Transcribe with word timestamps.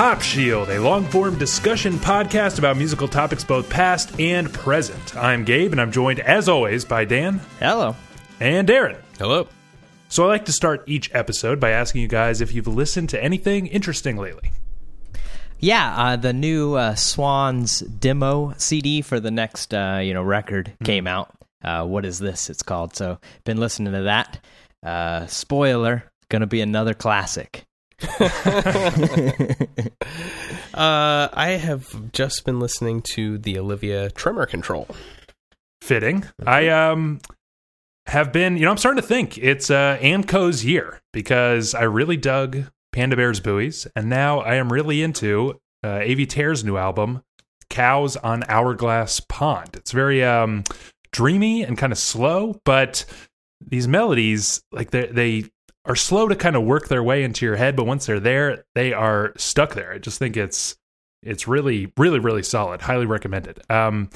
Pop 0.00 0.22
Shield, 0.22 0.70
a 0.70 0.80
long 0.80 1.04
form 1.04 1.38
discussion 1.38 1.92
podcast 1.98 2.58
about 2.58 2.78
musical 2.78 3.06
topics 3.06 3.44
both 3.44 3.68
past 3.68 4.18
and 4.18 4.50
present. 4.50 5.14
I'm 5.14 5.44
Gabe, 5.44 5.72
and 5.72 5.78
I'm 5.78 5.92
joined, 5.92 6.20
as 6.20 6.48
always, 6.48 6.86
by 6.86 7.04
Dan 7.04 7.38
Hello. 7.58 7.94
and 8.40 8.66
Darren. 8.66 8.96
Hello. 9.18 9.46
So 10.08 10.24
I 10.24 10.28
like 10.28 10.46
to 10.46 10.52
start 10.52 10.84
each 10.86 11.14
episode 11.14 11.60
by 11.60 11.72
asking 11.72 12.00
you 12.00 12.08
guys 12.08 12.40
if 12.40 12.54
you've 12.54 12.66
listened 12.66 13.10
to 13.10 13.22
anything 13.22 13.66
interesting 13.66 14.16
lately. 14.16 14.52
Yeah, 15.58 15.94
uh, 15.94 16.16
the 16.16 16.32
new 16.32 16.76
uh, 16.76 16.94
Swans 16.94 17.80
demo 17.80 18.54
CD 18.56 19.02
for 19.02 19.20
the 19.20 19.30
next 19.30 19.74
uh, 19.74 20.00
you 20.02 20.14
know 20.14 20.22
record 20.22 20.72
came 20.82 21.06
out. 21.06 21.30
Uh, 21.62 21.84
what 21.84 22.06
is 22.06 22.18
this? 22.18 22.48
It's 22.48 22.62
called. 22.62 22.96
So 22.96 23.18
been 23.44 23.58
listening 23.58 23.92
to 23.92 24.04
that. 24.04 24.42
Uh, 24.82 25.26
spoiler, 25.26 26.10
gonna 26.30 26.46
be 26.46 26.62
another 26.62 26.94
classic. 26.94 27.66
Uh, 30.72 31.28
I 31.32 31.58
have 31.60 32.12
just 32.12 32.44
been 32.44 32.60
listening 32.60 33.02
to 33.14 33.38
the 33.38 33.58
Olivia 33.58 34.08
Tremor 34.10 34.46
Control. 34.46 34.86
Fitting. 35.82 36.24
I 36.46 36.68
um 36.68 37.20
have 38.06 38.32
been, 38.32 38.56
you 38.56 38.64
know, 38.64 38.70
I'm 38.70 38.76
starting 38.76 39.02
to 39.02 39.06
think 39.06 39.36
it's 39.38 39.70
uh 39.70 39.98
AnCo's 40.00 40.64
year 40.64 41.00
because 41.12 41.74
I 41.74 41.82
really 41.82 42.16
dug 42.16 42.64
Panda 42.92 43.16
Bear's 43.16 43.40
Buoys, 43.40 43.86
and 43.96 44.08
now 44.08 44.40
I 44.40 44.54
am 44.54 44.72
really 44.72 45.02
into 45.02 45.60
uh, 45.82 45.98
Avey 45.98 46.28
Tare's 46.28 46.64
new 46.64 46.76
album, 46.76 47.22
Cows 47.68 48.16
on 48.16 48.44
Hourglass 48.48 49.20
Pond. 49.20 49.70
It's 49.74 49.92
very 49.92 50.22
um 50.24 50.64
dreamy 51.10 51.62
and 51.64 51.76
kind 51.76 51.92
of 51.92 51.98
slow, 51.98 52.60
but 52.64 53.04
these 53.60 53.88
melodies, 53.88 54.62
like 54.72 54.90
they 54.92 55.06
they 55.06 55.44
are 55.84 55.96
slow 55.96 56.28
to 56.28 56.36
kind 56.36 56.56
of 56.56 56.62
work 56.62 56.88
their 56.88 57.02
way 57.02 57.24
into 57.24 57.46
your 57.46 57.56
head, 57.56 57.76
but 57.76 57.86
once 57.86 58.06
they're 58.06 58.20
there, 58.20 58.64
they 58.74 58.92
are 58.92 59.32
stuck 59.36 59.74
there. 59.74 59.92
I 59.92 59.98
just 59.98 60.18
think 60.18 60.36
it's 60.36 60.76
it's 61.22 61.46
really, 61.46 61.92
really, 61.96 62.18
really 62.18 62.42
solid. 62.42 62.82
Highly 62.82 63.06
recommended. 63.06 63.60
Um, 63.70 64.10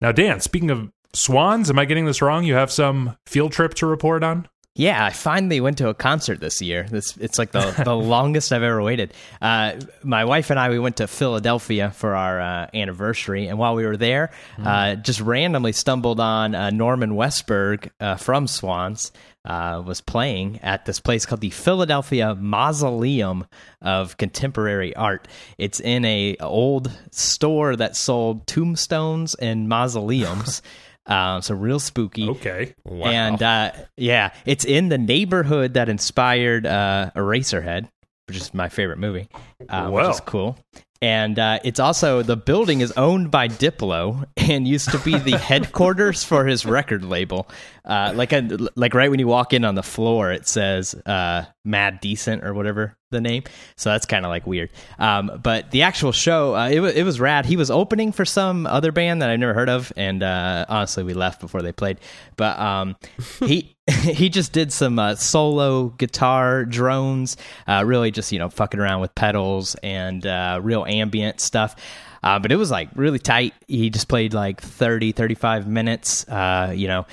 now, 0.00 0.12
Dan, 0.12 0.40
speaking 0.40 0.70
of 0.70 0.90
swans, 1.14 1.70
am 1.70 1.78
I 1.78 1.84
getting 1.84 2.04
this 2.04 2.22
wrong? 2.22 2.44
You 2.44 2.54
have 2.54 2.70
some 2.70 3.16
field 3.26 3.52
trip 3.52 3.74
to 3.74 3.86
report 3.86 4.22
on? 4.22 4.48
Yeah, 4.74 5.04
I 5.04 5.10
finally 5.10 5.60
went 5.60 5.76
to 5.78 5.90
a 5.90 5.94
concert 5.94 6.40
this 6.40 6.62
year. 6.62 6.84
This 6.84 7.14
it's 7.18 7.38
like 7.38 7.52
the, 7.52 7.82
the 7.84 7.94
longest 7.96 8.52
I've 8.52 8.62
ever 8.62 8.82
waited. 8.82 9.12
Uh, 9.42 9.74
my 10.02 10.24
wife 10.24 10.48
and 10.48 10.58
I 10.58 10.70
we 10.70 10.78
went 10.78 10.96
to 10.96 11.06
Philadelphia 11.06 11.90
for 11.90 12.16
our 12.16 12.40
uh, 12.40 12.70
anniversary, 12.72 13.48
and 13.48 13.58
while 13.58 13.74
we 13.74 13.84
were 13.84 13.98
there, 13.98 14.30
uh, 14.64 14.94
just 14.94 15.20
randomly 15.20 15.72
stumbled 15.72 16.20
on 16.20 16.54
uh, 16.54 16.70
Norman 16.70 17.10
Westberg 17.10 17.90
uh, 18.00 18.16
from 18.16 18.46
Swans 18.46 19.12
uh, 19.44 19.82
was 19.84 20.00
playing 20.00 20.60
at 20.62 20.84
this 20.84 21.00
place 21.00 21.26
called 21.26 21.40
the 21.40 21.50
Philadelphia 21.50 22.34
Mausoleum 22.34 23.46
of 23.80 24.16
Contemporary 24.16 24.94
Art. 24.94 25.26
It's 25.58 25.80
in 25.80 26.04
a 26.04 26.36
old 26.40 26.90
store 27.10 27.76
that 27.76 27.96
sold 27.96 28.46
tombstones 28.46 29.34
and 29.34 29.68
mausoleums. 29.68 30.62
Uh, 31.06 31.40
so 31.40 31.54
real 31.54 31.80
spooky. 31.80 32.28
Okay. 32.28 32.74
Wow. 32.84 33.06
And 33.06 33.42
uh, 33.42 33.72
yeah, 33.96 34.32
it's 34.46 34.64
in 34.64 34.88
the 34.88 34.98
neighborhood 34.98 35.74
that 35.74 35.88
inspired 35.88 36.64
uh, 36.66 37.10
Eraserhead, 37.16 37.88
which 38.28 38.36
is 38.36 38.54
my 38.54 38.68
favorite 38.68 38.98
movie, 38.98 39.28
uh, 39.68 39.90
which 39.90 40.06
is 40.08 40.20
cool. 40.20 40.56
And 41.02 41.36
uh, 41.36 41.58
it's 41.64 41.80
also 41.80 42.22
the 42.22 42.36
building 42.36 42.80
is 42.80 42.92
owned 42.92 43.32
by 43.32 43.48
Diplo 43.48 44.24
and 44.36 44.66
used 44.66 44.90
to 44.92 44.98
be 45.00 45.18
the 45.18 45.36
headquarters 45.36 46.22
for 46.22 46.46
his 46.46 46.64
record 46.64 47.04
label. 47.04 47.48
Uh, 47.84 48.12
like 48.14 48.32
a, 48.32 48.48
like 48.76 48.94
right 48.94 49.10
when 49.10 49.18
you 49.18 49.26
walk 49.26 49.52
in 49.52 49.64
on 49.64 49.74
the 49.74 49.82
floor, 49.82 50.30
it 50.30 50.46
says 50.46 50.94
uh, 51.04 51.44
Mad 51.64 52.00
Decent 52.00 52.44
or 52.44 52.54
whatever 52.54 52.96
the 53.12 53.20
name. 53.20 53.44
So 53.76 53.90
that's 53.90 54.06
kind 54.06 54.24
of 54.24 54.30
like 54.30 54.46
weird. 54.46 54.70
Um, 54.98 55.40
but 55.42 55.70
the 55.70 55.82
actual 55.82 56.12
show, 56.12 56.56
uh, 56.56 56.68
it, 56.68 56.80
wa 56.80 56.88
it 56.88 57.04
was 57.04 57.20
rad. 57.20 57.46
He 57.46 57.56
was 57.56 57.70
opening 57.70 58.10
for 58.10 58.24
some 58.24 58.66
other 58.66 58.90
band 58.90 59.22
that 59.22 59.30
I've 59.30 59.38
never 59.38 59.54
heard 59.54 59.68
of, 59.68 59.92
and 59.96 60.22
uh, 60.22 60.66
honestly, 60.68 61.04
we 61.04 61.14
left 61.14 61.40
before 61.40 61.62
they 61.62 61.72
played. 61.72 61.98
But 62.36 62.58
um, 62.58 62.96
he 63.40 63.76
he 63.90 64.28
just 64.28 64.52
did 64.52 64.72
some 64.72 64.98
uh, 64.98 65.14
solo 65.14 65.88
guitar 65.90 66.64
drones, 66.64 67.36
uh, 67.66 67.82
really 67.84 68.10
just 68.10 68.32
you 68.32 68.38
know 68.38 68.48
fucking 68.48 68.80
around 68.80 69.00
with 69.00 69.14
pedals 69.14 69.74
and 69.82 70.26
uh, 70.26 70.60
real 70.62 70.84
ambient 70.84 71.40
stuff. 71.40 71.76
Uh, 72.22 72.38
but 72.38 72.52
it 72.52 72.56
was 72.56 72.70
like 72.70 72.88
really 72.94 73.18
tight. 73.18 73.52
He 73.66 73.90
just 73.90 74.08
played 74.08 74.32
like 74.32 74.60
30, 74.60 75.10
35 75.12 75.66
minutes. 75.66 76.26
Uh, 76.28 76.72
you 76.74 76.86
know, 76.86 77.06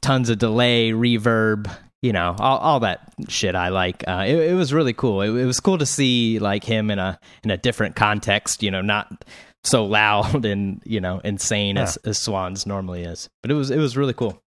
tons 0.00 0.30
of 0.30 0.38
delay, 0.38 0.92
reverb, 0.92 1.68
you 2.02 2.12
know, 2.12 2.36
all, 2.38 2.58
all 2.58 2.80
that 2.80 3.00
shit 3.28 3.54
I 3.54 3.68
like. 3.70 4.04
Uh, 4.06 4.24
it, 4.26 4.36
it 4.36 4.54
was 4.54 4.72
really 4.72 4.92
cool. 4.92 5.22
It, 5.22 5.30
it 5.30 5.46
was 5.46 5.60
cool 5.60 5.78
to 5.78 5.86
see 5.86 6.38
like 6.38 6.62
him 6.64 6.90
in 6.90 6.98
a 6.98 7.18
in 7.42 7.50
a 7.50 7.56
different 7.56 7.96
context. 7.96 8.62
You 8.62 8.70
know, 8.70 8.80
not 8.82 9.24
so 9.64 9.84
loud 9.86 10.44
and 10.46 10.80
you 10.84 11.00
know 11.00 11.20
insane 11.24 11.76
as, 11.78 11.96
as 11.98 12.18
Swans 12.18 12.66
normally 12.66 13.02
is. 13.02 13.28
But 13.42 13.50
it 13.50 13.54
was 13.54 13.70
it 13.70 13.78
was 13.78 13.96
really 13.96 14.12
cool. 14.14 14.40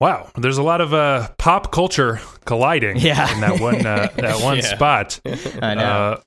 Wow. 0.00 0.30
There's 0.36 0.58
a 0.58 0.64
lot 0.64 0.80
of 0.80 0.92
uh, 0.92 1.28
pop 1.38 1.70
culture 1.70 2.20
colliding 2.44 2.96
Yeah. 3.00 3.32
in 3.32 3.40
that 3.40 3.60
one 3.60 3.86
uh, 3.86 4.08
that 4.16 4.42
one 4.42 4.56
Yeah. 4.56 4.62
spot. 4.74 5.20
I 5.62 5.74
know. 5.74 5.82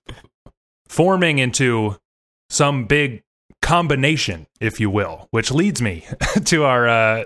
uh, 0.08 0.52
forming 0.88 1.40
into 1.40 1.98
some 2.50 2.86
big 2.86 3.22
combination, 3.62 4.48
if 4.62 4.80
you 4.80 4.90
will, 4.90 5.28
which 5.32 5.52
leads 5.52 5.82
me 5.82 6.06
to 6.46 6.64
our 6.64 6.88
uh, 6.88 7.24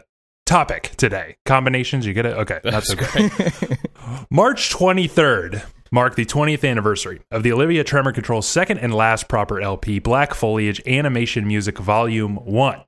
topic 0.49 0.91
today. 0.97 1.35
Combinations, 1.45 2.07
you 2.07 2.13
get 2.13 2.25
it? 2.25 2.35
Okay, 2.35 2.59
that's 2.63 2.91
okay. 2.91 3.29
March 4.31 4.73
23rd 4.73 5.63
marked 5.91 6.15
the 6.15 6.25
20th 6.25 6.67
anniversary 6.67 7.21
of 7.29 7.43
the 7.43 7.51
Olivia 7.51 7.83
Tremor 7.83 8.11
Control's 8.11 8.47
second 8.47 8.79
and 8.79 8.93
last 8.93 9.27
proper 9.27 9.61
LP, 9.61 9.99
Black 9.99 10.33
Foliage 10.33 10.81
Animation 10.87 11.47
Music 11.47 11.77
Volume 11.77 12.37
1. 12.37 12.81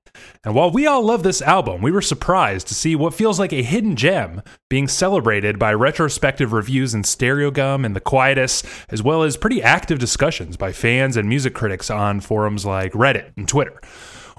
And 0.44 0.55
while 0.55 0.72
we 0.72 0.88
all 0.88 1.05
love 1.05 1.22
this 1.22 1.41
album, 1.41 1.83
we 1.83 1.91
were 1.91 2.01
surprised 2.01 2.67
to 2.67 2.73
see 2.73 2.95
what 2.95 3.13
feels 3.13 3.39
like 3.39 3.53
a 3.53 3.61
hidden 3.61 3.95
gem 3.95 4.41
being 4.67 4.88
celebrated 4.88 5.59
by 5.59 5.72
retrospective 5.73 6.53
reviews 6.53 6.95
in 6.95 7.03
Stereogum 7.03 7.85
and 7.85 7.95
The 7.95 8.01
Quietus, 8.01 8.63
as 8.89 9.03
well 9.03 9.22
as 9.22 9.38
pretty 9.38 9.61
active 9.61 9.99
discussions 9.99 10.57
by 10.57 10.72
fans 10.72 11.16
and 11.16 11.29
music 11.29 11.53
critics 11.53 11.91
on 11.91 12.22
forums 12.22 12.66
like 12.66 12.93
Reddit 12.93 13.31
and 13.38 13.47
Twitter. 13.47 13.79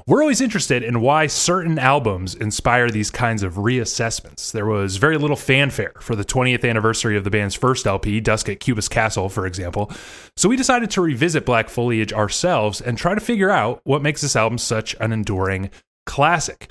We're 0.07 0.21
always 0.23 0.41
interested 0.41 0.83
in 0.83 1.01
why 1.01 1.29
certain 1.29 1.79
albums 1.79 2.35
inspire 2.35 2.91
these 2.91 3.11
kinds 3.11 3.45
of 3.45 3.55
reassessments. 3.55 4.51
There 4.51 4.67
was 4.67 4.97
very 4.97 5.17
little 5.17 5.37
fanfare 5.37 5.93
for 6.01 6.17
the 6.17 6.25
20th 6.25 6.69
anniversary 6.69 7.17
of 7.17 7.23
the 7.23 7.31
band's 7.31 7.55
first 7.55 7.87
LP, 7.87 8.21
Dusk 8.21 8.49
at 8.49 8.59
Cubist 8.59 8.91
Castle, 8.91 9.29
for 9.29 9.47
example. 9.47 9.93
So 10.37 10.49
we 10.49 10.57
decided 10.57 10.91
to 10.93 11.01
revisit 11.03 11.47
Black 11.47 11.69
Foliage 11.69 12.13
ourselves 12.13 12.81
and 12.81 12.99
try 12.99 13.15
to 13.15 13.21
figure 13.21 13.51
out 13.51 13.81
what 13.85 14.03
makes 14.03 14.23
this 14.23 14.35
album 14.35 14.59
such 14.59 14.97
an 14.99 15.13
enduring 15.13 15.71
classic. 16.05 16.71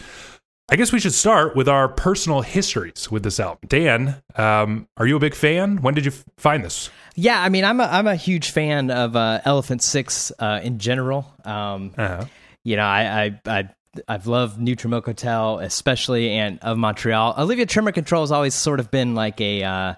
I 0.69 0.75
guess 0.75 0.91
we 0.91 0.99
should 0.99 1.13
start 1.13 1.55
with 1.55 1.67
our 1.69 1.87
personal 1.89 2.41
histories 2.41 3.09
with 3.09 3.23
this 3.23 3.39
album. 3.39 3.59
Dan, 3.67 4.21
um, 4.35 4.87
are 4.97 5.05
you 5.07 5.15
a 5.15 5.19
big 5.19 5.35
fan? 5.35 5.81
When 5.81 5.93
did 5.93 6.05
you 6.05 6.11
f- 6.11 6.23
find 6.37 6.63
this? 6.63 6.89
Yeah, 7.15 7.41
I 7.41 7.49
mean, 7.49 7.65
I'm 7.65 7.81
a 7.81 7.83
I'm 7.83 8.07
a 8.07 8.15
huge 8.15 8.51
fan 8.51 8.89
of 8.89 9.17
uh, 9.17 9.41
Elephant 9.43 9.81
Six 9.83 10.31
uh, 10.39 10.61
in 10.63 10.79
general. 10.79 11.33
Um, 11.43 11.91
Uh-huh. 11.97 12.25
You 12.63 12.75
know, 12.75 12.83
I 12.83 13.23
I, 13.23 13.41
I 13.45 13.69
I've 14.07 14.27
loved 14.27 14.59
Neutral 14.59 14.89
Milk 14.91 15.05
Hotel, 15.05 15.59
especially, 15.59 16.31
and 16.31 16.59
of 16.61 16.77
Montreal. 16.77 17.35
Olivia 17.37 17.65
Tremor 17.65 17.91
Control 17.91 18.23
has 18.23 18.31
always 18.31 18.55
sort 18.55 18.79
of 18.79 18.91
been 18.91 19.15
like 19.15 19.39
a. 19.41 19.63
Uh, 19.63 19.93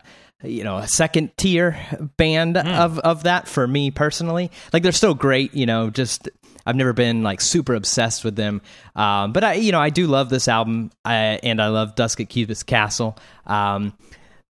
you 0.45 0.65
know, 0.65 0.75
a 0.75 0.87
second 0.89 1.31
tier 1.37 1.77
band 2.17 2.57
of 2.57 2.99
of 2.99 3.23
that 3.23 3.47
for 3.47 3.65
me 3.65 3.91
personally. 3.91 4.51
Like 4.73 4.83
they're 4.83 4.91
still 4.91 5.13
great, 5.13 5.53
you 5.53 5.65
know, 5.65 5.89
just 5.89 6.27
I've 6.65 6.75
never 6.75 6.93
been 6.93 7.23
like 7.23 7.41
super 7.41 7.73
obsessed 7.75 8.23
with 8.23 8.35
them. 8.35 8.61
Um, 8.95 9.33
but 9.33 9.43
I, 9.43 9.53
you 9.53 9.71
know, 9.71 9.79
I 9.79 9.89
do 9.89 10.07
love 10.07 10.29
this 10.29 10.47
album, 10.47 10.91
I, 11.03 11.39
and 11.43 11.61
I 11.61 11.67
love 11.67 11.95
Dusk 11.95 12.19
at 12.21 12.29
Cubist 12.29 12.65
Castle. 12.65 13.17
Um, 13.45 13.93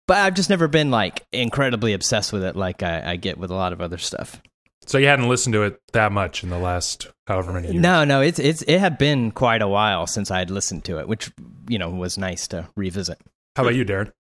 but 0.06 0.18
I've 0.18 0.34
just 0.34 0.50
never 0.50 0.68
been 0.68 0.90
like 0.90 1.26
incredibly 1.32 1.92
obsessed 1.92 2.32
with 2.32 2.44
it 2.44 2.54
like 2.54 2.82
I, 2.82 3.12
I 3.12 3.16
get 3.16 3.38
with 3.38 3.50
a 3.50 3.54
lot 3.54 3.72
of 3.72 3.80
other 3.80 3.98
stuff. 3.98 4.40
So 4.86 4.98
you 4.98 5.06
hadn't 5.08 5.28
listened 5.28 5.52
to 5.54 5.64
it 5.64 5.80
that 5.92 6.12
much 6.12 6.44
in 6.44 6.50
the 6.50 6.58
last 6.58 7.08
however 7.26 7.52
many 7.52 7.72
years? 7.72 7.82
No, 7.82 8.04
no, 8.04 8.20
it's 8.20 8.38
it's 8.38 8.62
it 8.62 8.78
had 8.78 8.98
been 8.98 9.32
quite 9.32 9.62
a 9.62 9.68
while 9.68 10.06
since 10.06 10.30
I 10.30 10.38
had 10.38 10.50
listened 10.50 10.84
to 10.84 10.98
it, 10.98 11.08
which 11.08 11.30
you 11.68 11.78
know 11.78 11.90
was 11.90 12.16
nice 12.16 12.46
to 12.48 12.68
revisit. 12.76 13.18
How 13.56 13.62
about 13.62 13.74
you, 13.74 13.84
Darren? 13.84 14.12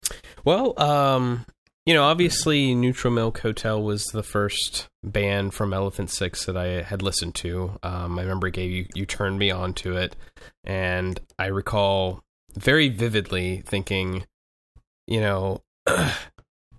Well, 0.44 0.80
um, 0.80 1.44
you 1.86 1.94
know, 1.94 2.02
obviously, 2.02 2.74
Neutral 2.74 3.12
Milk 3.12 3.38
Hotel 3.38 3.80
was 3.80 4.06
the 4.06 4.24
first 4.24 4.88
band 5.04 5.54
from 5.54 5.72
Elephant 5.72 6.10
Six 6.10 6.44
that 6.46 6.56
I 6.56 6.82
had 6.82 7.00
listened 7.00 7.36
to. 7.36 7.78
Um, 7.84 8.18
I 8.18 8.22
remember, 8.22 8.48
Gabe, 8.48 8.70
you, 8.70 8.86
you 8.94 9.06
turned 9.06 9.38
me 9.38 9.52
on 9.52 9.72
to 9.74 9.96
it, 9.96 10.16
and 10.64 11.20
I 11.38 11.46
recall 11.46 12.24
very 12.56 12.88
vividly 12.88 13.62
thinking, 13.64 14.26
you 15.06 15.20
know, 15.20 15.62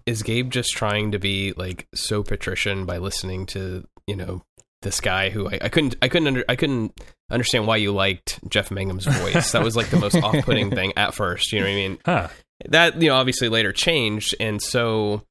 is 0.08 0.24
Gabe 0.24 0.50
just 0.50 0.72
trying 0.72 1.12
to 1.12 1.20
be 1.20 1.54
like 1.54 1.88
so 1.94 2.24
patrician 2.24 2.86
by 2.86 2.98
listening 2.98 3.46
to 3.48 3.86
you 4.08 4.16
know 4.16 4.42
this 4.82 5.02
guy 5.02 5.30
who 5.30 5.50
I, 5.50 5.60
I 5.64 5.70
couldn't 5.70 5.96
I 6.02 6.08
couldn't 6.08 6.28
under, 6.28 6.46
I 6.50 6.56
couldn't 6.56 7.00
understand 7.30 7.68
why 7.68 7.76
you 7.76 7.92
liked 7.92 8.40
Jeff 8.50 8.70
Mangum's 8.70 9.06
voice. 9.06 9.52
that 9.52 9.64
was 9.64 9.76
like 9.76 9.90
the 9.90 10.00
most 10.00 10.16
off-putting 10.16 10.72
thing 10.72 10.94
at 10.96 11.14
first. 11.14 11.52
You 11.52 11.60
know 11.60 11.66
what 11.66 11.72
I 11.72 11.76
mean? 11.76 11.98
Huh. 12.06 12.28
that 12.70 13.02
you 13.02 13.10
know 13.10 13.16
obviously 13.16 13.50
later 13.50 13.74
changed 13.74 14.34
and 14.40 14.62
so 14.62 15.24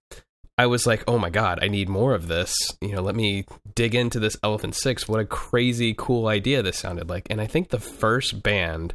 I 0.58 0.66
was 0.66 0.86
like, 0.86 1.04
oh 1.06 1.18
my 1.18 1.28
god, 1.28 1.58
I 1.62 1.68
need 1.68 1.88
more 1.88 2.14
of 2.14 2.28
this. 2.28 2.54
You 2.80 2.92
know, 2.92 3.02
let 3.02 3.14
me 3.14 3.44
dig 3.74 3.94
into 3.94 4.18
this 4.18 4.38
Elephant 4.42 4.74
Six. 4.74 5.06
What 5.06 5.20
a 5.20 5.26
crazy 5.26 5.94
cool 5.96 6.28
idea 6.28 6.62
this 6.62 6.78
sounded 6.78 7.10
like. 7.10 7.26
And 7.28 7.42
I 7.42 7.46
think 7.46 7.68
the 7.68 7.78
first 7.78 8.42
band 8.42 8.94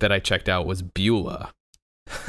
that 0.00 0.12
I 0.12 0.18
checked 0.18 0.50
out 0.50 0.66
was 0.66 0.82
Beulah. 0.82 1.52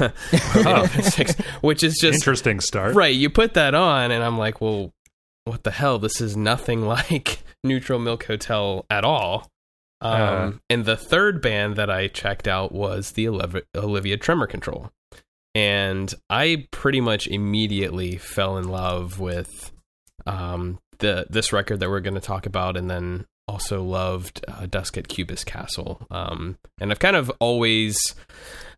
Elephant 0.54 1.04
Six, 1.04 1.34
which 1.60 1.82
is 1.82 1.96
just 2.00 2.14
Interesting 2.20 2.60
start. 2.60 2.94
right. 2.94 3.14
You 3.14 3.30
put 3.30 3.54
that 3.54 3.74
on, 3.74 4.10
and 4.10 4.22
I'm 4.22 4.38
like, 4.38 4.60
well, 4.60 4.92
what 5.44 5.62
the 5.64 5.70
hell? 5.70 5.98
This 5.98 6.20
is 6.20 6.36
nothing 6.36 6.82
like 6.86 7.42
Neutral 7.64 7.98
Milk 7.98 8.24
Hotel 8.24 8.84
at 8.90 9.04
all. 9.04 9.48
Um, 10.02 10.12
Uh. 10.12 10.52
and 10.70 10.84
the 10.86 10.96
third 10.96 11.42
band 11.42 11.76
that 11.76 11.90
I 11.90 12.08
checked 12.08 12.48
out 12.48 12.72
was 12.72 13.12
the 13.12 13.26
Oliv- 13.26 13.64
Olivia 13.76 14.16
Tremor 14.16 14.46
Control, 14.46 14.90
and 15.54 16.14
I 16.30 16.66
pretty 16.70 17.00
much 17.00 17.26
immediately 17.26 18.16
fell 18.16 18.56
in 18.56 18.68
love 18.68 19.18
with 19.20 19.72
um, 20.26 20.78
the 21.00 21.26
this 21.28 21.52
record 21.52 21.80
that 21.80 21.90
we're 21.90 22.00
going 22.00 22.14
to 22.14 22.20
talk 22.20 22.46
about, 22.46 22.76
and 22.78 22.88
then 22.90 23.26
also 23.50 23.82
loved 23.82 24.44
uh, 24.48 24.66
Dusk 24.66 24.96
at 24.96 25.08
Cubist 25.08 25.46
Castle. 25.46 26.06
Um, 26.10 26.58
and 26.80 26.90
I've 26.90 26.98
kind 26.98 27.16
of 27.16 27.30
always, 27.40 27.96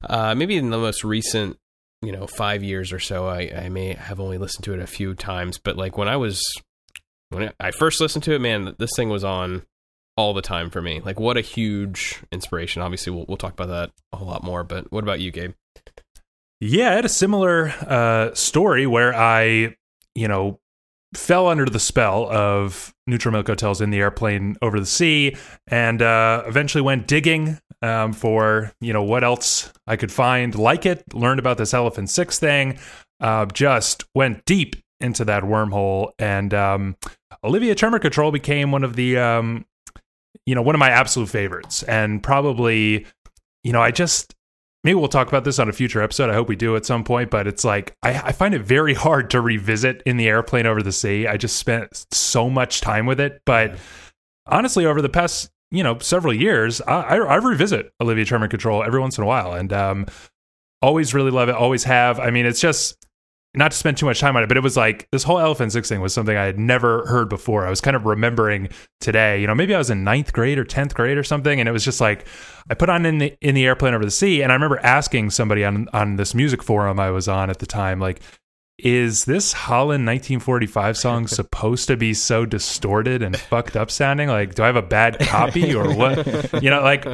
uh, 0.09 0.35
maybe 0.35 0.57
in 0.57 0.71
the 0.71 0.79
most 0.79 1.05
recent 1.05 1.59
you 2.05 2.11
know 2.11 2.27
five 2.27 2.65
years 2.65 2.93
or 2.93 2.99
so 2.99 3.29
I, 3.29 3.53
I 3.57 3.69
may 3.69 3.95
have 3.95 4.19
only 4.19 4.37
listened 4.37 4.65
to 4.65 4.75
it 4.75 4.81
a 4.81 4.89
few 4.89 5.15
times 5.15 5.59
but 5.59 5.77
like 5.77 5.97
when 5.97 6.09
i 6.09 6.17
was 6.17 6.43
when 7.29 7.53
i 7.61 7.71
first 7.71 8.01
listened 8.01 8.25
to 8.25 8.35
it 8.35 8.41
man 8.41 8.75
this 8.81 8.91
thing 8.97 9.09
was 9.09 9.23
on 9.23 9.63
all 10.17 10.35
the 10.35 10.43
time 10.43 10.71
for 10.71 10.83
me. 10.83 11.01
Like 11.01 11.19
what 11.19 11.37
a 11.37 11.41
huge 11.41 12.23
inspiration. 12.31 12.83
Obviously 12.83 13.13
we'll, 13.13 13.25
we'll 13.29 13.37
talk 13.37 13.55
about 13.55 13.69
that 13.69 13.91
a 14.13 14.23
lot 14.23 14.45
more 14.45 14.65
but 14.65 14.91
what 14.93 15.05
about 15.05 15.21
you 15.21 15.31
gabe? 15.31 15.53
Yeah, 16.61 16.91
I 16.91 16.95
had 16.95 17.05
a 17.05 17.11
similar 17.11 17.69
uh, 17.69 18.35
story 18.35 18.87
where 18.87 19.15
I, 19.15 19.75
you 20.15 20.29
know, 20.29 20.61
fell 21.15 21.49
under 21.49 21.67
the 21.67 21.81
spell 21.81 22.31
of 22.31 22.95
Neutral 23.07 23.33
Milk 23.33 23.47
Hotels 23.47 23.81
in 23.81 23.91
the 23.91 23.99
airplane 23.99 24.57
over 24.63 24.81
the 24.81 24.87
sea, 24.87 25.37
and 25.67 26.01
uh, 26.01 26.43
eventually 26.47 26.83
went 26.83 27.07
digging 27.07 27.59
um, 27.83 28.13
for 28.13 28.73
you 28.81 28.93
know 28.93 29.03
what 29.03 29.25
else 29.25 29.73
I 29.87 29.97
could 29.97 30.13
find 30.13 30.55
like 30.55 30.87
it. 30.87 31.03
Learned 31.15 31.41
about 31.41 31.59
this 31.59 31.75
Elephant 31.75 32.11
Six 32.11 32.39
thing. 32.39 32.79
Uh, 33.21 33.47
just 33.47 34.05
went 34.15 34.45
deep 34.45 34.77
into 35.01 35.25
that 35.25 35.43
wormhole, 35.43 36.13
and 36.19 36.55
um, 36.55 36.97
Olivia 37.45 37.75
Tremor 37.75 37.99
Control 37.99 38.31
became 38.31 38.73
one 38.73 38.85
of 38.85 38.97
the 38.97 39.19
um, 39.19 39.67
you 40.47 40.55
know 40.55 40.63
one 40.63 40.75
of 40.75 40.79
my 40.79 40.91
absolute 40.91 41.29
favorites, 41.29 41.83
and 41.83 42.23
probably 42.23 43.07
you 43.65 43.73
know 43.73 43.83
I 43.83 43.91
just 43.91 44.35
maybe 44.85 44.95
we'll 44.95 45.09
talk 45.09 45.29
about 45.29 45.45
this 45.45 45.59
on 45.59 45.69
a 45.69 45.73
future 45.73 46.03
episode. 46.03 46.31
I 46.31 46.35
hope 46.35 46.49
we 46.49 46.57
do 46.57 46.77
at 46.77 46.87
some 46.87 47.05
point, 47.05 47.31
but 47.31 47.47
it's 47.47 47.65
like 47.65 47.97
I, 48.03 48.29
I 48.29 48.33
find 48.33 48.55
it 48.55 48.63
very 48.63 48.95
hard 49.07 49.31
to 49.31 49.41
revisit 49.41 50.03
in 50.07 50.17
the 50.17 50.29
airplane 50.29 50.67
over 50.67 50.83
the 50.83 50.93
sea. 50.93 51.27
I 51.27 51.37
just 51.37 51.57
spent 51.57 52.07
so 52.13 52.51
much 52.51 52.81
time 52.81 53.07
with 53.07 53.21
it, 53.21 53.43
but 53.45 53.77
honestly, 54.47 54.87
over 54.87 55.03
the 55.03 55.09
past 55.09 55.51
you 55.71 55.83
know 55.83 55.99
several 55.99 56.35
years, 56.35 56.81
I, 56.83 57.01
I, 57.01 57.17
I 57.17 57.37
revisit 57.37 57.93
Olivia 58.01 58.25
Tremor 58.25 58.49
Control 58.49 58.83
every 58.83 59.01
once 59.01 59.19
in 59.19 59.25
a 59.25 59.27
while, 59.27 59.53
and 59.53 59.73
um, 59.73 60.07
always 60.81 61.15
really 61.15 61.31
love 61.31 61.49
it. 61.49 61.55
Always 61.55 61.85
have. 61.85 62.21
I 62.21 62.31
mean, 62.31 62.47
it's 62.47 62.61
just 62.61 63.07
not 63.55 63.71
to 63.71 63.77
spend 63.77 63.99
too 63.99 64.07
much 64.07 64.21
time 64.21 64.37
on 64.37 64.43
it, 64.43 64.49
but 64.49 64.57
it 64.57 64.63
was 64.63 64.77
like 64.77 65.09
this 65.13 65.23
whole 65.23 65.39
Elephant 65.39 65.73
Six 65.73 65.89
thing 65.89 66.01
was 66.01 66.15
something 66.15 66.37
I 66.37 66.45
had 66.45 66.59
never 66.59 67.07
heard 67.07 67.29
before. 67.29 67.67
I 67.67 67.71
was 67.71 67.81
kind 67.81 67.97
of 67.97 68.07
remembering 68.07 68.69
today, 69.01 69.41
you 69.41 69.47
know, 69.47 69.55
maybe 69.55 69.75
I 69.75 69.79
was 69.79 69.91
in 69.91 70.05
ninth 70.05 70.33
grade 70.33 70.59
or 70.59 70.65
tenth 70.65 70.95
grade 70.95 71.19
or 71.19 71.25
something, 71.25 71.61
and 71.61 71.69
it 71.69 71.73
was 71.73 71.85
just 71.85 72.01
like 72.01 72.27
I 72.71 72.75
put 72.75 72.89
on 72.89 73.07
in 73.07 73.19
the 73.19 73.37
in 73.41 73.55
the 73.55 73.67
airplane 73.67 73.95
over 73.95 74.05
the 74.05 74.11
sea, 74.11 74.43
and 74.43 74.53
I 74.53 74.55
remember 74.55 74.79
asking 74.81 75.31
somebody 75.31 75.65
on 75.65 75.89
on 75.93 76.17
this 76.17 76.35
music 76.35 76.63
forum 76.63 77.01
I 77.01 77.11
was 77.11 77.29
on 77.29 77.51
at 77.51 77.59
the 77.59 77.67
time, 77.67 78.01
like, 78.01 78.21
is 78.79 79.25
this 79.25 79.53
Holland 79.53 80.07
1945 80.07 80.97
song 80.97 81.27
supposed 81.29 81.89
to 81.89 81.97
be 81.97 82.15
so 82.15 82.45
distorted 82.45 83.23
and 83.23 83.37
fucked 83.37 83.77
up 83.77 83.91
sounding? 83.91 84.29
Like, 84.29 84.55
do 84.55 84.63
I 84.63 84.67
have 84.67 84.77
a 84.77 84.83
bad 84.83 85.19
copy 85.21 85.75
or 85.75 85.95
what? 85.95 86.27
You 86.63 86.71
know, 86.71 86.83
like. 86.83 87.07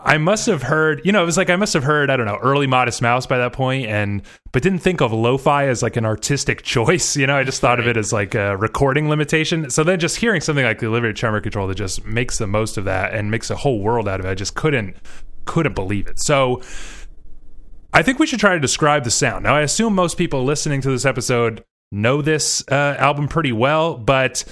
I 0.00 0.18
must 0.18 0.46
have 0.46 0.62
heard, 0.62 1.00
you 1.04 1.12
know, 1.12 1.22
it 1.22 1.26
was 1.26 1.36
like 1.36 1.50
I 1.50 1.56
must 1.56 1.72
have 1.74 1.84
heard, 1.84 2.10
I 2.10 2.16
don't 2.16 2.26
know, 2.26 2.38
early 2.42 2.66
Modest 2.66 3.02
Mouse 3.02 3.26
by 3.26 3.38
that 3.38 3.52
point, 3.52 3.86
and 3.86 4.22
but 4.52 4.62
didn't 4.62 4.80
think 4.80 5.00
of 5.00 5.12
lo-fi 5.12 5.66
as 5.66 5.82
like 5.82 5.96
an 5.96 6.04
artistic 6.04 6.62
choice. 6.64 7.16
You 7.16 7.26
know, 7.26 7.36
I 7.36 7.44
just 7.44 7.60
thought 7.60 7.80
of 7.80 7.86
it 7.86 7.96
as 7.96 8.12
like 8.12 8.34
a 8.34 8.56
recording 8.56 9.08
limitation. 9.08 9.70
So 9.70 9.84
then 9.84 9.98
just 9.98 10.16
hearing 10.16 10.40
something 10.40 10.64
like 10.64 10.78
the 10.78 10.86
Olivia 10.86 11.12
Tremor 11.12 11.40
Control 11.40 11.66
that 11.68 11.76
just 11.76 12.04
makes 12.04 12.38
the 12.38 12.46
most 12.46 12.76
of 12.76 12.84
that 12.84 13.14
and 13.14 13.30
makes 13.30 13.50
a 13.50 13.56
whole 13.56 13.80
world 13.80 14.08
out 14.08 14.20
of 14.20 14.26
it, 14.26 14.28
I 14.30 14.34
just 14.34 14.54
couldn't 14.54 14.96
couldn't 15.44 15.74
believe 15.74 16.06
it. 16.06 16.18
So 16.20 16.62
I 17.92 18.02
think 18.02 18.18
we 18.18 18.26
should 18.26 18.40
try 18.40 18.54
to 18.54 18.60
describe 18.60 19.04
the 19.04 19.10
sound. 19.10 19.44
Now, 19.44 19.56
I 19.56 19.62
assume 19.62 19.94
most 19.94 20.18
people 20.18 20.44
listening 20.44 20.80
to 20.82 20.90
this 20.90 21.04
episode 21.04 21.64
know 21.90 22.20
this 22.20 22.62
uh, 22.70 22.96
album 22.98 23.28
pretty 23.28 23.52
well, 23.52 23.96
but 23.96 24.44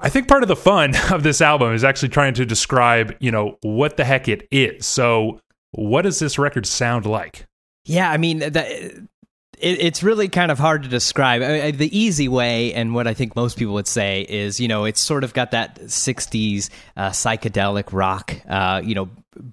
I 0.00 0.08
think 0.08 0.28
part 0.28 0.42
of 0.42 0.48
the 0.48 0.56
fun 0.56 0.94
of 1.12 1.22
this 1.22 1.40
album 1.40 1.72
is 1.72 1.84
actually 1.84 2.10
trying 2.10 2.34
to 2.34 2.46
describe, 2.46 3.16
you 3.20 3.30
know, 3.30 3.58
what 3.62 3.96
the 3.96 4.04
heck 4.04 4.28
it 4.28 4.46
is. 4.50 4.86
So, 4.86 5.40
what 5.72 6.02
does 6.02 6.18
this 6.18 6.38
record 6.38 6.66
sound 6.66 7.06
like? 7.06 7.46
Yeah, 7.84 8.10
I 8.10 8.16
mean, 8.16 8.38
that, 8.38 9.06
it, 9.64 9.80
it's 9.80 10.02
really 10.02 10.28
kind 10.28 10.50
of 10.50 10.58
hard 10.58 10.82
to 10.84 10.88
describe. 10.88 11.42
I, 11.42 11.70
the 11.72 11.96
easy 11.98 12.28
way, 12.28 12.72
and 12.74 12.94
what 12.94 13.06
I 13.06 13.14
think 13.14 13.34
most 13.34 13.56
people 13.58 13.74
would 13.74 13.88
say, 13.88 14.22
is 14.28 14.60
you 14.60 14.68
know, 14.68 14.84
it's 14.84 15.02
sort 15.04 15.24
of 15.24 15.32
got 15.34 15.50
that 15.52 15.80
'60s 15.80 16.70
uh, 16.96 17.10
psychedelic 17.10 17.92
rock, 17.92 18.34
uh, 18.48 18.80
you 18.84 18.94
know, 18.94 19.08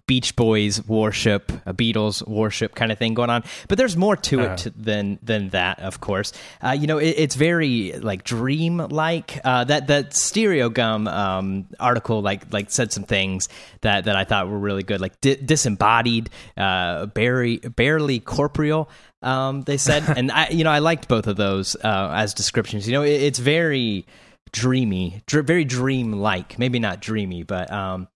Beach 0.06 0.36
Boys 0.36 0.86
worship, 0.88 1.52
a 1.66 1.74
Beatles 1.74 2.26
worship 2.28 2.76
kind 2.76 2.92
of 2.92 3.00
thing 3.00 3.16
going 3.16 3.32
on. 3.32 3.44
But 3.68 3.80
there's 3.80 3.98
more 3.98 4.16
to 4.16 4.42
Uh-huh. 4.42 4.56
it 4.68 4.74
than 4.78 5.18
than 5.24 5.50
that, 5.50 5.80
of 5.80 6.00
course. 6.02 6.34
Uh, 6.62 6.72
you 6.80 6.86
know, 6.86 7.00
it, 7.00 7.16
it's 7.18 7.36
very 7.36 7.94
like 7.94 8.24
dream 8.24 8.78
like. 8.78 9.40
Uh, 9.44 9.64
that 9.64 9.88
that 9.88 10.12
Stereogum 10.12 11.08
um, 11.12 11.66
article 11.80 12.22
like 12.22 12.52
like 12.54 12.70
said 12.70 12.92
some 12.94 13.04
things 13.06 13.50
that 13.82 14.06
that 14.06 14.16
I 14.16 14.24
thought 14.24 14.50
were 14.50 14.60
really 14.60 14.84
good, 14.84 15.02
like 15.02 15.20
di- 15.22 15.36
disembodied, 15.38 16.30
uh, 16.58 17.08
barely 17.08 17.58
barely 17.58 18.20
corporeal. 18.20 18.88
Um, 19.22 19.62
they 19.64 19.78
said, 19.78 20.04
and 20.18 20.32
I 20.32 20.50
you 20.50 20.64
know 20.64 20.72
I 20.72 20.80
liked 20.80 21.08
both 21.08 21.28
of 21.28 21.36
those 21.38 21.76
uh, 21.84 22.12
as 22.14 22.34
descriptions. 22.34 22.88
You 22.88 22.94
know, 22.94 23.04
it, 23.04 23.22
it's 23.22 23.40
very 23.40 24.06
dreamy, 24.52 25.22
dr- 25.28 25.46
very 25.46 25.64
dream 25.66 26.14
like. 26.14 26.58
Maybe 26.60 26.80
not 26.80 27.02
dreamy, 27.02 27.44
but 27.44 27.72
um, 27.72 28.08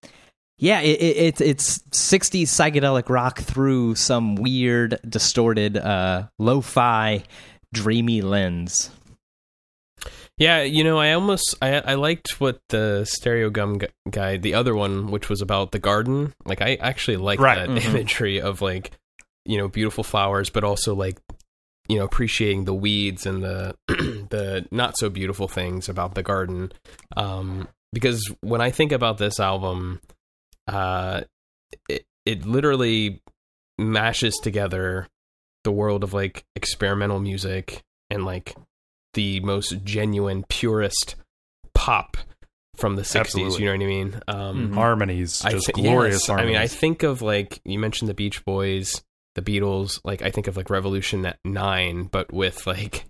yeah, 0.57 0.79
it, 0.81 0.99
it, 1.01 1.17
it's 1.17 1.41
it's 1.41 1.79
60s 1.91 2.43
psychedelic 2.43 3.09
rock 3.09 3.39
through 3.39 3.95
some 3.95 4.35
weird, 4.35 4.97
distorted, 5.07 5.77
uh, 5.77 6.27
lo-fi, 6.39 7.23
dreamy 7.73 8.21
lens. 8.21 8.89
Yeah, 10.37 10.63
you 10.63 10.83
know, 10.83 10.97
I 10.99 11.13
almost 11.13 11.55
I 11.61 11.75
I 11.79 11.93
liked 11.93 12.41
what 12.41 12.59
the 12.69 13.07
Stereogum 13.07 13.79
gu- 13.79 13.87
guy, 14.09 14.35
the 14.37 14.53
other 14.53 14.75
one, 14.75 15.09
which 15.11 15.29
was 15.29 15.41
about 15.41 15.71
the 15.71 15.79
garden. 15.79 16.33
Like, 16.45 16.61
I 16.61 16.75
actually 16.75 17.17
like 17.17 17.39
Right. 17.39 17.59
that 17.59 17.69
Mhm. 17.69 17.85
imagery 17.85 18.41
of 18.41 18.61
like, 18.61 18.91
you 19.45 19.57
know, 19.57 19.67
beautiful 19.67 20.03
flowers, 20.03 20.49
but 20.49 20.63
also 20.63 20.95
like, 20.95 21.17
you 21.87 21.97
know, 21.97 22.03
appreciating 22.05 22.65
the 22.65 22.73
weeds 22.73 23.25
and 23.25 23.43
the 23.43 23.75
the 23.87 24.65
not 24.71 24.97
so 24.97 25.09
beautiful 25.09 25.47
things 25.47 25.87
about 25.89 26.15
the 26.15 26.23
garden. 26.23 26.71
Um, 27.15 27.67
because 27.93 28.27
when 28.41 28.59
I 28.61 28.71
think 28.71 28.91
about 28.91 29.17
this 29.17 29.39
album, 29.39 30.01
uh, 30.67 31.21
it 31.87 32.05
it 32.25 32.45
literally 32.45 33.21
mashes 33.77 34.35
together 34.41 35.07
the 35.63 35.71
world 35.71 36.03
of 36.03 36.13
like 36.13 36.43
experimental 36.55 37.19
music 37.19 37.83
and 38.09 38.25
like 38.25 38.55
the 39.13 39.39
most 39.41 39.83
genuine, 39.83 40.43
purest 40.49 41.15
pop 41.73 42.17
from 42.75 42.95
the 42.97 43.01
60s. 43.03 43.19
Absolutely. 43.19 43.59
You 43.59 43.65
know 43.65 43.71
what 43.77 43.83
I 43.83 43.87
mean? 43.87 44.21
Um, 44.27 44.69
Mhm. 44.71 44.73
Harmonies, 44.75 45.39
just 45.41 45.67
thi- 45.67 45.71
glorious 45.73 46.27
yes. 46.27 46.29
I 46.29 46.45
mean, 46.45 46.57
I 46.57 46.67
think 46.67 47.03
of 47.03 47.21
like, 47.21 47.61
you 47.63 47.79
mentioned 47.79 48.09
the 48.09 48.13
Beach 48.13 48.43
Boys, 48.43 49.01
the 49.35 49.41
Beatles. 49.41 49.99
Like, 50.03 50.21
I 50.21 50.31
think 50.31 50.47
of 50.47 50.57
like 50.57 50.69
Revolution 50.69 51.25
at 51.25 51.39
9, 51.45 52.05
but 52.05 52.33
with 52.33 52.65
like 52.65 53.05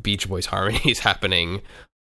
Beach 0.00 0.28
Boys 0.28 0.46
harmonies 0.46 0.98
happening 1.00 1.62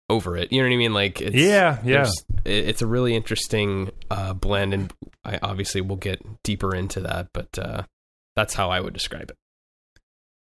over 0.08 0.36
it. 0.36 0.52
You 0.52 0.62
know 0.62 0.68
what 0.68 0.74
I 0.74 0.78
mean? 0.78 0.94
Like, 0.94 1.20
it's, 1.20 1.34
yeah, 1.36 1.78
yeah. 1.84 2.06
it- 2.44 2.68
it's 2.68 2.82
a 2.82 2.86
really 2.86 3.14
interesting 3.14 3.90
uh, 4.10 4.34
blend, 4.34 4.74
and 4.74 4.92
I 5.24 5.38
obviously 5.42 5.80
will 5.80 5.96
get 5.96 6.20
deeper 6.42 6.74
into 6.74 7.00
that, 7.00 7.28
but 7.32 7.56
uh, 7.58 7.82
that's 8.36 8.54
how 8.54 8.70
I 8.70 8.80
would 8.80 8.92
describe 8.94 9.30
it. 9.30 9.36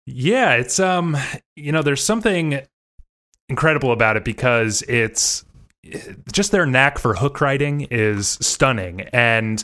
Yeah, 0.06 0.54
it's 0.54 0.78
um, 0.80 1.16
you 1.56 1.72
know, 1.72 1.82
there's 1.82 2.02
something 2.02 2.60
incredible 3.48 3.92
about 3.92 4.16
it 4.16 4.24
because 4.24 4.82
it's 4.82 5.44
just 6.32 6.50
their 6.50 6.66
knack 6.66 6.98
for 6.98 7.14
hook 7.14 7.40
writing 7.42 7.82
is 7.90 8.38
stunning 8.40 9.02
and 9.12 9.62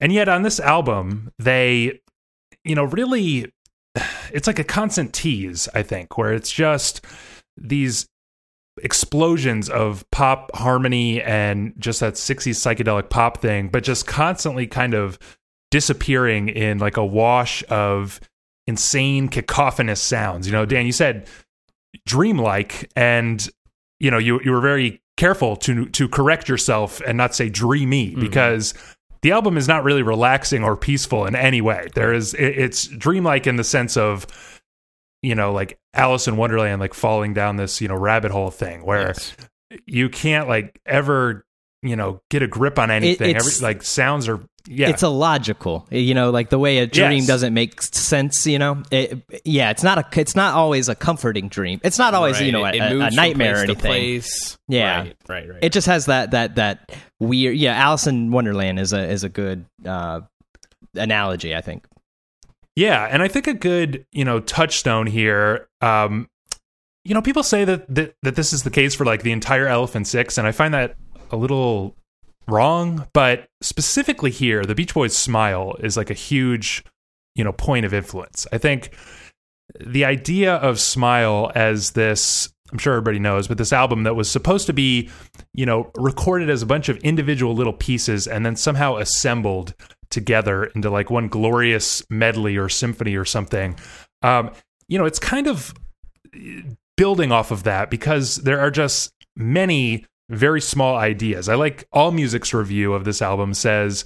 and 0.00 0.12
yet 0.12 0.28
on 0.28 0.42
this 0.42 0.58
album 0.58 1.30
they 1.38 2.00
you 2.68 2.74
know 2.74 2.84
really 2.84 3.50
it's 4.32 4.46
like 4.46 4.58
a 4.58 4.64
constant 4.64 5.12
tease 5.12 5.68
i 5.74 5.82
think 5.82 6.16
where 6.18 6.32
it's 6.32 6.50
just 6.50 7.04
these 7.56 8.06
explosions 8.82 9.68
of 9.68 10.04
pop 10.12 10.50
harmony 10.54 11.20
and 11.22 11.72
just 11.78 11.98
that 12.00 12.14
60s 12.14 12.54
psychedelic 12.54 13.10
pop 13.10 13.40
thing 13.40 13.68
but 13.68 13.82
just 13.82 14.06
constantly 14.06 14.66
kind 14.66 14.94
of 14.94 15.18
disappearing 15.70 16.48
in 16.48 16.78
like 16.78 16.96
a 16.96 17.04
wash 17.04 17.64
of 17.68 18.20
insane 18.68 19.28
cacophonous 19.28 20.00
sounds 20.00 20.46
you 20.46 20.52
know 20.52 20.64
dan 20.64 20.86
you 20.86 20.92
said 20.92 21.26
dreamlike 22.06 22.90
and 22.94 23.48
you 23.98 24.10
know 24.10 24.18
you 24.18 24.40
you 24.44 24.52
were 24.52 24.60
very 24.60 25.02
careful 25.16 25.56
to 25.56 25.86
to 25.86 26.08
correct 26.08 26.48
yourself 26.48 27.00
and 27.06 27.18
not 27.18 27.34
say 27.34 27.48
dreamy 27.48 28.10
Mm-hmm. 28.12 28.20
because 28.20 28.74
the 29.22 29.32
album 29.32 29.56
is 29.56 29.66
not 29.68 29.84
really 29.84 30.02
relaxing 30.02 30.62
or 30.64 30.76
peaceful 30.76 31.26
in 31.26 31.34
any 31.34 31.60
way. 31.60 31.88
There 31.94 32.12
is 32.12 32.34
it, 32.34 32.58
it's 32.58 32.86
dreamlike 32.86 33.46
in 33.46 33.56
the 33.56 33.64
sense 33.64 33.96
of 33.96 34.26
you 35.22 35.34
know 35.34 35.52
like 35.52 35.78
Alice 35.94 36.28
in 36.28 36.36
Wonderland 36.36 36.80
like 36.80 36.94
falling 36.94 37.34
down 37.34 37.56
this 37.56 37.80
you 37.80 37.88
know 37.88 37.96
rabbit 37.96 38.30
hole 38.30 38.50
thing 38.50 38.84
where 38.84 39.08
Yes. 39.08 39.36
you 39.86 40.08
can't 40.08 40.48
like 40.48 40.80
ever 40.86 41.44
you 41.82 41.96
know 41.96 42.20
get 42.30 42.42
a 42.42 42.46
grip 42.46 42.78
on 42.78 42.90
anything. 42.90 43.36
Every 43.36 43.52
like 43.60 43.82
sounds 43.82 44.28
are 44.28 44.40
yeah 44.70 44.90
It's 44.90 45.02
illogical, 45.02 45.86
you 45.90 46.12
know, 46.14 46.30
like 46.30 46.50
the 46.50 46.58
way 46.58 46.78
a 46.78 46.86
dream 46.86 47.12
Yes. 47.12 47.26
doesn't 47.26 47.54
make 47.54 47.80
sense. 47.80 48.46
You 48.46 48.58
know, 48.58 48.82
it, 48.90 49.22
yeah, 49.44 49.70
it's 49.70 49.82
not 49.82 49.96
a, 49.98 50.20
it's 50.20 50.36
not 50.36 50.54
always 50.54 50.88
a 50.90 50.94
comforting 50.94 51.48
dream. 51.48 51.80
It's 51.82 51.98
not 51.98 52.12
always, 52.14 52.38
you 52.40 52.52
know, 52.52 52.62
Right. 52.62 52.78
a, 52.80 52.96
It 53.06 53.12
a- 53.12 53.16
nightmare 53.16 53.54
or 53.54 53.64
anything. 53.64 53.76
place. 53.80 54.58
Yeah. 54.68 54.98
Right, 55.00 55.16
right, 55.28 55.48
right. 55.50 55.58
It 55.64 55.72
just 55.72 55.86
has 55.86 56.06
that 56.06 56.32
that 56.32 56.56
that 56.56 56.92
weird. 57.20 57.56
Yeah, 57.56 57.74
Alice 57.74 58.06
in 58.06 58.30
Wonderland 58.30 58.78
is 58.78 58.92
a 58.92 59.08
is 59.08 59.24
a 59.24 59.28
good 59.28 59.64
uh, 59.84 60.22
analogy. 60.94 61.54
I 61.54 61.60
think. 61.60 61.86
Yeah, 62.76 63.08
and 63.10 63.22
I 63.22 63.28
think 63.28 63.48
a 63.48 63.54
good, 63.54 64.06
you 64.12 64.24
know, 64.24 64.38
touchstone 64.38 65.08
here, 65.08 65.68
um, 65.80 66.28
you 67.04 67.12
know, 67.12 67.20
people 67.20 67.42
say 67.42 67.64
that, 67.64 67.92
that 67.92 68.14
that 68.22 68.36
this 68.36 68.52
is 68.52 68.62
the 68.62 68.70
case 68.70 68.94
for 68.94 69.04
like 69.04 69.22
the 69.22 69.32
entire 69.32 69.66
Elephant 69.66 70.06
Six, 70.06 70.38
and 70.38 70.46
I 70.46 70.52
find 70.52 70.72
that 70.74 70.94
a 71.32 71.36
little 71.36 71.96
wrong. 72.46 73.08
But 73.12 73.48
specifically 73.62 74.30
here, 74.30 74.64
the 74.64 74.76
Beach 74.76 74.94
Boys' 74.94 75.16
smile 75.16 75.74
is 75.80 75.96
like 75.96 76.10
a 76.10 76.14
huge, 76.14 76.84
you 77.34 77.42
know, 77.42 77.52
point 77.52 77.84
of 77.84 77.92
influence. 77.92 78.46
I 78.52 78.58
think 78.58 78.94
the 79.80 80.04
idea 80.04 80.54
of 80.54 80.80
Smile 80.80 81.50
as 81.54 81.92
this, 81.92 82.52
I'm 82.72 82.78
sure 82.78 82.94
everybody 82.94 83.18
knows, 83.18 83.48
but 83.48 83.58
this 83.58 83.72
album 83.72 84.02
that 84.02 84.14
was 84.14 84.30
supposed 84.30 84.66
to 84.66 84.72
be, 84.72 85.08
you 85.54 85.64
know, 85.64 85.90
recorded 85.96 86.50
as 86.50 86.62
a 86.62 86.66
bunch 86.66 86.88
of 86.88 86.98
individual 86.98 87.54
little 87.54 87.72
pieces 87.72 88.26
and 88.26 88.44
then 88.44 88.56
somehow 88.56 88.96
assembled 88.96 89.74
together 90.10 90.64
into 90.64 90.90
like 90.90 91.10
one 91.10 91.28
glorious 91.28 92.02
medley 92.10 92.56
or 92.56 92.68
symphony 92.68 93.16
or 93.16 93.24
something. 93.24 93.78
Um, 94.22 94.50
you 94.88 94.98
know, 94.98 95.04
it's 95.04 95.18
kind 95.18 95.46
of 95.46 95.74
building 96.96 97.32
off 97.32 97.50
of 97.50 97.62
that 97.62 97.90
because 97.90 98.36
there 98.36 98.60
are 98.60 98.70
just 98.70 99.12
many 99.36 100.04
very 100.28 100.60
small 100.60 100.96
ideas. 100.96 101.48
I 101.48 101.54
like 101.54 101.86
All 101.92 102.10
Music's 102.10 102.52
review 102.52 102.92
of 102.92 103.04
this 103.04 103.22
album 103.22 103.54
says 103.54 104.04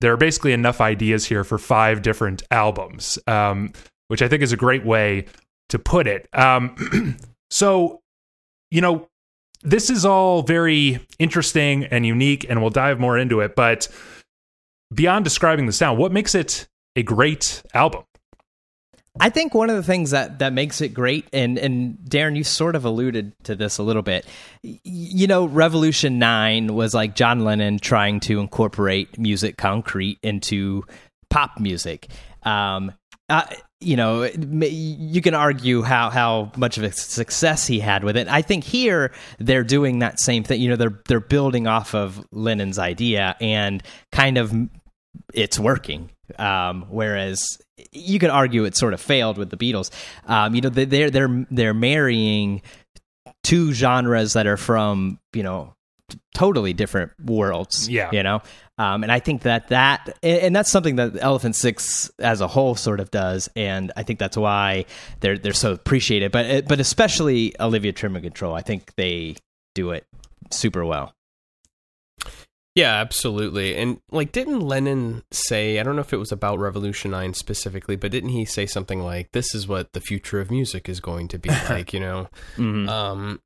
there 0.00 0.12
are 0.12 0.16
basically 0.16 0.52
enough 0.52 0.80
ideas 0.80 1.24
here 1.24 1.44
for 1.44 1.58
five 1.58 2.02
different 2.02 2.42
albums, 2.50 3.18
um, 3.26 3.72
which 4.08 4.22
I 4.22 4.28
think 4.28 4.42
is 4.42 4.52
a 4.52 4.56
great 4.56 4.84
way 4.84 5.26
to 5.70 5.78
put 5.78 6.06
it. 6.06 6.28
Um, 6.32 7.16
so, 7.50 8.02
you 8.70 8.80
know, 8.80 9.08
this 9.62 9.90
is 9.90 10.04
all 10.04 10.42
very 10.42 11.00
interesting 11.18 11.84
and 11.86 12.04
unique, 12.04 12.46
and 12.48 12.60
we'll 12.60 12.70
dive 12.70 13.00
more 13.00 13.18
into 13.18 13.40
it. 13.40 13.56
But 13.56 13.88
beyond 14.92 15.24
describing 15.24 15.66
the 15.66 15.72
sound, 15.72 15.98
what 15.98 16.12
makes 16.12 16.34
it 16.34 16.68
a 16.96 17.02
great 17.02 17.62
album? 17.72 18.04
I 19.20 19.30
think 19.30 19.54
one 19.54 19.70
of 19.70 19.76
the 19.76 19.82
things 19.82 20.10
that 20.10 20.40
that 20.40 20.52
makes 20.52 20.80
it 20.80 20.88
great, 20.88 21.26
and 21.32 21.56
and 21.56 21.96
Darren, 21.98 22.36
you 22.36 22.42
sort 22.42 22.74
of 22.74 22.84
alluded 22.84 23.32
to 23.44 23.54
this 23.54 23.78
a 23.78 23.84
little 23.84 24.02
bit. 24.02 24.26
You 24.62 25.28
know, 25.28 25.46
Revolution 25.46 26.18
Nine 26.18 26.74
was 26.74 26.94
like 26.94 27.14
John 27.14 27.44
Lennon 27.44 27.78
trying 27.78 28.18
to 28.20 28.40
incorporate 28.40 29.16
musique 29.16 29.56
concrète 29.56 30.18
into 30.22 30.84
pop 31.30 31.60
music. 31.60 32.08
Um, 32.42 32.92
uh, 33.28 33.44
you 33.84 33.96
know, 33.96 34.24
you 34.24 35.20
can 35.20 35.34
argue 35.34 35.82
how 35.82 36.10
how 36.10 36.52
much 36.56 36.78
of 36.78 36.84
a 36.84 36.92
success 36.92 37.66
he 37.66 37.80
had 37.80 38.04
with 38.04 38.16
it. 38.16 38.26
I 38.28 38.42
think 38.42 38.64
here 38.64 39.12
they're 39.38 39.64
doing 39.64 40.00
that 40.00 40.18
same 40.20 40.42
thing. 40.44 40.60
You 40.60 40.70
know, 40.70 40.76
they're 40.76 41.00
they're 41.08 41.20
building 41.20 41.66
off 41.66 41.94
of 41.94 42.24
Lennon's 42.32 42.78
idea 42.78 43.36
and 43.40 43.82
kind 44.12 44.38
of 44.38 44.52
it's 45.32 45.58
working. 45.58 46.10
Um, 46.38 46.86
whereas 46.88 47.58
you 47.92 48.18
could 48.18 48.30
argue 48.30 48.64
it 48.64 48.76
sort 48.76 48.94
of 48.94 49.00
failed 49.00 49.36
with 49.36 49.50
the 49.50 49.56
Beatles. 49.56 49.90
Um, 50.26 50.54
you 50.54 50.60
know, 50.62 50.70
they- 50.70 50.86
they're 50.86 51.10
they're 51.10 51.46
they're 51.50 51.74
marrying 51.74 52.62
two 53.42 53.72
genres 53.72 54.32
that 54.32 54.46
are 54.46 54.56
from 54.56 55.18
you 55.34 55.42
know 55.42 55.74
totally 56.34 56.72
different 56.72 57.12
worlds. 57.24 57.88
Yeah. 57.88 58.10
you 58.12 58.22
know, 58.22 58.40
um, 58.78 59.02
and 59.02 59.12
I 59.12 59.20
think 59.20 59.42
that 59.42 59.68
that 59.68 60.18
and 60.22 60.54
that's 60.54 60.70
something 60.70 60.96
that 60.96 61.16
Elephant 61.20 61.54
Six 61.56 62.10
as 62.18 62.40
a 62.40 62.48
whole 62.48 62.74
sort 62.74 63.00
of 63.00 63.10
does, 63.10 63.48
and 63.54 63.92
I 63.96 64.02
think 64.02 64.18
that's 64.18 64.36
why 64.36 64.86
they're 65.20 65.38
they're 65.38 65.52
so 65.52 65.72
appreciated. 65.72 66.32
But 66.32 66.66
but 66.66 66.80
especially 66.80 67.54
Olivia 67.60 67.92
Tremor 67.92 68.20
Control, 68.20 68.54
I 68.54 68.62
think 68.62 68.94
they 68.96 69.36
do 69.74 69.90
it 69.90 70.06
super 70.50 70.84
well. 70.84 71.14
Yeah, 72.74 72.94
absolutely. 72.96 73.76
And 73.76 74.00
like, 74.10 74.32
didn't 74.32 74.58
Lennon 74.58 75.22
say? 75.30 75.78
I 75.78 75.84
don't 75.84 75.94
know 75.94 76.00
if 76.00 76.12
it 76.12 76.16
was 76.16 76.32
about 76.32 76.58
Revolution 76.58 77.12
Nine 77.12 77.32
specifically, 77.32 77.94
but 77.94 78.10
didn't 78.10 78.30
he 78.30 78.44
say 78.44 78.66
something 78.66 79.00
like, 79.00 79.30
"This 79.30 79.54
is 79.54 79.68
what 79.68 79.92
the 79.92 80.00
future 80.00 80.40
of 80.40 80.50
music 80.50 80.88
is 80.88 80.98
going 80.98 81.28
to 81.28 81.38
be 81.38 81.50
like"? 81.70 81.92
You 81.92 82.00
know, 82.00 82.28
Mhm. 82.56 82.88
um, 82.88 83.40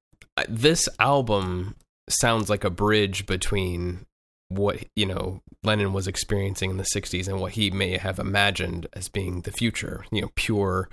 this 0.49 0.89
album 0.99 1.75
sounds 2.09 2.49
like 2.49 2.65
a 2.65 2.71
bridge 2.71 3.27
between 3.27 4.07
what 4.49 4.85
you 4.97 5.07
know 5.07 5.43
Lennon 5.63 5.93
was 5.93 6.07
experiencing 6.07 6.71
in 6.71 6.77
the 6.77 6.85
'60s 6.95 7.29
and 7.29 7.41
what 7.41 7.53
he 7.53 7.71
may 7.71 7.97
have 7.97 8.19
imagined 8.19 8.87
as 8.93 9.09
being 9.09 9.43
the 9.43 9.53
future. 9.53 10.05
You 10.11 10.23
know, 10.23 10.31
pure 10.35 10.89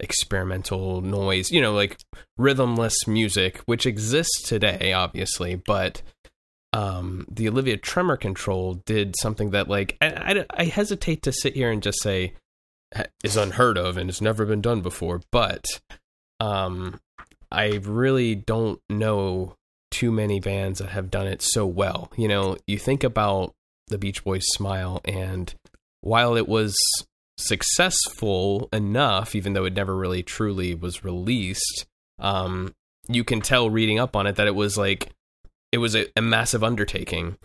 experimental 0.00 1.00
noise. 1.00 1.50
You 1.50 1.60
know, 1.60 1.72
like 1.72 1.98
rhythmless 2.38 3.06
music, 3.06 3.58
which 3.66 3.86
exists 3.86 4.42
today, 4.42 4.92
obviously, 4.92 5.54
but 5.54 6.02
um, 6.72 7.26
the 7.30 7.48
Olivia 7.48 7.76
Tremor 7.76 8.16
Control 8.16 8.74
did 8.86 9.16
something 9.18 9.50
that, 9.50 9.68
like, 9.68 9.96
I, 10.00 10.06
I, 10.08 10.46
I 10.50 10.64
hesitate 10.64 11.22
to 11.22 11.32
sit 11.32 11.54
here 11.54 11.70
and 11.70 11.82
just 11.82 12.02
say 12.02 12.34
is 13.22 13.36
unheard 13.36 13.76
of 13.76 13.96
and 13.96 14.08
it's 14.08 14.20
never 14.20 14.46
been 14.46 14.60
done 14.60 14.80
before, 14.80 15.20
but 15.30 15.64
um, 16.40 17.00
I 17.50 17.80
really 17.82 18.34
don't 18.34 18.80
know 18.88 19.56
too 19.90 20.12
many 20.12 20.40
bands 20.40 20.78
that 20.78 20.90
have 20.90 21.10
done 21.10 21.26
it 21.26 21.42
so 21.42 21.66
well. 21.66 22.10
You 22.16 22.28
know, 22.28 22.56
you 22.66 22.78
think 22.78 23.04
about 23.04 23.54
the 23.88 23.98
Beach 23.98 24.24
Boys 24.24 24.44
Smile, 24.48 25.00
and 25.04 25.54
while 26.00 26.36
it 26.36 26.48
was 26.48 26.76
successful 27.36 28.68
enough, 28.72 29.34
even 29.34 29.52
though 29.52 29.64
it 29.64 29.74
never 29.74 29.96
really 29.96 30.22
truly 30.22 30.74
was 30.74 31.04
released, 31.04 31.86
um, 32.18 32.74
you 33.08 33.24
can 33.24 33.40
tell 33.40 33.70
reading 33.70 33.98
up 33.98 34.14
on 34.14 34.26
it 34.26 34.36
that 34.36 34.46
it 34.46 34.54
was 34.54 34.76
like 34.76 35.10
it 35.72 35.78
was 35.78 35.94
a, 35.94 36.06
a 36.16 36.22
massive 36.22 36.64
undertaking. 36.64 37.36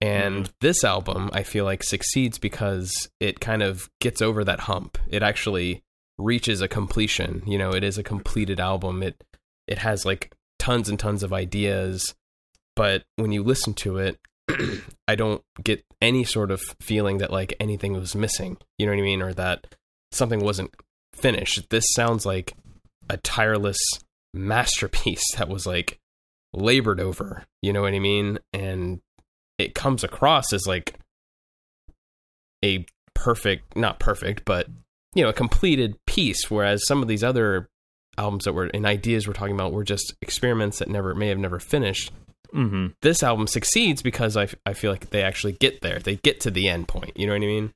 And 0.00 0.50
this 0.60 0.84
album, 0.84 1.30
I 1.32 1.42
feel 1.42 1.64
like, 1.64 1.82
succeeds 1.82 2.38
because 2.38 2.92
it 3.18 3.40
kind 3.40 3.62
of 3.62 3.88
gets 4.00 4.20
over 4.20 4.44
that 4.44 4.60
hump. 4.60 4.98
It 5.08 5.22
actually 5.22 5.82
reaches 6.18 6.60
a 6.60 6.68
completion. 6.68 7.42
You 7.46 7.56
know, 7.56 7.70
it 7.70 7.82
is 7.82 7.96
a 7.96 8.02
completed 8.02 8.60
album. 8.60 9.02
It 9.02 9.24
it 9.66 9.78
has 9.78 10.04
like 10.04 10.32
tons 10.66 10.88
and 10.88 10.98
tons 10.98 11.22
of 11.22 11.32
ideas, 11.32 12.16
but 12.74 13.04
when 13.14 13.30
you 13.30 13.44
listen 13.44 13.72
to 13.72 13.98
it, 13.98 14.18
I 15.08 15.14
don't 15.14 15.40
get 15.62 15.84
any 16.02 16.24
sort 16.24 16.50
of 16.50 16.60
feeling 16.80 17.18
that 17.18 17.30
like 17.30 17.54
anything 17.60 17.92
was 17.92 18.16
missing. 18.16 18.56
You 18.76 18.86
know 18.86 18.92
what 18.92 18.98
I 18.98 19.02
mean, 19.02 19.22
or 19.22 19.32
that 19.34 19.76
something 20.10 20.40
wasn't 20.40 20.74
finished. 21.14 21.70
This 21.70 21.84
sounds 21.94 22.26
like 22.26 22.54
a 23.08 23.16
tireless 23.18 23.78
masterpiece 24.34 25.22
that 25.38 25.48
was 25.48 25.66
like 25.66 26.00
labored 26.52 26.98
over. 26.98 27.44
You 27.62 27.72
know 27.72 27.82
what 27.82 27.94
I 27.94 28.00
mean? 28.00 28.40
And 28.52 29.00
it 29.58 29.76
comes 29.76 30.02
across 30.02 30.52
as 30.52 30.66
like 30.66 30.98
a 32.64 32.84
perfect, 33.14 33.76
not 33.76 34.00
perfect, 34.00 34.44
but 34.44 34.66
you 35.14 35.22
know, 35.22 35.28
a 35.28 35.32
completed 35.32 35.96
piece. 36.08 36.50
Whereas 36.50 36.84
some 36.88 37.02
of 37.02 37.08
these 37.08 37.22
other 37.22 37.68
albums 38.18 38.44
that 38.44 38.52
were 38.52 38.66
and 38.66 38.86
ideas 38.86 39.26
we're 39.26 39.34
talking 39.34 39.54
about 39.54 39.72
were 39.72 39.84
just 39.84 40.14
experiments 40.22 40.78
that 40.78 40.88
never 40.88 41.14
may 41.14 41.28
have 41.28 41.38
never 41.38 41.58
finished. 41.58 42.12
Mm-hmm. 42.54 42.88
This 43.02 43.22
album 43.22 43.46
succeeds 43.46 44.02
because 44.02 44.36
I, 44.36 44.44
f- 44.44 44.54
I 44.64 44.72
feel 44.72 44.90
like 44.90 45.10
they 45.10 45.22
actually 45.22 45.52
get 45.54 45.80
there. 45.80 45.98
They 45.98 46.16
get 46.16 46.40
to 46.40 46.50
the 46.50 46.68
end 46.68 46.88
point. 46.88 47.12
You 47.16 47.26
know 47.26 47.32
what 47.32 47.42
I 47.42 47.46
mean? 47.46 47.72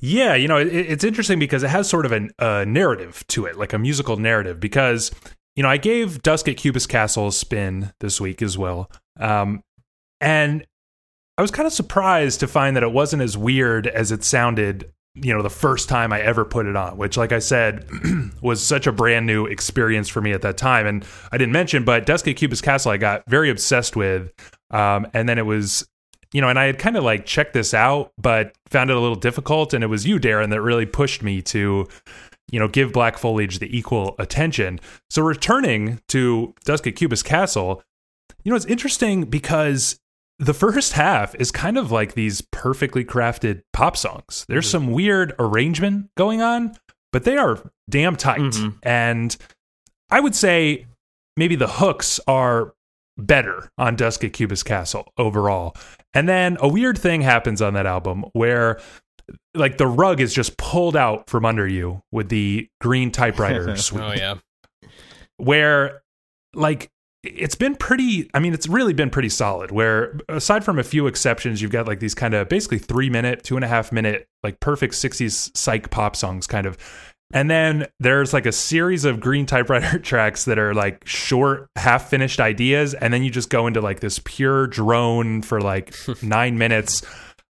Yeah, 0.00 0.34
you 0.34 0.48
know, 0.48 0.58
it, 0.58 0.68
it's 0.68 1.04
interesting 1.04 1.38
because 1.38 1.62
it 1.62 1.70
has 1.70 1.88
sort 1.88 2.06
of 2.06 2.12
an- 2.12 2.30
a 2.38 2.64
narrative 2.64 3.24
to 3.28 3.46
it, 3.46 3.58
like 3.58 3.72
a 3.72 3.78
musical 3.78 4.16
narrative. 4.16 4.60
Because 4.60 5.10
you 5.56 5.62
know, 5.62 5.68
I 5.68 5.76
gave 5.76 6.22
Dusk 6.22 6.48
at 6.48 6.56
Cubist 6.56 6.88
Castle 6.88 7.28
a 7.28 7.32
spin 7.32 7.92
this 8.00 8.20
week 8.20 8.42
as 8.42 8.58
well, 8.58 8.90
um, 9.18 9.62
and 10.20 10.66
I 11.38 11.42
was 11.42 11.50
kind 11.50 11.66
of 11.66 11.72
surprised 11.72 12.40
to 12.40 12.48
find 12.48 12.76
that 12.76 12.82
it 12.82 12.92
wasn't 12.92 13.22
as 13.22 13.36
weird 13.36 13.86
as 13.86 14.12
it 14.12 14.24
sounded. 14.24 14.90
You 15.16 15.32
know, 15.32 15.42
the 15.42 15.50
first 15.50 15.88
time 15.88 16.12
I 16.12 16.20
ever 16.20 16.44
put 16.44 16.66
it 16.66 16.74
on, 16.74 16.96
which, 16.96 17.16
like 17.16 17.30
I 17.30 17.38
said, 17.38 17.88
was 18.42 18.62
such 18.62 18.86
a 18.86 18.92
brand 18.92 19.26
new 19.26 19.46
experience 19.46 20.08
for 20.08 20.20
me 20.20 20.32
at 20.32 20.42
that 20.42 20.56
time. 20.56 20.86
And 20.86 21.04
I 21.30 21.38
didn't 21.38 21.52
mention, 21.52 21.84
but 21.84 22.04
Dusk 22.04 22.26
at 22.26 22.36
Cubist 22.36 22.64
Castle, 22.64 22.90
I 22.90 22.96
got 22.96 23.22
very 23.28 23.48
obsessed 23.48 23.94
with, 23.94 24.32
um, 24.70 25.06
and 25.14 25.28
then 25.28 25.38
it 25.38 25.46
was 25.46 25.86
you 26.34 26.40
know, 26.40 26.48
and 26.48 26.58
I 26.58 26.64
had 26.64 26.80
kind 26.80 26.96
of 26.96 27.04
like 27.04 27.24
checked 27.24 27.54
this 27.54 27.72
out, 27.72 28.12
but 28.18 28.54
found 28.66 28.90
it 28.90 28.96
a 28.96 29.00
little 29.00 29.16
difficult. 29.16 29.72
And 29.72 29.84
it 29.84 29.86
was 29.86 30.04
you, 30.04 30.18
Darren, 30.18 30.50
that 30.50 30.60
really 30.60 30.84
pushed 30.84 31.22
me 31.22 31.40
to, 31.42 31.86
you 32.50 32.58
know, 32.58 32.66
give 32.66 32.92
Black 32.92 33.16
Foliage 33.16 33.60
the 33.60 33.74
equal 33.74 34.16
attention. 34.18 34.80
So 35.10 35.22
returning 35.22 36.00
to 36.08 36.52
Dusk 36.64 36.88
at 36.88 36.96
Cubist 36.96 37.24
Castle, 37.24 37.84
you 38.42 38.50
know, 38.50 38.56
it's 38.56 38.66
interesting 38.66 39.26
because 39.26 40.00
the 40.38 40.54
first 40.54 40.94
half 40.94 41.34
is 41.36 41.50
kind 41.50 41.78
of 41.78 41.92
like 41.92 42.14
these 42.14 42.40
perfectly 42.40 43.04
crafted 43.04 43.62
pop 43.72 43.96
songs. 43.96 44.44
There's 44.48 44.66
mm-hmm. 44.66 44.86
some 44.86 44.92
weird 44.92 45.34
arrangement 45.38 46.10
going 46.16 46.42
on, 46.42 46.74
but 47.12 47.24
they 47.24 47.36
are 47.36 47.58
damn 47.88 48.16
tight. 48.16 48.40
Mm-hmm. 48.40 48.78
And 48.82 49.36
I 50.10 50.20
would 50.20 50.34
say 50.34 50.86
maybe 51.36 51.56
the 51.56 51.68
hooks 51.68 52.20
are 52.26 52.74
better 53.16 53.70
on 53.78 53.96
Dusk 53.96 54.24
at 54.24 54.32
Cubist 54.32 54.64
Castle 54.64 55.12
overall. 55.16 55.76
And 56.14 56.28
then 56.28 56.56
a 56.60 56.68
weird 56.68 56.98
thing 56.98 57.20
happens 57.20 57.62
on 57.62 57.74
that 57.74 57.86
album 57.86 58.24
where 58.32 58.80
like 59.54 59.78
the 59.78 59.86
rug 59.86 60.20
is 60.20 60.34
just 60.34 60.56
pulled 60.56 60.96
out 60.96 61.30
from 61.30 61.44
under 61.44 61.66
you 61.66 62.02
with 62.12 62.28
the 62.28 62.68
green 62.80 63.10
typewriter 63.10 63.76
suite. 63.76 64.02
Oh 64.04 64.12
yeah. 64.12 64.34
Where 65.36 66.02
like 66.54 66.90
it's 67.24 67.54
been 67.54 67.74
pretty 67.74 68.28
i 68.34 68.38
mean 68.38 68.52
it's 68.52 68.68
really 68.68 68.92
been 68.92 69.10
pretty 69.10 69.28
solid 69.28 69.70
where 69.70 70.18
aside 70.28 70.64
from 70.64 70.78
a 70.78 70.84
few 70.84 71.06
exceptions 71.06 71.62
you've 71.62 71.70
got 71.70 71.86
like 71.86 72.00
these 72.00 72.14
kind 72.14 72.34
of 72.34 72.48
basically 72.48 72.78
three 72.78 73.08
minute 73.08 73.42
two 73.42 73.56
and 73.56 73.64
a 73.64 73.68
half 73.68 73.92
minute 73.92 74.28
like 74.42 74.60
perfect 74.60 74.94
60s 74.94 75.56
psych 75.56 75.90
pop 75.90 76.14
songs 76.14 76.46
kind 76.46 76.66
of 76.66 76.76
and 77.32 77.50
then 77.50 77.86
there's 77.98 78.32
like 78.32 78.46
a 78.46 78.52
series 78.52 79.04
of 79.04 79.20
green 79.20 79.44
typewriter 79.54 79.98
tracks 79.98 80.44
that 80.44 80.58
are 80.58 80.72
like 80.72 81.06
short, 81.06 81.68
half 81.76 82.08
finished 82.08 82.40
ideas. 82.40 82.94
And 82.94 83.12
then 83.12 83.22
you 83.22 83.30
just 83.30 83.50
go 83.50 83.66
into 83.66 83.80
like 83.80 84.00
this 84.00 84.20
pure 84.24 84.66
drone 84.68 85.42
for 85.42 85.60
like 85.60 85.94
nine 86.22 86.56
minutes 86.58 87.02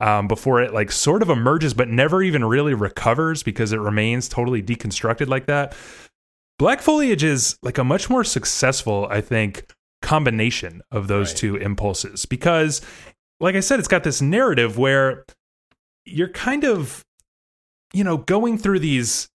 um, 0.00 0.28
before 0.28 0.62
it 0.62 0.74
like 0.74 0.92
sort 0.92 1.22
of 1.22 1.30
emerges, 1.30 1.74
but 1.74 1.88
never 1.88 2.22
even 2.22 2.44
really 2.44 2.74
recovers 2.74 3.42
because 3.42 3.72
it 3.72 3.78
remains 3.78 4.28
totally 4.28 4.62
deconstructed 4.62 5.28
like 5.28 5.46
that. 5.46 5.74
Black 6.58 6.80
Foliage 6.80 7.22
is 7.22 7.56
like 7.62 7.78
a 7.78 7.84
much 7.84 8.10
more 8.10 8.24
successful, 8.24 9.06
I 9.10 9.20
think, 9.20 9.72
combination 10.02 10.82
of 10.90 11.08
those 11.08 11.30
right. 11.30 11.36
two 11.36 11.56
impulses 11.56 12.26
because, 12.26 12.80
like 13.40 13.54
I 13.54 13.60
said, 13.60 13.78
it's 13.78 13.88
got 13.88 14.04
this 14.04 14.20
narrative 14.20 14.76
where 14.76 15.24
you're 16.04 16.28
kind 16.28 16.64
of, 16.64 17.04
you 17.92 18.02
know, 18.02 18.16
going 18.16 18.58
through 18.58 18.80
these 18.80 19.28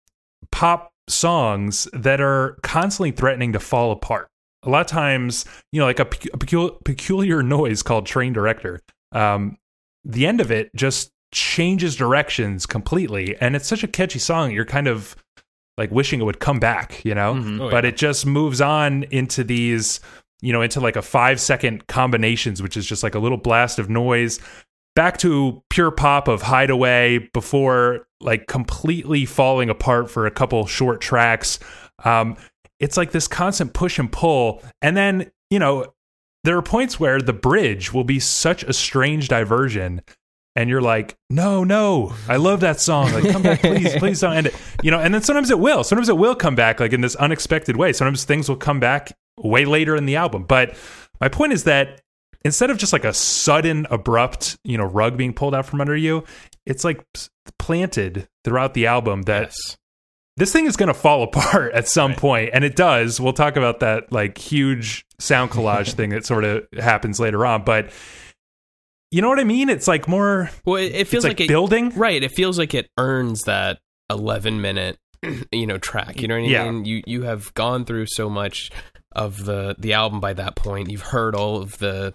pop 0.52 0.92
songs 1.08 1.88
that 1.94 2.22
are 2.22 2.58
constantly 2.64 3.12
threatening 3.12 3.54
to 3.54 3.60
fall 3.60 3.92
apart. 3.92 4.28
A 4.64 4.70
lot 4.70 4.82
of 4.82 4.88
times, 4.88 5.46
you 5.72 5.80
know, 5.80 5.86
like 5.86 6.00
a, 6.00 6.08
a 6.34 6.72
peculiar 6.84 7.44
noise 7.44 7.82
called 7.84 8.06
Train 8.06 8.34
Director. 8.34 8.80
Um, 9.12 9.58
the 10.04 10.26
end 10.26 10.42
of 10.42 10.52
it 10.52 10.72
just 10.76 11.12
changes 11.32 11.96
directions 11.96 12.66
completely, 12.66 13.36
and 13.40 13.56
it's 13.56 13.68
such 13.68 13.84
a 13.84 13.88
catchy 13.88 14.20
song. 14.20 14.52
You're 14.52 14.66
kind 14.66 14.88
of 14.88 15.16
like 15.78 15.92
wishing 15.92 16.22
it 16.22 16.24
would 16.24 16.40
come 16.40 16.60
back, 16.60 17.04
you 17.06 17.16
know. 17.16 17.36
Mm-hmm. 17.36 17.62
Oh, 17.62 17.70
but 17.70 17.84
yeah. 17.84 17.90
it 17.90 17.98
just 17.98 18.26
moves 18.26 18.62
on 18.62 19.04
into 19.04 19.44
these, 19.44 20.00
you 20.42 20.54
know, 20.54 20.62
into 20.62 20.80
like 20.80 20.96
a 20.96 21.02
five 21.02 21.40
second 21.40 21.88
combinations, 21.88 22.62
which 22.62 22.78
is 22.78 22.86
just 22.86 23.04
like 23.04 23.16
a 23.16 23.20
little 23.20 23.38
blast 23.38 23.80
of 23.80 23.90
noise 23.90 24.40
back 24.96 25.18
to 25.18 25.64
pure 25.70 25.92
pop 25.92 26.28
of 26.28 26.42
Hideaway 26.42 27.30
before 27.34 28.08
like 28.20 28.48
completely 28.48 29.26
falling 29.26 29.70
apart 29.70 30.10
for 30.10 30.26
a 30.26 30.32
couple 30.32 30.66
short 30.66 31.02
tracks. 31.02 31.60
Um, 32.04 32.36
it's 32.80 32.98
like 32.98 33.12
this 33.12 33.28
constant 33.28 33.74
push 33.74 34.00
and 34.00 34.12
pull. 34.12 34.62
And 34.82 34.98
then, 34.98 35.32
you 35.50 35.60
know, 35.60 35.94
there 36.44 36.58
are 36.58 36.62
points 36.62 37.00
where 37.00 37.22
the 37.22 37.34
bridge 37.34 37.94
will 37.94 38.04
be 38.04 38.20
such 38.20 38.64
a 38.64 38.74
strange 38.74 39.28
diversion. 39.28 40.02
And 40.56 40.70
you're 40.70 40.82
like, 40.82 41.18
no, 41.30 41.64
no, 41.64 42.14
I 42.28 42.36
love 42.36 42.60
that 42.60 42.82
song. 42.82 43.12
Like, 43.14 43.32
come 43.32 43.42
back, 43.42 43.62
please, 43.62 43.96
please 43.98 44.20
don't 44.20 44.34
end 44.34 44.48
it. 44.48 44.56
You 44.84 44.92
know, 44.92 45.00
and 45.00 45.14
then 45.14 45.22
sometimes 45.22 45.50
it 45.50 45.60
will. 45.60 45.84
Sometimes 45.84 46.10
it 46.10 46.18
will 46.18 46.36
come 46.36 46.56
back 46.56 46.80
like 46.80 46.92
in 46.92 47.02
this 47.02 47.16
unexpected 47.16 47.78
way. 47.78 47.94
Sometimes 47.94 48.26
things 48.26 48.50
will 48.50 48.58
come 48.58 48.80
back 48.80 49.14
way 49.38 49.64
later 49.64 49.96
in 49.96 50.06
the 50.06 50.18
album. 50.18 50.44
But 50.44 50.76
my 51.22 51.30
point 51.30 51.54
is 51.54 51.64
that 51.64 52.02
instead 52.44 52.70
of 52.70 52.78
just 52.78 52.94
like 52.94 53.06
a 53.06 53.14
sudden 53.14 53.88
abrupt 53.90 54.58
you 54.64 54.78
know 54.78 54.86
rug 54.86 55.18
being 55.18 55.34
pulled 55.34 55.56
out 55.56 55.66
from 55.66 55.82
under 55.82 55.96
you 55.96 56.24
it's 56.66 56.84
like 56.84 57.06
planted 57.60 58.28
throughout 58.44 58.74
the 58.74 58.88
album 58.88 59.24
that 59.24 59.44
yes. 59.44 59.78
this 60.38 60.52
thing 60.52 60.66
is 60.66 60.76
going 60.76 60.88
to 60.88 60.94
fall 60.94 61.24
apart 61.24 61.72
at 61.74 61.88
some 61.88 62.12
right. 62.12 62.20
point, 62.20 62.50
and 62.54 62.64
it 62.64 62.76
does 62.76 63.20
we'll 63.20 63.34
talk 63.34 63.56
about 63.56 63.80
that 63.80 64.12
like 64.12 64.38
huge 64.38 65.06
sound 65.20 65.52
collage 65.52 65.94
thing 65.94 66.10
that 66.10 66.26
sort 66.26 66.44
of 66.44 66.66
happens 66.78 67.20
later 67.20 67.46
on 67.46 67.64
but 67.64 67.90
you 69.12 69.22
know 69.22 69.30
what 69.30 69.40
i 69.40 69.44
mean 69.44 69.70
it's 69.70 69.88
like 69.88 70.08
more 70.08 70.50
well 70.66 70.78
it, 70.78 70.94
it 70.94 71.08
feels 71.08 71.24
like, 71.24 71.40
like 71.40 71.42
it, 71.42 71.48
building 71.48 71.90
right 71.92 72.24
it 72.24 72.32
feels 72.32 72.58
like 72.58 72.74
it 72.74 72.90
earns 72.98 73.44
that 73.44 73.80
11 74.10 74.62
minute 74.62 74.98
you 75.52 75.68
know 75.68 75.78
track 75.78 76.22
you 76.22 76.28
know 76.28 76.36
what 76.36 76.40
i 76.40 76.72
mean? 76.72 76.86
yeah. 76.86 76.92
you 76.92 77.04
you 77.06 77.22
have 77.24 77.54
gone 77.54 77.86
through 77.86 78.06
so 78.08 78.30
much 78.30 78.72
of 79.12 79.46
the 79.46 79.76
the 79.78 79.94
album 79.94 80.20
by 80.20 80.34
that 80.34 80.56
point. 80.56 80.90
You've 80.90 81.02
heard 81.02 81.36
all 81.36 81.58
of 81.58 81.78
the 81.80 82.14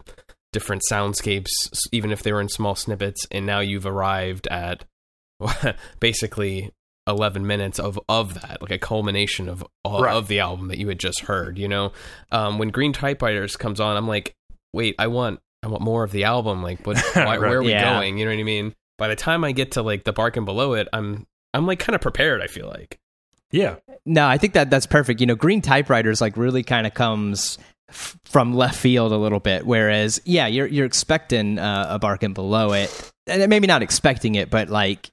different 0.53 0.83
soundscapes, 0.91 1.51
even 1.93 2.11
if 2.13 2.23
they 2.23 2.33
were 2.33 2.41
in 2.41 2.49
small 2.49 2.75
snippets, 2.75 3.27
and 3.31 3.45
now 3.45 3.61
you've 3.61 3.87
arrived 3.87 4.47
at 4.49 4.85
basically 6.01 6.73
11 7.07 7.47
minutes 7.47 7.79
of 7.79 8.01
of 8.09 8.35
that 8.35 8.61
like 8.61 8.73
a 8.73 8.79
culmination 8.79 9.49
of 9.49 9.65
right. 9.87 10.17
of 10.17 10.27
the 10.27 10.41
album 10.41 10.69
that 10.69 10.79
you 10.79 10.89
had 10.89 10.99
just 10.99 11.21
heard 11.21 11.57
you 11.57 11.69
know 11.69 11.93
um, 12.33 12.59
when 12.59 12.71
green 12.71 12.93
typewriters 12.93 13.57
comes 13.57 13.79
on 13.79 13.97
i'm 13.97 14.09
like 14.09 14.35
wait 14.73 14.97
i 14.99 15.07
want 15.07 15.39
i 15.66 15.70
want 15.70 15.83
more 15.83 16.05
of 16.05 16.12
the 16.12 16.24
album 16.24 16.62
like 16.62 16.87
what 16.87 16.96
why, 17.12 17.24
right. 17.24 17.40
where 17.40 17.59
are 17.59 17.62
we 17.62 17.70
yeah. 17.70 17.92
going 17.92 18.16
you 18.16 18.24
know 18.24 18.31
what 18.31 18.40
i 18.40 18.44
mean 18.44 18.74
by 18.96 19.09
the 19.09 19.16
time 19.16 19.44
i 19.44 19.52
get 19.52 19.72
to 19.72 19.83
like 19.83 20.05
the 20.05 20.12
bark 20.12 20.37
and 20.37 20.46
below 20.46 20.72
it 20.72 20.88
i'm 20.92 21.26
i'm 21.52 21.66
like 21.66 21.79
kind 21.79 21.94
of 21.94 22.00
prepared 22.00 22.40
i 22.40 22.46
feel 22.46 22.66
like 22.66 22.98
yeah. 23.50 23.76
No, 24.05 24.26
I 24.26 24.38
think 24.38 24.55
that 24.55 24.70
that's 24.70 24.87
perfect. 24.87 25.20
You 25.20 25.26
know, 25.26 25.35
green 25.35 25.62
typewriters 25.62 26.20
like 26.20 26.37
really 26.37 26.62
kind 26.62 26.87
of 26.87 26.94
comes 26.94 27.59
f- 27.88 28.16
from 28.24 28.55
left 28.55 28.76
field 28.76 29.12
a 29.12 29.16
little 29.16 29.40
bit. 29.40 29.66
Whereas, 29.66 30.20
yeah, 30.24 30.46
you're 30.46 30.66
you're 30.66 30.87
expecting 30.87 31.59
uh, 31.59 31.87
a 31.90 31.98
bark 31.98 32.22
and 32.22 32.35
below 32.35 32.72
it, 32.72 33.12
and 33.26 33.48
maybe 33.48 33.66
not 33.66 33.83
expecting 33.83 34.35
it, 34.35 34.50
but 34.50 34.68
like 34.68 35.11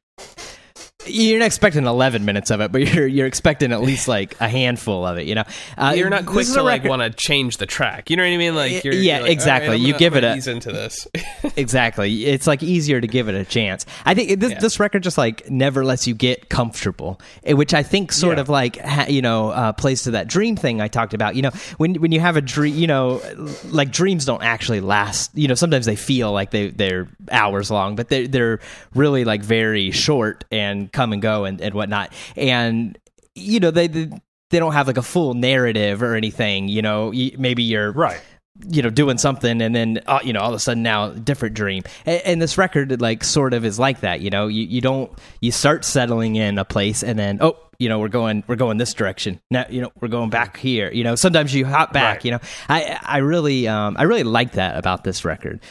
you're 1.08 1.40
not 1.40 1.46
expecting 1.46 1.86
11 1.86 2.26
minutes 2.26 2.52
of 2.52 2.62
it, 2.62 2.72
but 2.72 2.82
you're 2.94 3.08
you're 3.08 3.28
expecting 3.28 3.72
at 3.72 3.82
least 3.82 4.08
like 4.08 4.40
a 4.40 4.48
handful 4.48 5.06
of 5.06 5.18
it. 5.18 5.28
You 5.28 5.36
know, 5.36 5.44
uh, 5.78 5.94
you're 5.96 6.10
not 6.10 6.26
quick 6.26 6.48
to 6.48 6.64
like 6.64 6.84
want 6.84 7.02
to 7.02 7.10
change 7.10 7.58
the 7.58 7.66
track. 7.66 8.10
You 8.10 8.18
know 8.18 8.24
what 8.24 8.30
I 8.30 8.38
mean? 8.38 8.56
Like, 8.56 8.84
you're, 8.84 8.94
yeah, 8.94 9.18
you're 9.18 9.22
like, 9.24 9.32
exactly. 9.32 9.70
Right, 9.72 9.80
you 9.80 9.98
give 9.98 10.16
it 10.16 10.24
a 10.24 10.36
ease 10.36 10.48
into 10.48 10.72
this. 10.72 11.08
exactly. 11.56 12.26
It's 12.26 12.48
like 12.48 12.64
easier 12.64 13.02
to 13.02 13.08
give 13.08 13.28
it 13.30 13.36
a 13.36 13.46
chance. 13.46 13.86
I 14.06 14.14
think 14.14 14.40
this 14.40 14.52
yeah. 14.52 14.60
this 14.60 14.80
record 14.80 15.04
just 15.04 15.18
like 15.18 15.50
never 15.50 15.84
lets 15.84 16.08
you 16.08 16.14
get 16.14 16.50
comfortable, 16.50 17.20
eh, 17.44 17.54
which 17.54 17.74
I 17.74 17.84
think 17.84 18.12
sort 18.12 18.38
yeah. 18.38 18.42
of 18.42 18.50
like 18.50 18.78
ha, 18.78 19.06
you 19.08 19.22
know 19.22 19.50
uh, 19.50 19.74
plays 19.74 20.04
to 20.04 20.12
that 20.12 20.28
dream 20.28 20.56
thing 20.56 20.82
I 20.82 20.88
talked 20.88 21.14
about. 21.14 21.36
You 21.36 21.44
know, 21.44 21.52
when 21.78 21.96
when 21.96 22.12
you 22.12 22.20
have 22.20 22.38
a 22.38 22.42
dream, 22.42 22.76
you 22.76 22.88
know, 22.88 23.22
like 23.66 23.92
dreams 23.92 24.26
don't 24.26 24.44
actually 24.44 24.82
last. 24.82 25.32
You 25.36 25.48
know, 25.48 25.56
sometimes 25.56 25.86
they 25.86 25.96
feel 25.96 26.32
like 26.32 26.52
they 26.52 26.70
they're 26.70 27.08
hours 27.32 27.70
long, 27.70 27.96
but 27.96 28.10
they 28.10 28.28
they're 28.28 28.60
really 28.94 29.26
like 29.26 29.44
very 29.44 29.92
short 29.92 30.46
and 30.52 30.92
come 30.94 31.12
and 31.12 31.22
go 31.22 31.46
and, 31.46 31.60
and 31.60 31.74
whatnot. 31.74 32.14
And 32.36 32.98
you 33.36 33.60
know 33.60 33.72
they, 33.72 33.88
they 33.88 34.10
they 34.50 34.60
don't 34.60 34.74
have 34.74 34.88
like 34.88 34.98
a 34.98 35.04
full 35.04 35.34
narrative 35.34 36.02
or 36.02 36.16
anything. 36.16 36.70
You 36.70 36.82
know, 36.82 37.12
maybe 37.38 37.64
you're 37.64 37.92
right 37.92 38.22
you 38.68 38.84
know 38.84 38.90
doing 38.90 39.18
something 39.18 39.62
and 39.62 39.76
then 39.76 40.00
uh, 40.06 40.20
you 40.24 40.32
know 40.32 40.40
all 40.40 40.50
of 40.50 40.56
a 40.56 40.60
sudden 40.60 40.84
now 40.84 41.10
different 41.10 41.56
dream 41.56 41.82
and, 42.06 42.22
and, 42.24 42.42
this 42.42 42.56
record 42.56 43.02
like 43.02 43.24
sort 43.24 43.52
of 43.52 43.66
is 43.66 43.80
like 43.80 44.02
that 44.02 44.22
you 44.22 44.30
know 44.30 44.48
you, 44.48 44.64
you 44.66 44.80
don't 44.80 45.12
you 45.42 45.52
start 45.52 45.84
settling 45.84 46.36
in 46.36 46.60
a 46.60 46.66
place 46.66 47.02
and 47.02 47.18
then 47.18 47.40
oh 47.42 47.58
you 47.80 47.90
know 47.90 48.00
we're 48.00 48.08
going 48.08 48.44
we're 48.48 48.56
going 48.56 48.78
this 48.78 48.94
direction. 48.94 49.40
Now 49.52 49.66
you 49.70 49.82
know 49.82 49.92
we're 50.02 50.08
going 50.08 50.30
back 50.30 50.58
here. 50.58 50.92
You 50.92 51.04
know 51.04 51.16
sometimes 51.16 51.54
you 51.54 51.66
hop 51.66 51.94
back 51.94 52.18
right. 52.18 52.26
you 52.26 52.32
know. 52.32 52.40
I 52.70 53.00
i 53.02 53.18
really 53.18 53.68
um 53.68 53.96
i 53.98 54.04
really 54.04 54.24
like 54.24 54.54
that 54.54 54.78
about 54.78 55.04
this 55.04 55.26
record. 55.26 55.62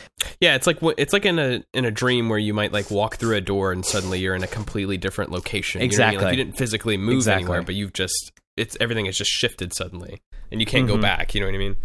Yeah 0.41 0.55
it's 0.55 0.67
like 0.67 0.79
it's 0.99 1.13
like 1.13 1.25
in 1.25 1.39
a 1.39 1.63
in 1.75 1.85
a 1.85 1.91
dream 1.91 2.29
where 2.29 2.39
you 2.39 2.55
might 2.55 2.73
like 2.73 2.91
walk 2.91 3.17
through 3.17 3.37
a 3.37 3.41
door 3.41 3.73
and 3.73 3.85
suddenly 3.85 4.19
you're 4.21 4.35
in 4.35 4.43
a 4.43 4.49
completely 4.49 4.97
different 4.97 5.31
location. 5.31 5.83
Exactly 5.83 6.15
you, 6.15 6.21
know 6.21 6.27
I 6.27 6.31
mean? 6.31 6.31
like 6.31 6.39
you 6.39 6.45
didn't 6.45 6.59
physically 6.59 6.97
move 6.97 7.17
exactly. 7.17 7.43
anywhere 7.45 7.63
but 7.63 7.75
you've 7.75 7.93
just 7.93 8.33
it's 8.57 8.77
everything 8.81 9.07
has 9.07 9.17
just 9.17 9.31
shifted 9.31 9.73
suddenly 9.73 10.21
and 10.51 10.61
you 10.61 10.67
can't 10.67 10.87
mm-hmm. 10.87 10.97
go 10.97 11.03
back. 11.03 11.35
You 11.35 11.41
know 11.41 11.47
what 11.47 11.55
i 11.55 11.59
mean? 11.59 11.77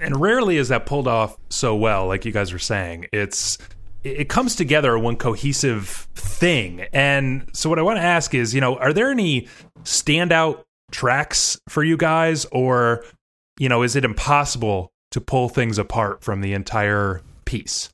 And 0.00 0.20
rarely 0.20 0.56
is 0.56 0.68
that 0.68 0.86
pulled 0.86 1.06
off 1.06 1.36
so 1.48 1.76
well 1.76 2.06
like 2.06 2.24
you 2.24 2.32
guys 2.32 2.52
were 2.52 2.58
saying. 2.58 3.06
It's 3.12 3.58
it 4.04 4.28
comes 4.28 4.56
together 4.56 4.98
one 4.98 5.16
cohesive 5.16 5.88
thing. 6.14 6.82
And 6.92 7.48
so 7.52 7.70
what 7.70 7.78
I 7.78 7.82
want 7.82 7.98
to 7.98 8.02
ask 8.02 8.34
is, 8.34 8.54
you 8.54 8.60
know, 8.60 8.76
are 8.76 8.92
there 8.92 9.10
any 9.10 9.48
standout 9.84 10.62
tracks 10.90 11.58
for 11.68 11.82
you 11.82 11.96
guys 11.96 12.44
or 12.52 13.04
you 13.58 13.68
know, 13.68 13.82
is 13.82 13.96
it 13.96 14.04
impossible 14.04 14.90
to 15.10 15.20
pull 15.20 15.48
things 15.48 15.78
apart 15.78 16.24
from 16.24 16.40
the 16.40 16.54
entire 16.54 17.20
piece? 17.44 17.90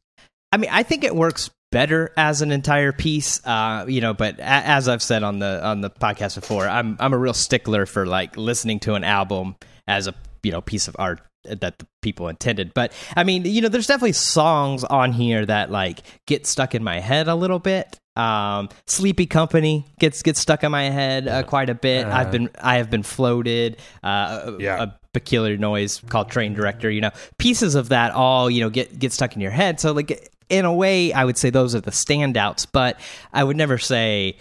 I 0.52 0.56
mean, 0.56 0.70
I 0.72 0.82
think 0.84 1.04
it 1.04 1.14
works 1.14 1.50
better 1.70 2.10
as 2.16 2.40
an 2.40 2.50
entire 2.50 2.92
piece 2.92 3.44
uh, 3.46 3.84
you 3.86 4.00
know 4.00 4.14
but 4.14 4.38
a- 4.38 4.42
as 4.42 4.88
i've 4.88 5.02
said 5.02 5.22
on 5.22 5.38
the 5.38 5.62
on 5.62 5.82
the 5.82 5.90
podcast 5.90 6.34
before 6.36 6.66
i'm 6.66 6.96
i'm 6.98 7.12
a 7.12 7.18
real 7.18 7.34
stickler 7.34 7.84
for 7.84 8.06
like 8.06 8.38
listening 8.38 8.80
to 8.80 8.94
an 8.94 9.04
album 9.04 9.54
as 9.86 10.06
a 10.06 10.14
you 10.42 10.50
know 10.50 10.62
piece 10.62 10.88
of 10.88 10.96
art 10.98 11.20
that 11.44 11.78
the 11.78 11.86
people 12.02 12.28
intended. 12.28 12.74
But 12.74 12.92
I 13.16 13.24
mean, 13.24 13.44
you 13.44 13.60
know, 13.60 13.68
there's 13.68 13.86
definitely 13.86 14.12
songs 14.12 14.84
on 14.84 15.12
here 15.12 15.44
that 15.46 15.70
like 15.70 16.00
get 16.26 16.46
stuck 16.46 16.74
in 16.74 16.82
my 16.84 17.00
head 17.00 17.28
a 17.28 17.34
little 17.34 17.58
bit. 17.58 17.98
Um, 18.16 18.68
Sleepy 18.86 19.26
Company 19.26 19.86
gets 20.00 20.22
gets 20.22 20.40
stuck 20.40 20.64
in 20.64 20.72
my 20.72 20.84
head 20.90 21.28
uh, 21.28 21.42
quite 21.44 21.70
a 21.70 21.74
bit. 21.74 22.06
I've 22.06 22.32
been 22.32 22.50
I 22.60 22.76
have 22.78 22.90
been 22.90 23.04
floated. 23.04 23.78
Uh, 24.02 24.52
Yeah. 24.58 24.82
a 24.82 24.88
peculiar 25.14 25.56
noise 25.56 26.00
called 26.08 26.28
Train 26.30 26.52
Director. 26.54 26.90
You 26.90 27.00
know, 27.00 27.10
pieces 27.38 27.74
of 27.76 27.90
that 27.90 28.12
all 28.12 28.50
you 28.50 28.60
know 28.60 28.70
get 28.70 28.98
get 28.98 29.12
stuck 29.12 29.34
in 29.36 29.40
your 29.40 29.52
head. 29.52 29.78
So 29.78 29.92
like 29.92 30.30
in 30.48 30.64
a 30.64 30.74
way, 30.74 31.12
I 31.12 31.24
would 31.24 31.38
say 31.38 31.50
those 31.50 31.74
are 31.76 31.80
the 31.80 31.90
standouts. 31.92 32.66
But 32.70 32.98
I 33.32 33.44
would 33.44 33.56
never 33.56 33.78
say. 33.78 34.36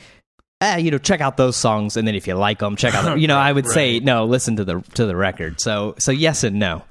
Ah, 0.59 0.77
you 0.77 0.89
know, 0.89 0.97
check 0.97 1.21
out 1.21 1.37
those 1.37 1.55
songs, 1.55 1.97
and 1.97 2.07
then 2.07 2.15
if 2.15 2.25
you 2.27 2.33
like 2.33 2.59
them, 2.59 2.75
check 2.75 2.95
out. 2.95 3.05
The, 3.05 3.15
you 3.19 3.27
know, 3.27 3.37
I 3.37 3.51
would 3.51 3.67
say 3.67 3.99
no. 3.99 4.25
Listen 4.25 4.55
to 4.55 4.65
the 4.65 4.81
to 4.95 5.05
the 5.05 5.15
record. 5.15 5.61
So, 5.61 5.95
so 5.99 6.11
yes 6.11 6.43
and 6.43 6.57
no. 6.57 6.83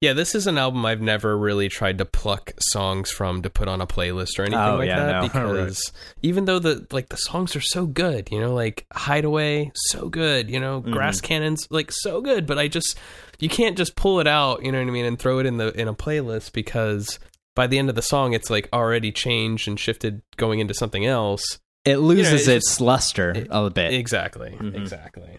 Yeah, 0.00 0.14
this 0.14 0.34
is 0.34 0.48
an 0.48 0.58
album 0.58 0.84
I've 0.84 1.00
never 1.00 1.38
really 1.38 1.68
tried 1.68 1.98
to 1.98 2.04
pluck 2.04 2.52
songs 2.58 3.08
from 3.12 3.42
to 3.42 3.50
put 3.50 3.68
on 3.68 3.80
a 3.80 3.86
playlist 3.86 4.36
or 4.36 4.42
anything 4.42 4.58
Oh, 4.58 4.76
like 4.78 4.88
yeah, 4.88 5.04
that 5.06 5.34
no. 5.34 5.52
because 5.52 5.92
even 6.22 6.44
though 6.44 6.58
the 6.58 6.84
like 6.90 7.08
the 7.08 7.16
songs 7.16 7.54
are 7.54 7.60
so 7.60 7.86
good, 7.86 8.28
you 8.32 8.40
know, 8.40 8.52
like 8.52 8.84
Hideaway, 8.92 9.70
so 9.74 10.08
good, 10.08 10.50
you 10.50 10.58
know, 10.58 10.80
Mm-hmm. 10.82 10.92
Grass 10.92 11.20
Cannons, 11.20 11.68
like 11.70 11.92
so 11.92 12.20
good, 12.20 12.46
but 12.48 12.58
I 12.58 12.66
just 12.66 12.98
you 13.38 13.48
can't 13.48 13.76
just 13.76 13.94
pull 13.94 14.18
it 14.18 14.26
out, 14.26 14.64
you 14.64 14.72
know 14.72 14.78
what 14.80 14.88
I 14.88 14.90
mean, 14.90 15.04
and 15.04 15.16
throw 15.18 15.38
it 15.38 15.46
in 15.46 15.58
the 15.58 15.68
in 15.80 15.86
a 15.86 15.94
playlist 15.94 16.52
because 16.52 17.20
by 17.54 17.68
the 17.68 17.78
end 17.78 17.88
of 17.88 17.94
the 17.94 18.02
song 18.02 18.32
it's 18.32 18.50
like 18.50 18.68
already 18.72 19.12
changed 19.12 19.68
and 19.68 19.78
shifted 19.78 20.20
going 20.36 20.58
into 20.58 20.74
something 20.74 21.06
else. 21.06 21.60
It 21.84 21.96
loses 21.96 22.46
it's 22.46 22.68
its 22.68 22.80
luster 22.80 23.46
a 23.50 23.70
bit. 23.70 23.94
Exactly. 23.94 24.56
Mhm. 24.58 24.74
Exactly. 24.76 25.38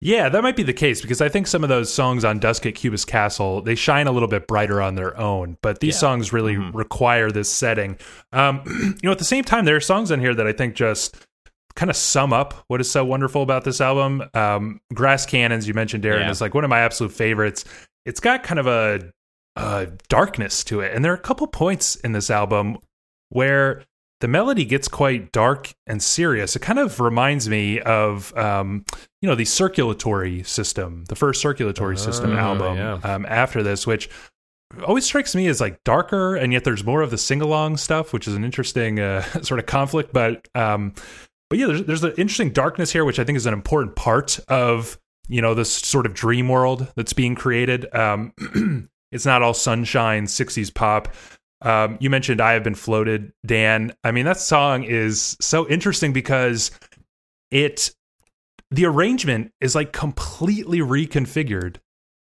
Yeah, 0.00 0.28
that 0.28 0.42
might 0.42 0.54
be 0.54 0.62
the 0.62 0.72
case 0.72 1.00
because 1.02 1.20
I 1.20 1.28
think 1.28 1.48
some 1.48 1.64
of 1.64 1.68
those 1.68 1.92
songs 1.92 2.24
on 2.24 2.38
Dusk 2.38 2.64
at 2.66 2.76
Cubist 2.76 3.08
Castle 3.08 3.60
they 3.62 3.74
shine 3.74 4.06
a 4.06 4.12
little 4.12 4.28
bit 4.28 4.46
brighter 4.46 4.80
on 4.80 4.94
their 4.94 5.18
own, 5.18 5.58
but 5.60 5.80
these 5.80 5.94
Yeah. 5.96 6.00
songs 6.00 6.32
really 6.32 6.56
require 6.56 7.30
this 7.32 7.50
setting. 7.50 7.98
Um, 8.32 8.62
you 8.66 9.00
know, 9.02 9.10
at 9.10 9.18
the 9.18 9.24
same 9.24 9.42
time, 9.44 9.64
there 9.64 9.74
are 9.76 9.80
songs 9.80 10.10
in 10.12 10.20
here 10.20 10.34
that 10.34 10.46
I 10.46 10.52
think 10.52 10.74
just 10.76 11.16
kind 11.74 11.90
of 11.90 11.96
sum 11.96 12.32
up 12.32 12.54
what 12.68 12.80
is 12.80 12.90
so 12.90 13.04
wonderful 13.04 13.42
about 13.42 13.64
this 13.64 13.80
album. 13.80 14.22
Um, 14.34 14.80
Grass 14.94 15.26
Cannons, 15.26 15.66
you 15.68 15.74
mentioned, 15.74 16.04
Darren, 16.04 16.20
Yeah. 16.20 16.30
is 16.30 16.40
like 16.40 16.54
one 16.54 16.64
of 16.64 16.70
my 16.70 16.80
absolute 16.80 17.12
favorites. 17.12 17.64
It's 18.06 18.20
got 18.20 18.42
kind 18.44 18.58
of 18.60 18.66
a, 18.68 19.10
a 19.56 19.88
darkness 20.08 20.62
to 20.64 20.80
it, 20.80 20.94
and 20.94 21.04
there 21.04 21.10
are 21.12 21.16
a 21.16 21.20
couple 21.20 21.46
points 21.48 21.96
in 21.96 22.12
this 22.12 22.30
album 22.30 22.78
where 23.30 23.82
the 24.20 24.28
melody 24.28 24.64
gets 24.64 24.88
quite 24.88 25.30
dark 25.32 25.72
and 25.86 26.02
serious. 26.02 26.56
It 26.56 26.60
kind 26.60 26.78
of 26.78 26.98
reminds 27.00 27.48
me 27.48 27.80
of, 27.80 28.36
um, 28.36 28.84
you 29.22 29.28
know, 29.28 29.34
the 29.34 29.44
circulatory 29.44 30.42
system, 30.42 31.04
the 31.08 31.14
first 31.14 31.40
circulatory 31.40 31.96
system 31.96 32.32
Oh, 32.32 32.36
album 32.38 32.76
yeah. 32.76 32.94
um, 33.04 33.24
after 33.26 33.62
this, 33.62 33.86
which 33.86 34.08
always 34.86 35.04
strikes 35.04 35.34
me 35.34 35.46
as 35.46 35.60
like 35.60 35.82
darker, 35.84 36.34
and 36.36 36.52
yet 36.52 36.64
there's 36.64 36.84
more 36.84 37.00
of 37.02 37.10
the 37.10 37.18
sing 37.18 37.40
along 37.40 37.76
stuff, 37.76 38.12
which 38.12 38.26
is 38.26 38.34
an 38.34 38.44
interesting 38.44 38.98
uh, 39.00 39.22
sort 39.42 39.60
of 39.60 39.66
conflict. 39.66 40.12
But, 40.12 40.48
um, 40.54 40.94
but 41.48 41.58
yeah, 41.58 41.66
there's, 41.68 41.84
there's 41.84 42.04
an 42.04 42.12
interesting 42.18 42.50
darkness 42.50 42.92
here, 42.92 43.04
which 43.04 43.18
I 43.18 43.24
think 43.24 43.36
is 43.36 43.46
an 43.46 43.54
important 43.54 43.94
part 43.96 44.40
of, 44.48 44.98
you 45.28 45.40
know, 45.40 45.54
this 45.54 45.72
sort 45.72 46.06
of 46.06 46.14
dream 46.14 46.48
world 46.48 46.92
that's 46.96 47.12
being 47.12 47.34
created. 47.34 47.92
Um, 47.94 48.32
it's 49.12 49.24
not 49.26 49.42
all 49.42 49.54
sunshine, 49.54 50.24
60s 50.26 50.74
pop. 50.74 51.08
Um, 51.62 51.96
you 52.00 52.10
mentioned 52.10 52.40
I 52.40 52.52
Have 52.52 52.62
Been 52.62 52.74
Floated, 52.74 53.32
Dan. 53.44 53.92
I 54.04 54.12
mean, 54.12 54.24
that 54.24 54.38
song 54.38 54.84
is 54.84 55.36
so 55.40 55.68
interesting 55.68 56.12
because 56.12 56.70
it, 57.50 57.92
the 58.70 58.86
arrangement 58.86 59.52
is 59.60 59.74
like 59.74 59.92
completely 59.92 60.78
reconfigured 60.78 61.76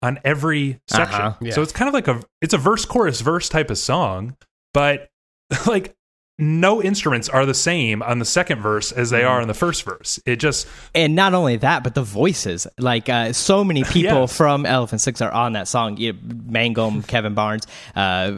on 0.03 0.19
every 0.25 0.81
section. 0.89 1.21
Uh-huh. 1.21 1.37
Yeah. 1.41 1.53
So 1.53 1.63
it's 1.63 1.73
kind 1.73 1.89
of 1.89 1.95
like 1.95 2.09
a, 2.09 2.23
it's 2.41 2.55
a 2.55 2.59
verse, 2.59 2.85
chorus, 2.85 3.21
verse 3.21 3.49
type 3.49 3.71
of 3.71 3.79
song, 3.79 4.37
but 4.75 5.09
like 5.67 5.95
no 6.41 6.83
instruments 6.83 7.29
are 7.29 7.45
the 7.47 7.55
same 7.55 8.03
on 8.03 8.19
the 8.19 8.25
second 8.25 8.61
verse 8.61 8.91
as 8.93 9.11
they 9.11 9.23
are 9.25 9.41
in 9.41 9.49
the 9.49 9.55
first 9.55 9.83
verse. 9.85 10.19
It 10.27 10.37
just, 10.37 10.67
and 10.95 11.15
not 11.15 11.35
only 11.35 11.57
that, 11.59 11.85
but 11.85 11.95
the 11.95 12.03
voices. 12.03 12.67
Like 12.79 13.09
uh, 13.09 13.33
so 13.33 13.63
many 13.63 13.85
people 13.97 14.21
Yeah. 14.21 14.27
from 14.27 14.65
Elephant 14.67 15.01
Six 15.01 15.21
are 15.21 15.31
on 15.31 15.53
that 15.53 15.69
song. 15.69 15.97
You 15.99 16.15
Mangum, 16.23 17.03
Kevin 17.07 17.35
Barnes, 17.35 17.67
uh, 17.95 17.99
uh, 18.01 18.35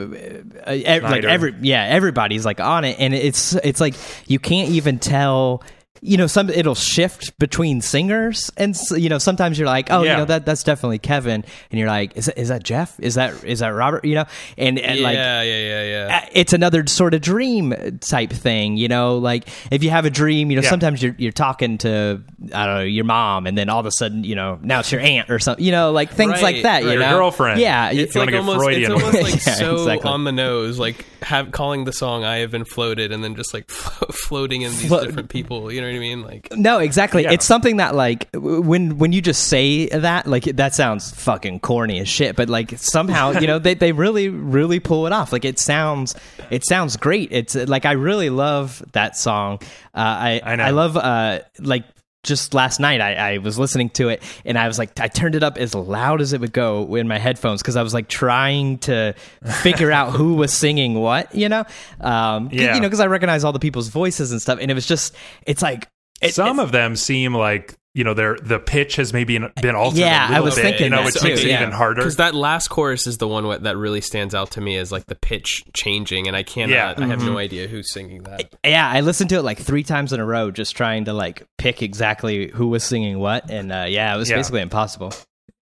ev- 0.66 1.02
like 1.04 1.24
every 1.24 1.54
yeah, 1.60 1.84
everybody's 1.84 2.44
like 2.44 2.60
on 2.60 2.84
it, 2.84 2.96
and 2.98 3.14
it's 3.14 3.54
it's 3.54 3.80
like 3.80 3.94
you 4.26 4.38
can't 4.38 4.70
even 4.70 4.98
tell. 4.98 5.62
You 6.04 6.16
know, 6.16 6.26
some 6.26 6.50
it'll 6.50 6.74
shift 6.74 7.38
between 7.38 7.80
singers, 7.80 8.50
and 8.56 8.76
you 8.96 9.08
know 9.08 9.18
sometimes 9.18 9.56
you're 9.56 9.68
like, 9.68 9.88
oh, 9.92 10.02
you 10.02 10.08
know 10.08 10.24
that 10.24 10.44
that's 10.44 10.64
definitely 10.64 10.98
Kevin, 10.98 11.44
and 11.70 11.78
you're 11.78 11.86
like, 11.88 12.16
is 12.16 12.26
that, 12.26 12.36
is 12.36 12.48
that 12.48 12.64
Jeff? 12.64 12.98
Is 12.98 13.14
that 13.14 13.44
is 13.44 13.60
that 13.60 13.68
Robert? 13.68 14.04
You 14.04 14.16
know, 14.16 14.24
and, 14.58 14.80
and 14.80 14.98
yeah, 14.98 15.04
like 15.04 15.14
yeah, 15.14 15.42
yeah, 15.42 15.82
yeah. 15.84 16.28
it's 16.32 16.52
another 16.52 16.84
sort 16.88 17.14
of 17.14 17.20
dream 17.20 17.72
type 18.00 18.30
thing, 18.30 18.76
you 18.76 18.88
know. 18.88 19.18
Like 19.18 19.46
if 19.70 19.84
you 19.84 19.90
have 19.90 20.04
a 20.04 20.10
dream, 20.10 20.50
you 20.50 20.56
know, 20.56 20.62
Yeah. 20.64 20.70
sometimes 20.70 21.00
you're 21.04 21.14
you're 21.18 21.30
talking 21.30 21.78
to 21.78 22.20
I 22.52 22.66
don't 22.66 22.74
know 22.78 22.80
your 22.82 23.04
mom, 23.04 23.46
and 23.46 23.56
then 23.56 23.68
all 23.68 23.78
of 23.78 23.86
a 23.86 23.92
sudden, 23.92 24.24
you 24.24 24.34
know, 24.34 24.58
now 24.60 24.80
it's 24.80 24.90
your 24.90 25.00
aunt 25.00 25.30
or 25.30 25.38
something, 25.38 25.64
you 25.64 25.70
know, 25.70 25.92
like 25.92 26.10
things 26.10 26.32
Right, 26.32 26.42
like 26.42 26.62
that. 26.64 26.72
right. 26.78 26.82
You 26.82 26.90
Your 26.90 26.98
know, 27.00 27.16
girlfriend. 27.16 27.60
Yeah, 27.60 27.92
it's 27.92 28.16
like 28.16 28.22
wanna 28.22 28.32
get 28.32 28.38
almost, 28.40 28.64
Freudian 28.64 28.90
it's 28.92 29.02
almost 29.02 29.22
like 29.22 29.46
Yeah, 29.46 29.54
so 29.54 29.74
exactly. 29.76 30.10
on 30.10 30.24
the 30.24 30.32
nose, 30.32 30.80
like 30.80 31.04
have, 31.22 31.52
calling 31.52 31.84
the 31.84 31.92
song 31.92 32.24
"I 32.24 32.38
Have 32.38 32.50
Been 32.50 32.64
Floated" 32.64 33.12
and 33.12 33.22
then 33.22 33.36
just 33.36 33.54
like 33.54 33.70
floating 33.70 34.62
in 34.62 34.72
these 34.72 34.88
Flo- 34.88 35.04
different 35.04 35.28
people. 35.28 35.70
You 35.70 35.80
know 35.80 35.91
what 35.98 36.04
I 36.04 36.08
mean? 36.08 36.22
Like, 36.22 36.48
No, 36.52 36.78
exactly. 36.78 37.22
Yeah. 37.24 37.32
It's 37.32 37.46
something 37.46 37.76
that 37.76 37.94
like 37.94 38.28
when 38.34 38.98
when 38.98 39.12
you 39.12 39.20
just 39.20 39.48
say 39.48 39.88
that, 39.88 40.26
like 40.26 40.44
that 40.44 40.74
sounds 40.74 41.12
fucking 41.12 41.60
corny 41.60 42.00
as 42.00 42.08
shit, 42.08 42.36
but 42.36 42.48
like 42.48 42.78
somehow, 42.78 43.32
you 43.32 43.46
know, 43.46 43.58
they 43.58 43.74
they 43.74 43.92
really 43.92 44.28
really 44.28 44.80
pull 44.80 45.06
it 45.06 45.12
off. 45.12 45.32
Like 45.32 45.44
it 45.44 45.58
sounds 45.58 46.14
it 46.50 46.64
sounds 46.64 46.96
great. 46.96 47.28
It's 47.32 47.54
like 47.54 47.84
I 47.86 47.92
really 47.92 48.30
love 48.30 48.82
that 48.92 49.16
song. 49.16 49.58
Uh, 49.94 49.98
I 50.00 50.40
I 50.44 50.56
know. 50.56 50.64
I 50.64 50.70
love 50.70 50.96
uh 50.96 51.40
like 51.58 51.84
just 52.22 52.54
last 52.54 52.78
night 52.78 53.00
I, 53.00 53.34
I 53.34 53.38
was 53.38 53.58
listening 53.58 53.90
to 53.90 54.08
it 54.08 54.22
and 54.44 54.56
I 54.56 54.68
was 54.68 54.78
like 54.78 54.98
I 55.00 55.08
turned 55.08 55.34
it 55.34 55.42
up 55.42 55.58
as 55.58 55.74
loud 55.74 56.20
as 56.20 56.32
it 56.32 56.40
would 56.40 56.52
go 56.52 56.94
in 56.94 57.08
my 57.08 57.18
headphones 57.18 57.60
because 57.62 57.76
I 57.76 57.82
was 57.82 57.92
like 57.92 58.08
trying 58.08 58.78
to 58.78 59.14
figure 59.62 59.90
out 59.90 60.12
who 60.12 60.34
was 60.34 60.52
singing 60.52 60.94
what, 60.94 61.34
you 61.34 61.48
know, 61.48 61.64
um, 62.00 62.48
Yeah. 62.52 62.74
you 62.74 62.80
know, 62.80 62.86
because 62.88 63.00
I 63.00 63.06
recognize 63.06 63.42
all 63.44 63.52
the 63.52 63.58
people's 63.58 63.88
voices 63.88 64.30
and 64.30 64.40
stuff, 64.40 64.58
and 64.60 64.70
it 64.70 64.74
was 64.74 64.86
just 64.86 65.14
it's 65.46 65.62
like 65.62 65.88
it, 66.20 66.34
some 66.34 66.60
of 66.60 66.70
them 66.70 66.94
seem 66.94 67.34
like 67.34 67.74
you 67.94 68.04
know 68.04 68.14
their 68.14 68.36
the 68.42 68.58
pitch 68.58 68.96
has 68.96 69.12
maybe 69.12 69.38
been 69.38 69.74
altered. 69.74 69.98
Yeah, 69.98 70.22
a 70.22 70.28
little 70.28 70.36
I 70.36 70.40
was 70.40 70.54
bit, 70.54 70.62
thinking 70.62 70.84
you 70.84 70.90
know, 70.90 70.96
that 70.98 71.04
which 71.04 71.14
too, 71.16 71.28
makes 71.28 71.40
it 71.42 71.48
yeah. 71.48 71.60
even 71.62 71.72
harder. 71.72 72.00
because 72.00 72.16
that 72.16 72.34
last 72.34 72.68
chorus 72.68 73.06
is 73.06 73.18
the 73.18 73.28
one 73.28 73.46
what, 73.46 73.62
that 73.64 73.76
really 73.76 74.00
stands 74.00 74.34
out 74.34 74.52
to 74.52 74.60
me 74.60 74.76
as 74.76 74.90
like 74.90 75.06
the 75.06 75.14
pitch 75.14 75.64
changing, 75.74 76.26
and 76.28 76.36
I 76.36 76.42
cannot. 76.42 76.72
Yeah. 76.74 76.94
I 76.96 77.06
have 77.06 77.18
Mm-hmm. 77.20 77.26
no 77.32 77.38
idea 77.38 77.68
who's 77.68 77.92
singing 77.92 78.22
that. 78.24 78.54
yeah, 78.64 78.88
I 78.90 79.00
listened 79.02 79.30
to 79.30 79.36
it 79.36 79.42
like 79.42 79.58
three 79.58 79.82
times 79.82 80.12
in 80.12 80.20
a 80.20 80.24
row, 80.24 80.50
just 80.50 80.74
trying 80.76 81.04
to 81.06 81.12
like 81.12 81.42
pick 81.58 81.82
exactly 81.82 82.48
who 82.48 82.68
was 82.68 82.82
singing 82.84 83.18
what, 83.18 83.50
and 83.50 83.70
uh, 83.70 83.84
yeah, 83.88 84.14
it 84.14 84.18
was 84.18 84.30
Yeah. 84.30 84.36
basically 84.36 84.62
impossible. 84.62 85.12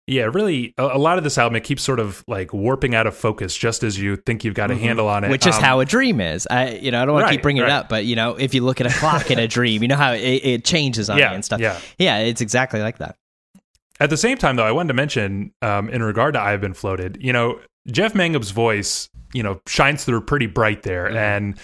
Yeah, 0.08 0.30
really, 0.32 0.74
a, 0.78 0.84
a 0.84 0.98
lot 1.00 1.18
of 1.18 1.24
this 1.24 1.38
album 1.38 1.56
it 1.56 1.64
keeps 1.64 1.82
sort 1.82 2.00
of 2.00 2.24
like 2.28 2.54
warping 2.54 2.94
out 2.94 3.08
of 3.08 3.16
focus 3.16 3.58
just 3.58 3.84
as 3.84 4.00
you 4.00 4.18
think 4.18 4.44
you've 4.44 4.54
got 4.54 4.70
a 4.70 4.76
handle 4.76 5.08
on 5.08 5.24
it, 5.24 5.28
Mm-hmm. 5.28 5.32
Which 5.32 5.48
is 5.48 5.56
Um, 5.56 5.64
how 5.64 5.80
a 5.80 5.86
dream 5.86 6.22
is. 6.22 6.48
I, 6.52 6.72
you 6.76 6.92
know, 6.92 7.02
I 7.02 7.06
don't 7.06 7.16
want 7.16 7.28
to 7.28 7.32
keep 7.34 7.42
bringing 7.42 7.64
right. 7.64 7.70
it 7.70 7.74
up, 7.74 7.90
but 7.90 8.06
you 8.06 8.16
know, 8.16 8.36
if 8.36 8.54
you 8.54 8.62
look 8.64 8.80
at 8.80 8.86
a 8.88 8.94
clock 9.00 9.32
in 9.32 9.40
a 9.40 9.48
dream, 9.58 9.82
you 9.82 9.88
know 9.88 9.96
how 9.96 10.12
it, 10.14 10.20
it 10.20 10.64
changes 10.66 11.10
on 11.10 11.18
Yeah, 11.18 11.34
and 11.34 11.44
stuff. 11.44 11.60
yeah. 11.60 11.80
yeah, 11.98 12.20
it's 12.20 12.42
exactly 12.42 12.82
like 12.82 13.00
that. 13.00 13.16
At 14.00 14.10
the 14.10 14.18
same 14.18 14.38
time, 14.38 14.58
though, 14.58 14.66
I 14.66 14.72
wanted 14.74 14.90
to 14.90 14.94
mention 14.94 15.54
um, 15.62 15.90
in 15.90 16.04
regard 16.04 16.34
to 16.36 16.42
"I've 16.42 16.62
Been 16.62 16.74
Floated," 16.74 17.18
you 17.22 17.32
know, 17.34 17.60
Jeff 17.88 18.14
Mangum's 18.14 18.52
voice, 18.52 19.10
you 19.34 19.42
know, 19.42 19.60
shines 19.68 20.04
through 20.04 20.22
pretty 20.22 20.48
bright 20.48 20.84
there, 20.84 21.06
Mm-hmm. 21.08 21.18
and. 21.18 21.60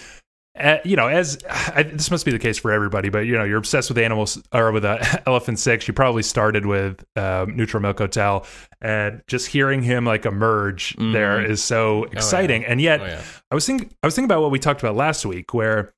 Uh, 0.58 0.76
you 0.84 0.96
know, 0.96 1.08
as 1.08 1.38
I, 1.48 1.82
this 1.84 2.10
must 2.10 2.24
be 2.24 2.30
the 2.30 2.38
case 2.38 2.58
for 2.58 2.72
everybody, 2.72 3.08
but 3.08 3.20
you 3.20 3.36
know, 3.36 3.44
you're 3.44 3.58
obsessed 3.58 3.88
with 3.88 3.98
animals 3.98 4.40
or 4.52 4.70
with 4.72 4.84
uh, 4.84 4.98
Elephant 5.26 5.58
Six. 5.58 5.88
You 5.88 5.94
probably 5.94 6.22
started 6.22 6.66
with 6.66 7.04
um, 7.16 7.56
Neutral 7.56 7.80
Milk 7.82 7.98
Hotel, 7.98 8.46
and 8.80 9.22
just 9.26 9.46
hearing 9.46 9.82
him 9.82 10.04
like 10.04 10.26
emerge 10.26 10.94
there 10.98 11.40
is 11.44 11.62
so 11.62 12.04
exciting. 12.04 12.64
And 12.64 12.80
yet, 12.80 13.00
Oh, 13.00 13.06
yeah. 13.06 13.22
I 13.50 13.54
was 13.54 13.66
thinking, 13.66 13.90
I 14.02 14.06
was 14.06 14.14
thinking 14.14 14.26
about 14.26 14.42
what 14.42 14.50
we 14.50 14.58
talked 14.58 14.82
about 14.82 14.94
last 14.96 15.24
week, 15.24 15.54
where 15.54 15.92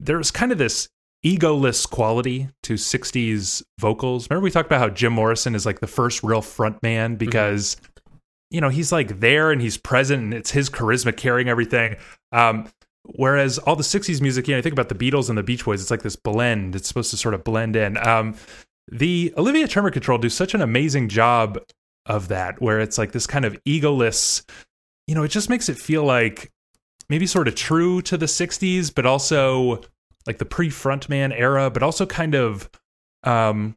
there's 0.00 0.30
kind 0.30 0.52
of 0.52 0.58
this 0.58 0.88
egoless 1.26 1.88
quality 1.88 2.48
to 2.62 2.74
60s 2.74 3.62
vocals. 3.80 4.30
Remember 4.30 4.44
we 4.44 4.50
talked 4.52 4.66
about 4.68 4.78
how 4.78 4.88
Jim 4.88 5.12
Morrison 5.12 5.54
is 5.56 5.66
like 5.66 5.80
the 5.80 5.86
first 5.88 6.22
real 6.22 6.40
front 6.42 6.80
man 6.82 7.16
because 7.16 7.76
you 8.50 8.60
know, 8.62 8.68
he's 8.70 8.92
like 8.92 9.20
there 9.20 9.50
and 9.50 9.60
he's 9.60 9.76
present 9.76 10.22
and 10.22 10.32
it's 10.32 10.52
his 10.52 10.70
charisma 10.70 11.14
carrying 11.14 11.48
everything. 11.48 11.96
Um 12.32 12.68
whereas 13.16 13.58
all 13.58 13.76
the 13.76 13.82
60s 13.82 14.20
music, 14.20 14.48
you 14.48 14.54
know, 14.54 14.58
I 14.58 14.62
think 14.62 14.72
about 14.72 14.88
the 14.88 14.94
Beatles 14.94 15.28
and 15.28 15.36
the 15.36 15.42
Beach 15.42 15.64
Boys, 15.64 15.80
it's 15.80 15.90
like 15.90 16.02
this 16.02 16.16
blend. 16.16 16.76
It's 16.76 16.88
supposed 16.88 17.10
to 17.10 17.16
sort 17.16 17.34
of 17.34 17.44
blend 17.44 17.76
in. 17.76 17.96
Um 17.96 18.34
the 18.90 19.34
Olivia 19.36 19.68
Tremor 19.68 19.90
Control 19.90 20.16
do 20.18 20.30
such 20.30 20.54
an 20.54 20.62
amazing 20.62 21.08
job 21.08 21.58
of 22.06 22.28
that 22.28 22.60
where 22.60 22.80
it's 22.80 22.96
like 22.96 23.12
this 23.12 23.26
kind 23.26 23.44
of 23.44 23.62
egoless, 23.64 24.48
you 25.06 25.14
know, 25.14 25.22
it 25.24 25.28
just 25.28 25.50
makes 25.50 25.68
it 25.68 25.78
feel 25.78 26.04
like 26.04 26.50
maybe 27.08 27.26
sort 27.26 27.48
of 27.48 27.54
true 27.54 28.02
to 28.02 28.16
the 28.16 28.26
60s 28.26 28.94
but 28.94 29.06
also 29.06 29.80
like 30.26 30.38
the 30.38 30.44
pre-frontman 30.44 31.32
era 31.32 31.70
but 31.70 31.82
also 31.82 32.06
kind 32.06 32.34
of 32.34 32.68
um 33.24 33.76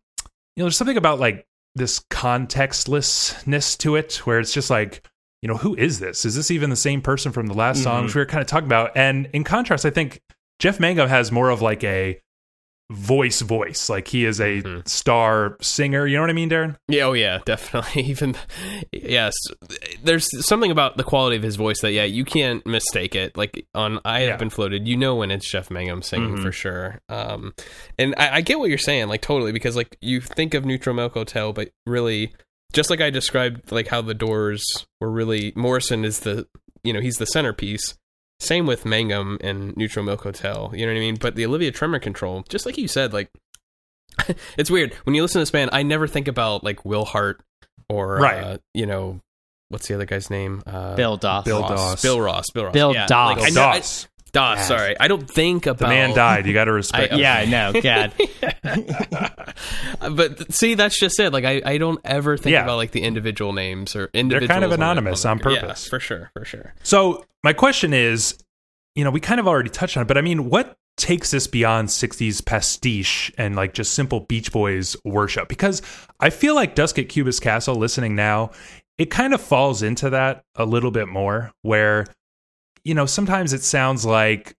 you 0.55 0.61
know 0.61 0.65
there's 0.65 0.77
something 0.77 0.97
about 0.97 1.19
like 1.19 1.47
this 1.75 2.01
contextlessness 2.11 3.77
to 3.77 3.95
it 3.95 4.15
where 4.25 4.39
it's 4.39 4.53
just 4.53 4.69
like 4.69 5.07
you 5.41 5.47
know 5.47 5.57
who 5.57 5.75
is 5.75 5.99
this 5.99 6.25
is 6.25 6.35
this 6.35 6.51
even 6.51 6.69
the 6.69 6.75
same 6.75 7.01
person 7.01 7.31
from 7.31 7.47
the 7.47 7.53
last 7.53 7.81
song 7.83 8.05
which 8.05 8.15
we 8.15 8.21
were 8.21 8.25
kind 8.25 8.41
of 8.41 8.47
talking 8.47 8.67
about 8.67 8.91
and 8.95 9.27
in 9.33 9.43
contrast 9.43 9.85
i 9.85 9.89
think 9.89 10.21
Jeff 10.59 10.79
Mangum 10.79 11.09
has 11.09 11.31
more 11.31 11.49
of 11.49 11.61
like 11.61 11.83
a 11.83 12.19
voice 12.91 13.39
voice 13.41 13.89
like 13.89 14.09
he 14.09 14.25
is 14.25 14.41
a 14.41 14.61
Mhm. 14.61 14.85
star 14.87 15.57
singer 15.61 16.05
you 16.05 16.17
know 16.17 16.21
what 16.23 16.29
i 16.29 16.33
mean 16.33 16.49
darren 16.49 16.75
Yeah, 16.89 17.05
oh 17.05 17.13
yeah, 17.13 17.39
definitely. 17.45 18.01
Even 18.03 18.35
yes, 18.91 19.33
there's 20.03 20.27
something 20.45 20.71
about 20.71 20.97
the 20.97 21.03
quality 21.05 21.37
of 21.37 21.43
his 21.43 21.55
voice 21.55 21.79
that 21.81 21.93
yeah, 21.93 22.03
you 22.03 22.25
can't 22.25 22.65
mistake 22.65 23.15
it. 23.15 23.37
Like 23.37 23.65
on 23.73 23.99
"I 24.03 24.19
Have 24.21 24.29
Yeah. 24.31 24.35
Been 24.37 24.49
Floated," 24.49 24.89
you 24.89 24.97
know 24.97 25.15
when 25.15 25.31
it's 25.31 25.49
Jeff 25.49 25.71
Mangum 25.71 26.01
singing 26.01 26.35
Mhm. 26.37 26.43
for 26.43 26.51
sure. 26.51 26.99
Um, 27.07 27.53
and 27.97 28.13
I, 28.17 28.35
I 28.37 28.41
get 28.41 28.59
what 28.59 28.67
you're 28.67 28.77
saying, 28.77 29.07
like 29.07 29.21
totally, 29.21 29.53
because 29.53 29.77
like 29.77 29.97
you 30.01 30.19
think 30.19 30.53
of 30.53 30.65
Neutral 30.65 30.93
Milk 30.93 31.13
Hotel, 31.13 31.53
but 31.53 31.69
really, 31.85 32.33
just 32.73 32.89
like 32.89 33.01
I 33.01 33.09
described, 33.09 33.71
like 33.71 33.87
how 33.87 34.01
the 34.01 34.13
Doors 34.13 34.63
were 34.99 35.11
really 35.11 35.53
Morrison 35.55 36.03
is 36.05 36.19
the 36.21 36.47
you 36.83 36.93
know 36.93 36.99
he's 37.01 37.17
the 37.17 37.25
centerpiece. 37.25 37.95
Same 38.39 38.65
with 38.65 38.85
Mangum 38.85 39.37
and 39.41 39.75
Neutral 39.77 40.03
Milk 40.03 40.23
Hotel, 40.23 40.71
you 40.73 40.85
know 40.85 40.91
what 40.91 40.97
I 40.97 41.01
mean? 41.01 41.15
But 41.15 41.35
the 41.35 41.45
Olivia 41.45 41.71
Tremor 41.71 41.99
control, 41.99 42.43
just 42.49 42.65
like 42.65 42.77
you 42.77 42.87
said, 42.87 43.13
like 43.13 43.29
it's 44.57 44.69
weird 44.71 44.93
when 45.03 45.15
you 45.15 45.21
listen 45.21 45.39
to 45.39 45.43
this 45.43 45.51
band. 45.51 45.69
I 45.73 45.83
never 45.83 46.07
think 46.07 46.27
about 46.27 46.63
like 46.63 46.83
Will 46.83 47.05
Hart 47.05 47.41
or 47.89 48.15
Right. 48.17 48.43
uh, 48.43 48.57
you 48.73 48.85
know 48.85 49.19
what's 49.69 49.87
the 49.87 49.93
other 49.95 50.05
guy's 50.05 50.29
name? 50.29 50.61
Uh, 50.65 50.95
Bill 50.95 51.17
Doss. 51.17 51.45
Bill 51.45 51.61
Ross. 51.61 51.69
Doss. 51.69 52.01
Bill 52.01 52.19
Ross. 52.19 52.45
Bill 52.53 52.63
Ross. 52.65 52.73
Bill 52.73 52.93
yeah, 52.93 53.05
Doss. 53.07 53.37
Like, 53.37 53.45
I 53.45 53.45
Bill 53.47 53.53
know, 53.55 53.69
I- 53.69 53.77
Doss. 53.77 54.07
Yes. 54.33 54.67
Sorry, 54.67 54.95
I 54.99 55.07
don't 55.07 55.29
think 55.29 55.65
about 55.65 55.79
the 55.79 55.87
man 55.87 56.15
died 56.15 56.45
you 56.45 56.53
got 56.53 56.65
to 56.65 56.71
respect 56.71 57.11
I- 57.11 57.15
it. 57.15 57.19
Yeah, 57.19 57.35
I 57.35 57.45
know. 57.45 57.81
God. 57.81 58.13
but 60.15 60.53
see, 60.53 60.73
that's 60.75 60.99
just 60.99 61.19
it. 61.19 61.31
Like 61.33 61.45
I, 61.45 61.61
I 61.65 61.77
don't 61.77 61.99
ever 62.03 62.37
think 62.37 62.53
Yeah. 62.53 62.63
about 62.63 62.77
like 62.77 62.91
the 62.91 63.01
individual 63.01 63.53
names 63.53 63.95
or 63.95 64.09
individuals. 64.13 64.47
They're 64.47 64.55
kind 64.55 64.65
of 64.65 64.71
anonymous 64.71 65.25
on 65.25 65.37
Yeah, 65.39 65.43
purpose. 65.43 65.87
for 65.87 65.99
sure, 65.99 66.29
for 66.33 66.45
sure. 66.45 66.73
So 66.83 67.25
my 67.43 67.53
question 67.53 67.93
is, 67.93 68.37
you 68.95 69.03
know, 69.03 69.11
we 69.11 69.19
kind 69.19 69.39
of 69.39 69.47
already 69.47 69.69
touched 69.69 69.97
on 69.97 70.03
it, 70.03 70.07
but 70.07 70.17
I 70.17 70.21
mean, 70.21 70.49
what 70.49 70.77
takes 70.97 71.31
this 71.31 71.47
beyond 71.47 71.87
60s 71.89 72.45
pastiche 72.45 73.31
and 73.37 73.55
like 73.55 73.73
just 73.73 73.93
simple 73.93 74.21
Beach 74.21 74.51
Boys 74.51 74.95
worship? 75.05 75.47
Because 75.47 75.81
I 76.19 76.29
feel 76.29 76.55
like 76.55 76.75
Dusk 76.75 76.99
at 76.99 77.09
Cubist 77.09 77.41
Castle, 77.41 77.75
listening 77.75 78.15
now, 78.15 78.51
it 78.97 79.09
kind 79.09 79.33
of 79.33 79.41
falls 79.41 79.81
into 79.81 80.09
that 80.11 80.43
a 80.55 80.65
little 80.65 80.91
bit 80.91 81.07
more, 81.07 81.51
where, 81.63 82.05
you 82.83 82.93
know, 82.93 83.05
sometimes 83.05 83.53
it 83.53 83.63
sounds 83.63 84.05
like 84.05 84.55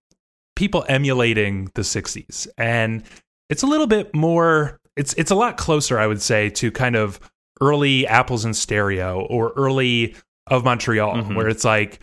people 0.56 0.84
emulating 0.88 1.70
the 1.74 1.82
60s. 1.82 2.46
And 2.58 3.02
it's 3.48 3.62
a 3.62 3.66
little 3.66 3.86
bit 3.86 4.14
more, 4.14 4.78
it's 4.96 5.12
it's 5.14 5.30
a 5.30 5.34
lot 5.34 5.56
closer, 5.56 5.98
I 5.98 6.06
would 6.06 6.22
say, 6.22 6.50
to 6.50 6.70
kind 6.70 6.96
of 6.96 7.18
early 7.60 8.06
Apples 8.06 8.44
in 8.44 8.54
Stereo 8.54 9.22
or 9.30 9.52
early 9.56 10.14
of 10.48 10.64
Montreal, 10.64 11.14
Mhm. 11.16 11.36
where 11.36 11.48
it's 11.48 11.64
like, 11.64 12.00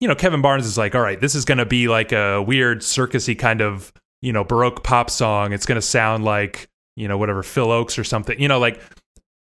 you 0.00 0.08
know, 0.08 0.14
Kevin 0.14 0.42
Barnes 0.42 0.66
is 0.66 0.78
like, 0.78 0.94
all 0.94 1.00
right, 1.00 1.20
this 1.20 1.34
is 1.34 1.44
going 1.44 1.58
to 1.58 1.66
be 1.66 1.88
like 1.88 2.12
a 2.12 2.40
weird 2.42 2.80
circusy 2.80 3.38
kind 3.38 3.60
of, 3.60 3.92
you 4.20 4.32
know, 4.32 4.44
baroque 4.44 4.82
pop 4.84 5.10
song. 5.10 5.52
It's 5.52 5.66
going 5.66 5.76
to 5.76 5.82
sound 5.86 6.24
like, 6.24 6.68
you 6.96 7.08
know, 7.08 7.18
whatever 7.18 7.42
Phil 7.42 7.68
Ochs 7.68 7.98
or 7.98 8.04
something. 8.04 8.40
You 8.40 8.48
know, 8.48 8.58
like 8.58 8.80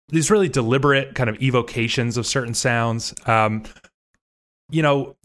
these 0.08 0.30
really 0.30 0.48
deliberate 0.48 1.14
kind 1.14 1.30
of 1.30 1.40
evocations 1.42 2.16
of 2.16 2.26
certain 2.26 2.54
sounds. 2.54 3.14
Um, 3.26 3.62
you 4.70 4.82
know, 4.82 5.16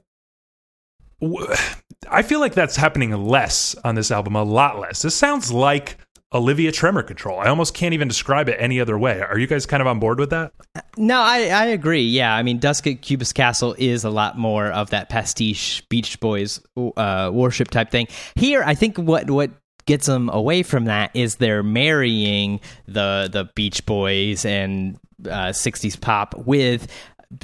I 2.10 2.22
feel 2.22 2.40
like 2.40 2.54
that's 2.54 2.76
happening 2.76 3.12
less 3.12 3.76
on 3.84 3.96
this 3.96 4.12
album, 4.12 4.36
a 4.36 4.44
lot 4.44 4.80
less. 4.80 5.02
This 5.02 5.16
sounds 5.16 5.52
like 5.52 5.98
Olivia 6.34 6.72
Tremor 6.72 7.04
Control. 7.04 7.40
I 7.40 7.48
almost 7.48 7.74
can't 7.74 7.94
even 7.94 8.08
describe 8.08 8.50
it 8.50 8.58
any 8.60 8.80
other 8.80 8.98
way. 8.98 9.22
Are 9.22 9.38
you 9.38 9.48
guys 9.48 9.66
kind 9.66 9.82
of 9.82 9.88
on 9.88 10.00
board 10.00 10.20
with 10.20 10.32
that? 10.32 10.52
No, 10.98 11.20
I, 11.20 11.48
I 11.48 11.66
agree. 11.68 12.04
Yeah, 12.04 12.36
I 12.36 12.44
mean, 12.44 12.60
Dusk 12.60 12.86
at 12.88 13.02
Cubist 13.02 13.36
Castle 13.36 13.76
is 13.78 14.04
a 14.04 14.10
lot 14.10 14.38
more 14.38 14.68
of 14.68 14.90
that 14.90 15.10
pastiche 15.10 15.88
Beach 15.90 16.20
Boys 16.20 16.60
uh, 16.98 17.32
worship 17.34 17.70
type 17.70 17.90
thing. 17.90 18.08
Here, 18.36 18.64
I 18.64 18.76
think 18.76 18.98
what 18.98 19.30
what 19.30 19.52
gets 19.86 20.08
them 20.08 20.30
away 20.30 20.64
from 20.64 20.86
that 20.86 21.12
is 21.14 21.36
they're 21.36 21.64
marrying 21.64 22.60
the 22.86 23.30
the 23.32 23.50
Beach 23.56 23.86
Boys 23.86 24.44
and 24.46 24.98
uh, 25.26 25.50
'60s 25.50 26.00
pop 26.00 26.36
with 26.46 26.88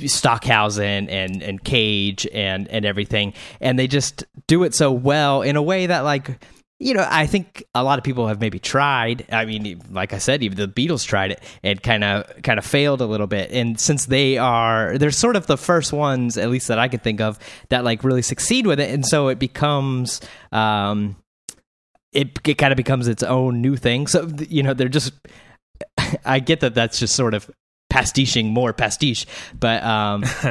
Stockhausen 0.06 1.10
and 1.10 1.41
and 1.41 1.63
Cage 1.63 2.28
and 2.34 2.67
and 2.67 2.86
everything, 2.86 3.34
and 3.60 3.78
they 3.78 3.88
just 3.88 4.24
do 4.48 4.63
it 4.63 4.74
so 4.74 4.91
well 4.91 5.41
in 5.41 5.56
a 5.56 5.62
way 5.62 5.88
that 5.88 6.02
like 6.02 6.39
you 6.82 6.96
know, 6.96 7.06
I 7.08 7.28
think 7.28 7.63
a 7.76 7.84
lot 7.84 8.00
of 8.00 8.04
people 8.04 8.28
have 8.28 8.41
maybe 8.41 8.58
tried. 8.58 9.28
I 9.32 9.46
mean, 9.46 9.80
like 9.91 10.13
I 10.13 10.17
said, 10.17 10.41
even 10.41 10.58
the 10.58 10.67
Beatles 10.67 11.06
tried 11.06 11.32
it 11.32 11.44
and 11.62 11.82
kind 11.82 12.04
of 12.04 12.41
kind 12.41 12.58
of 12.58 12.65
failed 12.65 13.02
a 13.02 13.06
little 13.06 13.28
bit. 13.28 13.52
And 13.52 13.80
since 13.80 14.08
they 14.08 14.39
are, 14.39 14.98
they're 14.98 15.12
sort 15.12 15.36
of 15.36 15.46
the 15.46 15.58
first 15.58 15.94
ones, 15.94 16.39
at 16.39 16.50
least 16.50 16.70
that 16.70 16.80
I 16.80 16.88
could 16.88 17.04
think 17.04 17.22
of, 17.22 17.38
that 17.70 17.84
like 17.84 18.04
really 18.04 18.24
succeed 18.24 18.65
with 18.65 18.80
it. 18.80 18.89
And 18.89 19.06
so 19.06 19.28
it 19.28 19.38
becomes, 19.38 20.22
um, 20.52 21.17
it 22.13 22.39
it 22.48 22.56
kind 22.56 22.74
of 22.74 22.78
becomes 22.78 23.08
its 23.08 23.22
own 23.22 23.62
new 23.62 23.76
thing. 23.76 24.08
So 24.08 24.28
you 24.50 24.63
know, 24.63 24.74
they're 24.74 24.89
just. 24.89 25.13
I 26.26 26.39
get 26.39 26.60
that 26.62 26.74
that's 26.74 27.00
just 27.00 27.15
sort 27.15 27.36
of 27.36 27.50
pastiching 27.91 28.47
more 28.54 28.73
pastiche, 28.73 29.27
but 29.60 29.84
um, 29.84 30.23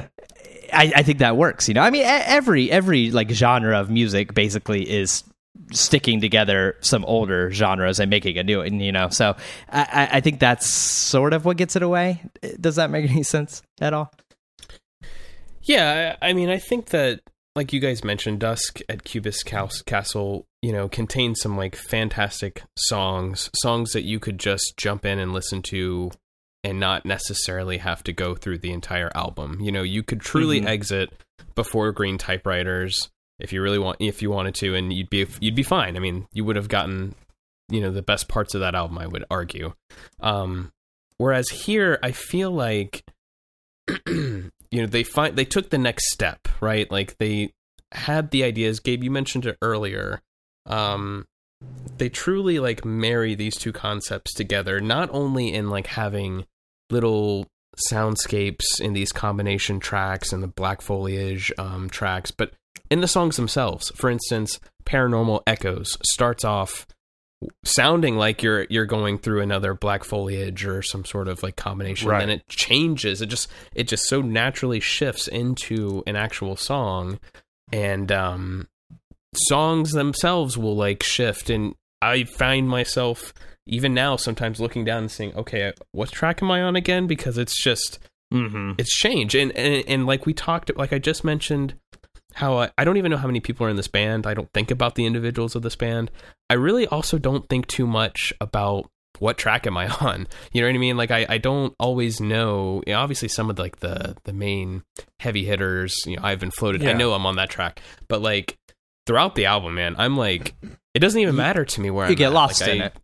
I, 0.72 0.92
I 0.96 1.02
think 1.02 1.18
that 1.18 1.36
works. 1.36 1.66
You 1.66 1.74
know, 1.74 1.80
I 1.80 1.90
mean, 1.90 2.04
every 2.04 2.70
every 2.70 3.10
like 3.10 3.30
genre 3.30 3.80
of 3.80 3.90
music 3.90 4.34
basically 4.34 4.88
is 4.88 5.24
sticking 5.72 6.20
together 6.20 6.76
some 6.80 7.04
older 7.04 7.50
genres 7.50 7.98
and 7.98 8.10
making 8.10 8.38
a 8.38 8.44
new 8.44 8.58
one. 8.58 8.78
You 8.78 8.92
know, 8.92 9.08
so 9.08 9.34
I, 9.68 10.08
I- 10.12 10.20
think 10.20 10.38
that's 10.38 10.66
sort 10.66 11.32
of 11.32 11.44
what 11.44 11.56
gets 11.56 11.74
it 11.76 11.82
away. 11.82 12.22
Does 12.60 12.76
that 12.76 12.90
make 12.90 13.10
any 13.10 13.22
sense 13.24 13.62
at 13.80 13.94
all? 13.94 14.12
Yeah, 15.62 16.16
I 16.22 16.30
I 16.30 16.32
mean, 16.32 16.48
I 16.50 16.58
think 16.58 16.86
that 16.90 17.20
like 17.56 17.72
you 17.72 17.80
guys 17.80 18.04
mentioned, 18.04 18.40
Dusk 18.40 18.80
at 18.88 19.04
Cubist 19.04 19.44
Castle, 19.44 20.46
you 20.62 20.72
know, 20.72 20.88
contains 20.88 21.40
some 21.40 21.56
like 21.56 21.74
fantastic 21.74 22.62
songs, 22.76 23.50
songs 23.56 23.92
that 23.92 24.02
you 24.04 24.20
could 24.20 24.38
just 24.38 24.74
jump 24.76 25.04
in 25.04 25.18
and 25.18 25.32
listen 25.32 25.62
to 25.62 26.10
and 26.62 26.78
not 26.80 27.04
necessarily 27.06 27.78
have 27.78 28.02
to 28.04 28.12
go 28.12 28.34
through 28.34 28.58
the 28.58 28.72
entire 28.72 29.10
album. 29.14 29.60
You 29.60 29.72
know, 29.72 29.82
you 29.82 30.02
could 30.02 30.20
truly 30.20 30.60
Mhm. 30.60 30.66
exit 30.66 31.12
before 31.54 31.90
Green 31.92 32.18
Typewriters 32.18 33.10
if 33.38 33.52
you 33.52 33.62
really 33.62 33.78
want 33.78 33.96
if 34.00 34.20
you 34.20 34.30
wanted 34.30 34.54
to 34.56 34.74
and 34.74 34.92
you'd 34.92 35.08
be 35.10 35.26
you'd 35.40 35.54
be 35.54 35.62
fine. 35.62 35.96
I 35.96 36.00
mean, 36.00 36.26
you 36.32 36.44
would 36.44 36.56
have 36.56 36.68
gotten 36.68 37.14
you 37.70 37.80
know 37.80 37.90
the 37.90 38.02
best 38.02 38.28
parts 38.28 38.54
of 38.54 38.60
that 38.60 38.74
album, 38.74 38.98
I 38.98 39.06
would 39.06 39.24
argue. 39.30 39.74
Um 40.20 40.72
whereas 41.16 41.48
here 41.48 41.98
I 42.02 42.12
feel 42.12 42.50
like 42.50 43.04
you 44.08 44.50
know 44.72 44.86
they 44.86 45.02
find 45.02 45.36
they 45.36 45.44
took 45.44 45.70
the 45.70 45.78
next 45.78 46.10
step 46.12 46.46
right 46.60 46.90
like 46.90 47.16
they 47.18 47.52
had 47.92 48.30
the 48.30 48.44
ideas 48.44 48.78
gabe 48.80 49.02
you 49.02 49.10
mentioned 49.10 49.46
it 49.46 49.56
earlier 49.62 50.20
um 50.66 51.26
they 51.98 52.08
truly 52.08 52.58
like 52.58 52.84
marry 52.84 53.34
these 53.34 53.56
two 53.56 53.72
concepts 53.72 54.32
together 54.34 54.80
not 54.80 55.08
only 55.12 55.52
in 55.52 55.68
like 55.68 55.86
having 55.86 56.46
little 56.90 57.46
soundscapes 57.90 58.80
in 58.80 58.92
these 58.94 59.12
combination 59.12 59.78
tracks 59.80 60.32
and 60.32 60.42
the 60.42 60.48
black 60.48 60.80
foliage 60.80 61.52
um 61.58 61.88
tracks 61.90 62.30
but 62.30 62.52
in 62.90 63.00
the 63.00 63.08
songs 63.08 63.36
themselves. 63.36 63.90
For 63.94 64.10
instance 64.10 64.58
paranormal 64.84 65.42
echoes 65.46 65.96
starts 66.02 66.44
off 66.44 66.86
sounding 67.64 68.16
like 68.16 68.42
you're 68.42 68.66
you're 68.68 68.86
going 68.86 69.18
through 69.18 69.40
another 69.40 69.72
black 69.74 70.04
foliage 70.04 70.66
or 70.66 70.82
some 70.82 71.04
sort 71.04 71.28
of 71.28 71.42
like 71.42 71.56
combination 71.56 72.08
Right. 72.08 72.22
and 72.22 72.30
then 72.30 72.38
it 72.38 72.48
changes. 72.48 73.22
It 73.22 73.26
just 73.26 73.48
it 73.74 73.84
just 73.88 74.04
so 74.08 74.20
naturally 74.20 74.80
shifts 74.80 75.28
into 75.28 76.02
an 76.06 76.16
actual 76.16 76.56
song. 76.56 77.18
And 77.72 78.10
um 78.10 78.66
songs 79.34 79.92
themselves 79.92 80.58
will 80.58 80.76
like 80.76 81.02
shift 81.02 81.50
and 81.50 81.74
i 82.02 82.24
find 82.24 82.68
myself 82.68 83.32
even 83.66 83.94
now 83.94 84.16
sometimes 84.16 84.60
looking 84.60 84.84
down 84.84 84.98
and 85.04 85.10
saying 85.10 85.34
okay 85.36 85.72
what 85.92 86.10
track 86.10 86.42
am 86.42 86.50
i 86.50 86.60
on 86.62 86.76
again? 86.76 87.06
Because 87.06 87.38
it's 87.38 87.62
just 87.62 87.98
Mm-hmm. 88.32 88.74
it's 88.78 88.96
change 88.96 89.34
and, 89.34 89.50
and 89.56 89.84
and 89.88 90.06
like 90.06 90.24
we 90.24 90.32
talked 90.32 90.70
like 90.76 90.92
i 90.92 91.00
just 91.00 91.24
mentioned 91.24 91.74
how 92.34 92.58
I, 92.58 92.70
I 92.78 92.84
don't 92.84 92.96
even 92.96 93.10
know 93.10 93.16
how 93.16 93.26
many 93.26 93.40
people 93.40 93.66
are 93.66 93.70
in 93.70 93.74
this 93.74 93.88
band. 93.88 94.24
I 94.24 94.34
don't 94.34 94.52
think 94.52 94.70
about 94.70 94.94
the 94.94 95.04
individuals 95.04 95.56
of 95.56 95.62
this 95.62 95.74
band. 95.74 96.12
I 96.48 96.54
really 96.54 96.86
also 96.86 97.18
don't 97.18 97.48
think 97.48 97.66
too 97.66 97.88
much 97.88 98.32
about 98.40 98.88
what 99.18 99.36
track 99.36 99.66
am 99.66 99.76
i 99.76 99.88
on 100.00 100.28
you 100.52 100.60
know 100.60 100.68
what 100.68 100.74
i 100.74 100.78
mean? 100.78 100.96
Like 100.96 101.10
i, 101.10 101.26
I 101.28 101.38
don't 101.38 101.74
always 101.80 102.20
know 102.20 102.84
you 102.86 102.92
know, 102.92 103.00
obviously 103.00 103.26
some 103.26 103.50
of 103.50 103.58
like 103.58 103.80
the 103.80 104.16
the 104.22 104.32
main 104.32 104.84
heavy 105.18 105.44
hitters 105.44 105.94
you 106.06 106.16
know 106.16 106.22
i've 106.22 106.38
been 106.38 106.52
floated 106.52 106.86
i 106.86 106.92
know 106.92 107.12
i'm 107.12 107.26
on 107.26 107.34
that 107.34 107.50
track 107.50 107.82
but 108.06 108.22
like 108.22 108.56
throughout 109.06 109.34
the 109.34 109.46
album 109.46 109.74
man 109.74 109.94
i'm 109.98 110.16
like 110.16 110.54
it 110.94 110.98
doesn't 111.00 111.20
even 111.20 111.36
matter 111.36 111.64
to 111.64 111.80
me 111.80 111.90
where 111.90 112.06
You 112.06 112.10
I'm 112.12 112.16
get 112.16 112.26
at. 112.26 112.32
lost 112.32 112.60
Like, 112.60 112.70
in 112.70 112.82
I- 112.82 112.86
it. 112.86 112.94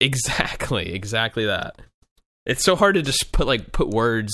exactly 0.00 0.92
exactly 0.92 1.46
that 1.46 1.76
it's 2.46 2.62
so 2.64 2.76
hard 2.76 2.94
to 2.96 3.02
just 3.02 3.32
put 3.32 3.46
like 3.46 3.72
put 3.72 3.88
words 3.88 4.32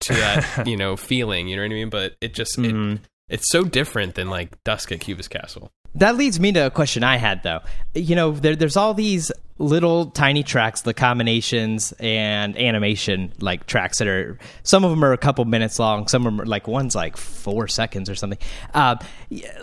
to 0.00 0.12
that 0.14 0.66
you 0.66 0.76
know 0.76 0.96
feeling 0.96 1.48
you 1.48 1.56
know 1.56 1.62
what 1.62 1.66
i 1.70 1.74
mean 1.74 1.90
but 1.90 2.14
it 2.20 2.34
just 2.34 2.58
it, 2.58 2.74
Mhm. 2.74 2.98
it's 3.28 3.48
so 3.50 3.64
different 3.64 4.14
than 4.14 4.28
like 4.30 4.62
dusk 4.64 4.90
at 4.92 5.00
cubist 5.00 5.30
castle 5.30 5.70
That 5.94 6.16
leads 6.16 6.40
me 6.40 6.52
to 6.52 6.66
a 6.66 6.70
question 6.70 7.04
I 7.04 7.16
had 7.18 7.42
though. 7.42 7.60
You 7.94 8.16
know, 8.16 8.32
there, 8.32 8.56
there's 8.56 8.78
all 8.78 8.94
these 8.94 9.30
little 9.62 10.06
tiny 10.06 10.42
tracks, 10.42 10.82
the 10.82 10.92
combinations 10.92 11.92
and 12.00 12.58
animation 12.58 13.32
like 13.40 13.66
tracks 13.66 13.98
that 13.98 14.08
are 14.08 14.38
some 14.64 14.84
of 14.84 14.90
them 14.90 15.04
are 15.04 15.12
a 15.12 15.18
couple 15.18 15.44
minutes 15.44 15.78
long, 15.78 16.08
some 16.08 16.26
of 16.26 16.32
them 16.32 16.40
are 16.40 16.46
like 16.46 16.66
one's 16.66 16.94
like 16.94 17.16
four 17.16 17.68
seconds 17.68 18.10
or 18.10 18.14
something. 18.14 18.38
Uh, 18.74 18.96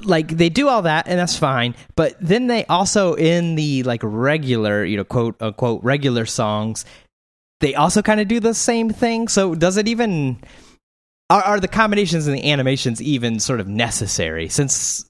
like 0.04 0.30
they 0.30 0.50
do 0.50 0.70
all 0.70 0.84
that 0.84 1.08
and 1.08 1.20
that's 1.20 1.38
fine, 1.38 1.76
but 1.96 2.16
then 2.22 2.48
they 2.48 2.66
also 2.66 3.14
in 3.16 3.56
the 3.56 3.84
like 3.84 4.02
regular, 4.04 4.86
you 4.86 4.98
know, 4.98 5.04
quote 5.04 5.40
unquote 5.42 5.84
regular 5.84 6.26
songs, 6.26 6.86
they 7.60 7.76
also 7.76 8.02
kind 8.02 8.22
of 8.22 8.28
do 8.28 8.40
the 8.40 8.54
same 8.54 8.90
thing. 8.90 9.28
So 9.28 9.54
does 9.54 9.76
it 9.76 9.88
even 9.88 10.42
are, 11.30 11.44
are 11.44 11.60
the 11.60 11.68
combinations 11.68 12.26
and 12.26 12.38
the 12.38 12.52
animations 12.52 13.02
even 13.02 13.40
sort 13.40 13.60
of 13.60 13.68
necessary 13.68 14.48
since 14.50 15.09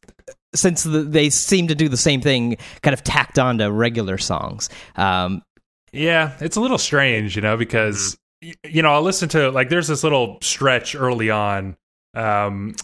since 0.55 0.83
the, 0.83 1.03
they 1.03 1.29
seem 1.29 1.67
to 1.67 1.75
do 1.75 1.89
the 1.89 1.97
same 1.97 2.21
thing, 2.21 2.57
kind 2.81 2.93
of 2.93 3.03
tacked 3.03 3.37
onto 3.39 3.69
regular 3.69 4.17
songs. 4.17 4.69
Um, 4.95 5.41
yeah, 5.91 6.35
it's 6.39 6.55
a 6.55 6.61
little 6.61 6.77
strange, 6.77 7.35
you 7.35 7.41
know, 7.41 7.57
because 7.57 8.17
you 8.41 8.81
know 8.81 8.93
I'll 8.93 9.01
listen 9.01 9.27
to 9.29 9.51
like 9.51 9.69
there's 9.69 9.87
this 9.87 10.03
little 10.03 10.37
stretch 10.41 10.95
early 10.95 11.29
on. 11.29 11.75
Um, 12.13 12.75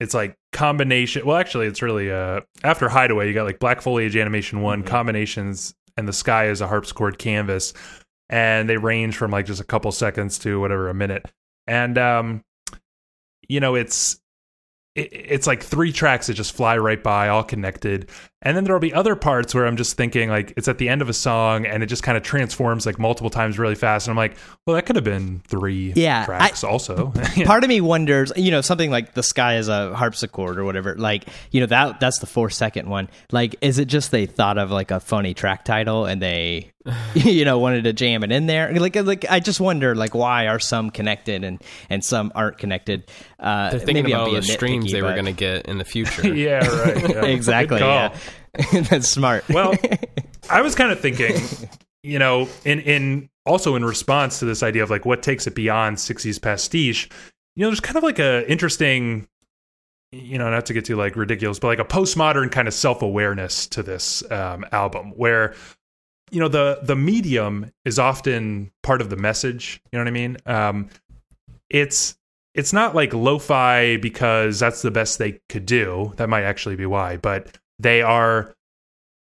it's 0.00 0.14
like 0.14 0.36
combination. 0.52 1.24
Well, 1.26 1.36
actually, 1.36 1.66
it's 1.66 1.82
really 1.82 2.10
uh 2.10 2.40
after 2.62 2.88
Hideaway, 2.88 3.28
you 3.28 3.34
got 3.34 3.44
like 3.44 3.58
Black 3.58 3.80
Foliage 3.80 4.16
Animation 4.16 4.60
One 4.60 4.80
Mm-hmm. 4.80 4.88
combinations, 4.88 5.74
and 5.96 6.06
the 6.06 6.12
sky 6.12 6.48
is 6.48 6.60
a 6.60 6.66
harpsichord 6.66 7.18
canvas, 7.18 7.72
and 8.28 8.68
they 8.68 8.76
range 8.76 9.16
from 9.16 9.30
like 9.30 9.46
just 9.46 9.60
a 9.60 9.64
couple 9.64 9.90
seconds 9.92 10.38
to 10.40 10.60
whatever 10.60 10.88
a 10.88 10.94
minute, 10.94 11.30
and 11.66 11.96
um, 11.96 12.44
you 13.48 13.60
know 13.60 13.74
it's 13.74 14.14
it, 14.14 14.20
it's 14.94 15.46
like 15.46 15.62
three 15.62 15.92
tracks 15.92 16.28
that 16.28 16.34
just 16.34 16.54
fly 16.54 16.76
right 16.76 17.02
by, 17.02 17.28
all 17.28 17.42
connected. 17.42 18.08
And 18.44 18.56
then 18.56 18.64
there'll 18.64 18.78
be 18.80 18.92
other 18.92 19.16
parts 19.16 19.54
where 19.54 19.66
I'm 19.66 19.76
just 19.76 19.96
thinking 19.96 20.28
like 20.28 20.52
it's 20.56 20.68
at 20.68 20.78
the 20.78 20.88
end 20.88 21.02
of 21.02 21.08
a 21.08 21.12
song 21.14 21.64
and 21.66 21.82
it 21.82 21.86
just 21.86 22.02
kind 22.02 22.16
of 22.16 22.22
transforms 22.22 22.84
like 22.86 22.98
multiple 22.98 23.30
times 23.30 23.58
really 23.58 23.74
fast. 23.74 24.06
And 24.06 24.12
I'm 24.12 24.16
like, 24.16 24.36
well, 24.66 24.76
that 24.76 24.84
could 24.86 24.96
have 24.96 25.04
been 25.04 25.40
three 25.48 25.92
Yeah, 25.96 26.24
tracks 26.26 26.62
also. 26.62 27.12
part 27.46 27.64
of 27.64 27.68
me 27.68 27.80
wonders, 27.80 28.32
you 28.36 28.50
know, 28.50 28.60
something 28.60 28.90
like 28.90 29.14
the 29.14 29.22
sky 29.22 29.56
is 29.56 29.68
a 29.68 29.94
harpsichord 29.94 30.58
or 30.58 30.64
whatever. 30.64 30.94
Like, 30.94 31.24
you 31.50 31.60
know, 31.60 31.66
that 31.66 32.00
that's 32.00 32.18
the 32.18 32.26
four 32.26 32.50
second 32.50 32.88
one. 32.88 33.08
Like, 33.32 33.56
is 33.60 33.78
it 33.78 33.86
just 33.86 34.10
they 34.10 34.26
thought 34.26 34.58
of 34.58 34.70
like 34.70 34.90
a 34.90 35.00
funny 35.00 35.32
track 35.34 35.64
title 35.64 36.04
and 36.04 36.20
they, 36.20 36.70
you 37.14 37.46
know, 37.46 37.58
wanted 37.58 37.84
to 37.84 37.92
jam 37.94 38.22
it 38.24 38.30
in 38.30 38.46
there? 38.46 38.72
Like, 38.78 38.94
like 38.96 39.24
I 39.30 39.40
just 39.40 39.58
wonder, 39.60 39.94
like, 39.94 40.14
why 40.14 40.48
are 40.48 40.58
some 40.58 40.90
connected 40.90 41.42
and 41.44 41.62
and 41.88 42.04
some 42.04 42.30
aren't 42.34 42.58
connected? 42.58 43.10
Uh, 43.40 43.70
They're 43.70 43.78
thinking 43.80 43.94
maybe 44.04 44.12
about 44.12 44.28
all 44.28 44.34
the 44.34 44.42
streams 44.42 44.86
nitpicky, 44.86 44.92
they 44.92 45.02
were 45.02 45.12
going 45.12 45.24
to 45.26 45.32
get 45.32 45.66
in 45.66 45.78
the 45.78 45.84
future. 45.94 46.34
yeah, 46.34 46.66
right. 46.66 47.10
yeah. 47.10 47.24
exactly. 47.24 47.78
Yeah, 47.80 48.14
that's 48.88 49.08
smart. 49.08 49.48
Well, 49.48 49.74
I 50.50 50.60
was 50.60 50.74
kind 50.74 50.92
of 50.92 51.00
thinking, 51.00 51.36
you 52.02 52.18
know, 52.18 52.48
in 52.64 52.80
in 52.80 53.28
also 53.46 53.76
in 53.76 53.84
response 53.84 54.38
to 54.38 54.44
this 54.44 54.62
idea 54.62 54.82
of 54.82 54.90
like 54.90 55.04
what 55.04 55.22
takes 55.22 55.46
it 55.46 55.54
beyond 55.54 55.96
60s 55.98 56.40
pastiche, 56.40 57.08
you 57.56 57.62
know, 57.62 57.68
there's 57.68 57.80
kind 57.80 57.96
of 57.96 58.02
like 58.02 58.18
a 58.18 58.50
interesting 58.50 59.28
you 60.12 60.38
know, 60.38 60.48
not 60.48 60.66
to 60.66 60.72
get 60.72 60.84
too 60.84 60.94
like 60.94 61.16
ridiculous, 61.16 61.58
but 61.58 61.66
like 61.66 61.80
a 61.80 61.84
postmodern 61.84 62.50
kind 62.50 62.68
of 62.68 62.74
self-awareness 62.74 63.66
to 63.66 63.82
this 63.82 64.22
um, 64.30 64.64
album 64.70 65.10
where 65.16 65.54
you 66.30 66.40
know 66.40 66.48
the 66.48 66.78
the 66.82 66.96
medium 66.96 67.70
is 67.84 67.98
often 67.98 68.70
part 68.82 69.00
of 69.00 69.10
the 69.10 69.16
message, 69.16 69.80
you 69.92 69.98
know 69.98 70.04
what 70.04 70.08
I 70.08 70.12
mean? 70.12 70.36
Um 70.46 70.88
it's 71.70 72.16
it's 72.54 72.72
not 72.72 72.94
like 72.94 73.12
lo-fi 73.12 73.96
because 73.96 74.60
that's 74.60 74.82
the 74.82 74.90
best 74.90 75.18
they 75.18 75.40
could 75.48 75.66
do. 75.66 76.12
That 76.16 76.28
might 76.28 76.44
actually 76.44 76.76
be 76.76 76.86
why, 76.86 77.16
but 77.16 77.58
they 77.78 78.02
are 78.02 78.54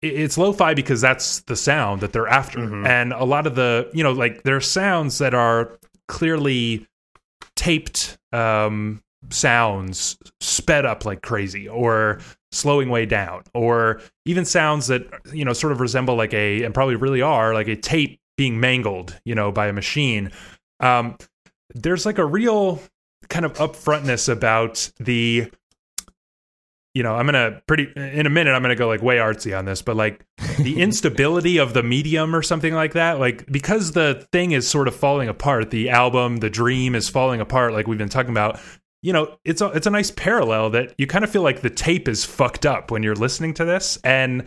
it's 0.04 0.38
lo-fi 0.38 0.74
because 0.76 1.02
that's 1.02 1.42
the 1.42 1.56
sound 1.56 2.02
that 2.02 2.14
they're 2.14 2.28
after 2.28 2.60
Mhm. 2.60 2.86
and 2.88 3.14
a 3.14 3.24
lot 3.24 3.48
of 3.48 3.56
the 3.56 3.90
you 3.94 4.04
know 4.04 4.12
like 4.12 4.44
there 4.44 4.56
are 4.56 4.62
sounds 4.62 5.18
that 5.18 5.34
are 5.34 5.72
clearly 6.08 6.88
taped 7.56 8.18
um 8.32 9.02
sounds 9.30 10.18
sped 10.40 10.86
up 10.86 11.04
like 11.06 11.22
crazy 11.22 11.68
or 11.68 12.20
slowing 12.52 12.90
way 12.90 13.06
down 13.06 13.44
or 13.54 14.00
even 14.26 14.46
sounds 14.46 14.88
that 14.88 15.04
you 15.34 15.44
know 15.44 15.54
sort 15.54 15.72
of 15.74 15.80
resemble 15.82 16.16
like 16.16 16.34
a 16.34 16.64
and 16.64 16.74
probably 16.74 16.96
really 16.96 17.22
are 17.22 17.54
like 17.54 17.68
a 17.68 17.76
tape 17.76 18.20
being 18.38 18.60
mangled 18.60 19.20
you 19.26 19.34
know 19.36 19.52
by 19.52 19.68
a 19.68 19.74
machine 19.74 20.32
um 20.80 21.18
there's 21.74 22.06
like 22.06 22.18
a 22.20 22.26
real 22.26 22.80
kind 23.30 23.44
of 23.46 23.54
upfrontness 23.56 24.30
about 24.30 24.90
the 25.00 25.52
you 26.98 27.04
know, 27.04 27.14
I'm 27.14 27.28
gonna 27.28 27.62
pretty 27.68 27.92
in 27.96 28.26
a 28.26 28.30
minute. 28.30 28.54
I'm 28.54 28.64
gonna 28.64 28.76
go 28.76 28.88
like 28.88 29.04
way 29.04 29.18
artsy 29.18 29.56
on 29.56 29.66
this, 29.66 29.84
but 29.84 29.96
like 29.96 30.26
the 30.58 30.82
instability 30.82 31.60
of 31.60 31.76
the 31.76 31.84
medium 31.84 32.36
or 32.36 32.42
something 32.42 32.74
like 32.74 32.94
that. 32.94 33.20
Like 33.20 33.46
because 33.52 33.92
the 33.92 34.26
thing 34.32 34.54
is 34.54 34.68
sort 34.68 34.88
of 34.88 34.96
falling 34.96 35.30
apart, 35.30 35.70
the 35.70 35.92
album, 35.92 36.38
the 36.38 36.50
dream 36.50 36.96
is 36.96 37.08
falling 37.08 37.40
apart. 37.40 37.74
Like 37.74 37.86
we've 37.86 38.00
been 38.00 38.10
talking 38.10 38.32
about. 38.32 38.60
You 39.04 39.14
know, 39.14 39.38
it's 39.46 39.62
a 39.62 39.68
it's 39.68 39.86
a 39.86 39.92
nice 39.92 40.10
parallel 40.10 40.72
that 40.72 40.96
you 40.98 41.06
kind 41.06 41.24
of 41.24 41.30
feel 41.30 41.44
like 41.44 41.62
the 41.62 41.70
tape 41.70 42.08
is 42.08 42.26
fucked 42.26 42.66
up 42.66 42.90
when 42.90 43.04
you're 43.04 43.16
listening 43.16 43.54
to 43.54 43.64
this, 43.64 44.00
and 44.04 44.46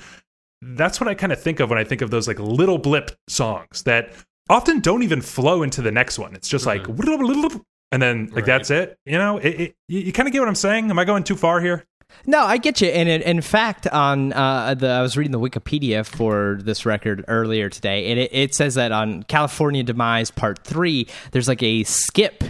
that's 0.60 1.00
what 1.00 1.08
I 1.08 1.14
kind 1.14 1.32
of 1.32 1.40
think 1.40 1.60
of 1.60 1.70
when 1.70 1.78
I 1.78 1.84
think 1.84 2.02
of 2.02 2.10
those 2.10 2.26
like 2.26 2.40
little 2.40 2.76
blip 2.76 3.12
songs 3.28 3.84
that 3.84 4.12
often 4.48 4.80
don't 4.80 5.04
even 5.04 5.20
flow 5.20 5.62
into 5.62 5.82
the 5.82 5.92
next 5.92 6.18
one. 6.18 6.34
It's 6.34 6.48
just 6.48 6.66
like 6.66 6.82
mm-hmm. 6.82 7.58
and 7.92 8.02
then 8.02 8.26
like 8.26 8.34
Right. 8.34 8.46
that's 8.46 8.70
it. 8.70 8.98
You 9.06 9.18
know, 9.18 9.38
it, 9.38 9.60
it, 9.60 9.74
you, 9.88 10.00
you 10.00 10.12
kind 10.12 10.26
of 10.26 10.32
get 10.32 10.40
what 10.40 10.48
I'm 10.48 10.56
saying. 10.56 10.90
Am 10.90 10.98
I 10.98 11.04
going 11.04 11.22
too 11.22 11.36
far 11.36 11.60
here? 11.60 11.86
No, 12.26 12.40
I 12.40 12.58
get 12.58 12.80
you. 12.80 12.88
And 12.88 13.08
in, 13.08 13.22
in 13.22 13.40
fact, 13.40 13.86
on 13.86 14.32
uh, 14.32 14.74
the 14.74 14.88
I 14.88 15.02
was 15.02 15.16
reading 15.16 15.32
the 15.32 15.40
Wikipedia 15.40 16.04
for 16.04 16.58
this 16.60 16.86
record 16.86 17.24
earlier 17.28 17.68
today, 17.68 18.10
and 18.10 18.20
it, 18.20 18.30
it 18.32 18.54
says 18.54 18.74
that 18.74 18.92
on 18.92 19.22
California 19.24 19.82
Demise 19.82 20.30
Part 20.30 20.64
Three, 20.64 21.06
there's 21.32 21.48
like 21.48 21.62
a 21.62 21.84
skip, 21.84 22.44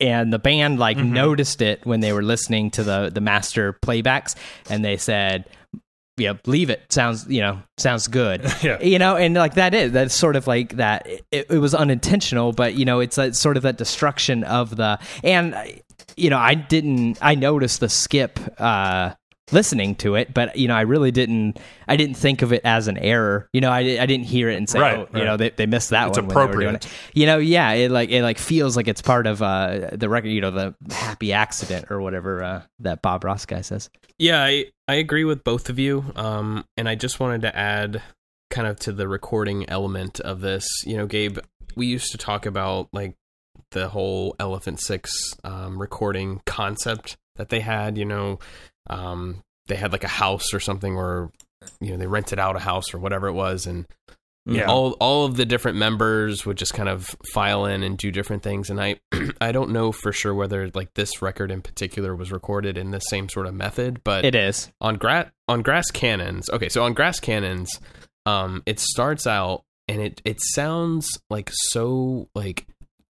and 0.00 0.32
the 0.32 0.38
band 0.38 0.78
like 0.78 0.96
mm-hmm. 0.96 1.12
noticed 1.12 1.62
it 1.62 1.84
when 1.84 2.00
they 2.00 2.12
were 2.12 2.22
listening 2.22 2.70
to 2.72 2.82
the 2.82 3.10
the 3.12 3.20
master 3.20 3.72
playbacks, 3.74 4.34
and 4.68 4.84
they 4.84 4.96
said. 4.96 5.44
Yeah, 6.18 6.32
leave 6.46 6.70
it. 6.70 6.90
Sounds, 6.90 7.26
you 7.28 7.42
know, 7.42 7.60
sounds 7.76 8.08
good. 8.08 8.40
Yeah. 8.62 8.80
You 8.80 8.98
know, 8.98 9.16
and 9.16 9.34
like 9.34 9.56
that 9.56 9.74
is 9.74 9.92
that's 9.92 10.14
sort 10.14 10.34
of 10.34 10.46
like 10.46 10.76
that. 10.76 11.06
It, 11.30 11.50
it 11.50 11.58
was 11.58 11.74
unintentional, 11.74 12.52
but 12.52 12.74
you 12.74 12.86
know, 12.86 13.00
it's 13.00 13.16
that 13.16 13.36
sort 13.36 13.58
of 13.58 13.64
that 13.64 13.76
destruction 13.76 14.42
of 14.42 14.76
the 14.76 14.98
and 15.22 15.54
uh, 15.54 15.64
you 16.16 16.30
know, 16.30 16.38
I 16.38 16.54
didn't. 16.54 17.18
I 17.20 17.34
noticed 17.34 17.80
the 17.80 17.88
skip 17.88 18.38
uh, 18.58 19.14
listening 19.52 19.94
to 19.96 20.14
it, 20.16 20.32
but 20.34 20.56
you 20.56 20.66
know, 20.68 20.74
I 20.74 20.82
really 20.82 21.10
didn't. 21.10 21.58
I 21.88 21.96
didn't 21.96 22.16
think 22.16 22.42
of 22.42 22.52
it 22.52 22.62
as 22.64 22.88
an 22.88 22.96
error. 22.98 23.48
You 23.52 23.60
know, 23.60 23.70
I, 23.70 23.78
I 23.78 24.06
didn't 24.06 24.24
hear 24.26 24.48
it 24.48 24.56
and 24.56 24.68
say, 24.68 24.80
Right, 24.80 24.98
oh, 25.12 25.18
you 25.18 25.24
know, 25.24 25.36
they, 25.36 25.50
they 25.50 25.66
missed 25.66 25.90
that 25.90 26.08
It's 26.08 26.18
one. 26.18 26.26
when 26.26 26.34
they 26.34 26.40
were 26.40 26.52
doing 26.62 26.74
appropriate. 26.76 26.84
it. 26.86 26.92
You 27.14 27.26
know, 27.26 27.38
yeah, 27.38 27.72
it 27.72 27.90
like 27.90 28.10
it 28.10 28.22
like 28.22 28.38
feels 28.38 28.76
like 28.76 28.88
it's 28.88 29.02
part 29.02 29.26
of 29.26 29.42
uh, 29.42 29.90
the 29.92 30.08
record. 30.08 30.28
You 30.28 30.40
know, 30.40 30.50
the 30.50 30.74
happy 30.90 31.32
accident 31.32 31.86
or 31.90 32.00
whatever 32.00 32.42
uh, 32.42 32.62
that 32.80 33.02
Bob 33.02 33.24
Ross 33.24 33.46
guy 33.46 33.60
says. 33.60 33.90
Yeah, 34.18 34.42
I, 34.42 34.66
I 34.88 34.94
agree 34.94 35.24
with 35.24 35.44
both 35.44 35.68
of 35.68 35.78
you. 35.78 36.04
Um, 36.16 36.64
and 36.76 36.88
I 36.88 36.94
just 36.94 37.20
wanted 37.20 37.42
to 37.42 37.54
add 37.54 38.02
kind 38.48 38.66
of 38.66 38.78
to 38.80 38.92
the 38.92 39.06
recording 39.06 39.68
element 39.68 40.20
of 40.20 40.40
this. 40.40 40.66
You 40.86 40.96
know, 40.96 41.06
Gabe, 41.06 41.38
we 41.76 41.86
used 41.86 42.12
to 42.12 42.18
talk 42.18 42.46
about 42.46 42.88
like 42.92 43.14
the 43.72 43.88
whole 43.88 44.34
Elephant 44.38 44.80
Six 44.80 45.10
um, 45.44 45.78
recording 45.80 46.40
concept 46.46 47.16
that 47.36 47.48
they 47.48 47.60
had. 47.60 47.98
You 47.98 48.04
know, 48.04 48.38
um, 48.88 49.42
they 49.66 49.76
had 49.76 49.92
like 49.92 50.04
a 50.04 50.08
house 50.08 50.52
or 50.54 50.60
something, 50.60 50.96
or 50.96 51.30
you 51.80 51.90
know, 51.90 51.96
they 51.96 52.06
rented 52.06 52.38
out 52.38 52.56
a 52.56 52.60
house 52.60 52.94
or 52.94 52.98
whatever 52.98 53.26
it 53.28 53.32
was, 53.32 53.66
and 53.66 53.86
Yeah. 54.46 54.66
all 54.70 54.92
all 55.00 55.24
of 55.24 55.36
the 55.36 55.44
different 55.44 55.76
members 55.78 56.46
would 56.46 56.56
just 56.56 56.72
kind 56.74 56.88
of 56.88 57.16
file 57.32 57.66
in 57.66 57.82
and 57.82 57.98
do 57.98 58.12
different 58.12 58.44
things 58.44 58.70
and 58.70 58.80
i 58.80 58.94
i 59.40 59.50
don't 59.50 59.70
know 59.72 59.90
for 59.90 60.12
sure 60.12 60.32
whether 60.32 60.70
like 60.72 60.94
this 60.94 61.20
record 61.20 61.50
in 61.50 61.60
particular 61.62 62.14
was 62.14 62.30
recorded 62.30 62.78
in 62.78 62.92
the 62.92 63.00
same 63.00 63.28
sort 63.28 63.46
of 63.48 63.54
method 63.54 64.00
but 64.04 64.24
It 64.24 64.36
is. 64.36 64.70
on 64.80 64.94
grass 64.98 65.28
on 65.48 65.62
grass 65.62 65.90
cannons 65.90 66.48
okay 66.50 66.68
so 66.68 66.84
on 66.84 66.94
grass 66.94 67.18
cannons 67.18 67.68
um 68.24 68.62
it 68.66 68.78
starts 68.78 69.26
out 69.26 69.64
and 69.88 70.00
it 70.00 70.22
it 70.24 70.36
sounds 70.40 71.08
like 71.28 71.50
so 71.52 72.28
like 72.36 72.68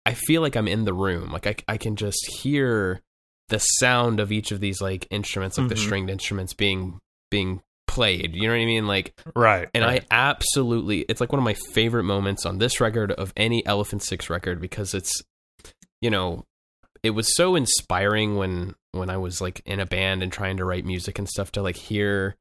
i 0.07 0.14
feel 0.14 0.40
like 0.42 0.57
i'm 0.57 0.68
in 0.68 0.84
the 0.84 0.94
room 0.94 1.30
like 1.30 1.46
i, 1.46 1.55
I 1.68 1.76
can 1.78 1.96
just 1.96 2.18
hear 2.40 3.01
the 3.48 3.59
sound 3.59 4.20
of 4.20 4.30
each 4.32 4.53
of 4.53 4.61
these 4.61 4.80
like 4.80 5.07
instruments 5.11 5.59
like 5.59 5.68
the 5.68 5.74
Mhm. 5.74 5.78
stringed 5.84 6.11
instruments 6.11 6.55
being 6.55 6.98
being 7.30 7.61
played 7.86 8.34
you 8.36 8.42
know 8.42 8.55
what 8.55 8.61
i 8.61 8.64
mean 8.64 8.86
like 8.86 9.12
Right. 9.34 9.68
and 9.74 9.84
right. 9.84 10.05
I 10.11 10.14
absolutely, 10.14 11.01
it's 11.09 11.20
like 11.20 11.32
one 11.32 11.40
of 11.40 11.44
my 11.44 11.55
favorite 11.72 12.05
moments 12.05 12.46
on 12.46 12.59
this 12.59 12.80
record 12.80 13.11
of 13.12 13.32
any 13.36 13.64
Elephant 13.66 14.03
Six 14.05 14.30
record 14.30 14.61
because 14.61 14.94
it's, 14.94 15.12
you 16.01 16.09
know, 16.11 16.44
it 17.03 17.11
was 17.11 17.34
so 17.36 17.57
inspiring 17.57 18.36
when 18.36 18.74
when 18.92 19.11
I 19.11 19.16
was 19.16 19.40
like 19.40 19.61
in 19.66 19.80
a 19.80 19.86
band 19.86 20.22
and 20.22 20.32
trying 20.32 20.57
to 20.59 20.64
write 20.64 20.84
music 20.84 21.18
and 21.18 21.28
stuff 21.28 21.51
to 21.53 21.62
like 21.62 21.76
hear, 21.76 22.36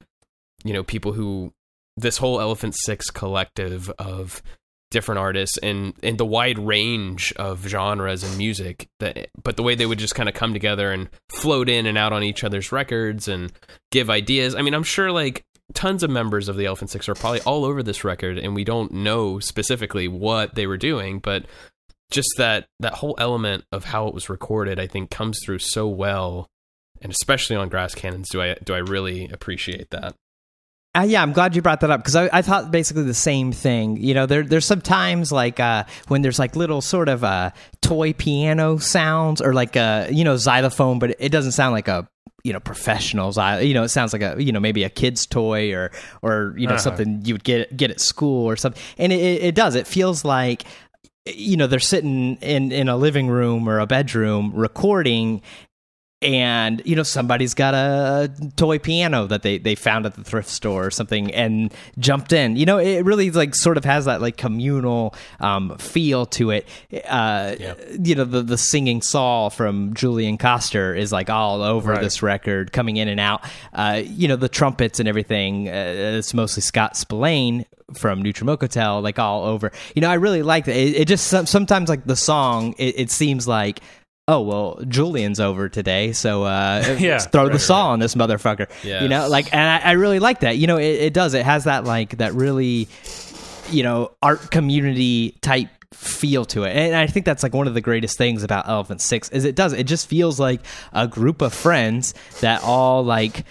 you 0.63 0.73
know, 0.73 0.83
people 0.83 1.13
who 1.13 1.51
this 1.97 2.17
whole 2.17 2.39
Elephant 2.39 2.75
Six 2.77 3.09
collective 3.09 3.89
of 3.97 4.43
different 4.91 5.19
artists 5.19 5.57
and 5.59 5.93
and 6.01 6.17
the 6.17 6.25
wide 6.25 6.57
range 6.57 7.31
of 7.33 7.65
genres 7.67 8.23
and 8.23 8.37
music 8.37 8.87
that 8.99 9.29
but 9.41 9.55
the 9.55 9.63
way 9.63 9.75
they 9.75 9.85
would 9.85 9.99
just 9.99 10.15
kind 10.15 10.27
of 10.27 10.33
come 10.33 10.51
together 10.53 10.91
and 10.91 11.09
float 11.29 11.69
in 11.69 11.85
and 11.85 11.97
out 11.97 12.11
on 12.13 12.23
each 12.23 12.43
other's 12.43 12.71
records 12.71 13.27
and 13.27 13.51
give 13.91 14.09
ideas. 14.09 14.55
I 14.55 14.61
mean, 14.61 14.73
I'm 14.73 14.83
sure 14.83 15.11
like 15.11 15.45
tons 15.73 16.03
of 16.03 16.09
members 16.09 16.49
of 16.49 16.57
the 16.57 16.65
Elephant 16.65 16.89
Six 16.89 17.07
are 17.07 17.15
probably 17.15 17.41
all 17.41 17.65
over 17.65 17.83
this 17.83 18.03
record, 18.03 18.37
and 18.37 18.55
we 18.55 18.63
don't 18.63 18.91
know 18.91 19.39
specifically 19.39 20.07
what 20.07 20.55
they 20.55 20.67
were 20.67 20.77
doing, 20.77 21.19
but 21.19 21.45
just 22.11 22.29
that 22.37 22.67
that 22.79 22.93
whole 22.93 23.15
element 23.19 23.65
of 23.71 23.85
how 23.85 24.07
it 24.07 24.13
was 24.13 24.29
recorded, 24.29 24.79
I 24.79 24.87
think, 24.87 25.11
comes 25.11 25.39
through 25.43 25.59
so 25.59 25.87
well, 25.87 26.49
and 27.01 27.11
especially 27.11 27.55
on 27.55 27.69
grass 27.69 27.93
Cannons, 27.93 28.29
do 28.29 28.41
I 28.41 28.55
do 28.63 28.73
I 28.73 28.79
really 28.79 29.29
appreciate 29.29 29.91
that. 29.91 30.15
Uh, 30.95 31.05
yeah, 31.07 31.21
I'm 31.21 31.33
glad 31.33 31.55
you 31.55 31.61
brought 31.61 31.81
that 31.81 31.91
up 31.91 32.01
because 32.01 32.15
I, 32.15 32.29
I, 32.33 32.41
thought 32.41 32.71
basically 32.71 33.03
the 33.03 33.13
same 33.13 33.51
thing. 33.51 33.97
You 33.97 34.15
know, 34.15 34.25
there 34.25 34.41
there's 34.41 34.65
sometimes 34.65 35.31
like 35.31 35.59
uh, 35.59 35.83
when 36.07 36.23
there's 36.23 36.39
like 36.39 36.55
little 36.55 36.81
sort 36.81 37.09
of 37.09 37.23
uh, 37.23 37.51
toy 37.81 38.13
piano 38.13 38.79
sounds 38.79 39.39
or 39.39 39.53
like 39.53 39.75
a 39.75 39.79
uh, 39.79 40.07
you 40.11 40.23
know 40.23 40.35
xylophone, 40.35 40.97
but 40.97 41.15
it 41.19 41.29
doesn't 41.29 41.51
sound 41.51 41.73
like 41.73 41.87
a 41.87 42.09
you 42.43 42.53
know 42.53 42.59
professionals 42.59 43.37
you 43.61 43.73
know 43.73 43.83
it 43.83 43.89
sounds 43.89 44.13
like 44.13 44.21
a 44.21 44.41
you 44.41 44.51
know 44.51 44.61
maybe 44.61 44.83
a 44.83 44.89
kid's 44.89 45.25
toy 45.25 45.73
or 45.73 45.91
or 46.21 46.55
you 46.57 46.67
know 46.67 46.73
uh-huh. 46.73 46.81
something 46.81 47.21
you 47.25 47.33
would 47.33 47.43
get 47.43 47.75
get 47.75 47.91
at 47.91 47.99
school 47.99 48.45
or 48.45 48.55
something 48.55 48.81
and 48.97 49.11
it, 49.11 49.43
it 49.43 49.55
does 49.55 49.75
it 49.75 49.85
feels 49.85 50.23
like 50.23 50.63
you 51.25 51.57
know 51.57 51.67
they're 51.67 51.79
sitting 51.79 52.37
in 52.37 52.71
in 52.71 52.87
a 52.87 52.95
living 52.95 53.27
room 53.27 53.67
or 53.67 53.79
a 53.79 53.85
bedroom 53.85 54.51
recording 54.55 55.41
and 56.21 56.81
you 56.83 56.95
know 56.95 57.03
somebody's 57.03 57.53
got 57.53 57.73
a 57.73 58.29
toy 58.57 58.77
piano 58.77 59.25
that 59.25 59.41
they 59.41 59.57
they 59.57 59.73
found 59.73 60.05
at 60.05 60.15
the 60.15 60.23
thrift 60.23 60.49
store 60.49 60.85
or 60.87 60.91
something 60.91 61.33
and 61.33 61.73
jumped 61.97 62.33
in 62.33 62.57
you 62.57 62.65
know 62.65 62.77
it 62.77 63.05
really 63.05 63.31
like 63.31 63.55
sort 63.55 63.77
of 63.77 63.85
has 63.85 64.03
that 64.03 64.21
like 64.21 64.35
communal 64.35 65.15
um, 65.39 65.77
feel 65.77 66.25
to 66.25 66.51
it 66.51 66.67
uh, 67.07 67.55
yeah. 67.57 67.73
you 68.01 68.15
know 68.15 68.25
the 68.25 68.41
the 68.41 68.57
singing 68.57 69.01
saw 69.01 69.47
from 69.47 69.93
julian 69.93 70.37
koster 70.37 70.93
is 70.93 71.11
like 71.13 71.29
all 71.29 71.61
over 71.61 71.91
right. 71.91 72.01
this 72.01 72.21
record 72.21 72.73
coming 72.73 72.97
in 72.97 73.07
and 73.07 73.19
out 73.19 73.41
uh, 73.73 74.01
you 74.03 74.27
know 74.27 74.35
the 74.35 74.49
trumpets 74.49 74.99
and 74.99 75.07
everything 75.07 75.69
uh, 75.69 75.71
it's 76.17 76.33
mostly 76.33 76.61
scott 76.61 76.97
spillane 76.97 77.65
from 77.95 78.23
Hotel, 78.23 79.01
like 79.01 79.19
all 79.19 79.45
over. 79.45 79.71
You 79.95 80.01
know, 80.01 80.09
I 80.09 80.15
really 80.15 80.43
like 80.43 80.65
that. 80.65 80.75
It, 80.75 80.95
it 80.95 81.07
just 81.07 81.27
sometimes 81.47 81.89
like 81.89 82.05
the 82.05 82.15
song, 82.15 82.75
it, 82.77 82.99
it 82.99 83.11
seems 83.11 83.47
like 83.47 83.79
oh 84.29 84.41
well 84.41 84.79
julian's 84.87 85.39
over 85.39 85.67
today 85.67 86.13
so 86.13 86.43
uh 86.43 86.95
yeah, 86.99 87.17
throw 87.17 87.43
right, 87.43 87.51
the 87.51 87.59
saw 87.59 87.87
right. 87.87 87.93
on 87.93 87.99
this 87.99 88.15
motherfucker. 88.15 88.69
Yes. 88.83 89.01
you 89.01 89.09
know 89.09 89.27
like 89.27 89.51
and 89.53 89.61
I, 89.61 89.89
I, 89.89 89.91
really 89.93 90.19
like 90.19 90.41
that. 90.41 90.57
You 90.57 90.67
know 90.67 90.77
it, 90.77 91.01
it, 91.01 91.13
does. 91.13 91.33
It 91.33 91.43
has 91.45 91.63
that 91.63 91.83
like 91.83 92.17
that 92.17 92.33
really 92.33 92.87
you 93.69 93.83
know 93.83 94.11
art 94.21 94.51
community 94.51 95.37
type 95.41 95.69
feel 95.91 96.45
to 96.45 96.63
it. 96.63 96.75
And 96.75 96.95
i 96.95 97.07
think 97.07 97.25
that's 97.25 97.43
like 97.43 97.53
one 97.53 97.67
of 97.67 97.73
the 97.73 97.81
greatest 97.81 98.17
things 98.17 98.43
about 98.43 98.67
elephant 98.69 99.01
six 99.01 99.29
is 99.29 99.45
it 99.45 99.55
does. 99.55 99.73
It 99.73 99.85
just 99.85 100.07
feels 100.07 100.39
like 100.39 100.61
a 100.93 101.07
group 101.07 101.41
of 101.41 101.53
friends 101.53 102.13
that 102.41 102.61
all 102.63 103.03
like 103.03 103.45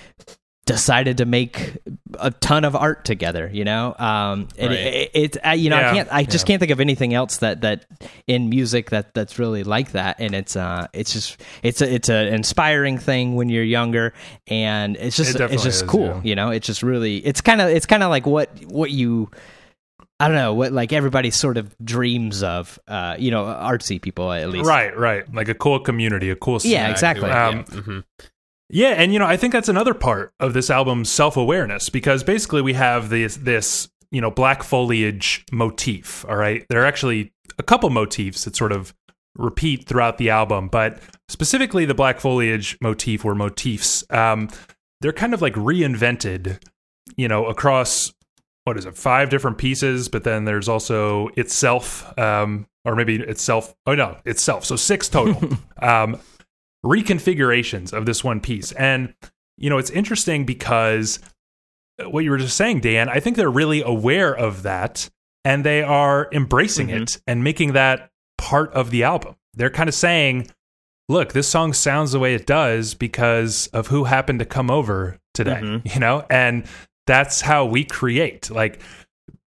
decided 0.69 1.17
to 1.17 1.25
make 1.25 1.79
a 2.21 2.31
ton 2.31 2.63
of 2.65 2.77
art 2.77 3.05
together 3.05 3.49
you 3.51 3.65
know 3.65 3.95
um 3.99 4.47
and 4.59 4.69
right. 4.69 4.79
it, 4.79 5.11
it, 5.15 5.37
it, 5.43 5.59
you 5.59 5.71
know 5.71 5.79
yeah. 5.79 5.91
i 5.91 5.95
can't 5.95 6.09
i 6.13 6.25
just 6.25 6.45
yeah. 6.45 6.53
can't 6.53 6.61
think 6.61 6.71
of 6.71 6.79
anything 6.79 7.15
else 7.15 7.39
that 7.39 7.63
that 7.63 7.87
in 8.27 8.51
music 8.51 8.91
that 8.91 9.15
that's 9.15 9.39
really 9.39 9.65
like 9.65 9.93
that 9.93 10.17
and 10.21 10.35
it's 10.35 10.57
uh 10.57 10.87
it's 10.93 11.13
just 11.13 11.41
it's 11.63 11.81
a 11.81 11.95
it's 11.95 12.11
an 12.11 12.27
inspiring 12.29 12.99
thing 12.99 13.35
when 13.35 13.49
you're 13.49 13.65
younger 13.65 14.13
and 14.47 14.97
it's 14.97 15.17
just 15.17 15.41
it's 15.41 15.63
just 15.63 15.83
is, 15.83 15.89
cool 15.89 16.07
yeah. 16.07 16.21
you 16.23 16.35
know 16.35 16.51
it's 16.51 16.67
just 16.67 16.83
really 16.83 17.17
it's 17.17 17.41
kind 17.41 17.63
of 17.63 17.71
it's 17.71 17.87
kind 17.87 18.03
of 18.03 18.11
like 18.11 18.27
what 18.27 18.51
what 18.67 18.91
you 18.91 19.31
I 20.21 20.27
don't 20.27 20.37
know 20.37 20.53
what 20.53 20.73
like 20.73 20.93
everybody 20.93 21.31
sort 21.31 21.57
of 21.57 21.77
dreams 21.79 22.43
of, 22.43 22.77
uh, 22.89 23.15
you 23.21 23.31
know, 23.31 23.45
artsy 23.45 24.03
people 24.03 24.33
at 24.33 24.49
least. 24.49 24.67
Right, 24.67 24.97
right. 24.97 25.33
Like 25.33 25.49
a 25.49 25.55
cool 25.55 25.79
community, 25.79 26.29
a 26.31 26.35
cool. 26.35 26.59
Yeah, 26.65 26.91
exactly. 26.91 27.31
Um, 27.31 27.59
yeah. 27.59 27.63
Mm-hmm. 27.63 27.99
Yeah, 28.71 28.89
and 28.89 29.13
you 29.13 29.19
know, 29.19 29.27
I 29.27 29.37
think 29.37 29.53
that's 29.53 29.69
another 29.69 29.95
part 29.95 30.33
of 30.41 30.53
this 30.53 30.69
album's 30.71 31.11
self-awareness 31.11 31.89
because 31.89 32.23
basically 32.23 32.61
we 32.61 32.75
have 32.75 33.09
this 33.09 33.37
this, 33.37 33.89
you 34.11 34.21
know, 34.21 34.31
black 34.31 34.63
foliage 34.63 35.45
motif, 35.51 36.25
all 36.29 36.37
right? 36.37 36.67
There 36.69 36.83
are 36.83 36.87
actually 36.87 37.33
a 37.59 37.63
couple 37.63 37.89
motifs 37.91 38.45
that 38.45 38.57
sort 38.57 38.73
of 38.73 38.95
repeat 39.37 39.87
throughout 39.87 40.19
the 40.19 40.31
album, 40.31 40.69
but 40.69 41.01
specifically 41.29 41.87
the 41.87 41.95
black 41.95 42.21
foliage 42.21 42.77
motif 42.83 43.25
or 43.25 43.35
motifs, 43.35 44.05
um, 44.11 44.49
they're 45.01 45.13
kind 45.13 45.33
of 45.33 45.41
like 45.41 45.55
reinvented, 45.55 46.63
you 47.17 47.29
know, 47.29 47.47
across 47.47 48.13
what 48.65 48.77
is 48.77 48.85
it, 48.85 48.97
five 48.97 49.31
different 49.31 49.57
pieces, 49.57 50.09
but 50.09 50.25
then 50.25 50.45
there's 50.45 50.69
also 50.69 51.29
itself, 51.37 52.19
um, 52.19 52.67
or 52.85 52.95
maybe 52.95 53.17
itself. 53.17 53.75
Oh 53.87 53.95
no, 53.95 54.19
itself. 54.27 54.67
So 54.67 54.77
six 54.77 55.09
total. 55.09 55.57
um, 55.83 56.19
reconfigurations 56.85 57.93
of 57.93 58.07
this 58.07 58.23
one 58.23 58.41
piece. 58.41 58.73
And, 58.73 59.15
you 59.57 59.69
know, 59.71 59.79
it's 59.79 59.91
interesting 59.91 60.45
because 60.45 61.19
what 62.07 62.25
you 62.25 62.31
were 62.31 62.39
just 62.39 62.57
saying, 62.57 62.81
Dan, 62.81 63.09
I 63.09 63.21
think 63.21 63.37
they're 63.37 63.51
really 63.51 63.83
aware 63.83 64.35
of 64.35 64.63
that 64.63 65.11
and 65.45 65.65
they 65.65 65.83
are 65.83 66.29
embracing 66.33 66.89
mm-hmm. 66.89 67.03
it 67.03 67.21
and 67.27 67.43
making 67.43 67.73
that 67.73 68.11
part 68.37 68.73
of 68.73 68.91
the 68.91 69.03
album. 69.03 69.37
They're 69.55 69.71
kind 69.71 69.89
of 69.89 69.95
saying, 69.95 70.49
look, 71.09 71.33
this 71.33 71.49
song 71.49 71.73
sounds 71.73 72.13
the 72.13 72.19
way 72.19 72.35
it 72.35 72.47
does 72.47 72.95
because 72.95 73.67
of 73.69 73.89
who 73.89 74.05
happened 74.05 74.39
to 74.41 74.45
come 74.45 74.71
over 74.71 75.19
today, 75.35 75.61
mm-hmm. 75.63 75.89
you 75.89 76.01
know? 76.01 76.25
And 76.31 76.67
that's 77.07 77.41
how 77.41 77.65
we 77.65 77.85
create. 77.85 78.51
Like, 78.51 78.81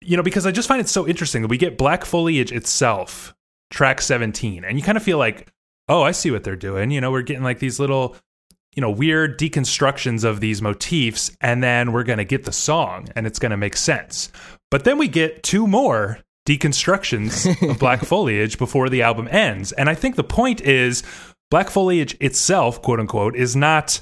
you 0.02 0.18
know, 0.18 0.24
because 0.24 0.46
I 0.46 0.52
just 0.52 0.68
find 0.68 0.82
it 0.82 0.90
so 0.90 1.08
interesting 1.08 1.42
that 1.44 1.50
we 1.50 1.58
get 1.58 1.78
Black 1.78 2.06
Foliage 2.06 2.52
itself, 2.52 3.36
track 3.70 4.02
17, 4.02 4.64
and 4.64 4.78
you 4.78 4.84
kind 4.84 4.98
of 4.98 5.04
feel 5.04 5.18
like, 5.18 5.52
oh, 5.90 6.04
I 6.04 6.12
see 6.12 6.32
what 6.32 6.44
they're 6.44 6.56
doing. 6.56 6.92
You 6.92 7.02
know, 7.02 7.12
we're 7.12 7.24
getting 7.24 7.44
like 7.44 7.60
these 7.60 7.80
little, 7.80 8.16
you 8.76 8.82
know, 8.82 8.92
weird 8.92 9.40
deconstructions 9.40 10.24
of 10.24 10.40
these 10.40 10.62
motifs, 10.62 11.36
and 11.42 11.62
then 11.62 11.92
we're 11.92 12.04
going 12.04 12.20
to 12.20 12.26
get 12.26 12.46
the 12.46 12.54
song 12.54 13.08
and 13.16 13.28
it's 13.28 13.40
going 13.40 13.52
to 13.52 13.58
make 13.58 13.76
sense. 13.76 14.32
But 14.72 14.84
then 14.84 14.98
we 14.98 15.08
get 15.08 15.44
two 15.44 15.68
more 15.68 16.20
deconstructions 16.48 17.70
of 17.70 17.80
Black 17.80 18.02
Foliage 18.02 18.58
before 18.58 18.90
the 18.90 19.02
album 19.02 19.28
ends. 19.30 19.72
And 19.72 19.90
I 19.90 19.96
think 19.96 20.16
the 20.16 20.24
point 20.24 20.62
is 20.62 21.04
Black 21.50 21.70
Foliage 21.70 22.16
itself, 22.20 22.82
quote 22.82 23.00
unquote, 23.00 23.36
is 23.36 23.56
not 23.56 24.00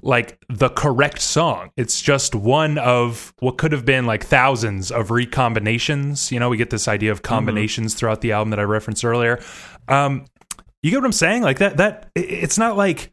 like 0.00 0.38
the 0.48 0.68
correct 0.68 1.20
song. 1.20 1.70
It's 1.76 2.00
just 2.00 2.34
one 2.34 2.78
of 2.78 3.32
what 3.40 3.58
could 3.58 3.72
have 3.72 3.84
been 3.84 4.06
like 4.06 4.24
thousands 4.24 4.92
of 4.92 5.08
recombinations. 5.08 6.30
You 6.30 6.38
know, 6.38 6.48
we 6.48 6.56
get 6.56 6.70
this 6.70 6.86
idea 6.86 7.10
of 7.10 7.18
mm-hmm. 7.18 7.34
combinations 7.34 7.92
mm-hmm. 7.92 7.98
throughout 7.98 8.20
the 8.20 8.32
album 8.32 8.50
that 8.50 8.60
I 8.60 8.64
referenced 8.64 9.04
earlier. 9.04 9.40
Um, 9.88 10.26
you 10.82 10.90
get 10.90 10.98
what 10.98 11.06
I'm 11.06 11.12
saying? 11.12 11.42
Like 11.42 11.58
that 11.58 11.76
that 11.78 12.10
it's 12.14 12.58
not 12.58 12.76
like 12.76 13.12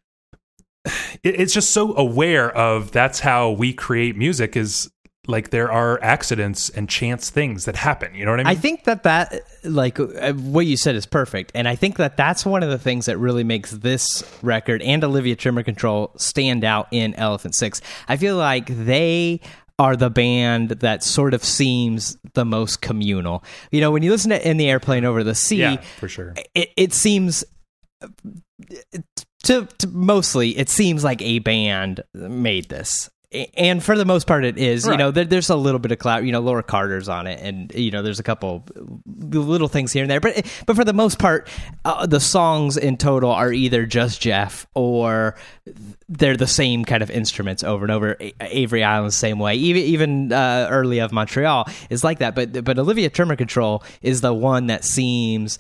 it's 1.24 1.54
just 1.54 1.72
so 1.72 1.96
aware 1.96 2.56
of 2.56 2.92
that's 2.92 3.20
how 3.20 3.52
we 3.52 3.74
create 3.74 4.16
music 4.16 4.56
is 4.56 4.92
like 5.28 5.50
there 5.50 5.72
are 5.72 6.02
accidents 6.04 6.70
and 6.70 6.88
chance 6.88 7.32
things 7.32 7.66
that 7.66 7.76
happen 7.76 8.14
you 8.14 8.24
know 8.24 8.30
what 8.30 8.40
i 8.40 8.44
mean 8.44 8.48
i 8.48 8.54
think 8.54 8.84
that 8.84 9.02
that 9.02 9.42
like 9.64 10.00
uh, 10.00 10.34
what 10.34 10.68
you 10.68 10.78
said 10.78 10.94
is 10.94 11.08
perfect 11.08 11.52
and 11.56 11.68
i 11.68 11.76
think 11.76 11.98
that 11.98 12.16
that's 12.16 12.46
one 12.46 12.62
of 12.62 12.70
the 12.70 12.78
things 12.78 13.08
that 13.08 13.18
really 13.18 13.44
makes 13.44 13.72
this 13.72 14.24
record 14.44 14.84
and 14.84 15.04
olivia 15.04 15.36
tremor 15.36 15.64
control 15.64 16.12
stand 16.16 16.64
out 16.64 16.88
in 16.92 17.16
elephant 17.16 17.56
six 17.56 17.82
i 18.08 18.16
feel 18.16 18.38
like 18.38 18.68
they 18.68 19.42
are 19.78 19.96
the 19.96 20.10
band 20.10 20.70
that 20.70 21.04
sort 21.04 21.34
of 21.34 21.44
seems 21.44 22.18
the 22.34 22.46
most 22.46 22.82
communal. 22.82 23.44
You 23.72 23.82
know, 23.82 23.92
when 23.92 24.04
you 24.04 24.12
listen 24.12 24.30
to 24.30 24.50
In 24.50 24.56
the 24.56 24.70
Airplane 24.70 25.04
Over 25.04 25.22
the 25.22 25.36
Sea, 25.36 25.58
yeah, 25.58 25.82
for 26.00 26.08
sure. 26.08 26.34
It, 26.54 26.72
it 26.78 26.94
seems 26.94 27.44
to, 29.44 29.68
to, 29.78 29.88
mostly 29.88 30.58
it 30.58 30.70
seems 30.70 31.04
like 31.04 31.22
a 31.22 31.40
band 31.40 32.04
made 32.14 32.70
this. 32.70 33.10
And 33.58 33.84
for 33.84 33.98
the 33.98 34.06
most 34.06 34.28
part 34.28 34.46
it 34.46 34.58
is 34.58 34.86
right. 34.86 34.94
you 34.94 34.98
know 34.98 35.12
there, 35.12 35.26
there's 35.26 35.50
a 35.50 35.58
little 35.58 35.80
bit 35.80 35.92
of 35.92 36.00
clout 36.00 36.24
you 36.24 36.32
know 36.32 36.40
laura 36.40 36.64
carter's 36.64 37.10
on 37.10 37.28
it 37.28 37.42
and 37.42 37.74
you 37.76 37.92
know 37.92 38.02
there's 38.02 38.20
a 38.20 38.24
couple 38.24 38.64
little 39.06 39.68
things 39.68 39.92
here 39.92 40.04
and 40.04 40.12
there 40.12 40.22
but 40.22 40.46
but 40.66 40.78
for 40.78 40.86
the 40.86 40.94
most 40.94 41.20
part 41.20 41.50
uh, 41.84 42.06
the 42.06 42.22
songs 42.22 42.78
in 42.78 42.96
total 42.96 43.32
are 43.32 43.52
either 43.52 43.86
just 43.86 44.22
jeff 44.22 44.66
or 44.74 45.36
they're 46.08 46.38
the 46.38 46.48
same 46.48 46.86
kind 46.86 47.04
of 47.04 47.10
instruments 47.10 47.62
over 47.62 47.84
and 47.84 47.92
over. 47.92 48.16
Avery 48.40 48.84
island 48.86 49.14
same 49.14 49.40
way. 49.40 49.56
Even 49.56 49.84
even 49.84 50.32
uh, 50.32 50.68
early 50.70 51.00
of 51.00 51.12
montreal 51.12 51.68
is 51.90 52.06
like 52.06 52.20
that 52.20 52.36
but 52.36 52.64
but 52.64 52.80
olivia 52.80 53.10
tremor 53.10 53.36
control 53.36 53.84
is 54.02 54.22
the 54.22 54.34
one 54.34 54.68
that 54.68 54.86
seems 54.86 55.60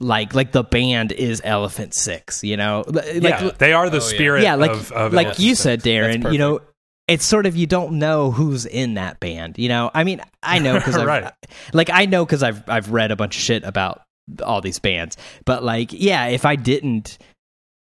like 0.00 0.34
like 0.34 0.52
the 0.52 0.64
band 0.64 1.12
is 1.12 1.40
Elephant 1.44 1.94
Six, 1.94 2.42
you 2.42 2.56
know. 2.56 2.84
Like, 2.86 3.22
yeah, 3.22 3.50
they 3.58 3.72
are 3.72 3.88
the 3.88 3.98
oh, 3.98 4.00
spirit. 4.00 4.42
Yeah, 4.42 4.56
like 4.56 4.72
of, 4.72 4.92
of 4.92 5.12
like 5.12 5.38
you 5.38 5.54
said, 5.54 5.82
Darren. 5.82 6.32
You 6.32 6.38
know, 6.38 6.60
it's 7.06 7.24
sort 7.24 7.46
of 7.46 7.56
you 7.56 7.66
don't 7.66 7.98
know 7.98 8.30
who's 8.30 8.66
in 8.66 8.94
that 8.94 9.20
band. 9.20 9.58
You 9.58 9.68
know, 9.68 9.90
I 9.92 10.04
mean, 10.04 10.20
I 10.42 10.58
know 10.58 10.74
because 10.78 10.96
right. 10.96 11.32
like 11.72 11.90
I 11.90 12.06
know 12.06 12.24
because 12.24 12.42
I've 12.42 12.68
I've 12.68 12.90
read 12.90 13.10
a 13.10 13.16
bunch 13.16 13.36
of 13.36 13.42
shit 13.42 13.62
about 13.64 14.02
all 14.42 14.60
these 14.60 14.78
bands, 14.78 15.16
but 15.44 15.62
like, 15.62 15.92
yeah, 15.92 16.26
if 16.26 16.44
I 16.44 16.56
didn't 16.56 17.18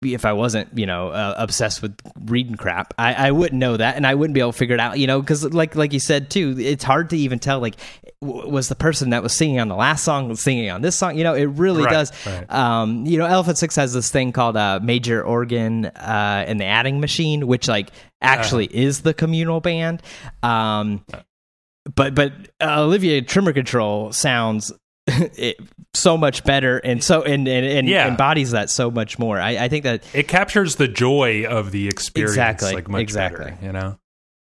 if 0.03 0.25
I 0.25 0.33
wasn't, 0.33 0.77
you 0.79 0.87
know, 0.87 1.09
uh, 1.09 1.35
obsessed 1.37 1.83
with 1.83 1.95
reading 2.25 2.55
crap, 2.57 2.95
I, 2.99 3.29
I 3.29 3.31
wouldn't 3.33 3.59
know 3.59 3.77
that, 3.77 3.97
and 3.97 4.07
I 4.07 4.15
wouldn't 4.15 4.33
be 4.35 4.41
able 4.41 4.53
to 4.53 4.59
figure 4.59 4.75
it 4.75 4.81
out, 4.81 4.99
you 4.99 5.07
know, 5.07 5.21
because 5.21 5.45
like 5.53 5.77
like 5.77 5.93
you 5.93 6.01
said 6.01 6.31
too, 6.31 6.55
it's 6.59 6.83
hard 6.85 7.11
to 7.11 7.19
even 7.19 7.39
tell. 7.39 7.61
Like 7.61 7.77
w- 8.23 8.49
was 8.49 8.69
the 8.71 8.75
person 8.75 9.11
that 9.11 9.23
was 9.23 9.35
singing 9.35 9.61
on 9.61 9.69
the 9.69 9.77
last 9.77 10.03
song 10.03 10.35
singing 10.37 10.71
on 10.71 10.81
this 10.81 10.97
song. 10.97 11.19
You 11.19 11.25
know, 11.25 11.35
it 11.35 11.45
really 11.45 11.85
Right, 11.85 11.93
does. 11.93 12.13
right. 12.27 12.51
Um, 12.51 13.05
you 13.05 13.19
know, 13.19 13.27
Elephant 13.27 13.59
Six 13.59 13.77
has 13.77 13.93
this 13.93 14.11
thing 14.11 14.33
called 14.33 14.57
a 14.57 14.81
major 14.83 15.23
organ 15.23 15.85
uh, 15.87 16.47
in 16.49 16.57
the 16.57 16.65
adding 16.65 16.99
machine, 17.01 17.47
which 17.47 17.69
like 17.69 17.91
actually 18.23 18.69
Uh-huh. 18.69 18.79
is 18.81 19.03
the 19.03 19.13
communal 19.13 19.61
band. 19.61 20.03
Um, 20.43 21.05
but 21.95 22.15
but 22.15 22.33
uh, 22.61 22.83
Olivia 22.85 23.21
Tremor 23.21 23.53
Control 23.53 24.13
sounds 24.13 24.73
it, 25.07 25.57
so 25.95 26.17
much 26.17 26.45
better 26.45 26.79
and 26.79 27.03
so 27.03 27.23
and 27.23 27.49
and, 27.49 27.67
and 27.67 27.89
Yeah. 27.89 28.07
embodies 28.09 28.53
that 28.53 28.71
so 28.71 28.91
much 28.91 29.19
more. 29.19 29.41
I, 29.41 29.65
I 29.65 29.69
think 29.69 29.85
that 29.85 30.05
it 30.15 30.29
captures 30.29 30.77
the 30.77 30.89
joy 30.89 31.45
of 31.47 31.73
the 31.73 31.89
experience 31.89 32.33
Exactly, 32.33 32.75
like 32.75 32.89
much 32.89 33.03
exactly. 33.03 33.47
better 33.51 33.59
you 33.65 33.73
know 33.73 33.99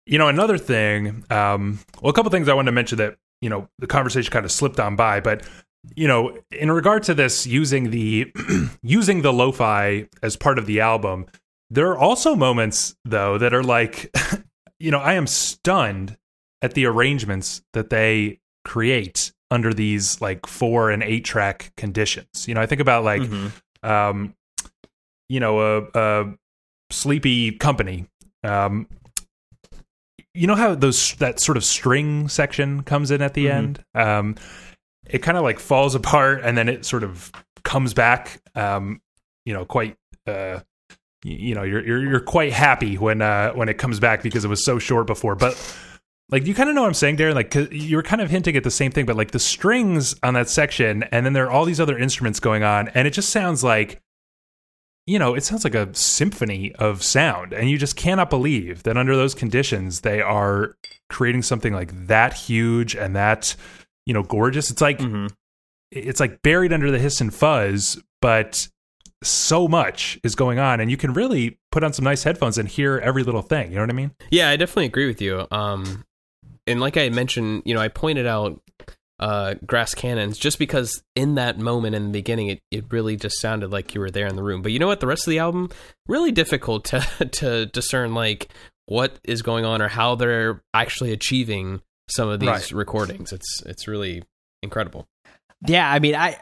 you 0.06 0.18
know 0.18 0.28
another 0.28 0.58
thing 0.58 1.24
um 1.30 1.80
well 2.02 2.10
a 2.10 2.14
couple 2.14 2.32
things 2.32 2.48
i 2.50 2.54
wanted 2.54 2.68
to 2.68 2.72
mention 2.72 2.98
that 3.00 3.16
you 3.42 3.50
know 3.50 3.68
the 3.80 3.88
conversation 3.88 4.32
kind 4.32 4.46
of 4.46 4.52
slipped 4.52 4.80
on 4.80 4.96
by 4.96 5.20
but 5.20 5.44
you 5.96 6.08
know 6.08 6.36
in 6.52 6.72
regard 6.72 7.04
to 7.04 7.14
this 7.14 7.46
using 7.46 7.92
the 7.92 8.32
using 8.82 9.22
the 9.22 9.34
lo-fi 9.34 10.08
as 10.24 10.36
part 10.36 10.58
of 10.58 10.66
the 10.68 10.80
album 10.80 11.26
there 11.70 11.88
are 11.90 11.98
also 11.98 12.36
moments 12.36 12.96
though 13.06 13.38
that 13.38 13.54
are 13.54 13.64
like 13.64 14.12
you 14.80 14.90
know 14.92 15.00
i 15.00 15.14
am 15.14 15.28
stunned 15.28 16.18
at 16.62 16.74
the 16.74 16.86
arrangements 16.86 17.62
that 17.74 17.90
they 17.90 18.40
create 18.64 19.32
under 19.52 19.74
these 19.74 20.20
like 20.22 20.46
four 20.48 20.90
and 20.90 21.04
eight 21.04 21.24
track 21.26 21.72
conditions 21.78 22.48
you 22.48 22.54
know 22.54 22.62
i 22.62 22.66
think 22.66 22.82
about 22.82 23.04
like 23.04 23.22
Mhm. 23.22 23.52
um, 23.84 24.34
you 25.30 25.40
know, 25.40 25.60
a, 25.60 25.84
a 25.96 26.34
sleepy 26.92 27.52
company. 27.54 28.06
Um, 28.44 28.88
you 30.34 30.46
know 30.48 30.56
how 30.56 30.76
those 30.76 31.14
that 31.16 31.40
sort 31.40 31.58
of 31.58 31.64
string 31.64 32.28
section 32.28 32.84
comes 32.84 33.10
in 33.12 33.22
at 33.22 33.34
the 33.34 33.46
Mhm. 33.48 33.52
end. 33.52 33.86
Um, 33.96 34.36
it 35.10 35.20
kind 35.20 35.38
of 35.38 35.44
like 35.44 35.60
falls 35.60 35.96
apart 36.02 36.42
and 36.44 36.58
then 36.58 36.70
it 36.70 36.86
sort 36.86 37.04
of 37.04 37.32
comes 37.64 37.94
back. 37.94 38.40
Um, 38.56 39.02
you 39.46 39.54
know, 39.54 39.66
quite. 39.66 39.96
Uh, 40.28 40.60
you 41.24 41.56
know, 41.56 41.64
you're 41.64 41.84
you're 41.84 42.08
you're 42.08 42.20
quite 42.20 42.54
happy 42.54 42.98
when 43.00 43.22
uh 43.24 43.52
when 43.54 43.68
it 43.68 43.80
comes 43.80 44.00
back 44.00 44.22
because 44.22 44.46
it 44.46 44.48
was 44.48 44.64
so 44.64 44.78
short 44.80 45.08
before, 45.08 45.36
but. 45.36 45.56
Like 46.30 46.48
you 46.48 46.56
kind 46.56 46.70
of 46.70 46.76
know 46.76 46.82
what 46.82 46.88
I'm 46.88 46.94
saying, 46.96 47.18
Darren. 47.18 47.36
Like 47.36 47.54
you 47.72 47.96
were 47.98 48.04
kind 48.04 48.22
of 48.22 48.30
hinting 48.32 48.56
at 48.58 48.64
the 48.64 48.72
same 48.72 48.92
thing, 48.92 49.06
but 49.06 49.16
like 49.16 49.32
the 49.32 49.40
strings 49.40 50.16
on 50.24 50.34
that 50.34 50.50
section, 50.50 51.04
and 51.12 51.26
then 51.26 51.34
there 51.34 51.46
are 51.46 51.52
all 51.52 51.66
these 51.66 51.80
other 51.80 51.98
instruments 51.98 52.40
going 52.40 52.64
on, 52.64 52.88
and 52.90 53.08
it 53.08 53.12
just 53.12 53.30
sounds 53.30 53.64
like 53.64 54.02
you 55.08 55.20
know, 55.20 55.36
it 55.36 55.44
sounds 55.44 55.64
like 55.64 55.76
a 55.76 55.94
symphony 55.94 56.74
of 56.76 57.04
sound, 57.04 57.54
and 57.54 57.70
you 57.70 57.78
just 57.78 57.96
cannot 57.96 58.32
believe 58.32 58.82
that 58.84 58.98
under 58.98 59.16
those 59.16 59.36
conditions 59.36 60.02
they 60.02 60.20
are 60.20 60.76
creating 61.10 61.44
something 61.44 61.74
like 61.74 61.92
that 62.08 62.34
huge 62.34 62.96
and 62.96 63.16
that 63.16 63.56
you 64.08 64.14
know 64.16 64.24
gorgeous. 64.24 64.72
It's 64.72 64.82
like 64.82 64.98
Mhm. 64.98 65.30
it's 65.92 66.20
like 66.20 66.42
buried 66.42 66.74
under 66.74 66.90
the 66.90 66.98
hiss 66.98 67.22
and 67.22 67.32
fuzz, 67.32 68.02
but 68.20 68.68
so 69.24 69.68
much 69.68 70.20
is 70.24 70.34
going 70.34 70.58
on, 70.58 70.80
and 70.80 70.90
you 70.90 70.98
can 70.98 71.14
really 71.14 71.60
put 71.72 71.84
on 71.84 71.94
some 71.94 72.04
nice 72.04 72.24
headphones 72.24 72.58
and 72.58 72.68
hear 72.68 72.98
every 72.98 73.22
little 73.22 73.44
thing. 73.44 73.70
You 73.70 73.76
know 73.76 73.82
what 73.84 73.92
I 73.92 73.94
mean? 73.94 74.12
Yeah, 74.32 74.50
I 74.50 74.56
definitely 74.56 74.86
agree 74.86 75.06
with 75.06 75.22
you. 75.22 75.46
Um, 75.52 76.04
and 76.68 76.80
like 76.80 76.98
I 76.98 77.10
mentioned, 77.10 77.64
you 77.66 77.74
know, 77.74 77.82
I 77.82 77.88
pointed 77.88 78.26
out 78.28 78.62
uh, 79.20 79.54
grass 79.66 79.94
cannons 79.94 80.38
just 80.38 80.60
because 80.60 81.02
in 81.16 81.36
that 81.36 81.58
moment 81.58 81.96
in 81.96 82.06
the 82.08 82.12
beginning, 82.12 82.48
it, 82.48 82.60
it 82.72 82.86
really 82.92 83.16
just 83.16 83.40
sounded 83.40 83.72
like 83.72 83.96
you 83.96 84.02
were 84.02 84.12
there 84.12 84.28
in 84.28 84.36
the 84.36 84.44
room. 84.44 84.62
But 84.62 84.72
you 84.74 84.80
know 84.80 84.88
what? 84.88 85.00
The 85.00 85.08
rest 85.08 85.26
of 85.26 85.32
the 85.32 85.40
album 85.40 85.70
really 86.08 86.32
difficult 86.32 86.86
to 86.86 87.00
to 87.34 87.66
discern 87.68 88.14
like 88.14 88.50
what 88.88 89.18
is 89.24 89.42
going 89.42 89.66
on 89.66 89.82
or 89.82 89.88
how 89.88 90.16
they're 90.16 90.62
actually 90.74 91.12
achieving 91.12 91.82
some 92.10 92.30
of 92.30 92.40
these 92.40 92.50
Right. 92.50 92.72
recordings. 92.72 93.32
It's 93.32 93.64
it's 93.66 93.88
really 93.88 94.22
incredible. 94.62 95.08
Yeah, 95.66 95.90
I 95.90 96.00
mean, 96.00 96.14
I, 96.16 96.38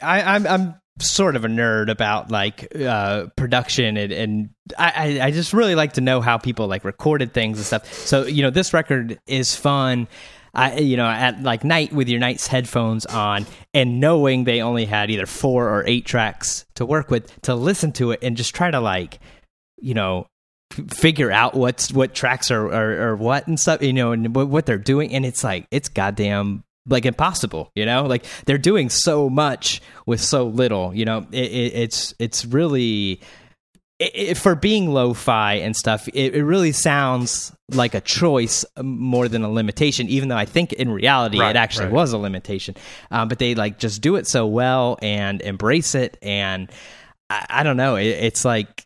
I 0.00 0.22
I'm 0.22 0.46
I'm 0.46 0.74
sort 0.98 1.36
of 1.36 1.44
a 1.44 1.48
nerd 1.48 1.90
about 1.90 2.30
like 2.30 2.74
uh, 2.76 3.26
production 3.36 3.96
and 3.96 4.12
and 4.12 4.50
I 4.78 5.20
I 5.20 5.30
just 5.30 5.52
really 5.52 5.74
like 5.74 5.94
to 5.94 6.00
know 6.00 6.20
how 6.20 6.38
people 6.38 6.66
like 6.66 6.84
recorded 6.84 7.32
things 7.34 7.58
and 7.58 7.66
stuff. 7.66 7.92
So 7.92 8.24
you 8.24 8.42
know, 8.42 8.50
this 8.50 8.72
record 8.72 9.18
is 9.26 9.54
fun. 9.54 10.08
I, 10.54 10.78
you 10.78 10.96
know, 10.96 11.06
at 11.06 11.42
like 11.42 11.64
night 11.64 11.92
with 11.92 12.08
your 12.08 12.18
night's 12.18 12.46
headphones 12.46 13.04
on 13.04 13.44
and 13.74 14.00
knowing 14.00 14.44
they 14.44 14.62
only 14.62 14.86
had 14.86 15.10
either 15.10 15.26
four 15.26 15.68
or 15.68 15.84
eight 15.86 16.06
tracks 16.06 16.64
to 16.76 16.86
work 16.86 17.10
with 17.10 17.42
to 17.42 17.54
listen 17.54 17.92
to 17.92 18.12
it 18.12 18.20
and 18.22 18.38
just 18.38 18.54
try 18.54 18.70
to 18.70 18.80
like, 18.80 19.18
you 19.76 19.92
know, 19.92 20.26
figure 20.88 21.30
out 21.30 21.54
what's 21.54 21.92
what 21.92 22.14
tracks 22.14 22.50
are 22.50 22.72
or 22.72 23.16
what 23.16 23.46
and 23.46 23.60
stuff, 23.60 23.82
you 23.82 23.92
know, 23.92 24.12
and 24.12 24.34
what, 24.34 24.48
what 24.48 24.64
they're 24.64 24.78
doing. 24.78 25.12
And 25.12 25.26
it's 25.26 25.44
like 25.44 25.66
it's 25.70 25.90
goddamn 25.90 26.64
like 26.86 27.04
impossible, 27.04 27.70
you 27.74 27.84
know, 27.84 28.04
like 28.04 28.24
they're 28.46 28.58
doing 28.58 28.88
so 28.90 29.28
much 29.28 29.82
with 30.06 30.20
so 30.20 30.46
little, 30.46 30.94
you 30.94 31.04
know. 31.04 31.26
It, 31.32 31.50
it, 31.50 31.74
it's 31.74 32.14
it's 32.18 32.44
really 32.44 33.20
it, 33.98 34.36
for 34.36 34.54
being 34.54 34.90
lo-fi 34.90 35.54
and 35.54 35.74
stuff. 35.74 36.08
It, 36.08 36.34
it 36.34 36.44
really 36.44 36.72
sounds 36.72 37.52
like 37.70 37.94
a 37.94 38.00
choice 38.00 38.64
more 38.80 39.28
than 39.28 39.42
a 39.42 39.50
limitation, 39.50 40.08
even 40.08 40.28
though 40.28 40.36
I 40.36 40.44
think 40.44 40.72
in 40.72 40.90
reality 40.90 41.40
Right, 41.40 41.50
it 41.50 41.56
actually 41.56 41.86
right. 41.86 41.94
was 41.94 42.12
a 42.12 42.18
limitation. 42.18 42.76
Um, 43.10 43.28
but 43.28 43.38
they 43.38 43.54
like 43.54 43.78
just 43.78 44.02
do 44.02 44.16
it 44.16 44.26
so 44.26 44.46
well 44.46 44.98
and 45.02 45.40
embrace 45.42 45.94
it, 45.94 46.18
and 46.22 46.70
I, 47.28 47.46
I 47.48 47.62
don't 47.62 47.76
know. 47.76 47.96
It, 47.96 48.06
it's 48.06 48.44
like 48.44 48.85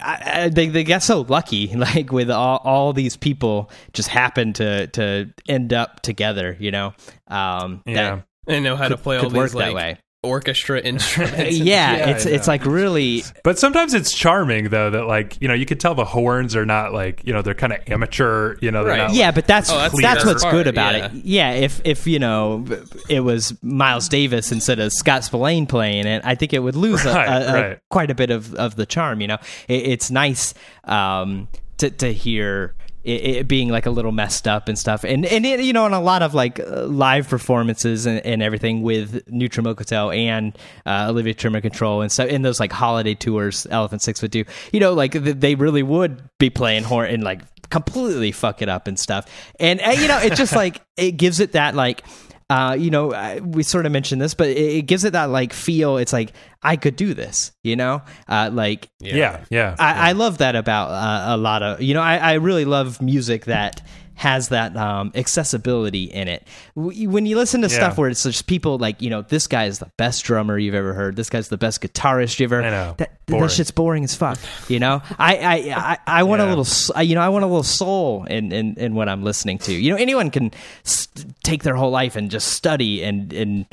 I, 0.00 0.42
I, 0.44 0.48
they 0.48 0.68
they 0.68 0.84
got 0.84 1.02
so 1.02 1.22
lucky, 1.22 1.68
like 1.74 2.12
with 2.12 2.30
all, 2.30 2.58
all 2.64 2.92
these 2.92 3.16
people 3.16 3.70
just 3.92 4.08
happen 4.08 4.52
to 4.54 4.86
to 4.88 5.32
end 5.48 5.72
up 5.72 6.00
together, 6.00 6.56
you 6.58 6.70
know. 6.70 6.94
Um, 7.28 7.82
Yeah. 7.86 8.22
And 8.46 8.64
know 8.64 8.74
how 8.74 8.88
to 8.88 8.96
play 8.96 9.18
all 9.18 9.28
these 9.28 9.32
work 9.32 9.54
like 9.54 9.66
that 9.66 9.74
way. 9.74 9.98
Orchestra 10.22 10.78
instruments. 10.84 11.56
Yeah, 11.58 11.96
Yeah, 11.96 12.10
it's 12.10 12.26
it's 12.26 12.46
like 12.46 12.64
really 12.66 13.24
But 13.42 13.58
sometimes 13.58 13.94
it's 13.94 14.12
charming 14.12 14.68
though 14.68 14.90
that 14.90 15.06
like 15.06 15.40
you 15.40 15.48
know 15.48 15.54
you 15.54 15.64
could 15.66 15.80
tell 15.80 15.94
the 15.94 16.04
horns 16.04 16.54
are 16.54 16.66
not 16.66 16.92
like 16.92 17.22
you 17.26 17.32
know 17.32 17.40
they're 17.42 17.54
kind 17.54 17.72
of 17.72 17.80
amateur. 17.88 18.56
You 18.60 18.70
know, 18.70 18.84
Right. 18.84 18.98
not 18.98 19.14
yeah, 19.14 19.30
but 19.30 19.46
that's 19.46 19.70
Oh, 19.70 19.78
that's, 19.78 20.00
that's 20.02 20.24
what's 20.24 20.42
part, 20.42 20.52
good 20.54 20.66
about 20.66 20.94
yeah. 20.94 21.06
it. 21.06 21.12
Yeah, 21.24 21.50
if 21.52 21.80
if 21.84 22.06
you 22.06 22.18
know 22.18 22.66
it 23.08 23.20
was 23.20 23.56
Miles 23.62 24.08
Davis 24.08 24.52
instead 24.52 24.78
of 24.78 24.92
Scott 24.92 25.24
Spillane 25.24 25.66
playing 25.66 26.06
it, 26.06 26.22
I 26.24 26.34
think 26.34 26.52
it 26.52 26.58
would 26.60 26.76
lose 26.76 27.04
Right, 27.04 27.26
a, 27.26 27.48
a- 27.50 27.54
right. 27.70 27.78
quite 27.90 28.10
a 28.10 28.14
bit 28.14 28.30
of, 28.30 28.54
of 28.54 28.76
the 28.76 28.84
charm. 28.86 29.20
You 29.22 29.28
know, 29.28 29.38
it, 29.68 29.86
it's 29.86 30.10
nice 30.10 30.52
um, 30.84 31.48
to 31.78 31.90
to 31.90 32.12
hear. 32.12 32.74
It, 33.02 33.24
it 33.24 33.48
being 33.48 33.70
like 33.70 33.86
a 33.86 33.90
little 33.90 34.12
messed 34.12 34.46
up 34.46 34.68
and 34.68 34.78
stuff, 34.78 35.04
and 35.04 35.24
and 35.24 35.46
it, 35.46 35.60
you 35.60 35.72
know, 35.72 35.86
and 35.86 35.94
a 35.94 36.00
lot 36.00 36.20
of 36.22 36.34
like 36.34 36.60
live 36.66 37.28
performances 37.28 38.04
and, 38.04 38.24
and 38.26 38.42
everything 38.42 38.82
with 38.82 39.22
Neutral 39.30 39.64
Milk 39.64 39.78
Hotel 39.78 40.10
and 40.10 40.56
uh, 40.84 41.06
Olivia 41.08 41.32
Tremor 41.32 41.62
Control 41.62 42.02
and 42.02 42.12
stuff 42.12 42.28
in 42.28 42.42
those 42.42 42.60
like 42.60 42.72
holiday 42.72 43.14
tours 43.14 43.66
Elephant 43.70 44.02
Six 44.02 44.20
would 44.20 44.30
do. 44.30 44.44
You 44.72 44.80
know, 44.80 44.92
like 44.92 45.12
th- 45.12 45.36
they 45.36 45.54
really 45.54 45.82
would 45.82 46.22
be 46.38 46.50
playing 46.50 46.84
horn 46.84 47.08
and 47.10 47.24
like 47.24 47.40
completely 47.70 48.32
fuck 48.32 48.60
it 48.60 48.68
up 48.68 48.86
and 48.86 48.98
stuff. 48.98 49.26
And 49.58 49.80
uh, 49.80 49.90
you 49.90 50.08
know, 50.08 50.18
it 50.18 50.34
just 50.34 50.54
like 50.54 50.82
it 50.96 51.12
gives 51.12 51.40
it 51.40 51.52
that 51.52 51.74
like 51.74 52.04
uh, 52.50 52.74
you 52.74 52.90
know, 52.90 53.12
uh, 53.12 53.38
we 53.44 53.62
sort 53.62 53.86
of 53.86 53.92
mentioned 53.92 54.20
this, 54.20 54.34
but 54.34 54.48
it, 54.48 54.58
it 54.58 54.82
gives 54.82 55.04
it 55.04 55.12
that 55.12 55.30
like 55.30 55.52
feel. 55.52 55.98
It's 55.98 56.12
like 56.12 56.32
I 56.64 56.74
could 56.74 56.96
do 56.96 57.14
this, 57.14 57.52
you 57.62 57.76
know, 57.76 58.02
uh, 58.28 58.50
like 58.52 58.90
yeah 58.98 59.44
yeah. 59.50 59.76
I, 59.78 60.10
I 60.10 60.12
love 60.12 60.38
that 60.38 60.56
about 60.56 60.90
uh, 60.90 61.34
a 61.34 61.36
lot 61.36 61.62
of 61.62 61.80
you 61.80 61.94
know 61.94 62.02
I, 62.02 62.16
I 62.16 62.32
really 62.34 62.64
love 62.64 63.00
music 63.00 63.44
that 63.44 63.86
has 64.20 64.50
that 64.50 64.76
um, 64.76 65.10
accessibility 65.14 66.04
in 66.04 66.28
it. 66.28 66.46
When 66.74 67.24
you 67.24 67.38
listen 67.38 67.62
to 67.62 67.68
Yeah. 67.68 67.74
stuff 67.74 67.96
where 67.96 68.10
it's 68.10 68.22
just 68.22 68.46
people 68.46 68.76
like 68.76 69.00
you 69.00 69.08
know 69.08 69.22
this 69.22 69.46
guy 69.46 69.64
is 69.64 69.78
the 69.78 69.90
best 69.96 70.24
drummer 70.24 70.58
you've 70.58 70.74
ever 70.74 70.92
heard, 70.92 71.16
this 71.16 71.30
guy's 71.30 71.48
the 71.48 71.56
best 71.56 71.80
guitarist 71.80 72.38
you've 72.38 72.52
ever. 72.52 72.62
I 72.62 72.68
know. 72.68 72.94
That, 72.98 73.18
that 73.28 73.50
shit's 73.50 73.70
boring 73.70 74.04
as 74.04 74.14
fuck. 74.14 74.38
You 74.68 74.78
know, 74.78 75.00
I 75.18 75.36
I 75.36 75.54
I, 75.74 75.98
I 76.20 76.22
want 76.24 76.42
a 76.42 76.46
little 76.54 76.66
you 77.02 77.14
know 77.14 77.22
I 77.22 77.30
want 77.30 77.44
a 77.44 77.46
little 77.46 77.62
soul 77.62 78.24
in 78.24 78.52
in, 78.52 78.74
in 78.74 78.94
what 78.94 79.08
I'm 79.08 79.22
listening 79.22 79.56
to. 79.60 79.72
You 79.72 79.92
know, 79.92 79.96
anyone 79.96 80.30
can 80.30 80.50
st- 80.84 81.24
take 81.42 81.62
their 81.62 81.74
whole 81.76 81.90
life 81.90 82.14
and 82.14 82.30
just 82.30 82.48
study 82.48 83.02
and 83.02 83.32
and 83.32 83.64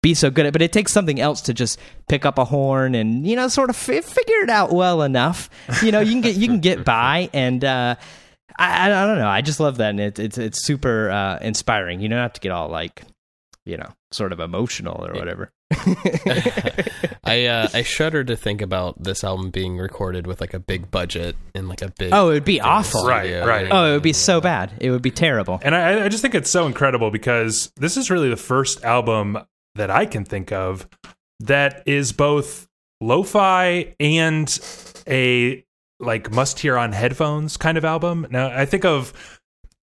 be 0.00 0.14
so 0.14 0.30
good 0.30 0.46
at 0.46 0.52
but 0.52 0.62
it 0.62 0.72
takes 0.72 0.90
something 0.92 1.20
else 1.20 1.40
to 1.42 1.54
just 1.54 1.78
pick 2.08 2.24
up 2.26 2.36
a 2.38 2.44
horn 2.44 2.94
and 2.96 3.24
you 3.26 3.36
know 3.36 3.46
sort 3.46 3.70
of 3.70 3.76
f- 3.76 4.04
figure 4.04 4.40
it 4.42 4.50
out 4.50 4.72
well 4.72 5.00
enough 5.02 5.48
you 5.80 5.92
know 5.92 6.00
you 6.00 6.10
can 6.10 6.20
get 6.20 6.34
you 6.36 6.48
can 6.48 6.58
get 6.58 6.84
by 6.84 7.30
and 7.32 7.64
uh 7.64 7.94
I, 8.58 8.86
I 8.86 9.06
don't 9.06 9.18
know. 9.18 9.28
I 9.28 9.40
just 9.40 9.60
love 9.60 9.78
that 9.78 9.90
and 9.90 10.00
it, 10.00 10.18
it's 10.18 10.38
it's 10.38 10.64
super 10.64 11.10
uh 11.10 11.38
inspiring. 11.40 12.00
You 12.00 12.08
don't 12.08 12.18
have 12.18 12.32
to 12.34 12.40
get 12.40 12.52
all 12.52 12.68
like 12.68 13.02
you 13.64 13.76
know 13.76 13.88
sort 14.10 14.32
of 14.32 14.40
emotional 14.40 15.04
or 15.04 15.14
whatever. 15.14 15.50
I 17.24 17.46
uh, 17.46 17.68
I 17.72 17.82
shudder 17.84 18.24
to 18.24 18.36
think 18.36 18.60
about 18.60 19.02
this 19.02 19.24
album 19.24 19.50
being 19.50 19.78
recorded 19.78 20.26
with 20.26 20.40
like 20.40 20.54
a 20.54 20.58
big 20.60 20.90
budget 20.90 21.36
and 21.54 21.68
like 21.68 21.82
a 21.82 21.92
big 21.98 22.12
oh 22.12 22.30
it 22.30 22.34
would 22.34 22.44
be 22.44 22.60
awful. 22.60 23.06
Right, 23.06 23.44
right. 23.44 23.68
oh 23.70 23.90
it 23.90 23.92
would 23.94 24.02
be 24.02 24.12
so 24.12 24.40
bad. 24.40 24.72
It 24.80 24.90
would 24.90 25.02
be 25.02 25.10
terrible. 25.10 25.60
And 25.62 25.74
I, 25.74 26.04
I 26.04 26.08
just 26.08 26.22
think 26.22 26.34
it's 26.34 26.50
so 26.50 26.66
incredible 26.66 27.10
because 27.10 27.72
this 27.76 27.96
is 27.96 28.10
really 28.10 28.28
the 28.28 28.36
first 28.36 28.84
album 28.84 29.38
that 29.74 29.90
I 29.90 30.06
can 30.06 30.24
think 30.24 30.52
of 30.52 30.88
that 31.40 31.82
is 31.86 32.12
both 32.12 32.68
lo-fi 33.00 33.94
and 33.98 35.02
a 35.08 35.64
like 36.02 36.30
must 36.30 36.58
hear 36.58 36.76
on 36.76 36.92
headphones 36.92 37.56
kind 37.56 37.78
of 37.78 37.84
album. 37.84 38.26
Now 38.30 38.48
I 38.48 38.66
think 38.66 38.84
of 38.84 39.12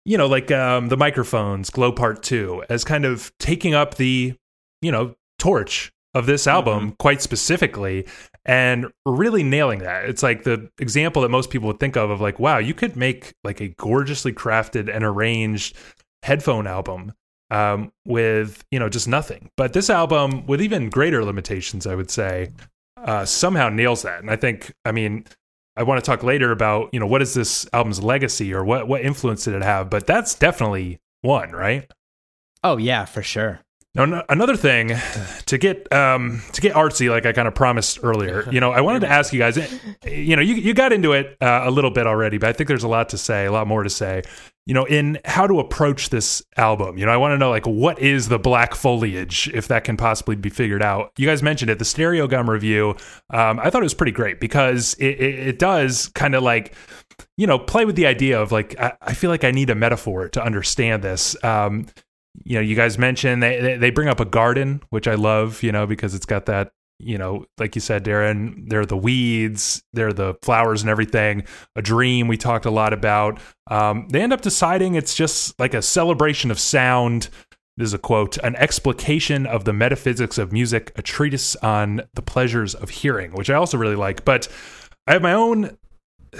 you 0.06 0.18
know, 0.18 0.26
like 0.28 0.50
um, 0.50 0.90
the 0.90 0.98
microphones, 0.98 1.70
Glow 1.70 1.92
Part 1.92 2.24
Two, 2.24 2.64
as 2.70 2.84
kind 2.84 3.06
of 3.06 3.32
taking 3.38 3.76
up 3.76 3.96
the, 3.96 4.34
you 4.82 4.92
know, 4.92 5.16
torch 5.38 5.92
of 6.16 6.26
this 6.26 6.48
album 6.48 6.80
mm-hmm. 6.80 6.96
quite 6.98 7.22
specifically 7.22 8.08
and 8.44 8.88
really 9.06 9.44
nailing 9.44 9.80
that. 9.80 10.06
It's 10.06 10.24
like 10.24 10.44
the 10.44 10.72
example 10.80 11.22
that 11.22 11.30
most 11.30 11.52
people 11.52 11.68
would 11.68 11.80
think 11.80 11.96
of 11.96 12.10
of 12.10 12.22
like, 12.22 12.40
wow, 12.40 12.58
you 12.58 12.74
could 12.74 12.96
make 12.96 13.34
like 13.44 13.62
a 13.62 13.68
gorgeously 13.68 14.34
crafted 14.34 14.94
and 14.94 15.04
arranged 15.04 15.78
headphone 16.24 16.66
album 16.66 17.14
um, 17.52 17.92
with 18.06 18.64
you 18.72 18.80
know 18.80 18.90
just 18.90 19.08
nothing. 19.08 19.52
But 19.58 19.74
this 19.74 19.90
album, 19.90 20.48
with 20.48 20.62
even 20.62 20.90
greater 20.90 21.24
limitations, 21.24 21.86
I 21.86 21.94
would 21.94 22.10
say, 22.10 22.52
uh, 22.98 23.26
somehow 23.26 23.70
nails 23.70 24.02
that. 24.02 24.22
And 24.22 24.32
I 24.32 24.36
think, 24.36 24.74
I 24.86 24.92
mean, 24.92 25.26
I 25.80 25.84
want 25.84 26.04
to 26.04 26.06
talk 26.06 26.24
later 26.24 26.52
about 26.52 26.90
you 26.92 27.00
know 27.00 27.08
what 27.08 27.22
is 27.22 27.34
this 27.34 27.66
album's 27.72 28.04
legacy 28.04 28.54
or 28.54 28.66
what 28.66 28.90
what 28.90 29.02
influence 29.02 29.46
did 29.46 29.54
it 29.54 29.64
have, 29.64 29.90
but 29.90 30.06
that's 30.06 30.36
definitely 30.36 31.00
one, 31.22 31.52
right? 31.54 31.90
Oh 32.62 32.76
yeah, 32.76 33.06
for 33.06 33.24
sure. 33.24 33.62
Now, 33.96 34.24
another 34.30 34.56
thing 34.56 34.94
to 35.48 35.58
get 35.58 35.92
um, 35.92 36.44
to 36.54 36.62
get 36.62 36.76
artsy, 36.76 37.10
like 37.10 37.26
I 37.26 37.34
kind 37.34 37.48
of 37.48 37.56
promised 37.56 38.00
earlier, 38.04 38.48
you 38.52 38.60
know, 38.60 38.72
I 38.72 38.82
wanted 38.82 39.00
to 39.00 39.10
ask 39.10 39.34
you 39.34 39.40
guys. 39.40 39.58
You 40.06 40.36
know, 40.36 40.44
you 40.44 40.56
you 40.56 40.74
got 40.76 40.94
into 40.94 41.14
it 41.14 41.36
uh, 41.42 41.62
a 41.64 41.72
little 41.72 41.90
bit 41.90 42.06
already, 42.06 42.38
but 42.38 42.50
I 42.50 42.54
think 42.54 42.68
there's 42.68 42.84
a 42.84 42.88
lot 42.88 43.10
to 43.10 43.18
say, 43.18 43.46
a 43.46 43.52
lot 43.52 43.68
more 43.68 43.84
to 43.84 43.90
say. 43.90 44.22
You 44.68 44.76
know, 44.76 44.86
in 44.86 45.18
how 45.26 45.48
to 45.48 45.60
approach 45.60 46.10
this 46.10 46.44
album. 46.56 47.00
You 47.00 47.08
know, 47.08 47.12
I 47.12 47.18
want 47.18 47.32
to 47.32 47.40
know 47.40 47.50
like 47.50 47.66
what 47.66 47.98
is 47.98 48.28
the 48.28 48.38
black 48.38 48.76
foliage, 48.76 49.50
if 49.52 49.68
that 49.70 49.84
can 49.84 49.98
possibly 49.98 50.36
be 50.36 50.52
figured 50.52 50.84
out. 50.84 51.12
You 51.18 51.26
guys 51.26 51.42
mentioned 51.42 51.72
it, 51.72 51.80
the 51.80 51.86
Stereogum 51.86 52.48
review. 52.48 52.90
Um, 53.32 53.60
I 53.60 53.72
thought 53.72 53.82
it 53.82 53.86
was 53.86 53.96
pretty 53.96 54.12
great 54.12 54.40
because 54.40 54.94
it, 55.00 55.20
it, 55.20 55.40
it 55.48 55.60
does 55.60 56.10
kind 56.10 56.36
of 56.36 56.44
like 56.44 56.76
you 57.38 57.48
know 57.48 57.58
play 57.58 57.86
with 57.86 57.96
the 57.96 58.06
idea 58.06 58.40
of 58.40 58.52
like 58.52 58.80
I, 58.80 58.94
I, 59.02 59.14
feel 59.16 59.32
like 59.32 59.44
I 59.44 59.50
need 59.50 59.72
a 59.72 59.76
metaphor 59.76 60.30
to 60.30 60.44
understand 60.44 61.02
this. 61.02 61.36
Um, 61.44 61.88
you 62.44 62.56
know, 62.56 62.62
you 62.62 62.76
guys 62.76 62.98
mentioned 62.98 63.44
they 63.44 63.78
they 63.78 63.90
bring 63.90 64.08
up 64.08 64.20
a 64.20 64.26
garden, 64.26 64.82
which 64.90 65.08
I 65.08 65.16
love, 65.16 65.64
you 65.64 65.72
know, 65.72 65.86
because 65.86 66.14
it's 66.14 66.26
got 66.26 66.46
that, 66.48 66.72
you 67.00 67.18
know, 67.18 67.46
like 67.58 67.76
you 67.76 67.82
said, 67.82 68.04
Darren, 68.04 68.70
they're 68.70 68.86
the 68.86 68.98
weeds, 68.98 69.84
they're 69.94 70.14
the 70.14 70.36
flowers 70.42 70.82
and 70.82 70.90
everything. 70.90 71.44
A 71.76 71.82
dream 71.82 72.28
we 72.28 72.38
talked 72.38 72.66
a 72.66 72.72
lot 72.72 72.94
about. 72.94 73.40
Um, 73.68 74.08
they 74.10 74.22
end 74.22 74.34
up 74.34 74.42
deciding 74.42 74.96
it's 74.96 75.16
just 75.16 75.60
like 75.60 75.74
a 75.74 75.82
celebration 75.82 76.52
of 76.52 76.60
sound. 76.60 77.30
This 77.78 77.88
is 77.88 77.94
a 77.94 78.00
quote, 78.00 78.38
an 78.40 78.56
explication 78.58 79.46
of 79.46 79.64
the 79.64 79.72
metaphysics 79.72 80.38
of 80.38 80.52
music, 80.52 80.92
a 80.98 81.02
treatise 81.02 81.56
on 81.58 82.02
the 82.14 82.22
pleasures 82.22 82.76
of 82.76 82.90
hearing, 82.90 83.32
which 83.32 83.50
I 83.50 83.56
also 83.56 83.78
really 83.78 83.96
like. 83.96 84.26
But 84.26 84.50
I 85.08 85.14
have 85.14 85.22
my 85.22 85.34
own 85.34 85.78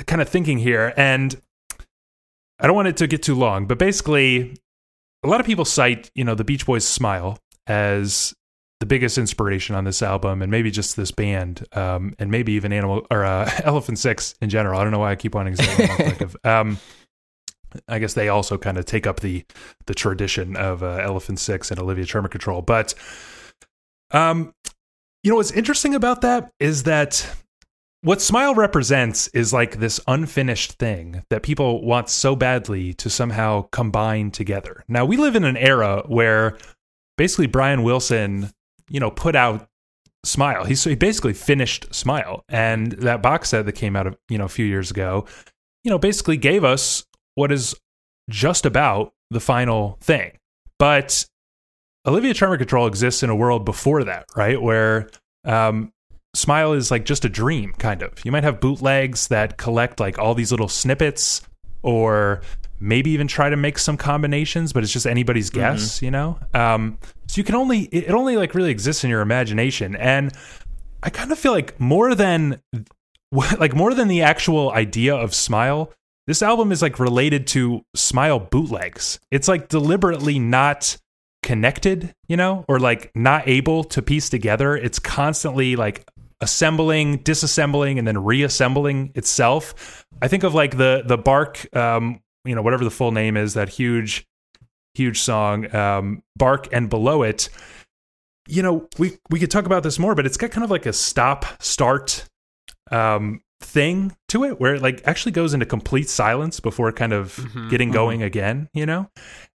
kind 0.06 0.22
of 0.22 0.28
thinking 0.28 0.58
here, 0.58 0.94
and 0.98 1.42
I 2.60 2.68
don't 2.68 2.76
want 2.76 2.90
it 2.90 2.98
to 2.98 3.08
get 3.08 3.24
too 3.24 3.36
long, 3.36 3.68
but 3.68 3.78
basically, 3.78 4.58
a 5.24 5.28
lot 5.28 5.40
of 5.40 5.46
people 5.46 5.66
cite, 5.66 6.10
you 6.16 6.24
know, 6.24 6.36
the 6.36 6.44
Beach 6.44 6.66
Boys' 6.66 6.88
"Smile" 6.88 7.40
as 7.68 8.34
the 8.80 8.86
biggest 8.86 9.18
inspiration 9.18 9.76
on 9.76 9.84
this 9.84 10.02
album, 10.02 10.42
and 10.42 10.50
maybe 10.50 10.72
just 10.72 10.96
this 10.96 11.12
band, 11.12 11.66
um, 11.74 12.16
and 12.18 12.32
maybe 12.32 12.54
even 12.54 12.72
Animal 12.72 13.06
or 13.12 13.26
uh, 13.26 13.50
Elephant 13.64 14.00
Six 14.00 14.36
in 14.42 14.50
general. 14.50 14.80
I 14.80 14.84
don't 14.84 14.92
know 14.92 15.00
why 15.00 15.12
I 15.12 15.16
keep 15.16 15.36
wanting 15.36 15.56
to 15.56 15.64
say 15.64 16.28
um, 16.44 16.80
I 17.88 18.00
guess 18.00 18.14
they 18.14 18.30
also 18.30 18.58
kind 18.58 18.78
of 18.78 18.86
take 18.86 19.06
up 19.06 19.20
the 19.20 19.46
the 19.86 19.94
tradition 19.94 20.56
of 20.56 20.84
uh, 20.84 21.00
Elephant 21.02 21.40
Six 21.40 21.72
and 21.72 21.80
Olivia 21.80 22.06
Tremor 22.06 22.30
Control, 22.30 22.62
but 22.62 22.94
um, 24.12 24.54
you 25.24 25.32
know 25.32 25.36
what's 25.36 25.52
interesting 25.52 25.96
about 25.96 26.22
that 26.22 26.52
is 26.60 26.84
that 26.84 27.30
what 28.02 28.22
Smile 28.22 28.56
represents 28.56 29.28
is 29.30 29.52
like 29.52 29.80
this 29.80 30.00
unfinished 30.08 30.74
thing 30.74 31.24
that 31.30 31.44
people 31.44 31.84
want 31.84 32.10
so 32.10 32.36
badly 32.36 32.94
to 32.96 33.10
somehow 33.10 33.64
combine 33.72 34.32
together. 34.32 34.84
Now, 34.88 35.06
we 35.06 35.18
live 35.18 35.36
in 35.36 35.44
an 35.44 35.58
era 35.58 36.04
where 36.08 36.58
basically 37.18 37.48
Brian 37.48 37.84
Wilson, 37.84 38.52
you 38.90 39.00
know, 39.00 39.12
put 39.12 39.36
out 39.36 39.68
Smile. 40.26 40.66
He's, 40.66 40.84
he 40.84 40.96
basically 40.96 41.34
finished 41.34 41.94
Smile. 41.94 42.44
And 42.50 42.92
that 42.94 43.22
box 43.22 43.50
set 43.50 43.66
that 43.66 43.74
came 43.74 43.96
out, 43.96 44.08
of, 44.08 44.18
you 44.30 44.38
know, 44.38 44.46
a 44.46 44.50
few 44.50 44.66
years 44.66 44.92
ago, 44.92 45.26
you 45.84 45.92
know, 45.92 45.98
basically 45.98 46.38
gave 46.38 46.64
us 46.64 47.06
what 47.36 47.52
is 47.52 47.76
just 48.30 48.66
about 48.66 49.14
the 49.30 49.40
final 49.40 49.98
thing. 50.02 50.38
But 50.78 51.26
Olivia 52.06 52.34
Tremor 52.34 52.58
Control 52.58 52.88
exists 52.88 53.24
in 53.24 53.30
a 53.30 53.36
world 53.36 53.66
before 53.66 54.06
that, 54.06 54.26
right? 54.36 54.62
Where 54.62 55.10
um, 55.46 55.92
Smile 56.36 56.74
is 56.74 56.92
like 56.92 57.06
just 57.06 57.26
a 57.26 57.30
dream, 57.30 57.74
kind 57.74 58.04
of. 58.04 58.14
You 58.24 58.32
might 58.32 58.44
have 58.44 58.60
bootlegs 58.60 59.30
that 59.30 59.58
collect 59.58 60.00
like 60.00 60.20
all 60.20 60.36
these 60.36 60.52
little 60.52 60.68
snippets, 60.68 61.42
or 61.82 62.42
maybe 62.80 63.12
even 63.12 63.28
try 63.28 63.50
to 63.50 63.58
make 63.58 63.78
some 63.78 63.98
combinations, 63.98 64.72
but 64.74 64.84
it's 64.84 64.94
just 64.94 65.08
anybody's 65.08 65.50
mm-hmm. 65.50 65.60
guess, 65.60 65.98
mm-hmm. 65.98 66.06
you 66.06 66.12
know. 66.12 66.40
Um, 66.54 66.98
so 67.28 67.40
you 67.40 67.44
can 67.44 67.56
only 67.56 67.82
it 67.86 68.12
only 68.12 68.38
like 68.38 68.54
really 68.54 68.72
exists 68.72 69.04
in 69.04 69.10
your 69.10 69.22
imagination, 69.22 69.96
and 69.96 70.32
I 71.04 71.10
kind 71.10 71.32
of 71.32 71.40
feel 71.40 71.52
like 71.52 71.80
more 71.80 72.16
than 72.16 72.62
like 73.32 73.76
more 73.76 73.94
than 73.94 74.08
the 74.08 74.22
actual 74.22 74.72
idea 74.72 75.16
of 75.16 75.34
Smile, 75.34 75.92
this 76.28 76.42
album 76.42 76.72
is 76.72 76.82
like 76.82 77.00
related 77.00 77.48
to 77.48 77.82
Smile 77.96 78.40
bootlegs. 78.40 79.20
It's 79.32 79.48
like 79.48 79.68
deliberately 79.68 80.40
not 80.40 80.98
connected, 81.42 82.14
you 82.28 82.38
know, 82.38 82.66
or 82.68 82.80
like 82.80 83.12
not 83.16 83.48
able 83.48 83.84
to 83.86 84.02
piece 84.02 84.30
together. 84.30 84.76
It's 84.76 85.00
constantly 85.00 85.76
like 85.76 86.06
assembling, 86.42 87.20
disassembling, 87.20 87.98
and 87.98 88.08
then 88.08 88.24
reassembling 88.24 89.12
itself. 89.16 90.06
I 90.22 90.28
think 90.28 90.44
of 90.44 90.54
like 90.54 90.78
the 90.78 91.04
the 91.06 91.18
Bark, 91.18 91.76
um, 91.76 92.22
you 92.46 92.56
know, 92.56 92.62
whatever 92.62 92.84
the 92.84 92.92
full 92.92 93.12
name 93.12 93.38
is, 93.38 93.54
that 93.54 93.70
huge, 93.70 94.28
huge 94.94 95.20
song, 95.20 95.74
um, 95.76 96.24
Bark, 96.36 96.68
and 96.72 96.90
below 96.90 97.24
it. 97.24 97.50
You 98.48 98.64
know, 98.64 98.88
we 98.98 99.18
we 99.30 99.40
could 99.40 99.52
talk 99.52 99.66
about 99.66 99.84
this 99.84 100.00
more, 100.00 100.16
but 100.16 100.26
it's 100.26 100.38
got 100.38 100.52
kind 100.52 100.64
of 100.64 100.72
like 100.72 100.86
a 100.86 100.94
stop 100.94 101.46
start 101.62 102.26
um, 102.92 103.42
thing 103.62 104.16
to 104.30 104.44
it, 104.46 104.60
where 104.60 104.76
it 104.76 104.82
like 104.82 105.02
actually 105.06 105.34
goes 105.34 105.54
into 105.54 105.66
complete 105.66 106.10
silence 106.10 106.60
before 106.60 106.92
kind 106.92 107.14
of 107.14 107.36
mm-hmm, 107.36 107.70
getting 107.70 107.90
mm-hmm. 107.90 107.96
going 107.96 108.24
again. 108.24 108.70
You 108.74 108.86
know, 108.86 109.10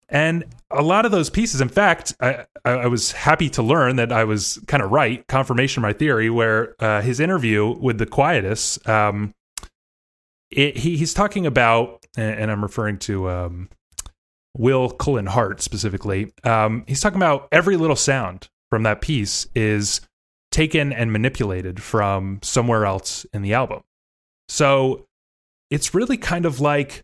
and 0.09 0.45
a 0.69 0.83
lot 0.83 1.05
of 1.05 1.11
those 1.11 1.29
pieces, 1.29 1.61
in 1.61 1.69
fact, 1.69 2.13
I, 2.19 2.45
I 2.63 2.87
was 2.87 3.11
happy 3.11 3.49
to 3.51 3.63
learn 3.63 3.95
that 3.95 4.11
I 4.11 4.23
was 4.23 4.59
kind 4.67 4.83
of 4.83 4.91
right, 4.91 5.25
confirmation 5.27 5.81
of 5.81 5.87
my 5.87 5.93
theory, 5.93 6.29
where 6.29 6.75
uh, 6.79 7.01
his 7.01 7.19
interview 7.19 7.75
with 7.79 7.97
the 7.97 8.05
Quietus, 8.05 8.77
um, 8.87 9.33
it, 10.51 10.77
he, 10.77 10.97
he's 10.97 11.13
talking 11.13 11.45
about, 11.45 12.05
and 12.15 12.51
I'm 12.51 12.61
referring 12.61 12.99
to 12.99 13.29
um, 13.29 13.69
Will 14.55 14.89
Cullen 14.89 15.25
Hart 15.25 15.61
specifically. 15.61 16.31
Um, 16.43 16.83
he's 16.87 17.01
talking 17.01 17.17
about 17.17 17.47
every 17.51 17.77
little 17.77 17.95
sound 17.95 18.47
from 18.69 18.83
that 18.83 19.01
piece 19.01 19.47
is 19.55 20.01
taken 20.51 20.93
and 20.93 21.11
manipulated 21.11 21.81
from 21.81 22.39
somewhere 22.41 22.85
else 22.85 23.25
in 23.33 23.41
the 23.41 23.53
album. 23.53 23.83
So 24.47 25.05
it's 25.69 25.93
really 25.93 26.17
kind 26.17 26.45
of 26.45 26.61
like 26.61 27.01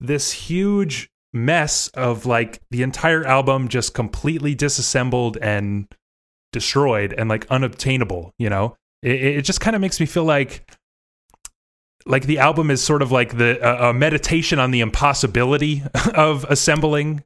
this 0.00 0.32
huge 0.32 1.10
mess 1.44 1.88
of 1.88 2.26
like 2.26 2.60
the 2.70 2.82
entire 2.82 3.24
album 3.24 3.68
just 3.68 3.94
completely 3.94 4.54
disassembled 4.54 5.36
and 5.38 5.88
destroyed 6.52 7.12
and 7.16 7.28
like 7.28 7.46
unobtainable 7.50 8.32
you 8.38 8.50
know? 8.50 8.76
It, 9.02 9.22
it 9.22 9.42
just 9.42 9.60
kind 9.60 9.76
of 9.76 9.82
makes 9.82 10.00
me 10.00 10.06
feel 10.06 10.24
like 10.24 10.70
like 12.06 12.24
the 12.24 12.38
album 12.38 12.70
is 12.70 12.82
sort 12.82 13.02
of 13.02 13.12
like 13.12 13.36
the 13.36 13.60
uh, 13.60 13.90
a 13.90 13.94
meditation 13.94 14.58
on 14.58 14.70
the 14.70 14.80
impossibility 14.80 15.82
of 16.14 16.44
assembling 16.44 17.22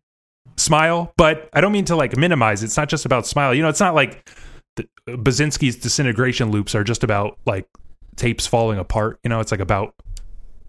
smile 0.56 1.12
but 1.16 1.48
i 1.54 1.60
don't 1.60 1.72
mean 1.72 1.84
to 1.84 1.96
like 1.96 2.14
minimize 2.16 2.62
it's 2.62 2.76
not 2.76 2.88
just 2.88 3.06
about 3.06 3.26
smile 3.26 3.54
you 3.54 3.62
know 3.62 3.70
it's 3.70 3.80
not 3.80 3.94
like 3.94 4.28
the, 4.76 4.88
Basinski's 5.08 5.76
disintegration 5.76 6.50
loops 6.50 6.74
are 6.74 6.84
just 6.84 7.04
about 7.04 7.38
like 7.46 7.66
tapes 8.16 8.46
falling 8.46 8.78
apart 8.78 9.18
you 9.24 9.28
know? 9.28 9.40
It's 9.40 9.50
like 9.50 9.60
about 9.60 9.94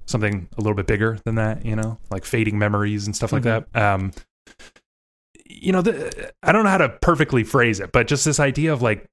something 0.06 0.48
a 0.58 0.62
little 0.62 0.76
bit 0.76 0.88
bigger 0.88 1.20
than 1.26 1.36
that, 1.36 1.66
you 1.66 1.76
know, 1.76 1.98
like 2.10 2.26
fading 2.26 2.58
memories 2.58 3.06
and 3.06 3.16
stuff 3.16 3.32
mm-hmm. 3.32 3.48
like 3.48 3.66
that. 3.74 3.82
Um, 3.82 4.12
you 5.46 5.72
know, 5.72 5.82
the, 5.82 6.34
I 6.42 6.52
don't 6.52 6.64
know 6.64 6.70
how 6.70 6.78
to 6.78 6.90
perfectly 6.90 7.44
phrase 7.44 7.80
it, 7.80 7.92
but 7.92 8.08
just 8.08 8.26
this 8.26 8.40
idea 8.40 8.74
of 8.74 8.82
like 8.82 9.08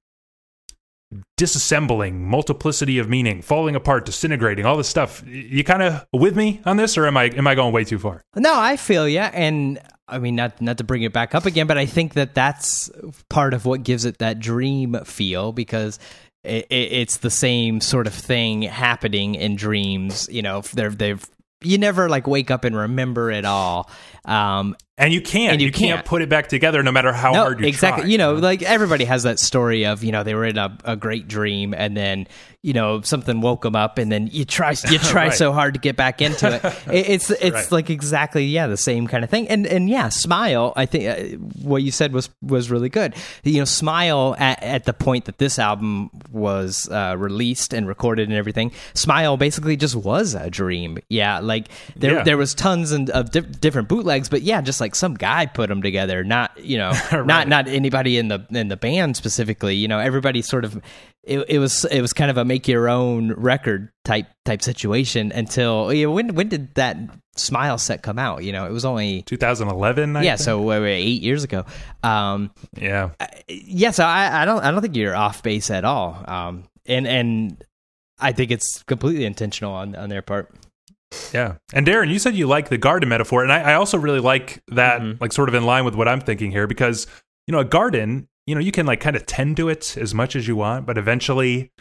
disassembling, 1.37 2.19
multiplicity 2.19 2.97
of 2.97 3.09
meaning, 3.09 3.41
falling 3.41 3.75
apart, 3.75 4.05
disintegrating, 4.05 4.65
all 4.65 4.77
this 4.77 4.87
stuff. 4.87 5.23
You 5.27 5.63
kind 5.63 5.81
of 5.81 6.05
with 6.13 6.35
me 6.35 6.61
on 6.65 6.77
this, 6.77 6.97
or 6.97 7.07
am 7.07 7.17
I 7.17 7.25
am 7.25 7.47
I 7.47 7.55
going 7.55 7.73
way 7.73 7.83
too 7.83 7.99
far? 7.99 8.23
No, 8.35 8.53
I 8.57 8.77
feel 8.77 9.07
yeah, 9.07 9.29
and 9.33 9.79
I 10.07 10.19
mean 10.19 10.35
not 10.35 10.61
not 10.61 10.77
to 10.77 10.83
bring 10.83 11.03
it 11.03 11.13
back 11.13 11.35
up 11.35 11.45
again, 11.45 11.67
but 11.67 11.77
I 11.77 11.85
think 11.85 12.13
that 12.13 12.33
that's 12.33 12.89
part 13.29 13.53
of 13.53 13.65
what 13.65 13.83
gives 13.83 14.05
it 14.05 14.19
that 14.19 14.39
dream 14.39 14.97
feel 15.05 15.51
because 15.51 15.99
it, 16.43 16.67
it's 16.69 17.17
the 17.17 17.29
same 17.29 17.81
sort 17.81 18.07
of 18.07 18.13
thing 18.13 18.63
happening 18.63 19.35
in 19.35 19.55
dreams. 19.55 20.27
You 20.31 20.41
know, 20.41 20.61
they're 20.73 20.89
they've 20.89 21.23
you 21.63 21.77
never 21.77 22.09
like 22.09 22.27
wake 22.27 22.51
up 22.51 22.63
and 22.63 22.75
remember 22.75 23.31
it 23.31 23.45
all. 23.45 23.89
Um, 24.25 24.75
and 25.01 25.13
you 25.13 25.21
can't 25.21 25.53
And 25.53 25.61
you, 25.61 25.67
you 25.67 25.71
can't. 25.73 25.95
can't. 25.95 26.05
put 26.05 26.21
it 26.21 26.29
back 26.29 26.47
together 26.47 26.81
no 26.83 26.91
matter 26.91 27.11
how 27.11 27.31
no, 27.33 27.41
hard 27.41 27.59
you 27.59 27.63
try. 27.63 27.67
exactly. 27.69 28.01
try. 28.03 28.09
You 28.11 28.17
know, 28.17 28.33
like 28.35 28.61
everybody 28.61 29.03
has 29.05 29.23
that 29.23 29.39
story 29.39 29.85
of 29.85 30.03
you 30.03 30.11
know 30.11 30.23
they 30.23 30.35
were 30.35 30.45
in 30.45 30.57
a, 30.57 30.77
a 30.85 30.95
great 30.95 31.27
dream 31.27 31.73
and 31.73 31.97
then 31.97 32.27
you 32.63 32.73
know 32.73 33.01
something 33.01 33.41
woke 33.41 33.63
them 33.63 33.75
up 33.75 33.97
and 33.97 34.11
then 34.11 34.27
you 34.31 34.45
try 34.45 34.69
you 34.89 34.99
try 35.13 35.25
Right. 35.29 35.33
so 35.33 35.51
hard 35.51 35.73
to 35.73 35.79
get 35.79 35.95
back 35.97 36.21
into 36.21 36.47
it. 36.55 36.63
It- 36.93 37.09
it's 37.09 37.29
it's 37.31 37.41
Right. 37.55 37.71
like 37.71 37.89
exactly 37.89 38.45
yeah 38.45 38.67
the 38.67 38.77
same 38.77 39.07
kind 39.07 39.23
of 39.23 39.29
thing. 39.29 39.47
And 39.49 39.65
and 39.67 39.89
yeah, 39.89 40.09
smile. 40.09 40.71
I 40.75 40.85
think 40.85 41.03
uh, 41.07 41.37
what 41.63 41.81
you 41.83 41.91
said 41.91 42.13
was 42.13 42.29
was 42.41 42.69
really 42.69 42.89
good. 42.89 43.15
You 43.43 43.59
know, 43.59 43.65
smile 43.65 44.35
at, 44.37 44.61
at 44.61 44.83
the 44.85 44.93
point 44.93 45.25
that 45.25 45.39
this 45.39 45.57
album 45.57 46.11
was 46.31 46.87
uh, 46.91 47.15
released 47.17 47.73
and 47.73 47.87
recorded 47.87 48.29
and 48.29 48.37
everything. 48.37 48.71
Smile 48.93 49.37
basically 49.37 49.75
just 49.75 49.95
was 49.95 50.35
a 50.35 50.49
dream. 50.51 50.99
Yeah, 51.09 51.39
like 51.39 51.67
there 51.95 52.13
Yeah. 52.17 52.23
there 52.23 52.37
was 52.37 52.53
tons 52.53 52.91
and 52.91 53.09
of 53.09 53.31
di- 53.31 53.41
different 53.41 53.87
bootlegs, 53.87 54.29
but 54.29 54.43
yeah, 54.43 54.61
just 54.61 54.79
like 54.79 54.90
some 54.95 55.13
guy 55.13 55.45
put 55.45 55.69
them 55.69 55.81
together. 55.81 56.23
Not 56.23 56.57
you 56.57 56.77
know 56.77 56.91
not 57.25 57.47
not 57.47 57.67
anybody 57.67 58.17
in 58.17 58.27
the 58.27 58.45
in 58.49 58.67
the 58.67 58.77
band 58.77 59.17
specifically. 59.17 59.75
You 59.75 59.87
know, 59.87 59.99
everybody 59.99 60.41
sort 60.41 60.65
of. 60.65 60.81
It, 61.23 61.45
it 61.47 61.59
was 61.59 61.85
it 61.85 62.01
was 62.01 62.13
kind 62.13 62.31
of 62.31 62.37
a 62.37 62.43
make 62.43 62.67
your 62.67 62.89
own 62.89 63.31
record 63.33 63.91
type 64.03 64.25
type 64.43 64.63
situation 64.63 65.31
until 65.31 65.93
you 65.93 66.07
know, 66.07 66.13
when 66.13 66.33
when 66.33 66.49
did 66.49 66.73
that 66.75 66.97
Smile 67.35 67.77
set 67.77 68.01
come 68.01 68.17
out? 68.17 68.43
You 68.43 68.51
know, 68.51 68.65
it 68.65 68.71
was 68.71 68.85
only 68.85 69.21
2011 69.21 70.15
I 70.15 70.23
yeah, 70.23 70.31
think? 70.31 70.43
so 70.43 70.61
wait, 70.63 70.81
wait, 70.81 70.97
eight 70.97 71.21
years 71.21 71.43
ago. 71.43 71.63
Um, 72.01 72.51
yeah 72.75 73.11
yeah, 73.47 73.91
so 73.91 74.03
I, 74.03 74.41
I 74.41 74.45
don't 74.45 74.63
I 74.63 74.71
don't 74.71 74.81
think 74.81 74.95
you're 74.95 75.15
off 75.15 75.43
base 75.43 75.69
at 75.69 75.85
all. 75.85 76.23
Um, 76.27 76.65
and 76.85 77.07
and 77.07 77.63
I 78.19 78.31
think 78.31 78.51
it's 78.51 78.83
completely 78.83 79.25
intentional 79.25 79.73
on 79.73 79.95
on 79.95 80.09
their 80.09 80.21
part. 80.21 80.53
Yeah. 81.33 81.55
And 81.73 81.85
Darren, 81.85 82.09
you 82.09 82.19
said 82.19 82.35
you 82.35 82.47
like 82.47 82.69
the 82.69 82.77
garden 82.77 83.09
metaphor. 83.09 83.43
And 83.43 83.51
I, 83.51 83.71
I 83.71 83.73
also 83.73 83.97
really 83.97 84.19
like 84.19 84.61
that, 84.69 85.01
Mhm. 85.01 85.19
like 85.21 85.33
sort 85.33 85.49
of 85.49 85.55
in 85.55 85.63
line 85.65 85.85
with 85.85 85.95
what 85.95 86.07
I'm 86.07 86.21
thinking 86.21 86.51
here, 86.51 86.67
because, 86.67 87.07
you 87.47 87.51
know, 87.51 87.59
a 87.59 87.65
garden, 87.65 88.27
you 88.47 88.55
know, 88.55 88.61
you 88.61 88.71
can 88.71 88.85
like 88.85 88.99
kind 89.01 89.15
of 89.15 89.25
tend 89.25 89.57
to 89.57 89.69
it 89.69 89.97
as 89.97 90.13
much 90.13 90.35
as 90.35 90.47
you 90.47 90.55
want, 90.55 90.85
but 90.85 90.97
eventually, 90.97 91.71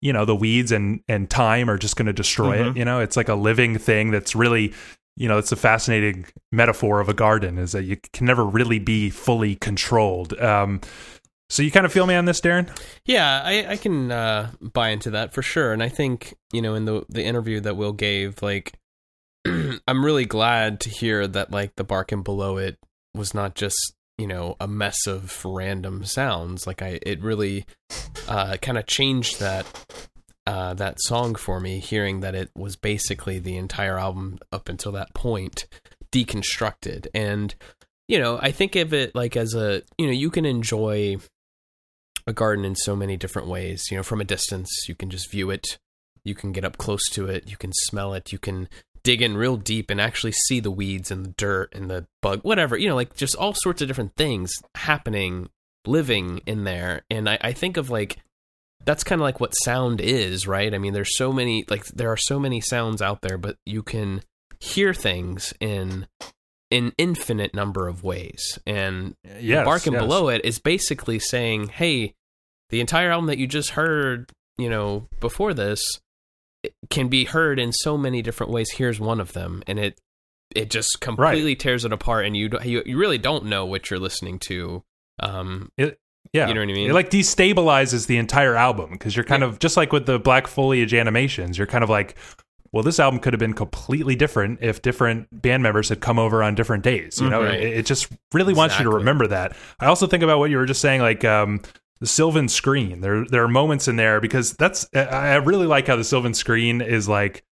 you 0.00 0.12
know, 0.12 0.24
the 0.24 0.34
weeds 0.34 0.72
and, 0.72 1.00
and 1.08 1.30
time 1.30 1.70
are 1.70 1.78
just 1.78 1.96
going 1.96 2.06
to 2.06 2.12
destroy 2.12 2.56
it. 2.60 2.74
Mhm. 2.74 2.76
You 2.76 2.84
know, 2.84 3.00
it's 3.00 3.16
like 3.16 3.28
a 3.28 3.34
living 3.34 3.78
thing 3.78 4.10
that's 4.10 4.34
really, 4.34 4.72
you 5.16 5.28
know, 5.28 5.38
it's 5.38 5.52
a 5.52 5.56
fascinating 5.56 6.26
metaphor 6.50 7.00
of 7.00 7.08
a 7.08 7.14
garden 7.14 7.58
is 7.58 7.72
that 7.72 7.84
you 7.84 7.96
can 8.12 8.26
never 8.26 8.44
really 8.44 8.78
be 8.78 9.10
fully 9.10 9.54
controlled. 9.56 10.38
Um, 10.40 10.80
so 11.52 11.62
you 11.62 11.70
kind 11.70 11.84
of 11.84 11.92
feel 11.92 12.06
me 12.06 12.14
on 12.14 12.24
this, 12.24 12.40
Darren? 12.40 12.74
Yeah, 13.04 13.42
I, 13.44 13.72
I 13.72 13.76
can 13.76 14.10
uh, 14.10 14.52
buy 14.62 14.88
into 14.88 15.10
that 15.10 15.34
for 15.34 15.42
sure. 15.42 15.74
And 15.74 15.82
I 15.82 15.90
think, 15.90 16.34
you 16.50 16.62
know, 16.62 16.74
in 16.74 16.86
the 16.86 17.04
the 17.10 17.22
interview 17.22 17.60
that 17.60 17.76
Will 17.76 17.92
gave, 17.92 18.40
like 18.40 18.72
I'm 19.44 20.02
really 20.02 20.24
glad 20.24 20.80
to 20.80 20.88
hear 20.88 21.28
that 21.28 21.50
like 21.50 21.76
the 21.76 21.84
bark 21.84 22.10
and 22.10 22.24
below 22.24 22.56
it 22.56 22.78
was 23.14 23.34
not 23.34 23.54
just, 23.54 23.76
you 24.16 24.26
know, 24.26 24.56
a 24.60 24.66
mess 24.66 25.06
of 25.06 25.44
random 25.44 26.06
sounds. 26.06 26.66
Like 26.66 26.80
I 26.80 26.98
it 27.02 27.20
really 27.20 27.66
uh 28.28 28.56
kind 28.62 28.78
of 28.78 28.86
changed 28.86 29.38
that 29.38 29.66
uh 30.46 30.72
that 30.72 31.02
song 31.02 31.34
for 31.34 31.60
me, 31.60 31.80
hearing 31.80 32.20
that 32.20 32.34
it 32.34 32.50
was 32.56 32.76
basically 32.76 33.38
the 33.38 33.58
entire 33.58 33.98
album 33.98 34.38
up 34.52 34.70
until 34.70 34.92
that 34.92 35.12
point 35.12 35.66
deconstructed. 36.10 37.08
And 37.12 37.54
you 38.08 38.18
know, 38.18 38.38
I 38.40 38.52
think 38.52 38.74
of 38.74 38.94
it 38.94 39.14
like 39.14 39.36
as 39.36 39.54
a, 39.54 39.82
you 39.98 40.06
know, 40.06 40.12
you 40.12 40.30
can 40.30 40.46
enjoy 40.46 41.18
a 42.26 42.32
garden 42.32 42.64
in 42.64 42.76
so 42.76 42.94
many 42.96 43.16
different 43.16 43.48
ways. 43.48 43.84
You 43.90 43.96
know, 43.96 44.02
from 44.02 44.20
a 44.20 44.24
distance, 44.24 44.70
you 44.88 44.94
can 44.94 45.10
just 45.10 45.30
view 45.30 45.50
it. 45.50 45.78
You 46.24 46.34
can 46.34 46.52
get 46.52 46.64
up 46.64 46.78
close 46.78 47.08
to 47.10 47.26
it. 47.26 47.50
You 47.50 47.56
can 47.56 47.72
smell 47.72 48.14
it. 48.14 48.32
You 48.32 48.38
can 48.38 48.68
dig 49.02 49.20
in 49.20 49.36
real 49.36 49.56
deep 49.56 49.90
and 49.90 50.00
actually 50.00 50.32
see 50.32 50.60
the 50.60 50.70
weeds 50.70 51.10
and 51.10 51.24
the 51.24 51.34
dirt 51.36 51.74
and 51.74 51.90
the 51.90 52.06
bug, 52.20 52.40
whatever. 52.42 52.76
You 52.76 52.88
know, 52.88 52.94
like 52.94 53.14
just 53.14 53.34
all 53.34 53.54
sorts 53.54 53.82
of 53.82 53.88
different 53.88 54.14
things 54.16 54.52
happening, 54.76 55.48
living 55.86 56.40
in 56.46 56.64
there. 56.64 57.02
And 57.10 57.28
I, 57.28 57.38
I 57.40 57.52
think 57.52 57.76
of 57.76 57.90
like, 57.90 58.18
that's 58.84 59.04
kind 59.04 59.20
of 59.20 59.24
like 59.24 59.40
what 59.40 59.52
sound 59.62 60.00
is, 60.00 60.46
right? 60.46 60.72
I 60.74 60.78
mean, 60.78 60.92
there's 60.92 61.16
so 61.16 61.32
many, 61.32 61.64
like, 61.68 61.86
there 61.86 62.10
are 62.10 62.16
so 62.16 62.38
many 62.38 62.60
sounds 62.60 63.02
out 63.02 63.22
there, 63.22 63.38
but 63.38 63.56
you 63.64 63.82
can 63.82 64.22
hear 64.60 64.94
things 64.94 65.52
in 65.60 66.06
an 66.72 66.92
infinite 66.98 67.54
number 67.54 67.86
of 67.86 68.02
ways. 68.02 68.58
And 68.66 69.14
Yes. 69.38 69.64
Bark 69.64 69.86
and 69.86 69.94
yes. 69.94 70.02
Below 70.02 70.28
It 70.28 70.44
is 70.44 70.58
basically 70.58 71.18
saying, 71.18 71.68
hey, 71.68 72.14
the 72.70 72.80
entire 72.80 73.10
album 73.10 73.26
that 73.26 73.38
you 73.38 73.46
just 73.46 73.70
heard, 73.70 74.32
you 74.58 74.68
know, 74.70 75.08
before 75.20 75.54
this 75.54 75.80
can 76.90 77.08
be 77.08 77.24
heard 77.24 77.58
in 77.58 77.72
so 77.72 77.96
many 77.98 78.22
different 78.22 78.52
ways. 78.52 78.70
Here's 78.72 78.98
one 79.00 79.20
of 79.20 79.32
them, 79.32 79.62
and 79.66 79.78
it 79.78 79.98
it 80.54 80.70
just 80.70 81.00
completely 81.00 81.54
tears 81.56 81.84
it 81.84 81.92
apart, 81.92 82.26
and 82.26 82.36
you 82.36 82.50
you, 82.64 82.82
you 82.86 82.96
really 82.98 83.18
don't 83.18 83.46
know 83.46 83.64
what 83.66 83.90
you're 83.90 84.00
listening 84.00 84.38
to. 84.40 84.82
Um, 85.20 85.70
Yeah. 86.32 86.48
You 86.48 86.54
know 86.54 86.60
what 86.60 86.70
I 86.70 86.72
mean? 86.72 86.90
It 86.90 86.94
like 86.94 87.10
destabilizes 87.10 88.06
the 88.06 88.16
entire 88.16 88.54
album 88.54 88.90
because 88.92 89.14
you're 89.16 89.24
kind 89.24 89.42
of 89.42 89.58
just 89.58 89.76
like 89.76 89.92
with 89.92 90.06
the 90.06 90.18
Black 90.18 90.46
Foliage 90.46 90.94
animations, 90.94 91.58
you're 91.58 91.66
kind 91.66 91.84
of 91.84 91.90
like, 91.90 92.16
well, 92.72 92.82
this 92.82 92.98
album 92.98 93.20
could 93.20 93.34
have 93.34 93.40
been 93.40 93.52
completely 93.52 94.16
different 94.16 94.60
if 94.62 94.80
different 94.80 95.28
band 95.42 95.62
members 95.62 95.90
had 95.90 96.00
come 96.00 96.18
over 96.18 96.42
on 96.42 96.54
different 96.54 96.82
days. 96.82 97.20
You 97.20 97.28
know, 97.28 97.42
it, 97.42 97.60
it 97.60 97.86
just 97.86 98.08
really 98.32 98.54
wants 98.54 98.78
you 98.78 98.84
to 98.84 98.90
remember 98.90 99.26
that. 99.26 99.54
I 99.78 99.86
also 99.86 100.06
think 100.06 100.22
about 100.22 100.38
what 100.38 100.50
you 100.50 100.56
were 100.56 100.64
just 100.64 100.80
saying, 100.80 101.02
like 101.02 101.22
um, 101.22 101.60
the 102.00 102.06
Sylvan 102.06 102.48
screen. 102.48 103.02
There, 103.02 103.26
there 103.26 103.44
are 103.44 103.48
moments 103.48 103.88
in 103.88 103.96
there 103.96 104.22
because 104.22 104.54
that's 104.54 104.88
I 104.94 105.00
I 105.02 105.34
really 105.36 105.66
like 105.66 105.86
how 105.86 105.96
the 105.96 106.04
Sylvan 106.04 106.32
screen 106.32 106.80
is 106.80 107.08
like 107.08 107.44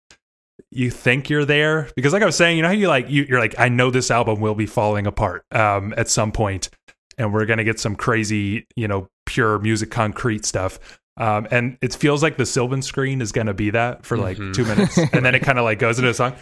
you 0.72 0.90
think 0.90 1.30
you're 1.30 1.46
there 1.46 1.90
because 1.96 2.14
like 2.14 2.22
i 2.22 2.26
was 2.26 2.36
saying 2.36 2.58
you 2.58 2.62
know 2.62 2.68
how 2.68 2.74
you 2.74 2.88
like 2.88 3.10
you, 3.10 3.26
you're 3.28 3.40
like 3.40 3.56
i 3.58 3.70
know 3.70 3.90
this 3.90 4.12
album 4.12 4.40
will 4.40 4.56
be 4.56 4.66
falling 4.66 5.08
apart 5.08 5.46
um 5.52 5.94
at 5.98 6.10
some 6.10 6.32
point 6.32 6.70
and 7.18 7.34
we're 7.34 7.46
gonna 7.46 7.64
get 7.64 7.80
some 7.80 7.96
crazy 7.96 8.68
you 8.76 8.88
know 8.88 9.08
pure 9.26 9.60
musique 9.60 9.90
concrète 9.90 10.46
stuff 10.46 10.99
um 11.20 11.48
and 11.52 11.78
it 11.82 11.94
feels 11.94 12.24
like 12.24 12.38
the 12.38 12.46
sylvan 12.46 12.82
screen 12.82 13.22
is 13.22 13.32
gonna 13.32 13.54
be 13.54 13.70
that 13.70 14.06
for 14.06 14.18
like 14.18 14.38
Mhm. 14.38 14.54
two 14.54 14.66
minutes 14.66 14.98
and 15.14 15.24
then 15.26 15.36
it 15.36 15.42
kind 15.42 15.58
of 15.60 15.64
like 15.66 15.80
goes 15.80 16.00
into 16.00 16.10
a 16.10 16.14
song 16.14 16.34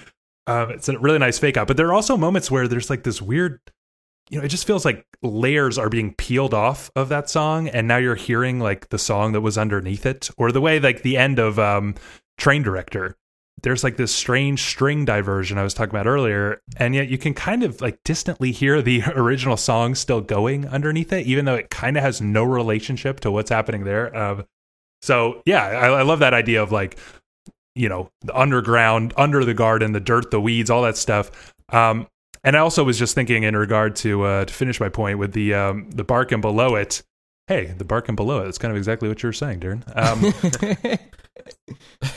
um 0.48 0.72
it's 0.72 0.88
a 0.90 0.98
really 1.00 1.20
nice 1.20 1.38
fake 1.40 1.58
out 1.58 1.68
but 1.68 1.78
there 1.78 1.88
are 1.88 1.94
also 1.94 2.16
moments 2.18 2.50
where 2.52 2.68
there's 2.68 2.90
like 2.90 3.04
this 3.04 3.22
weird 3.22 3.60
you 4.30 4.38
know 4.38 4.46
it 4.46 4.50
just 4.50 4.68
feels 4.68 4.86
like 4.86 5.06
layers 5.22 5.78
are 5.78 5.90
being 5.90 6.14
peeled 6.16 6.54
off 6.54 6.92
of 6.96 7.10
that 7.10 7.30
song 7.30 7.68
and 7.70 7.88
now 7.88 7.98
you're 7.98 8.16
hearing 8.16 8.60
like 8.60 8.90
the 8.90 8.98
song 9.00 9.32
that 9.34 9.42
was 9.42 9.58
underneath 9.58 10.06
it 10.06 10.30
or 10.38 10.52
the 10.52 10.62
way 10.62 10.80
like 10.80 11.02
the 11.02 11.18
end 11.18 11.40
of 11.40 11.58
um 11.60 11.96
train 12.38 12.62
director 12.64 13.16
there's 13.64 13.84
like 13.84 13.98
this 13.98 14.14
strange 14.14 14.62
string 14.62 15.04
diversion 15.04 15.58
I 15.58 15.64
was 15.64 15.74
talking 15.74 15.90
about 15.90 16.06
earlier, 16.06 16.62
and 16.78 16.94
yet 16.94 17.08
you 17.10 17.18
can 17.18 17.34
kind 17.34 17.64
of 17.64 17.82
like 17.82 17.98
distantly 18.06 18.52
hear 18.52 18.84
the 18.84 19.02
original 19.16 19.58
song 19.58 19.96
still 19.96 20.22
going 20.22 20.68
underneath 20.68 21.12
it, 21.12 21.26
even 21.26 21.46
though 21.46 21.56
it 21.56 21.72
kind 21.72 21.98
of 21.98 22.04
has 22.04 22.22
no 22.22 22.44
relationship 22.44 23.20
to 23.22 23.32
what's 23.32 23.50
happening 23.50 23.84
there. 23.84 24.16
Um, 24.16 24.46
so 25.02 25.42
yeah, 25.46 25.64
I, 25.64 25.88
I 25.88 26.02
love 26.04 26.20
that 26.20 26.34
idea 26.34 26.62
of 26.62 26.72
like, 26.72 26.98
you 27.76 27.90
know, 27.90 28.10
the 28.22 28.38
underground, 28.38 29.14
under 29.18 29.46
the 29.46 29.54
garden, 29.54 29.94
the 29.94 30.00
dirt, 30.00 30.32
the 30.32 30.42
weeds, 30.42 30.70
all 30.70 30.84
that 30.84 30.98
stuff. 30.98 31.54
Um, 31.70 32.08
and 32.44 32.56
I 32.56 32.60
also 32.60 32.84
was 32.84 32.98
just 32.98 33.14
thinking 33.16 33.44
in 33.44 33.56
regard 33.56 33.96
to 33.98 34.24
uh, 34.24 34.46
to 34.46 34.54
finish 34.54 34.80
my 34.80 34.90
point 34.90 35.20
with 35.20 35.34
the 35.34 35.54
um, 35.54 35.90
the 35.92 36.04
bark 36.04 36.32
and 36.32 36.42
below 36.42 36.76
it. 36.76 37.04
Hey, 37.48 37.74
the 37.78 37.86
bark 37.86 38.08
and 38.10 38.18
below 38.18 38.42
it. 38.42 38.46
That's 38.46 38.58
kind 38.58 38.72
of 38.72 38.78
exactly 38.78 39.08
what 39.08 39.24
you 39.24 39.28
were 39.28 39.34
saying, 39.34 39.62
Darren. 39.62 39.84
Um, 39.96 40.98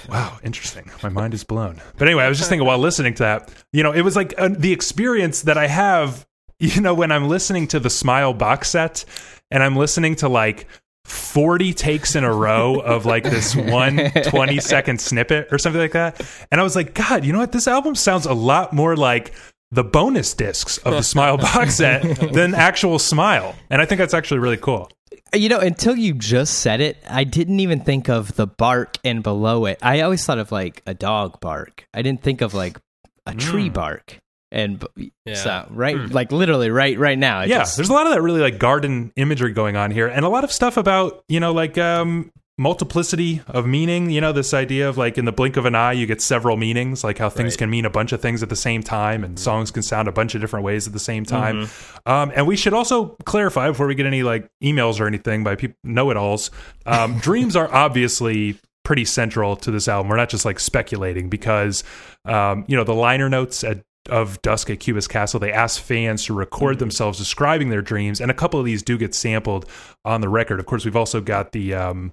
Wow, 0.08 0.38
interesting. 0.42 0.90
My 1.02 1.08
mind 1.08 1.34
is 1.34 1.44
blown. 1.44 1.80
But 1.96 2.08
anyway, 2.08 2.24
I 2.24 2.28
was 2.28 2.38
just 2.38 2.50
thinking 2.50 2.66
while 2.66 2.78
listening 2.78 3.14
to 3.14 3.22
that, 3.22 3.50
you 3.72 3.82
know, 3.82 3.92
it 3.92 4.02
was 4.02 4.16
like 4.16 4.34
uh, 4.38 4.50
the 4.50 4.72
experience 4.72 5.42
that 5.42 5.56
I 5.56 5.66
have, 5.66 6.26
you 6.58 6.80
know, 6.80 6.94
when 6.94 7.12
I'm 7.12 7.28
listening 7.28 7.68
to 7.68 7.80
the 7.80 7.90
Smile 7.90 8.34
box 8.34 8.70
set 8.70 9.04
and 9.50 9.62
I'm 9.62 9.76
listening 9.76 10.16
to 10.16 10.28
like 10.28 10.66
40 11.04 11.72
takes 11.74 12.14
in 12.14 12.24
a 12.24 12.32
row 12.32 12.78
of 12.80 13.06
like 13.06 13.24
this 13.24 13.54
one 13.56 14.10
20 14.24 14.60
second 14.60 15.00
snippet 15.00 15.48
or 15.52 15.58
something 15.58 15.80
like 15.80 15.92
that. 15.92 16.20
And 16.50 16.60
I 16.60 16.64
was 16.64 16.76
like, 16.76 16.94
God, 16.94 17.24
you 17.24 17.32
know 17.32 17.38
what? 17.38 17.52
This 17.52 17.66
album 17.68 17.94
sounds 17.94 18.26
a 18.26 18.34
lot 18.34 18.72
more 18.72 18.96
like 18.96 19.32
the 19.72 19.84
bonus 19.84 20.34
discs 20.34 20.78
of 20.78 20.92
the 20.94 21.02
Smile 21.02 21.36
box 21.38 21.76
set 21.76 22.02
than 22.32 22.54
actual 22.54 22.98
Smile. 22.98 23.54
And 23.70 23.80
I 23.80 23.84
think 23.86 23.98
that's 24.00 24.14
actually 24.14 24.40
really 24.40 24.56
cool. 24.56 24.90
You 25.34 25.48
know, 25.48 25.60
until 25.60 25.94
you 25.96 26.12
just 26.14 26.58
said 26.58 26.80
it, 26.80 26.96
I 27.08 27.22
didn't 27.24 27.60
even 27.60 27.80
think 27.80 28.08
of 28.08 28.34
the 28.34 28.46
bark 28.48 28.96
and 29.04 29.22
below 29.22 29.66
it. 29.66 29.78
I 29.82 30.00
always 30.00 30.24
thought 30.24 30.38
of 30.38 30.50
like 30.50 30.82
a 30.86 30.94
dog 30.94 31.40
bark. 31.40 31.86
I 31.94 32.02
didn't 32.02 32.22
think 32.22 32.40
of 32.40 32.52
like 32.54 32.78
a 33.26 33.34
tree 33.34 33.70
Mm. 33.70 33.74
bark. 33.74 34.18
And 34.52 34.84
b- 34.96 35.12
Yeah. 35.24 35.34
so 35.34 35.66
right, 35.70 35.96
like 36.10 36.32
literally 36.32 36.70
right, 36.70 36.98
right 36.98 37.18
now. 37.18 37.42
yeah 37.42 37.58
just- 37.60 37.76
there's 37.76 37.88
a 37.88 37.92
lot 37.92 38.06
of 38.06 38.12
that 38.12 38.20
really 38.22 38.40
like 38.40 38.58
garden 38.58 39.12
imagery 39.16 39.52
going 39.52 39.76
on 39.76 39.90
here 39.90 40.08
and 40.08 40.24
a 40.24 40.28
lot 40.28 40.42
of 40.44 40.50
stuff 40.50 40.76
about 40.76 41.22
you 41.28 41.38
know 41.40 41.52
like 41.52 41.78
um 41.78 42.30
multiplicity 42.58 43.40
of 43.48 43.66
meaning 43.66 44.10
you 44.10 44.20
know 44.20 44.32
this 44.32 44.52
idea 44.52 44.86
of 44.86 44.98
like 44.98 45.16
in 45.16 45.24
the 45.24 45.32
blink 45.32 45.56
of 45.56 45.64
an 45.64 45.74
eye 45.74 45.92
you 45.92 46.04
get 46.06 46.20
several 46.20 46.58
meanings 46.58 47.02
like 47.02 47.16
how 47.16 47.30
things 47.30 47.52
Right. 47.54 47.58
can 47.60 47.70
mean 47.70 47.84
a 47.86 47.90
bunch 47.90 48.12
of 48.12 48.20
things 48.20 48.42
at 48.42 48.50
the 48.50 48.56
same 48.56 48.82
time 48.82 49.24
and 49.24 49.38
songs 49.38 49.70
can 49.70 49.82
sound 49.82 50.08
a 50.08 50.12
bunch 50.12 50.34
of 50.34 50.42
different 50.42 50.64
ways 50.64 50.86
at 50.86 50.92
the 50.92 50.98
same 51.00 51.24
time 51.24 51.68
um, 52.04 52.30
and 52.34 52.46
we 52.46 52.56
should 52.56 52.74
also 52.74 53.16
clarify 53.24 53.68
before 53.68 53.86
we 53.86 53.94
get 53.94 54.04
any 54.04 54.22
like 54.22 54.46
emails 54.62 55.00
or 55.00 55.06
anything 55.06 55.42
by 55.42 55.54
people 55.56 55.76
know-it-alls 55.84 56.50
um, 56.84 57.18
dreams 57.20 57.56
are 57.56 57.72
obviously 57.72 58.58
pretty 58.84 59.04
central 59.06 59.56
to 59.56 59.70
this 59.70 59.88
album 59.88 60.10
we're 60.10 60.16
not 60.16 60.28
just 60.28 60.44
like 60.44 60.60
speculating 60.60 61.30
because 61.30 61.82
um, 62.26 62.64
you 62.68 62.76
know 62.76 62.84
the 62.84 62.94
liner 62.94 63.30
notes 63.30 63.64
at 63.64 63.80
of 64.10 64.40
Dusk 64.42 64.68
at 64.70 64.80
Cubist 64.80 65.08
Castle, 65.08 65.40
they 65.40 65.52
asked 65.52 65.80
fans 65.80 66.24
to 66.26 66.34
record 66.34 66.74
Mm-hmm. 66.74 66.80
themselves 66.80 67.18
describing 67.18 67.70
their 67.70 67.82
dreams, 67.82 68.20
and 68.20 68.30
a 68.30 68.34
couple 68.34 68.60
of 68.60 68.66
these 68.66 68.82
do 68.82 68.98
get 68.98 69.14
sampled 69.14 69.64
on 70.04 70.20
the 70.20 70.28
record. 70.28 70.60
Of 70.60 70.66
course, 70.66 70.84
we've 70.84 70.96
also 70.96 71.20
got 71.20 71.52
the, 71.52 71.74
um, 71.74 72.12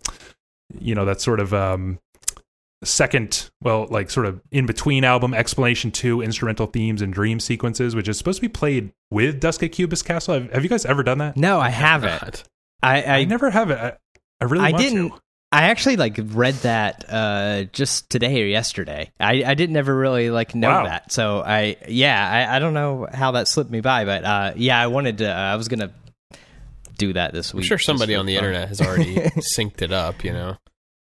you 0.80 0.96
know, 0.96 1.04
that 1.06 1.20
sort 1.22 1.40
of 1.40 1.54
um, 1.54 2.00
second, 2.84 3.50
well, 3.62 3.88
like 3.90 4.10
sort 4.10 4.26
of 4.26 4.42
in 4.52 4.66
between 4.66 5.04
album 5.04 5.34
explanation 5.34 5.92
two 5.92 6.22
instrumental 6.22 6.68
themes 6.68 7.02
and 7.02 7.12
dream 7.14 7.40
sequences, 7.40 7.96
which 7.96 8.08
is 8.08 8.18
supposed 8.18 8.38
to 8.38 8.42
be 8.42 8.48
played 8.50 8.92
with 9.12 9.40
Dusk 9.40 9.64
at 9.64 9.72
Cubist 9.72 10.06
Castle. 10.06 10.36
Have, 10.36 10.52
have 10.52 10.64
you 10.64 10.70
guys 10.70 10.86
ever 10.86 11.04
done 11.04 11.18
that? 11.18 11.36
No, 11.38 11.60
I 11.60 11.70
haven't. 11.70 12.44
I 12.84 13.02
I 13.02 13.16
I, 13.18 13.24
never 13.26 13.50
have 13.50 13.72
it. 13.72 13.78
I, 13.80 13.94
I 14.40 14.46
really 14.46 14.66
I 14.66 14.72
want 14.72 14.84
didn't. 14.84 15.10
to. 15.10 15.20
I 15.52 15.64
actually 15.70 15.96
like 15.96 16.20
read 16.22 16.56
that 16.56 17.06
uh, 17.08 17.64
just 17.72 18.10
today 18.10 18.42
or 18.44 18.46
yesterday. 18.46 19.12
I, 19.20 19.44
I 19.46 19.54
didn't 19.54 19.78
ever 19.78 19.96
really 19.96 20.30
like 20.30 20.54
know 20.56 20.70
Wow. 20.70 20.84
that. 20.86 21.12
So 21.12 21.42
I 21.42 21.78
yeah 21.88 22.48
I, 22.50 22.58
I 22.58 22.60
don't 22.60 22.74
know 22.74 23.08
how 23.14 23.32
that 23.32 23.48
slipped 23.48 23.72
me 23.72 23.80
by, 23.82 24.04
but 24.06 24.24
uh, 24.26 24.54
yeah 24.58 24.80
I 24.82 24.88
wanted 24.88 25.20
to. 25.20 25.30
Uh, 25.32 25.36
I 25.54 25.56
was 25.56 25.68
gonna 25.70 25.92
do 26.98 27.14
that 27.14 27.32
this 27.34 27.54
I'm 27.54 27.60
week. 27.60 27.68
sure 27.68 27.78
somebody 27.78 28.16
on 28.16 28.26
the 28.26 28.36
internet 28.36 28.68
has 28.68 28.82
already 28.82 29.16
synced 29.58 29.82
it 29.82 29.92
up. 29.94 30.24
You 30.24 30.34
know. 30.34 30.58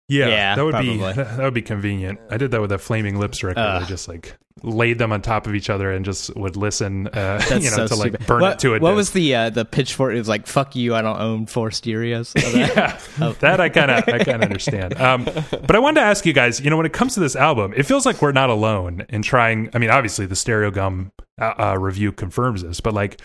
Yeah, 0.10 0.28
Yeah, 0.28 0.56
that 0.56 0.64
would 0.66 0.80
be 0.80 0.98
that 1.00 1.40
would 1.40 1.54
be 1.54 1.62
convenient. 1.62 2.20
I 2.30 2.38
did 2.38 2.52
that 2.52 2.62
with 2.62 2.72
a 2.72 2.78
Flaming 2.78 3.20
Lips 3.20 3.44
record. 3.44 3.60
I 3.62 3.84
just 3.86 4.08
like 4.08 4.38
laid 4.64 4.98
them 4.98 5.12
on 5.12 5.22
top 5.22 5.46
of 5.46 5.54
each 5.54 5.70
other 5.70 5.92
and 5.92 6.04
just 6.04 6.36
would 6.36 6.56
listen, 6.56 7.08
uh, 7.10 7.40
you 7.50 7.70
know, 7.70 7.86
so 7.86 7.88
to 7.88 7.96
like 7.96 8.10
stupid. 8.14 8.26
burn 8.28 8.42
what, 8.42 8.54
it 8.54 8.60
to 8.60 8.70
a 8.74 8.80
What 8.80 8.92
disc. 8.92 8.96
was 8.96 9.12
the 9.12 9.36
uh, 9.36 9.50
the 9.50 9.66
pitchfork? 9.66 10.14
It 10.14 10.18
was 10.18 10.30
like 10.30 10.48
"fuck 10.48 10.76
you, 10.76 10.96
I 10.96 11.02
don't 11.02 11.20
own 11.20 11.46
four 11.46 11.72
stereos." 11.72 12.34
Oh, 12.38 12.52
that- 12.52 13.02
yeah, 13.20 13.34
that 13.40 13.60
I 13.60 13.70
kind 13.70 13.92
of 13.92 14.08
I 14.08 14.20
kind 14.24 14.38
of 14.38 14.44
understand. 14.44 15.00
Um, 15.00 15.26
but 15.26 15.76
I 15.76 15.80
wanted 15.80 16.02
to 16.02 16.08
ask 16.08 16.26
you 16.26 16.34
guys, 16.34 16.60
you 16.62 16.70
know, 16.70 16.78
when 16.78 16.86
it 16.86 16.94
comes 16.94 17.14
to 17.16 17.20
this 17.20 17.36
album, 17.36 17.74
it 17.76 17.84
feels 17.84 18.06
like 18.06 18.22
we're 18.22 18.32
not 18.32 18.50
alone 18.50 19.06
in 19.10 19.22
trying. 19.22 19.70
I 19.74 19.78
mean, 19.78 19.90
obviously 19.90 20.26
the 20.26 20.36
Stereogum 20.36 21.12
uh, 21.40 21.54
uh, 21.60 21.78
review 21.78 22.12
confirms 22.14 22.64
this, 22.64 22.80
but 22.80 22.94
like, 22.94 23.22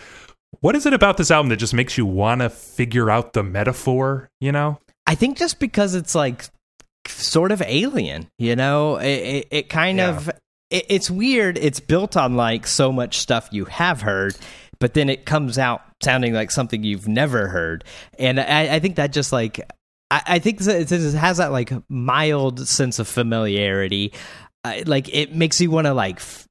what 0.59 0.75
is 0.75 0.85
it 0.85 0.93
about 0.93 1.17
this 1.17 1.31
album 1.31 1.49
that 1.49 1.57
just 1.57 1.73
makes 1.73 1.97
you 1.97 2.05
want 2.05 2.41
to 2.41 2.49
figure 2.49 3.09
out 3.09 3.33
the 3.33 3.41
metaphor? 3.43 4.29
You 4.41 4.51
know? 4.51 4.79
I 5.07 5.15
think 5.15 5.37
just 5.37 5.59
because 5.59 5.95
it's 5.95 6.15
like 6.15 6.45
sort 7.07 7.51
of 7.51 7.61
alien, 7.65 8.27
you 8.37 8.55
know, 8.55 8.97
it, 8.97 9.05
it, 9.07 9.47
it 9.51 9.69
kind 9.69 9.97
Yeah. 9.97 10.09
of 10.15 10.29
it, 10.69 10.85
it's 10.89 11.09
weird. 11.09 11.57
It's 11.57 11.79
built 11.79 12.15
on 12.17 12.35
like 12.35 12.65
so 12.67 12.91
much 12.91 13.19
stuff 13.19 13.49
you 13.51 13.65
have 13.65 14.01
heard, 14.01 14.35
but 14.79 14.93
then 14.93 15.09
it 15.09 15.25
comes 15.25 15.57
out 15.57 15.81
sounding 16.01 16.33
like 16.33 16.51
something 16.51 16.83
you've 16.83 17.07
never 17.07 17.47
heard, 17.47 17.83
and 18.19 18.39
I, 18.39 18.75
I 18.75 18.79
think 18.79 18.95
that 18.97 19.11
just 19.13 19.31
like 19.31 19.59
I, 20.11 20.21
I 20.25 20.39
think 20.39 20.59
it 20.61 20.89
has 20.89 21.37
that 21.37 21.51
like 21.51 21.71
mild 21.89 22.67
sense 22.67 22.99
of 22.99 23.07
familiarity, 23.07 24.13
uh, 24.63 24.81
like 24.85 25.13
it 25.13 25.35
makes 25.35 25.59
you 25.61 25.71
want 25.71 25.87
to 25.87 25.93
like. 25.93 26.17
F- 26.17 26.47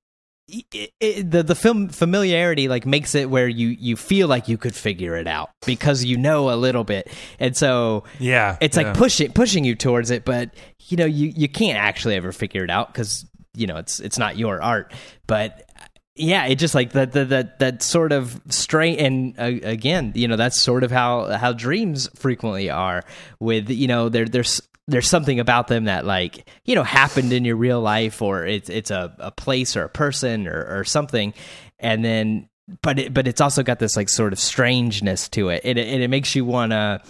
it, 0.53 0.93
it, 1.01 1.31
the 1.31 1.43
the 1.43 1.55
film 1.55 1.89
familiarity 1.89 2.69
like 2.69 2.85
makes 2.85 3.15
it 3.15 3.31
where 3.31 3.49
you 3.49 3.69
you 3.69 3.97
feel 3.97 4.29
like 4.29 4.49
you 4.49 4.59
could 4.59 4.75
figure 4.75 5.17
it 5.17 5.27
out 5.27 5.51
because 5.67 6.05
you 6.05 6.17
know 6.19 6.51
a 6.51 6.57
little 6.57 6.85
bit 6.85 7.11
and 7.39 7.57
so 7.57 8.05
Yeah, 8.19 8.59
it's 8.61 8.77
yeah. 8.77 8.83
like 8.89 8.97
pushing 8.97 9.33
pushing 9.33 9.65
you 9.65 9.75
towards 9.75 10.11
it 10.11 10.25
but 10.25 10.51
you 10.89 10.97
know 10.99 11.07
you 11.07 11.33
you 11.35 11.49
can't 11.49 11.79
actually 11.79 12.17
ever 12.17 12.33
figure 12.33 12.65
it 12.65 12.71
out 12.71 12.93
because 12.93 13.25
you 13.55 13.67
know 13.67 13.77
it's 13.77 13.99
it's 14.01 14.19
not 14.19 14.37
your 14.37 14.63
art 14.63 14.93
but 15.27 15.69
yeah 16.15 16.45
it 16.47 16.57
just 16.57 16.75
like 16.75 16.93
that 16.93 17.13
that 17.13 17.31
that 17.31 17.59
that 17.59 17.83
sort 17.83 18.13
of 18.13 18.39
strain 18.51 18.99
and 18.99 19.41
uh, 19.41 19.67
again 19.67 20.13
you 20.15 20.29
know 20.29 20.37
that's 20.37 20.61
sort 20.61 20.85
of 20.85 20.91
how 20.91 21.33
how 21.39 21.53
dreams 21.55 22.09
frequently 22.15 22.69
are 22.69 23.03
with 23.41 23.71
you 23.71 23.87
know 23.89 24.11
there 24.11 24.27
there's 24.27 24.61
there's 24.89 25.09
something 25.09 25.39
about 25.41 25.69
them 25.69 25.85
that 25.85 26.05
like 26.05 26.49
you 26.65 26.75
know 26.75 26.83
happened 26.83 27.33
in 27.33 27.45
your 27.45 27.57
real 27.57 27.81
life 27.81 28.21
or 28.21 28.45
it's 28.47 28.69
it's 28.69 28.91
a, 28.91 29.15
a 29.19 29.31
place 29.31 29.77
or 29.77 29.85
a 29.85 29.89
person 29.89 30.47
or, 30.49 30.79
or 30.81 30.85
something. 30.85 31.35
And 31.79 32.05
then 32.05 32.49
but 32.83 32.99
it, 32.99 33.15
but 33.15 33.27
it's 33.29 33.41
also 33.41 33.63
got 33.63 33.79
this 33.79 33.97
like 33.97 34.09
sort 34.09 34.33
of 34.33 34.39
strangeness 34.39 35.29
to 35.31 35.49
it. 35.51 35.63
And 35.65 35.79
it, 35.79 35.87
and 35.89 36.03
it 36.03 36.09
makes 36.09 36.35
you 36.35 36.45
want 36.45 36.73
to 36.73 37.01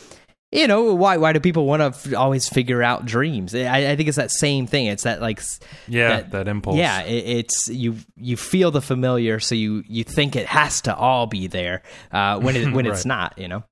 you 0.50 0.66
know 0.66 0.94
why 0.94 1.16
why 1.16 1.32
do 1.32 1.40
people 1.40 1.64
want 1.64 1.80
to 1.80 1.86
f- 1.86 2.14
always 2.14 2.46
figure 2.46 2.82
out 2.82 3.06
dreams? 3.06 3.54
I, 3.54 3.92
I 3.92 3.96
think 3.96 4.08
it's 4.08 4.18
that 4.18 4.30
same 4.30 4.66
thing. 4.66 4.86
It's 4.86 5.04
that 5.04 5.22
like 5.22 5.40
yeah, 5.88 6.08
that- 6.08 6.30
that, 6.32 6.48
impulse. 6.48 6.76
yeah 6.76 7.00
it, 7.04 7.38
it's 7.38 7.68
you 7.68 7.96
you 8.16 8.36
feel 8.36 8.70
the 8.70 8.82
familiar 8.82 9.40
so 9.40 9.54
you 9.54 9.82
you 9.88 10.04
think 10.04 10.36
it 10.36 10.46
has 10.46 10.82
to 10.82 10.94
all 10.94 11.26
be 11.26 11.46
there 11.46 11.82
uh 12.12 12.38
when 12.38 12.54
it 12.56 12.70
when 12.72 12.84
it's 12.92 13.06
not 13.06 13.38
you 13.38 13.48
know 13.48 13.64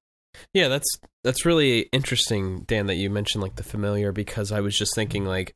Yeah, 0.55 0.68
that's 0.68 0.88
that's 1.24 1.45
really 1.45 1.80
interesting, 1.93 2.61
Dan, 2.66 2.86
that 2.86 2.97
you 2.97 3.11
mentioned 3.11 3.43
like 3.43 3.57
the 3.57 3.62
familiar 3.62 4.12
because 4.12 4.53
I 4.53 4.61
was 4.61 4.76
just 4.76 4.95
thinking 4.95 5.24
like 5.24 5.55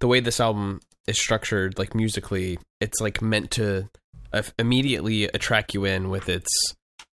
the 0.00 0.06
way 0.08 0.20
this 0.20 0.40
album 0.40 0.80
is 1.06 1.18
structured, 1.20 1.78
like 1.78 1.94
musically, 1.94 2.58
it's 2.80 3.00
like 3.00 3.20
meant 3.22 3.50
to 3.52 3.88
uh, 4.32 4.42
immediately 4.58 5.24
attract 5.24 5.74
you 5.74 5.84
in 5.84 6.10
with 6.10 6.28
its 6.28 6.48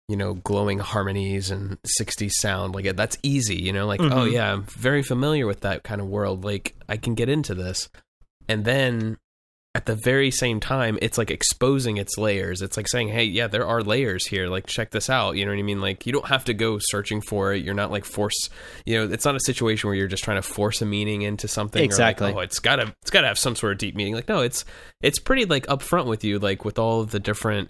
you 0.09 0.17
know 0.17 0.33
glowing 0.33 0.79
harmonies 0.79 1.49
and 1.51 1.77
60s 2.01 2.31
sound. 2.33 2.75
Like 2.75 2.95
that's 2.95 3.17
easy 3.23 3.55
you 3.55 3.71
know? 3.71 3.87
Like 3.87 4.01
oh 4.01 4.27
Mhm. 4.27 4.31
yeah 4.33 4.51
i'm 4.53 4.63
very 4.63 5.01
familiar 5.03 5.47
with 5.47 5.61
that 5.61 5.83
kind 5.83 6.01
of 6.01 6.07
world. 6.07 6.43
Like 6.43 6.75
i 6.89 6.97
can 6.97 7.15
get 7.15 7.29
into 7.29 7.55
this. 7.55 7.89
And 8.49 8.65
then 8.65 9.17
at 9.75 9.87
the 9.87 9.95
very 9.95 10.29
same 10.29 10.59
time 10.59 10.99
it's 11.01 11.17
like 11.17 11.31
exposing 11.31 11.97
its 11.97 12.17
layers. 12.17 12.61
It's 12.61 12.77
like 12.77 12.87
saying 12.87 13.07
hey 13.07 13.23
yeah 13.23 13.47
there 13.47 13.65
are 13.65 13.81
layers 13.81 14.27
here. 14.27 14.47
Like 14.47 14.67
check 14.67 14.91
this 14.91 15.09
out. 15.09 15.35
You 15.35 15.45
know 15.45 15.51
what 15.51 15.57
i 15.59 15.63
mean? 15.63 15.81
Like 15.81 16.05
you 16.05 16.13
don't 16.13 16.27
have 16.27 16.45
to 16.45 16.53
go 16.53 16.77
searching 16.79 17.21
for 17.21 17.53
it. 17.53 17.63
You're 17.63 17.73
not 17.73 17.89
like 17.91 18.05
force 18.05 18.49
you 18.85 18.97
know 18.97 19.11
it's 19.11 19.25
not 19.25 19.35
a 19.35 19.39
situation 19.39 19.87
where 19.87 19.95
you're 19.95 20.07
just 20.07 20.23
trying 20.23 20.37
to 20.37 20.47
force 20.47 20.81
a 20.81 20.85
meaning 20.85 21.23
into 21.23 21.47
something 21.47 21.79
or, 21.79 21.83
like, 21.83 21.89
Exactly. 21.89 22.33
oh 22.33 22.39
it's 22.39 22.59
gotta 22.59 22.93
it's 23.01 23.09
gotta 23.09 23.27
have 23.27 23.39
some 23.39 23.55
sort 23.55 23.71
of 23.73 23.79
deep 23.79 23.95
meaning. 23.95 24.13
Like 24.13 24.29
no 24.29 24.41
it's 24.41 24.63
it's 25.01 25.17
pretty 25.19 25.45
like 25.45 25.65
upfront 25.67 26.05
with 26.05 26.23
you 26.23 26.37
like 26.37 26.63
with 26.65 26.77
all 26.77 27.01
of 27.01 27.09
the 27.11 27.19
different 27.19 27.69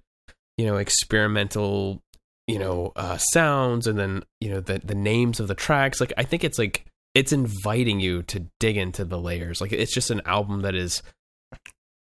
you 0.58 0.66
know 0.66 0.76
experimental 0.78 2.02
you 2.48 2.60
know 2.60 2.92
uh 2.98 3.18
sounds 3.18 3.88
and 3.88 3.98
then 3.98 4.24
you 4.42 4.50
know 4.50 4.60
the 4.60 4.80
the 4.84 4.96
names 4.96 5.40
of 5.40 5.48
the 5.48 5.56
tracks. 5.56 6.02
Like 6.02 6.12
i 6.18 6.24
think 6.24 6.44
it's 6.44 6.60
like 6.60 6.86
it's 7.16 7.32
inviting 7.32 8.00
you 8.00 8.24
to 8.24 8.48
dig 8.60 8.76
into 8.76 9.06
the 9.06 9.20
layers. 9.20 9.62
Like 9.62 9.72
it's 9.72 9.94
just 9.94 10.10
an 10.10 10.22
album 10.26 10.64
that 10.64 10.76
is 10.76 11.02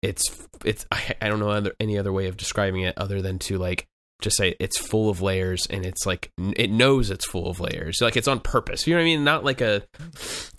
it's 0.08 0.48
it's 0.66 0.86
i, 0.92 1.16
I 1.22 1.28
don't 1.28 1.40
know 1.40 1.50
other, 1.50 1.74
any 1.80 1.98
other 1.98 2.14
way 2.14 2.28
of 2.28 2.38
describing 2.38 2.82
it 2.82 2.98
other 2.98 3.22
than 3.22 3.40
to 3.40 3.58
like 3.58 3.88
just 4.22 4.38
say 4.38 4.56
it's 4.60 4.78
full 4.78 5.10
of 5.10 5.22
layers 5.22 5.68
and 5.70 5.86
it's 5.86 6.06
like 6.06 6.32
it 6.38 6.72
knows 6.72 7.12
it's 7.12 7.26
full 7.26 7.48
of 7.50 7.60
layers 7.60 8.00
like 8.02 8.18
it's 8.18 8.28
on 8.28 8.40
purpose 8.40 8.88
you 8.88 8.94
know 8.94 9.00
what 9.00 9.04
i 9.04 9.06
mean 9.06 9.24
not 9.24 9.44
like 9.44 9.62
a 9.62 9.84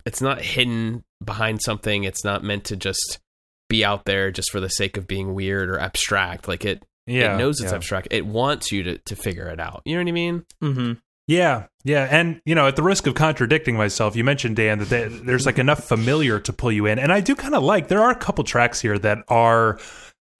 it's 0.06 0.20
not 0.20 0.40
hidden 0.40 1.02
behind 1.24 1.60
something 1.60 2.04
it's 2.04 2.24
not 2.24 2.44
meant 2.44 2.64
to 2.64 2.76
just 2.76 3.18
be 3.68 3.84
out 3.84 4.04
there 4.04 4.30
just 4.30 4.50
for 4.50 4.60
the 4.60 4.68
sake 4.68 4.96
of 4.96 5.06
being 5.08 5.34
weird 5.34 5.68
or 5.68 5.78
abstract 5.78 6.46
like 6.46 6.64
it 6.64 6.82
yeah, 7.08 7.34
it 7.34 7.38
knows 7.38 7.60
it's 7.60 7.70
yeah. 7.70 7.76
abstract. 7.76 8.08
It 8.10 8.26
wants 8.26 8.70
you 8.70 8.82
to, 8.82 8.98
to 8.98 9.16
figure 9.16 9.48
it 9.48 9.58
out. 9.58 9.82
You 9.84 9.94
know 9.94 10.02
what 10.02 10.08
I 10.08 10.12
mean? 10.12 10.44
mm-hmm. 10.62 10.92
Yeah, 11.28 11.66
yeah, 11.84 12.08
and 12.10 12.40
you 12.46 12.54
know, 12.54 12.66
at 12.66 12.74
the 12.76 12.82
risk 12.82 13.06
of 13.06 13.14
contradicting 13.14 13.76
myself, 13.76 14.16
you 14.16 14.24
mentioned 14.24 14.56
Dan 14.56 14.78
that 14.80 14.88
they, 14.88 15.06
there's 15.08 15.44
like 15.46 15.58
enough 15.58 15.84
familiar 15.84 16.40
to 16.40 16.52
pull 16.52 16.72
you 16.72 16.86
in, 16.86 16.98
and 16.98 17.12
I 17.12 17.20
do 17.20 17.34
kind 17.36 17.54
of 17.54 17.62
like. 17.62 17.88
There 17.88 18.02
are 18.02 18.10
a 18.10 18.16
couple 18.16 18.42
tracks 18.44 18.80
here 18.80 18.98
that 18.98 19.18
are 19.28 19.78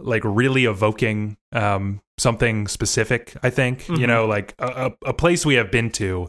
like 0.01 0.23
really 0.25 0.65
evoking 0.65 1.37
um, 1.53 2.01
something 2.17 2.67
specific. 2.69 3.37
I 3.43 3.51
think 3.51 3.87
you 3.89 3.97
Mhm. 3.97 4.07
know, 4.07 4.27
like 4.27 4.55
a, 4.59 4.93
a 5.05 5.13
place 5.13 5.45
we 5.45 5.55
have 5.55 5.71
been 5.71 5.91
to. 5.93 6.29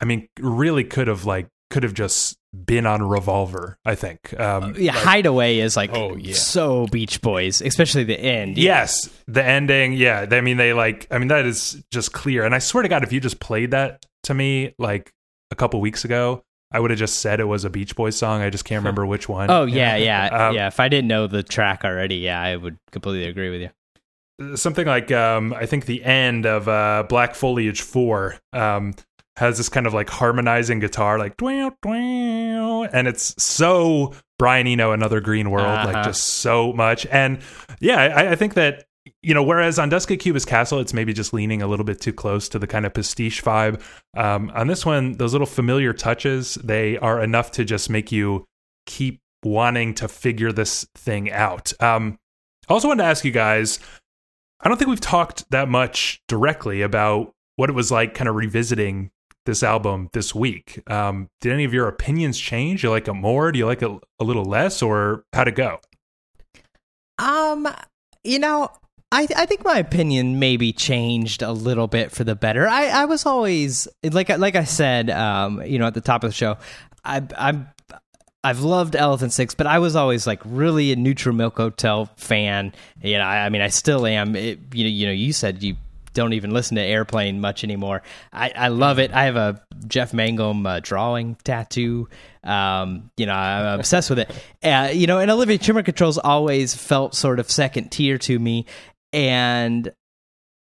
I 0.00 0.06
mean, 0.06 0.28
really 0.40 0.82
could 0.84 1.06
have 1.06 1.24
like 1.24 1.46
could 1.74 1.82
have 1.82 1.92
just 1.94 2.38
been 2.54 2.86
on 2.86 3.02
Revolver. 3.02 3.76
I 3.84 3.96
think. 3.96 4.38
Um, 4.38 4.74
yeah 4.78 4.94
like- 4.94 5.02
hideaway 5.04 5.58
is 5.58 5.76
like 5.76 5.90
Oh, 5.92 6.14
yeah. 6.16 6.34
so 6.34 6.86
beach 6.86 7.20
boys 7.20 7.60
especially 7.60 8.04
the 8.04 8.18
end 8.18 8.56
Yes, 8.56 9.10
the 9.26 9.44
ending. 9.44 9.92
Yeah, 9.92 10.24
I 10.30 10.40
mean, 10.40 10.56
they 10.56 10.72
like. 10.72 11.06
I 11.10 11.18
mean, 11.18 11.28
that 11.28 11.44
is 11.44 11.82
just 11.90 12.12
clear. 12.12 12.44
And 12.44 12.54
I 12.54 12.58
swear 12.60 12.82
to 12.82 12.88
God, 12.88 13.02
if 13.02 13.12
you 13.12 13.18
just 13.20 13.40
played 13.40 13.72
that 13.72 14.06
to 14.22 14.34
me 14.34 14.74
like 14.78 15.12
a 15.50 15.56
couple 15.56 15.80
weeks 15.80 16.04
ago, 16.04 16.44
I 16.72 16.78
would 16.80 16.90
have 16.90 16.98
just 16.98 17.16
said 17.20 17.40
it 17.40 17.44
was 17.44 17.64
a 17.64 17.70
Beach 17.70 17.94
Boys 17.96 18.16
song. 18.16 18.40
I 18.40 18.50
just 18.50 18.64
can't 18.64 18.80
remember 18.80 19.04
which 19.04 19.28
one. 19.28 19.50
oh 19.50 19.64
yeah 19.64 19.96
yeah 19.96 20.26
Um, 20.48 20.54
yeah 20.54 20.66
if 20.68 20.78
i 20.80 20.88
didn't 20.88 21.08
know 21.08 21.26
the 21.26 21.42
track 21.42 21.84
already 21.84 22.16
yeah 22.16 22.40
i 22.40 22.56
would 22.56 22.78
completely 22.92 23.26
agree 23.26 23.50
with 23.50 23.60
you 23.62 23.70
something 24.56 24.86
like 24.86 25.12
um, 25.12 25.52
I 25.52 25.66
think 25.66 25.86
the 25.86 26.02
end 26.02 26.44
of 26.46 26.66
uh, 26.68 27.04
Black 27.08 27.36
Foliage 27.36 27.82
Four 27.82 28.36
um, 28.52 28.94
has 29.36 29.56
this 29.58 29.68
kind 29.68 29.86
of 29.86 29.94
like 29.94 30.08
harmonizing 30.10 30.78
guitar, 30.80 31.18
like 31.18 31.36
dwell, 31.36 31.72
dwell, 31.82 32.84
and 32.92 33.08
it's 33.08 33.34
so 33.42 34.12
Brian 34.38 34.66
Eno, 34.66 34.92
Another 34.92 35.20
Green 35.20 35.50
World, 35.50 35.66
Uh-huh. 35.66 35.92
like 35.92 36.04
just 36.04 36.24
so 36.24 36.72
much. 36.72 37.06
And 37.06 37.38
yeah, 37.80 37.96
I, 38.00 38.32
I 38.32 38.34
think 38.36 38.54
that 38.54 38.84
you 39.22 39.34
know, 39.34 39.42
whereas 39.42 39.78
on 39.78 39.88
Dusk 39.90 40.10
at 40.12 40.18
Cubist 40.20 40.46
Castle, 40.46 40.78
it's 40.80 40.94
maybe 40.94 41.12
just 41.12 41.34
leaning 41.34 41.60
a 41.60 41.66
little 41.66 41.84
bit 41.84 42.00
too 42.00 42.12
close 42.12 42.48
to 42.50 42.58
the 42.58 42.66
kind 42.66 42.86
of 42.86 42.94
pastiche 42.94 43.42
vibe. 43.42 43.82
Um, 44.16 44.50
on 44.54 44.66
this 44.66 44.86
one, 44.86 45.12
those 45.18 45.32
little 45.32 45.46
familiar 45.46 45.92
touches, 45.92 46.54
they 46.56 46.96
are 46.98 47.22
enough 47.22 47.50
to 47.52 47.64
just 47.66 47.90
make 47.90 48.10
you 48.12 48.46
keep 48.86 49.20
wanting 49.44 49.92
to 49.94 50.08
figure 50.08 50.52
this 50.52 50.86
thing 50.94 51.30
out. 51.30 51.72
Um, 51.82 52.18
I 52.68 52.72
also 52.72 52.88
wanted 52.88 53.02
to 53.02 53.08
ask 53.08 53.24
you 53.26 53.30
guys. 53.30 53.78
I 54.60 54.68
don't 54.68 54.78
think 54.78 54.88
we've 54.88 55.00
talked 55.00 55.50
that 55.50 55.68
much 55.68 56.22
directly 56.26 56.80
about 56.80 57.32
what 57.56 57.68
it 57.68 57.74
was 57.74 57.90
like, 57.90 58.14
kind 58.14 58.28
of 58.28 58.34
revisiting 58.36 59.10
this 59.46 59.62
album 59.62 60.08
this 60.12 60.34
week. 60.34 60.82
Um, 60.90 61.28
did 61.40 61.52
any 61.52 61.64
of 61.64 61.72
your 61.72 61.88
opinions 61.88 62.38
change? 62.38 62.82
You 62.82 62.90
like 62.90 63.08
it 63.08 63.14
more? 63.14 63.52
Do 63.52 63.58
you 63.58 63.66
like 63.66 63.82
it 63.82 63.90
a 64.20 64.24
little 64.24 64.44
less, 64.44 64.82
or 64.82 65.24
how'd 65.32 65.48
it 65.48 65.54
go? 65.54 65.80
Um, 67.18 67.68
you 68.22 68.38
know, 68.38 68.70
I, 69.12 69.28
I 69.36 69.46
think 69.46 69.64
my 69.64 69.78
opinion 69.78 70.38
maybe 70.38 70.72
changed 70.72 71.42
a 71.42 71.52
little 71.52 71.86
bit 71.86 72.10
for 72.10 72.24
the 72.24 72.34
better. 72.34 72.66
I, 72.66 72.86
I 72.86 73.04
was 73.04 73.26
always 73.26 73.86
like 74.02 74.28
like 74.28 74.56
I 74.56 74.64
said, 74.64 75.10
um, 75.10 75.62
you 75.64 75.78
know, 75.78 75.86
at 75.86 75.94
the 75.94 76.00
top 76.00 76.24
of 76.24 76.30
the 76.30 76.34
show, 76.34 76.56
I, 77.04 77.22
I'm 77.36 77.68
I've 78.42 78.60
loved 78.60 78.96
Elephant 78.96 79.32
Six, 79.32 79.54
but 79.54 79.66
I 79.66 79.78
was 79.78 79.96
always 79.96 80.26
like 80.26 80.40
really 80.44 80.92
a 80.92 80.96
Neutral 80.96 81.34
Milk 81.34 81.56
Hotel 81.56 82.10
fan. 82.16 82.74
You 83.02 83.18
know, 83.18 83.24
I, 83.24 83.46
I 83.46 83.48
mean, 83.50 83.62
I 83.62 83.68
still 83.68 84.06
am. 84.06 84.36
It, 84.36 84.58
you 84.74 84.84
know, 84.84 84.90
you 84.90 85.06
know, 85.06 85.12
you 85.12 85.32
said 85.32 85.62
you 85.62 85.76
don't 86.14 86.32
even 86.32 86.52
listen 86.52 86.76
to 86.76 86.82
Airplane 86.82 87.40
much 87.40 87.64
anymore. 87.64 88.02
I, 88.32 88.52
I 88.56 88.68
love 88.68 88.98
it. 88.98 89.12
I 89.12 89.24
have 89.24 89.36
a 89.36 89.62
Jeff 89.86 90.14
Mangum 90.14 90.64
uh, 90.64 90.80
drawing 90.80 91.36
tattoo. 91.44 92.08
Um, 92.42 93.10
you 93.16 93.26
know, 93.26 93.34
I'm 93.34 93.78
obsessed 93.80 94.10
with 94.10 94.20
it. 94.20 94.30
Uh, 94.62 94.90
you 94.92 95.06
know, 95.06 95.18
and 95.18 95.30
Olivia 95.30 95.58
Tremor 95.58 95.82
Controls 95.82 96.18
always 96.18 96.74
felt 96.74 97.14
sort 97.14 97.40
of 97.40 97.50
second 97.50 97.90
tier 97.90 98.16
to 98.18 98.38
me, 98.38 98.66
and 99.12 99.92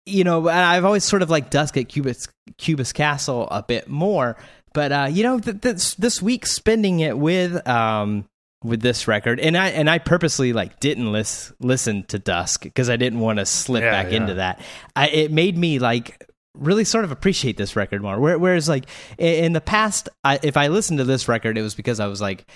you 0.06 0.24
know, 0.24 0.48
I've 0.48 0.84
always 0.84 1.04
sort 1.04 1.22
of 1.22 1.30
like 1.30 1.50
Dusk 1.50 1.76
at 1.76 1.88
Cubist 1.88 2.28
Cubist 2.58 2.94
Castle 2.94 3.48
a 3.50 3.62
bit 3.62 3.88
more. 3.88 4.36
But 4.72 4.92
uh, 4.92 5.08
you 5.10 5.22
know, 5.22 5.38
th- 5.38 5.60
this 5.60 5.94
this 5.94 6.20
week 6.20 6.46
spending 6.46 7.00
it 7.00 7.16
with 7.16 7.66
um, 7.68 8.26
with 8.64 8.80
this 8.80 9.06
record, 9.06 9.38
and 9.38 9.56
I 9.56 9.68
and 9.68 9.88
I 9.88 9.98
purposely 9.98 10.52
like 10.52 10.80
didn't 10.80 11.12
lis- 11.12 11.52
listen 11.60 12.02
to 12.04 12.18
Dusk 12.18 12.62
because 12.62 12.90
I 12.90 12.96
didn't 12.96 13.20
want 13.20 13.38
to 13.38 13.46
slip 13.46 13.82
Yeah, 13.82 13.90
back 13.90 14.10
yeah. 14.10 14.16
into 14.16 14.34
that. 14.34 14.60
I, 14.96 15.08
it 15.08 15.30
made 15.30 15.56
me 15.56 15.78
like 15.78 16.26
really 16.54 16.84
sort 16.84 17.04
of 17.04 17.10
appreciate 17.12 17.56
this 17.56 17.76
record 17.76 18.00
more. 18.00 18.18
Whereas 18.18 18.68
like 18.68 18.86
in, 19.18 19.44
in 19.44 19.52
the 19.52 19.60
past, 19.60 20.08
I, 20.24 20.40
if 20.42 20.56
I 20.56 20.68
listened 20.68 20.98
to 20.98 21.04
this 21.04 21.28
record, 21.28 21.58
it 21.58 21.62
was 21.62 21.74
because 21.76 22.00
I 22.00 22.06
was 22.06 22.20
like. 22.20 22.46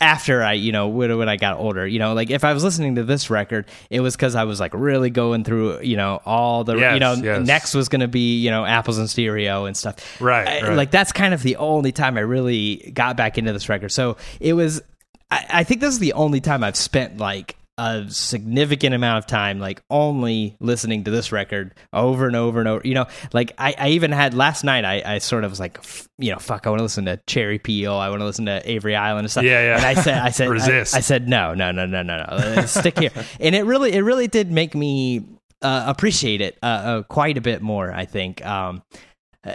After 0.00 0.42
I, 0.42 0.52
you 0.52 0.72
know, 0.72 0.88
when, 0.88 1.16
when 1.16 1.28
I 1.28 1.36
got 1.36 1.58
older, 1.58 1.86
you 1.86 1.98
know, 1.98 2.12
like 2.14 2.30
if 2.30 2.44
I 2.44 2.52
was 2.52 2.62
listening 2.62 2.96
to 2.96 3.04
this 3.04 3.30
record, 3.30 3.66
it 3.90 4.00
was 4.00 4.14
because 4.14 4.34
I 4.34 4.44
was 4.44 4.60
like 4.60 4.72
really 4.74 5.10
going 5.10 5.42
through, 5.44 5.80
you 5.80 5.96
know, 5.96 6.20
all 6.26 6.64
the, 6.64 6.76
Yes, 6.76 6.94
you 6.94 7.00
know, 7.00 7.14
yes. 7.14 7.46
next 7.46 7.74
was 7.74 7.88
going 7.88 8.00
to 8.02 8.08
be, 8.08 8.38
you 8.38 8.50
know, 8.50 8.64
Apples 8.66 8.98
in 8.98 9.08
Stereo 9.08 9.64
and 9.64 9.76
stuff. 9.76 10.20
Right, 10.20 10.46
I- 10.46 10.68
right. 10.68 10.76
Like 10.76 10.90
that's 10.90 11.12
kind 11.12 11.32
of 11.32 11.42
the 11.42 11.56
only 11.56 11.92
time 11.92 12.16
I 12.16 12.20
really 12.20 12.90
got 12.94 13.16
back 13.16 13.38
into 13.38 13.52
this 13.52 13.68
record. 13.68 13.90
So 13.90 14.16
it 14.40 14.52
was, 14.52 14.82
I, 15.30 15.46
I 15.50 15.64
think 15.64 15.80
this 15.80 15.94
is 15.94 15.98
the 15.98 16.12
only 16.12 16.40
time 16.40 16.62
I've 16.62 16.76
spent 16.76 17.16
like 17.18 17.56
a 17.78 18.06
significant 18.08 18.94
amount 18.94 19.18
of 19.18 19.26
time 19.26 19.58
like 19.60 19.82
only 19.90 20.56
listening 20.60 21.04
to 21.04 21.10
this 21.10 21.30
record 21.30 21.74
over 21.92 22.26
and 22.26 22.34
over 22.34 22.58
and 22.58 22.66
over 22.68 22.80
you 22.86 22.94
know 22.94 23.04
like 23.34 23.52
i, 23.58 23.74
I 23.78 23.88
even 23.90 24.12
had 24.12 24.32
last 24.32 24.64
night 24.64 24.86
I, 24.86 25.02
I 25.04 25.18
sort 25.18 25.44
of 25.44 25.50
was 25.50 25.60
like 25.60 25.78
you 26.16 26.32
know 26.32 26.38
fuck 26.38 26.66
i 26.66 26.70
want 26.70 26.78
to 26.78 26.84
listen 26.84 27.04
to 27.04 27.20
cherry 27.26 27.58
peel 27.58 27.92
i 27.92 28.08
want 28.08 28.20
to 28.20 28.24
listen 28.24 28.46
to 28.46 28.62
avery 28.70 28.96
island 28.96 29.24
and 29.26 29.30
stuff 29.30 29.44
Yeah, 29.44 29.60
yeah. 29.62 29.76
and 29.76 29.84
i 29.84 29.92
said 29.94 30.18
i 30.18 30.30
said 30.30 30.48
Resist. 30.56 30.94
I, 30.94 31.00
said 31.00 31.28
no 31.28 31.52
no 31.52 31.70
no 31.70 31.84
no 31.84 32.02
no 32.02 32.16
no 32.16 32.22
Uh, 32.24 32.66
stick 32.66 32.98
here 32.98 33.10
and 33.40 33.54
it 33.54 33.64
really 33.64 33.92
it 33.92 34.00
really 34.00 34.26
did 34.28 34.50
make 34.50 34.74
me 34.74 35.26
uh, 35.60 35.84
appreciate 35.86 36.40
it 36.40 36.56
uh, 36.62 36.66
uh, 36.66 37.02
quite 37.02 37.36
a 37.36 37.42
bit 37.42 37.60
more 37.60 37.92
i 37.92 38.06
think 38.06 38.44
um 38.46 38.82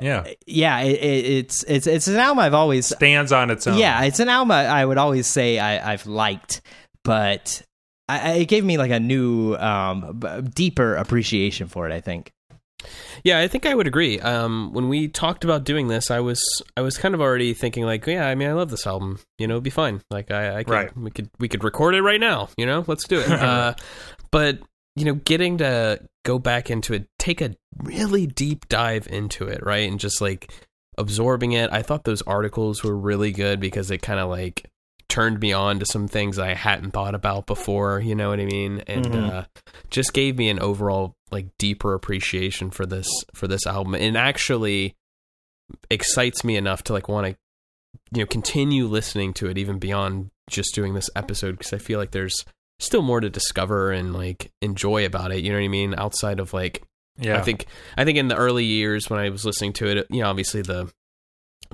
Yeah. 0.02 0.28
yeah 0.46 0.80
it, 0.82 0.92
it, 1.04 1.26
it's 1.26 1.64
it's 1.64 1.88
it's 1.88 2.08
an 2.08 2.18
album 2.18 2.38
i've 2.40 2.54
always 2.54 2.86
Stands 2.86 3.32
on 3.32 3.50
its 3.50 3.66
own. 3.66 3.80
yeah, 3.80 4.04
it's 4.04 4.20
an 4.20 4.30
album 4.30 4.52
I 4.52 4.66
I 4.68 4.86
would 4.86 5.00
always 5.00 5.26
say 5.26 5.58
I, 5.60 5.94
I've 5.94 6.06
liked, 6.06 6.62
but 7.04 7.64
I, 8.20 8.32
I- 8.32 8.34
it 8.36 8.46
gave 8.46 8.64
me 8.66 8.78
like 8.78 8.92
a 8.92 9.00
new, 9.00 9.56
um, 9.56 10.18
b- 10.20 10.42
deeper 10.54 10.96
appreciation 10.96 11.68
for 11.68 11.88
it. 11.90 11.94
I 11.94 12.02
think. 12.02 12.32
Yeah, 13.24 13.38
I 13.40 13.48
think 13.48 13.68
I 13.68 13.76
would 13.76 13.86
agree. 13.86 14.20
Um, 14.20 14.74
when 14.74 14.90
we 14.90 15.08
talked 15.08 15.44
about 15.44 15.64
doing 15.66 15.88
this, 15.88 16.10
I 16.10 16.20
was 16.20 16.42
I 16.76 16.82
was 16.82 16.98
kind 16.98 17.14
of 17.14 17.22
already 17.22 17.54
thinking 17.54 17.86
like, 17.86 18.08
yeah, 18.08 18.26
I 18.28 18.34
mean, 18.34 18.50
I 18.50 18.54
love 18.54 18.72
this 18.72 18.88
album. 18.88 19.20
You 19.38 19.46
know, 19.48 19.54
it'd 19.56 19.64
be 19.64 19.70
fine. 19.70 20.02
Like, 20.10 20.32
I, 20.32 20.58
I 20.58 20.64
could, 20.64 20.74
Right. 20.74 20.98
we 20.98 21.12
could 21.12 21.30
we 21.40 21.48
could 21.48 21.64
record 21.64 21.94
it 21.94 22.02
right 22.02 22.20
now. 22.20 22.50
You 22.58 22.66
know, 22.66 22.84
let's 22.88 23.08
do 23.08 23.20
it. 23.20 23.30
uh, 23.32 23.76
but 24.32 24.60
you 24.96 25.06
know, 25.06 25.14
getting 25.14 25.60
to 25.60 26.02
go 26.26 26.40
back 26.40 26.72
into 26.72 26.96
it, 26.96 27.06
take 27.20 27.40
a 27.42 27.56
really 27.84 28.26
deep 28.26 28.68
dive 28.68 29.08
into 29.12 29.46
it, 29.46 29.64
right, 29.64 29.88
and 29.88 30.00
just 30.00 30.20
like 30.20 30.52
absorbing 30.98 31.52
it. 31.52 31.70
I 31.72 31.84
thought 31.84 32.04
those 32.04 32.24
articles 32.24 32.84
were 32.84 32.98
really 32.98 33.32
good 33.32 33.60
because 33.60 33.92
it 33.92 34.00
kind 34.02 34.20
of 34.20 34.28
like 34.30 34.71
turned 35.12 35.40
me 35.42 35.52
on 35.54 35.78
to 35.80 35.86
some 35.86 36.08
things 36.08 36.40
I 36.40 36.54
hadn't 36.54 36.92
thought 36.92 37.14
about 37.14 37.46
before. 37.46 38.00
You 38.00 38.16
know 38.16 38.30
what 38.30 38.40
I 38.40 38.46
mean? 38.46 38.80
And 38.88 39.06
Mhm. 39.06 39.30
uh, 39.30 39.46
just 39.90 40.14
gave 40.14 40.38
me 40.38 40.50
an 40.50 40.60
overall 40.60 41.16
like 41.32 41.48
deeper 41.58 41.94
appreciation 41.94 42.72
for 42.72 42.86
this 42.86 43.08
for 43.36 43.48
this 43.48 43.68
album, 43.68 43.94
and 43.96 44.18
actually 44.18 44.96
excites 45.90 46.44
me 46.44 46.56
enough 46.58 46.84
to 46.84 46.94
like 46.94 47.08
want 47.08 47.28
to 47.28 47.38
you 48.14 48.22
know 48.22 48.26
continue 48.26 48.88
listening 48.88 49.34
to 49.34 49.48
it 49.48 49.58
even 49.58 49.80
beyond 49.80 50.30
just 50.50 50.74
doing 50.76 50.94
this 50.94 51.10
episode 51.16 51.58
because 51.58 51.74
I 51.74 51.78
feel 51.78 52.00
like 52.00 52.12
there's 52.12 52.44
still 52.80 53.02
more 53.02 53.20
to 53.20 53.30
discover 53.30 53.92
and 53.92 54.14
like 54.14 54.52
enjoy 54.62 55.06
about 55.06 55.32
it. 55.32 55.44
You 55.44 55.52
know 55.52 55.58
what 55.60 55.66
I 55.66 55.70
mean? 55.70 55.96
Outside 55.98 56.40
of 56.40 56.54
like 56.54 56.84
Yeah. 57.18 57.38
I 57.38 57.42
think 57.42 57.66
I 57.98 58.06
think 58.06 58.18
in 58.18 58.28
the 58.28 58.36
early 58.36 58.66
years 58.66 59.10
when 59.10 59.20
I 59.20 59.30
was 59.30 59.46
listening 59.46 59.74
to 59.74 59.88
it, 59.88 60.08
you 60.10 60.22
know, 60.22 60.30
obviously 60.30 60.62
the 60.62 60.92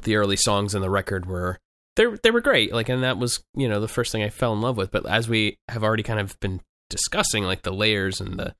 the 0.04 0.16
early 0.16 0.36
songs 0.38 0.76
in 0.76 0.82
the 0.82 0.90
record 0.90 1.26
were 1.26 1.58
they 1.98 2.06
they 2.24 2.32
were 2.32 2.42
great. 2.42 2.72
Like, 2.72 2.88
and 2.88 3.04
that 3.04 3.18
was 3.18 3.44
you 3.56 3.68
know 3.68 3.82
the 3.82 3.88
first 3.88 4.12
thing 4.12 4.24
I 4.24 4.30
fell 4.30 4.54
in 4.54 4.62
love 4.62 4.78
with. 4.78 4.92
But 4.92 5.06
as 5.06 5.28
we 5.28 5.58
have 5.68 5.84
already 5.84 6.04
kind 6.04 6.20
of 6.20 6.40
been 6.40 6.62
discussing, 6.90 7.44
like 7.44 7.64
the 7.64 7.74
layers 7.74 8.22
and 8.22 8.40
the 8.40 8.56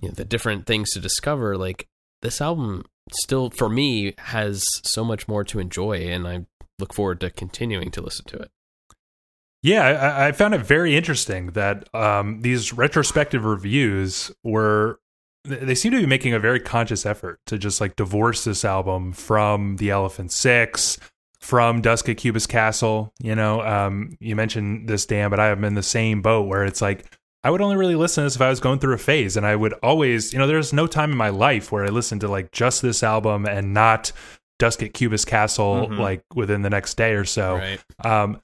you 0.00 0.08
know 0.08 0.14
the 0.14 0.24
different 0.24 0.66
things 0.66 0.90
to 0.90 1.00
discover, 1.00 1.56
like 1.56 1.88
this 2.20 2.40
album 2.40 2.84
still 3.12 3.50
for 3.50 3.68
me 3.68 4.14
has 4.18 4.64
so 4.84 5.04
much 5.04 5.26
more 5.26 5.44
to 5.44 5.58
enjoy, 5.58 6.08
and 6.08 6.28
I 6.28 6.46
look 6.78 6.92
forward 6.92 7.20
to 7.20 7.30
continuing 7.30 7.90
to 7.92 8.02
listen 8.02 8.26
to 8.26 8.36
it. 8.36 8.50
Yeah, 9.62 9.84
I, 9.84 10.28
I 10.28 10.32
found 10.32 10.54
it 10.54 10.62
very 10.62 10.96
interesting 10.96 11.52
that 11.52 11.88
um, 11.94 12.40
these 12.42 12.72
retrospective 12.72 13.44
reviews 13.44 14.30
were. 14.44 14.98
They 15.44 15.74
seem 15.74 15.90
to 15.90 15.98
be 15.98 16.06
making 16.06 16.34
a 16.34 16.38
very 16.38 16.60
conscious 16.60 17.04
effort 17.04 17.40
to 17.46 17.58
just 17.58 17.80
like 17.80 17.96
divorce 17.96 18.44
this 18.44 18.64
album 18.64 19.12
from 19.12 19.74
the 19.78 19.90
Elephant 19.90 20.30
Six, 20.30 20.98
from 21.42 21.80
Dusk 21.82 22.08
at 22.08 22.16
Cubist 22.16 22.48
Castle. 22.48 23.12
You 23.20 23.34
know, 23.34 23.60
um, 23.60 24.16
you 24.20 24.34
mentioned 24.36 24.88
this, 24.88 25.04
Dan, 25.04 25.28
but 25.28 25.40
I 25.40 25.48
am 25.48 25.64
in 25.64 25.74
the 25.74 25.82
same 25.82 26.22
boat 26.22 26.46
where 26.48 26.64
it's 26.64 26.80
like 26.80 27.04
I 27.44 27.50
would 27.50 27.60
only 27.60 27.76
really 27.76 27.96
listen 27.96 28.22
to 28.22 28.26
this 28.26 28.36
if 28.36 28.40
I 28.40 28.48
was 28.48 28.60
going 28.60 28.78
through 28.78 28.94
a 28.94 28.98
phase, 28.98 29.36
and 29.36 29.44
I 29.44 29.56
would 29.56 29.74
always, 29.82 30.32
you 30.32 30.38
know, 30.38 30.46
there's 30.46 30.72
no 30.72 30.86
time 30.86 31.10
in 31.10 31.16
my 31.18 31.28
life 31.30 31.72
where 31.72 31.84
I 31.84 31.88
listened 31.88 32.20
to 32.22 32.28
like 32.28 32.52
just 32.52 32.80
this 32.82 33.02
album 33.02 33.44
and 33.46 33.74
not 33.74 34.12
Dusk 34.60 34.80
at 34.82 34.94
Cubist 34.94 35.26
Castle 35.26 35.88
Mhm. 35.88 35.98
like 35.98 36.22
within 36.34 36.62
the 36.62 36.70
next 36.70 36.94
day 36.96 37.14
or 37.14 37.24
so. 37.24 37.56
Right. 37.56 37.80
Um, 38.04 38.40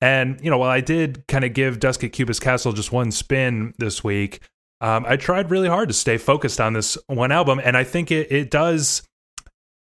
and 0.00 0.38
you 0.42 0.50
know, 0.50 0.58
while 0.58 0.70
I 0.70 0.80
did 0.80 1.26
kind 1.26 1.44
of 1.44 1.54
give 1.54 1.80
Dusk 1.80 2.04
at 2.04 2.12
Cubist 2.12 2.40
Castle 2.40 2.72
just 2.72 2.92
one 2.92 3.10
spin 3.10 3.74
this 3.78 4.04
week, 4.04 4.40
um, 4.80 5.04
I 5.08 5.16
tried 5.16 5.50
really 5.50 5.68
hard 5.68 5.88
to 5.88 5.94
stay 5.94 6.16
focused 6.18 6.60
on 6.60 6.74
this 6.74 6.96
one 7.08 7.32
album, 7.32 7.60
and 7.64 7.76
I 7.76 7.82
think 7.82 8.12
it 8.12 8.30
it 8.30 8.50
does. 8.50 9.02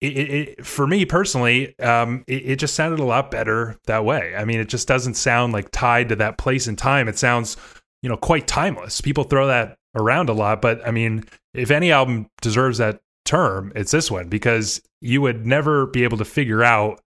It, 0.01 0.07
it, 0.19 0.67
for 0.67 0.87
me 0.87 1.05
personally, 1.07 1.79
um, 1.79 2.23
it, 2.27 2.51
it 2.51 2.57
just 2.59 2.75
sounded 2.75 2.99
a 3.01 3.05
lot 3.05 3.31
better 3.31 3.77
that 3.87 4.05
way. 4.05 4.35
I 4.37 4.45
mean, 4.45 4.61
it 4.61 4.69
just 4.69 4.87
doesn't 4.87 5.15
sound 5.15 5.53
like 5.53 5.71
tied 5.71 6.11
to 6.11 6.17
that 6.17 6.37
place 6.39 6.67
and 6.67 6.77
time. 6.77 7.09
It 7.09 7.19
sounds, 7.19 7.57
you 8.03 8.09
know, 8.11 8.17
quite 8.17 8.47
timeless. 8.47 9.01
People 9.01 9.25
throw 9.25 9.47
that 9.47 9.77
around 9.95 10.29
a 10.29 10.35
lot, 10.35 10.61
but 10.61 10.87
I 10.87 10.91
mean, 10.91 11.25
if 11.55 11.71
any 11.71 11.91
album 11.93 12.27
deserves 12.43 12.77
that 12.79 13.01
term, 13.25 13.73
it's 13.75 13.91
this 13.91 14.11
one 14.11 14.29
because 14.29 14.83
you 15.01 15.23
would 15.23 15.47
never 15.47 15.87
be 15.87 16.05
able 16.05 16.19
to 16.19 16.25
figure 16.27 16.63
out 16.63 17.01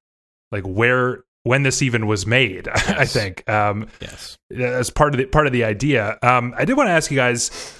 like 0.51 0.65
where 0.65 1.23
when 1.45 1.63
this 1.63 1.83
even 1.83 2.07
was 2.09 2.27
made. 2.27 2.67
I 2.75 3.05
think 3.07 3.49
um, 3.49 3.87
Yes. 4.01 4.37
as 4.55 4.91
part 4.91 5.15
of 5.15 5.19
the 5.19 5.27
part 5.27 5.47
of 5.47 5.53
the 5.53 5.63
idea. 5.65 6.19
Um, 6.23 6.53
I 6.57 6.65
did 6.65 6.77
want 6.77 6.89
to 6.89 6.93
ask 6.93 7.11
you 7.11 7.17
guys 7.17 7.80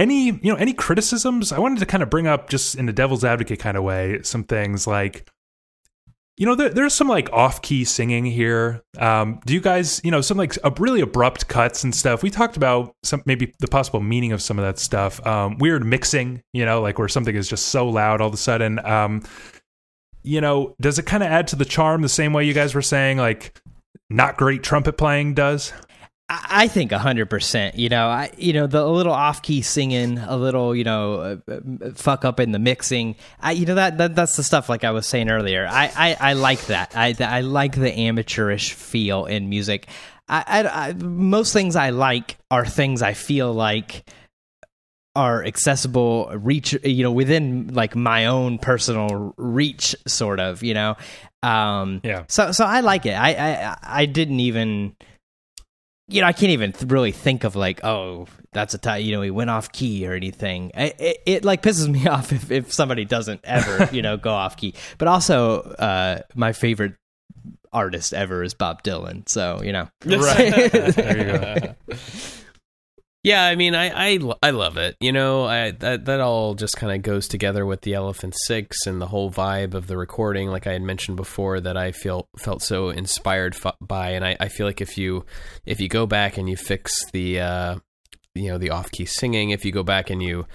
any 0.00 0.26
you 0.26 0.52
know 0.52 0.56
any 0.56 0.72
criticisms. 0.72 1.52
I 1.52 1.58
wanted 1.58 1.78
to 1.80 1.86
kind 1.86 2.02
of 2.02 2.10
bring 2.10 2.26
up 2.26 2.48
just 2.48 2.74
in 2.74 2.88
a 2.88 2.92
devil's 2.92 3.24
advocate 3.24 3.60
kind 3.60 3.76
of 3.76 3.84
way 3.84 4.20
some 4.22 4.44
things 4.44 4.86
like. 4.86 5.28
You 6.36 6.46
know, 6.46 6.54
there, 6.54 6.70
there's 6.70 6.94
some 6.94 7.06
like 7.06 7.30
off-key 7.34 7.84
singing 7.84 8.24
here. 8.24 8.80
Um, 8.96 9.40
do 9.44 9.52
you 9.52 9.60
guys, 9.60 10.00
you 10.02 10.10
know, 10.10 10.22
some 10.22 10.38
like 10.38 10.56
a 10.64 10.72
really 10.78 11.02
abrupt 11.02 11.48
cuts 11.48 11.84
and 11.84 11.94
stuff? 11.94 12.22
We 12.22 12.30
talked 12.30 12.56
about 12.56 12.94
some 13.02 13.22
maybe 13.26 13.52
the 13.58 13.68
possible 13.68 14.00
meaning 14.00 14.32
of 14.32 14.40
some 14.40 14.58
of 14.58 14.64
that 14.64 14.78
stuff. 14.78 15.24
Um, 15.26 15.58
weird 15.58 15.84
mixing, 15.84 16.42
you 16.54 16.64
know, 16.64 16.80
like 16.80 16.98
where 16.98 17.08
something 17.08 17.36
is 17.36 17.46
just 17.46 17.66
so 17.66 17.86
loud 17.86 18.22
all 18.22 18.28
of 18.28 18.32
a 18.32 18.38
sudden. 18.38 18.78
Um, 18.86 19.22
you 20.22 20.40
know, 20.40 20.74
does 20.80 20.98
it 20.98 21.04
kind 21.04 21.22
of 21.22 21.30
add 21.30 21.46
to 21.48 21.56
the 21.56 21.66
charm 21.66 22.00
the 22.00 22.08
same 22.08 22.32
way 22.32 22.46
you 22.46 22.54
guys 22.54 22.74
were 22.74 22.80
saying, 22.80 23.18
like 23.18 23.60
not 24.08 24.38
great 24.38 24.62
trumpet 24.62 24.96
playing 24.96 25.34
does? 25.34 25.74
I 26.32 26.68
think 26.68 26.92
hundred 26.92 27.28
percent. 27.28 27.74
You 27.76 27.88
know, 27.88 28.06
I 28.06 28.30
you 28.38 28.52
know 28.52 28.68
the 28.68 28.86
little 28.86 29.12
off 29.12 29.42
key 29.42 29.62
singing, 29.62 30.18
a 30.18 30.36
little 30.36 30.76
you 30.76 30.84
know 30.84 31.14
uh, 31.48 31.52
uh, 31.52 31.90
fuck 31.94 32.24
up 32.24 32.38
in 32.38 32.52
the 32.52 32.60
mixing. 32.60 33.16
I 33.40 33.52
you 33.52 33.66
know 33.66 33.74
that, 33.74 33.98
that 33.98 34.14
that's 34.14 34.36
the 34.36 34.44
stuff 34.44 34.68
like 34.68 34.84
I 34.84 34.92
was 34.92 35.06
saying 35.08 35.28
earlier. 35.28 35.66
I 35.68 35.90
I, 35.96 36.30
I 36.30 36.32
like 36.34 36.66
that. 36.66 36.92
I 36.96 37.16
I 37.18 37.40
like 37.40 37.74
the 37.74 37.92
amateurish 37.92 38.74
feel 38.74 39.26
in 39.26 39.48
music. 39.48 39.88
I, 40.28 40.44
I, 40.46 40.88
I 40.88 40.92
most 40.92 41.52
things 41.52 41.74
I 41.74 41.90
like 41.90 42.38
are 42.48 42.64
things 42.64 43.02
I 43.02 43.14
feel 43.14 43.52
like 43.52 44.04
are 45.16 45.44
accessible 45.44 46.30
reach 46.36 46.78
you 46.84 47.02
know 47.02 47.10
within 47.10 47.74
like 47.74 47.96
my 47.96 48.26
own 48.26 48.58
personal 48.58 49.34
reach 49.36 49.96
sort 50.06 50.38
of 50.38 50.62
you 50.62 50.72
know 50.72 50.96
um 51.42 52.00
Yeah. 52.04 52.26
so 52.28 52.52
so 52.52 52.64
i 52.64 52.78
like 52.78 53.06
it 53.06 53.14
i 53.14 53.32
i 53.32 53.76
i 53.82 54.06
didn't 54.06 54.38
even 54.38 54.94
you 56.10 56.20
know, 56.20 56.26
I 56.26 56.32
can't 56.32 56.50
even 56.50 56.72
th- 56.72 56.90
really 56.90 57.12
think 57.12 57.44
of 57.44 57.56
like, 57.56 57.84
oh, 57.84 58.26
that's 58.52 58.74
a 58.74 58.78
tie. 58.78 58.98
You 58.98 59.12
know, 59.12 59.22
he 59.22 59.30
went 59.30 59.50
off 59.50 59.70
key 59.72 60.06
or 60.06 60.12
anything. 60.12 60.72
It, 60.74 60.96
it, 60.98 61.22
it, 61.26 61.44
like 61.44 61.62
pisses 61.62 61.88
me 61.88 62.06
off 62.08 62.32
if, 62.32 62.50
if 62.50 62.72
somebody 62.72 63.04
doesn't 63.04 63.40
ever, 63.44 63.88
you 63.94 64.02
know, 64.02 64.16
go 64.16 64.30
off 64.30 64.56
key. 64.56 64.74
But 64.98 65.08
also, 65.08 65.60
uh, 65.62 66.22
my 66.34 66.52
favorite 66.52 66.94
artist 67.72 68.12
ever 68.12 68.42
is 68.42 68.54
Bob 68.54 68.82
Dylan. 68.82 69.28
So 69.28 69.60
you 69.62 69.72
know, 69.72 69.88
Right. 70.04 70.72
there 70.72 71.18
you 71.18 71.66
go. 71.88 71.96
Yeah, 73.22 73.44
I 73.44 73.54
mean, 73.54 73.74
I 73.74 74.14
I, 74.14 74.18
I 74.42 74.50
love 74.50 74.78
it. 74.78 74.96
You 74.98 75.12
know, 75.12 75.44
I 75.44 75.72
that 75.72 76.06
that 76.06 76.20
all 76.20 76.54
just 76.54 76.76
kind 76.76 76.90
of 76.94 77.02
goes 77.02 77.28
together 77.28 77.66
with 77.66 77.82
the 77.82 77.92
Elephant 77.92 78.34
Six 78.46 78.86
and 78.86 78.98
the 79.00 79.08
whole 79.08 79.30
vibe 79.30 79.74
of 79.74 79.88
the 79.88 79.98
recording. 79.98 80.48
Like 80.48 80.66
I 80.66 80.72
had 80.72 80.80
mentioned 80.82 81.16
before, 81.18 81.60
that 81.60 81.76
I 81.76 81.92
feel 81.92 82.28
felt 82.38 82.62
so 82.62 82.88
inspired 82.88 83.54
f- 83.62 83.74
by, 83.80 84.10
and 84.12 84.24
I, 84.24 84.36
I 84.40 84.48
feel 84.48 84.66
like 84.66 84.80
if 84.80 84.96
you 84.96 85.26
if 85.66 85.80
you 85.80 85.88
go 85.88 86.06
back 86.06 86.38
and 86.38 86.48
you 86.48 86.56
fix 86.56 86.94
the 87.12 87.40
uh, 87.40 87.76
you 88.34 88.48
know 88.48 88.56
the 88.56 88.70
off 88.70 88.90
key 88.90 89.04
singing, 89.04 89.50
if 89.50 89.66
you 89.66 89.72
go 89.72 89.82
back 89.82 90.08
and 90.08 90.22
you 90.22 90.46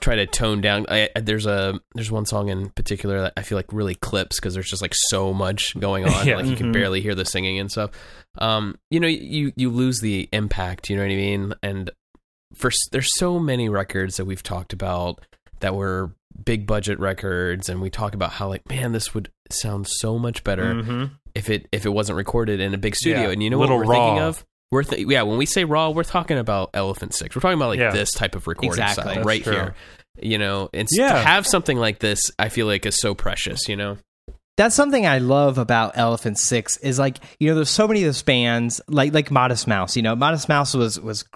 try 0.00 0.14
to 0.14 0.26
tone 0.26 0.62
down, 0.62 0.86
I, 0.88 1.10
there's 1.20 1.44
a 1.44 1.78
there's 1.94 2.10
one 2.10 2.24
song 2.24 2.48
in 2.48 2.70
particular 2.70 3.20
that 3.22 3.34
I 3.36 3.42
feel 3.42 3.56
like 3.56 3.72
really 3.74 3.94
clips 3.94 4.36
because 4.36 4.54
there's 4.54 4.70
just 4.70 4.80
like 4.82 4.94
so 4.94 5.34
much 5.34 5.78
going 5.78 6.04
on, 6.08 6.26
Yeah. 6.26 6.36
like 6.36 6.46
you 6.46 6.56
can 6.56 6.68
Mhm. 6.68 6.72
barely 6.72 7.02
hear 7.02 7.14
the 7.14 7.26
singing 7.26 7.58
and 7.58 7.70
stuff. 7.70 7.90
Um, 8.38 8.78
you 8.90 9.00
know, 9.00 9.06
you 9.08 9.52
you 9.54 9.68
lose 9.68 10.00
the 10.00 10.30
impact. 10.32 10.88
You 10.88 10.96
know 10.96 11.02
what 11.02 11.12
I 11.12 11.16
mean? 11.16 11.52
And 11.62 11.90
for 12.54 12.70
there's 12.92 13.10
so 13.18 13.38
many 13.38 13.68
records 13.68 14.16
that 14.16 14.24
we've 14.24 14.42
talked 14.42 14.72
about 14.72 15.20
that 15.60 15.74
were 15.74 16.12
big 16.44 16.66
budget 16.66 16.98
records 17.00 17.68
and 17.68 17.80
we 17.80 17.88
talk 17.90 18.14
about 18.14 18.30
how 18.32 18.48
like 18.48 18.68
man 18.68 18.92
this 18.92 19.14
would 19.14 19.30
sound 19.50 19.86
so 19.88 20.18
much 20.18 20.44
better 20.44 20.74
Mhm. 20.74 21.10
if 21.34 21.48
it 21.48 21.66
if 21.72 21.86
it 21.86 21.88
wasn't 21.88 22.16
recorded 22.16 22.60
in 22.60 22.74
a 22.74 22.78
big 22.78 22.94
studio 22.94 23.22
Yeah, 23.22 23.30
and 23.30 23.42
you 23.42 23.48
know 23.50 23.58
little 23.58 23.78
what 23.78 23.86
we're 23.86 23.94
thinking 23.94 24.18
of 24.20 24.44
we're 24.70 24.82
th- 24.82 25.06
yeah 25.08 25.22
when 25.22 25.38
we 25.38 25.46
say 25.46 25.64
raw 25.64 25.88
we're 25.90 26.02
talking 26.04 26.36
about 26.36 26.70
elephant 26.74 27.14
6 27.14 27.34
we're 27.34 27.40
talking 27.40 27.56
about 27.56 27.68
like 27.68 27.78
Yeah. 27.78 27.90
this 27.90 28.12
type 28.12 28.34
of 28.34 28.46
recording 28.46 28.70
Exactly. 28.70 29.02
style 29.02 29.14
That's 29.14 29.26
right 29.26 29.42
true. 29.42 29.52
here 29.52 29.74
you 30.20 30.36
know 30.38 30.68
and 30.74 30.82
s- 30.86 30.98
Yeah. 30.98 31.12
to 31.12 31.18
have 31.20 31.46
something 31.46 31.78
like 31.78 32.00
this 32.00 32.30
i 32.38 32.48
feel 32.50 32.66
like 32.66 32.84
is 32.84 32.96
so 32.98 33.14
precious 33.14 33.66
you 33.68 33.76
know 33.76 33.96
That's 34.58 34.74
something 34.74 35.06
I 35.06 35.18
love 35.18 35.58
about 35.58 35.98
Elephant 35.98 36.38
Six 36.38 36.78
is 36.78 36.98
like 36.98 37.18
you 37.38 37.48
know 37.48 37.54
there's 37.56 37.68
so 37.70 37.86
many 37.86 38.00
of 38.02 38.06
those 38.08 38.22
bands 38.22 38.80
like 38.88 39.12
like 39.12 39.30
Modest 39.30 39.66
Mouse. 39.66 39.96
You 39.96 40.02
know, 40.02 40.16
Modest 40.16 40.48
Mouse 40.48 40.72
was 40.72 40.98
was 40.98 41.26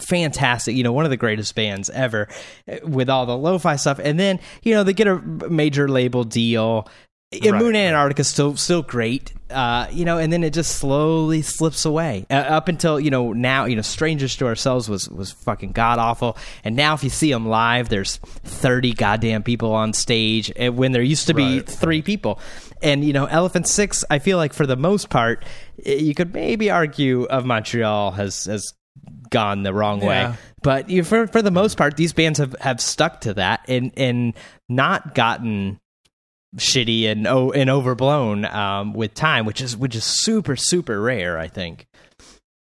fantastic. 0.00 0.74
You 0.76 0.82
know, 0.82 0.92
one 0.92 1.04
of 1.04 1.10
the 1.10 1.16
greatest 1.16 1.54
bands 1.54 1.90
ever 1.90 2.28
uh, 2.70 2.76
with 2.84 3.08
all 3.08 3.26
the 3.26 3.36
lo-fi 3.36 3.76
stuff. 3.76 3.98
And 4.02 4.18
then 4.18 4.40
you 4.62 4.74
know 4.74 4.84
they 4.84 4.92
get 4.92 5.06
a 5.06 5.16
major 5.20 5.88
label 5.88 6.24
deal. 6.24 6.88
Right, 7.32 7.44
Moon 7.54 7.74
right. 7.74 7.76
Antarctica 7.76 8.22
is 8.22 8.26
still 8.26 8.56
still 8.56 8.82
great, 8.82 9.32
uh, 9.50 9.86
you 9.92 10.04
know, 10.04 10.18
and 10.18 10.32
then 10.32 10.42
it 10.42 10.52
just 10.52 10.78
slowly 10.78 11.42
slips 11.42 11.84
away 11.84 12.26
uh, 12.28 12.34
up 12.34 12.66
until 12.66 12.98
you 12.98 13.08
know 13.12 13.32
now 13.32 13.66
you 13.66 13.76
know 13.76 13.82
Strangers 13.82 14.34
to 14.38 14.46
Ourselves 14.46 14.88
was 14.88 15.08
was 15.08 15.30
fucking 15.30 15.70
god 15.70 16.00
awful, 16.00 16.36
and 16.64 16.74
now 16.74 16.92
if 16.94 17.04
you 17.04 17.10
see 17.10 17.30
them 17.30 17.46
live, 17.46 17.88
there's 17.88 18.16
thirty 18.16 18.92
goddamn 18.92 19.44
people 19.44 19.72
on 19.72 19.92
stage, 19.92 20.52
when 20.58 20.90
there 20.90 21.02
used 21.02 21.28
to 21.28 21.34
be 21.34 21.58
Right. 21.58 21.68
three 21.68 22.02
people, 22.02 22.40
and 22.82 23.04
you 23.04 23.12
know 23.12 23.26
Elephant 23.26 23.68
Six, 23.68 24.04
I 24.10 24.18
feel 24.18 24.36
like 24.36 24.52
for 24.52 24.66
the 24.66 24.74
most 24.76 25.08
part, 25.08 25.44
eh, 25.86 25.94
you 25.94 26.16
could 26.16 26.34
maybe 26.34 26.68
argue 26.68 27.26
of 27.26 27.44
Montreal 27.44 28.10
has 28.10 28.46
has 28.46 28.74
gone 29.30 29.62
the 29.62 29.72
wrong 29.72 30.00
Yeah. 30.02 30.30
way, 30.30 30.36
but 30.62 30.90
you, 30.90 31.04
for 31.04 31.26
for 31.26 31.42
the 31.42 31.50
most 31.50 31.76
part, 31.76 31.96
these 31.96 32.12
bands 32.12 32.38
have 32.38 32.54
have 32.60 32.80
stuck 32.80 33.20
to 33.22 33.34
that 33.34 33.60
and 33.68 33.92
and 33.96 34.34
not 34.68 35.14
gotten 35.14 35.80
shitty 36.56 37.04
and 37.06 37.26
oh 37.26 37.52
and 37.52 37.70
overblown 37.70 38.44
um, 38.44 38.92
with 38.92 39.14
time, 39.14 39.44
which 39.46 39.60
is 39.60 39.76
which 39.76 39.94
is 39.94 40.04
super 40.04 40.56
super 40.56 41.00
rare. 41.00 41.38
I 41.38 41.48
think. 41.48 41.86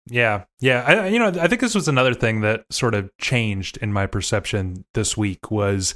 Yeah, 0.07 0.43
yeah. 0.59 0.84
I, 0.86 1.07
you 1.07 1.17
know, 1.17 1.28
I 1.28 1.47
think 1.47 1.61
this 1.61 1.73
was 1.73 1.88
another 1.88 2.13
thing 2.13 2.41
that 2.41 2.65
sort 2.69 2.93
of 2.93 3.09
changed 3.19 3.78
in 3.78 3.91
my 3.91 4.05
perception 4.05 4.86
this 4.93 5.17
week 5.17 5.49
was, 5.49 5.95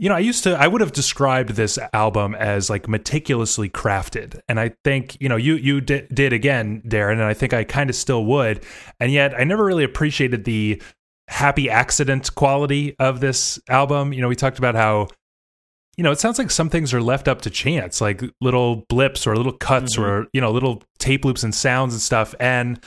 you 0.00 0.08
know, 0.08 0.14
I 0.16 0.20
used 0.20 0.42
to, 0.44 0.56
I 0.58 0.66
would 0.66 0.80
have 0.80 0.92
described 0.92 1.50
this 1.50 1.78
album 1.92 2.34
as 2.34 2.70
like 2.70 2.88
meticulously 2.88 3.68
crafted, 3.68 4.40
and 4.48 4.58
I 4.58 4.72
think, 4.82 5.16
you 5.20 5.28
know, 5.28 5.36
you 5.36 5.54
you 5.54 5.80
di- 5.82 6.06
did 6.12 6.32
again, 6.32 6.82
Darren, 6.86 7.12
and 7.12 7.22
I 7.22 7.34
think 7.34 7.52
I 7.52 7.64
kind 7.64 7.90
of 7.90 7.96
still 7.96 8.24
would, 8.24 8.64
and 8.98 9.12
yet 9.12 9.38
I 9.38 9.44
never 9.44 9.64
really 9.64 9.84
appreciated 9.84 10.44
the 10.44 10.82
happy 11.28 11.68
accident 11.68 12.34
quality 12.34 12.96
of 12.98 13.20
this 13.20 13.60
album. 13.68 14.12
You 14.12 14.22
know, 14.22 14.28
we 14.28 14.36
talked 14.36 14.58
about 14.58 14.74
how. 14.74 15.08
You 15.96 16.04
know, 16.04 16.12
it 16.12 16.20
sounds 16.20 16.38
like 16.38 16.50
some 16.50 16.70
things 16.70 16.94
are 16.94 17.02
left 17.02 17.28
up 17.28 17.42
to 17.42 17.50
chance, 17.50 18.00
like 18.00 18.22
little 18.40 18.86
blips 18.88 19.26
or 19.26 19.36
little 19.36 19.52
cuts 19.52 19.96
Mhm. 19.98 20.02
or, 20.02 20.26
you 20.32 20.40
know, 20.40 20.50
little 20.50 20.82
tape 20.98 21.26
loops 21.26 21.42
and 21.42 21.54
sounds 21.54 21.92
and 21.92 22.00
stuff. 22.00 22.34
And 22.40 22.80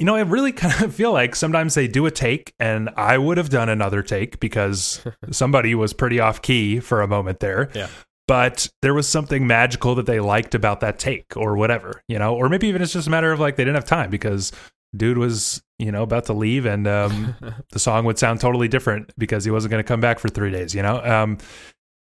you 0.00 0.06
know, 0.06 0.16
I 0.16 0.22
really 0.22 0.50
kind 0.64 0.82
of 0.82 0.94
feel 0.94 1.12
like 1.12 1.36
sometimes 1.36 1.74
they 1.74 1.86
do 1.86 2.06
a 2.06 2.10
take, 2.10 2.54
and 2.58 2.90
I 2.96 3.18
would 3.18 3.36
have 3.36 3.50
done 3.50 3.68
another 3.68 4.02
take 4.02 4.40
because 4.40 5.04
somebody 5.30 5.76
was 5.76 5.92
pretty 5.92 6.18
off 6.18 6.42
key 6.42 6.80
for 6.80 7.02
a 7.02 7.06
moment 7.06 7.38
there. 7.38 7.70
Yeah. 7.74 7.88
But 8.26 8.68
there 8.80 8.94
was 8.94 9.08
something 9.08 9.46
magical 9.46 9.94
that 9.96 10.06
they 10.06 10.20
liked 10.20 10.54
about 10.54 10.80
that 10.80 10.98
take, 10.98 11.36
or 11.36 11.56
whatever, 11.56 12.02
you 12.08 12.18
know, 12.18 12.34
or 12.34 12.48
maybe 12.48 12.68
even 12.68 12.80
it's 12.80 12.92
just 12.92 13.08
a 13.08 13.10
matter 13.10 13.30
of 13.30 13.40
like 13.40 13.56
they 13.56 13.64
didn't 13.64 13.74
have 13.74 13.84
time 13.84 14.08
because 14.08 14.52
dude 14.96 15.18
was, 15.18 15.62
you 15.78 15.92
know, 15.92 16.02
about 16.02 16.26
to 16.26 16.32
leave, 16.32 16.64
and 16.64 16.86
um, 16.86 17.34
the 17.72 17.78
song 17.78 18.04
would 18.06 18.18
sound 18.18 18.40
totally 18.40 18.68
different 18.68 19.12
because 19.18 19.44
he 19.44 19.50
wasn't 19.50 19.70
going 19.70 19.82
to 19.82 19.86
come 19.88 20.00
back 20.00 20.18
for 20.18 20.28
three 20.28 20.50
days. 20.50 20.74
You 20.74 20.82
know, 20.82 21.04
um, 21.04 21.38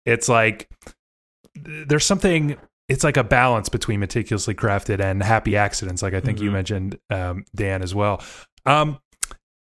it's 0.04 0.28
like 0.28 0.68
there's 1.54 2.04
something. 2.04 2.56
It's 2.88 3.02
like 3.04 3.16
a 3.16 3.24
balance 3.24 3.68
between 3.68 4.00
meticulously 4.00 4.54
crafted 4.54 5.00
and 5.00 5.22
happy 5.22 5.56
accidents, 5.56 6.02
like 6.02 6.12
I 6.14 6.20
think 6.20 6.40
you 6.40 6.50
Mhm. 6.50 6.52
mentioned, 6.52 6.98
um, 7.10 7.44
Dan, 7.54 7.82
as 7.82 7.94
well. 7.94 8.22
Um, 8.66 8.98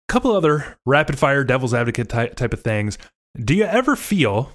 couple 0.09 0.33
other 0.33 0.77
rapid 0.85 1.19
fire 1.19 1.45
devil's 1.45 1.73
advocate 1.75 2.09
type, 2.09 2.35
type 2.37 2.53
of 2.53 2.63
things. 2.63 2.99
Do 3.43 3.55
you 3.55 3.65
ever 3.65 3.97
feel 3.97 4.53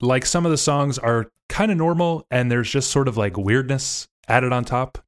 like 0.00 0.26
some 0.26 0.44
of 0.44 0.50
the 0.50 0.58
songs 0.58 0.98
are 0.98 1.30
kind 1.48 1.70
of 1.70 1.78
normal 1.78 2.26
and 2.30 2.50
there's 2.50 2.70
just 2.70 2.90
sort 2.90 3.08
of 3.08 3.16
like 3.16 3.36
weirdness 3.38 4.06
added 4.28 4.52
on 4.52 4.64
top? 4.64 4.98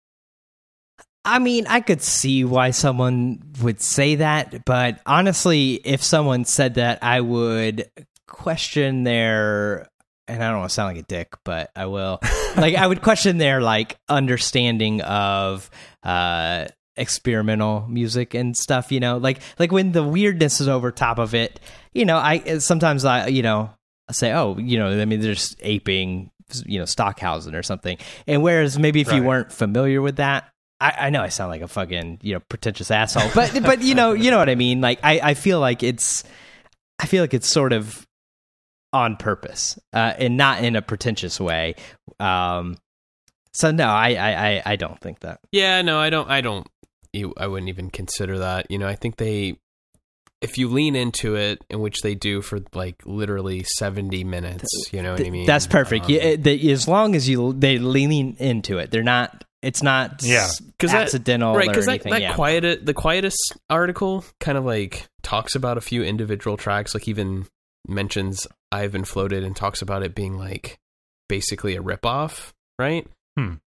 I 1.25 1.39
mean, 1.39 1.67
I 1.67 1.81
could 1.81 2.01
see 2.01 2.45
why 2.45 2.71
someone 2.71 3.43
would 3.61 3.83
say 3.83 4.15
that, 4.15 4.65
but 4.65 5.01
honestly, 5.05 5.75
if 5.85 6.03
someone 6.03 6.47
said 6.47 6.75
that, 6.75 7.03
I 7.03 7.21
would 7.21 7.91
question 8.27 9.05
their 9.05 9.89
and 10.29 10.43
I 10.43 10.51
don't 10.51 10.59
want 10.59 10.71
to 10.71 10.75
sound 10.75 10.95
like 10.95 11.05
a 11.05 11.07
dick, 11.07 11.35
but 11.45 11.71
I 11.75 11.87
will. 11.87 12.21
like 12.57 12.75
I 12.75 12.87
would 12.87 13.03
question 13.03 13.39
their 13.39 13.61
like 13.61 13.99
understanding 14.09 15.01
of 15.03 15.71
uh 16.03 16.67
experimental 16.97 17.87
music 17.89 18.35
and 18.35 18.57
stuff, 18.57 18.93
you 18.93 19.01
know? 19.01 19.19
Like 19.19 19.41
like 19.59 19.73
when 19.73 19.93
the 19.93 20.05
weirdness 20.05 20.61
is 20.61 20.69
over 20.69 20.91
top 20.91 21.19
of 21.19 21.35
it, 21.35 21.61
you 21.93 22.05
know, 22.05 22.17
I 22.19 22.59
sometimes 22.59 23.05
I 23.05 23.29
you 23.29 23.43
know, 23.43 23.71
I 24.09 24.13
say, 24.13 24.33
"Oh, 24.33 24.57
you 24.59 24.79
know, 24.79 25.01
I 25.01 25.05
mean 25.05 25.21
they're 25.21 25.35
just 25.35 25.57
aping 25.61 26.31
you 26.65 26.79
know, 26.79 26.85
Stockhausen 26.85 27.55
or 27.55 27.63
something." 27.63 27.99
And 28.27 28.43
whereas 28.43 28.79
maybe 28.79 29.01
if 29.01 29.13
you 29.13 29.23
weren't 29.23 29.53
familiar 29.53 30.03
with 30.03 30.17
that, 30.17 30.51
I, 30.81 30.95
I 30.99 31.11
know 31.11 31.23
I 31.23 31.29
sound 31.29 31.51
like 31.51 31.63
a 31.63 31.69
fucking 31.69 32.21
you 32.23 32.35
know 32.35 32.41
pretentious 32.49 32.91
asshole, 32.91 33.31
but 33.35 33.63
but 33.63 33.83
you 33.83 33.95
know 33.95 34.13
you 34.13 34.31
know 34.31 34.39
what 34.39 34.49
I 34.49 34.55
mean. 34.55 34.81
Like 34.81 35.01
I, 35.03 35.21
I 35.23 35.35
feel 35.35 35.61
like 35.61 35.83
it's 35.83 36.25
I 36.99 37.07
feel 37.07 37.23
like 37.23 37.35
it's 37.35 37.49
sort 37.49 37.73
of 37.73 38.07
on 38.93 39.17
purpose 39.17 39.79
uh, 39.93 40.15
and 40.19 40.37
not 40.37 40.63
in 40.65 40.77
a 40.77 40.83
pretentious 40.83 41.39
way. 41.41 41.75
Um, 42.19 42.77
so 43.53 43.71
no, 43.71 43.87
I, 43.87 44.15
I 44.15 44.31
I 44.57 44.63
I 44.67 44.77
don't 44.77 45.01
think 45.01 45.21
that. 45.21 45.41
Yeah, 45.53 45.83
no, 45.83 45.99
I 45.99 46.11
don't. 46.11 46.29
I 46.31 46.41
don't. 46.41 46.67
You, 47.13 47.33
I 47.37 47.47
wouldn't 47.47 47.69
even 47.71 47.91
consider 47.91 48.39
that. 48.41 48.71
You 48.71 48.79
know, 48.79 48.87
I 48.87 48.95
think 48.95 49.17
they, 49.17 49.59
if 50.43 50.59
you 50.59 50.69
lean 50.69 50.95
into 50.95 51.35
it, 51.37 51.65
in 51.71 51.81
which 51.81 52.03
they 52.03 52.15
do 52.15 52.43
for 52.43 52.61
like 52.75 52.97
literally 53.07 53.65
seventy 53.65 54.25
minutes. 54.25 54.69
You 54.93 55.03
know 55.03 55.13
what 55.13 55.27
I 55.27 55.31
mean? 55.31 55.47
That's 55.47 55.67
perfect. 55.67 56.05
Um, 56.07 56.11
yeah, 56.13 56.37
they- 56.39 56.71
as 56.71 56.87
long 56.87 57.17
as 57.17 57.29
you 57.29 57.55
they 57.55 57.79
lean 57.79 58.37
into 58.39 58.79
it, 58.79 58.91
they're 58.91 59.03
not. 59.03 59.45
It's 59.61 59.83
not 59.83 60.23
Yeah. 60.23 60.45
s- 60.45 60.63
'Cause 60.79 60.93
that- 60.93 61.03
accidental 61.03 61.53
right 61.57 61.67
because 61.67 61.87
that, 61.87 62.05
that 62.05 62.21
yeah. 62.23 62.35
quiet 62.35 62.87
the 62.87 62.95
Quietus 62.95 63.35
article 63.69 64.25
kind 64.39 64.57
of 64.57 64.65
like 64.65 65.09
talks 65.23 65.57
about 65.57 65.77
a 65.77 65.81
few 65.81 66.05
individual 66.05 66.57
tracks 66.57 66.95
like 66.95 67.09
even 67.09 67.45
mentions 67.89 68.47
i've 68.73 68.93
been 68.93 69.05
floated 69.05 69.43
and 69.45 69.57
talks 69.57 69.83
about 69.83 70.03
it 70.03 70.15
being 70.15 70.37
like 70.37 70.79
basically 71.29 71.77
a 71.77 71.83
ripoff 71.83 72.53
right 72.79 73.07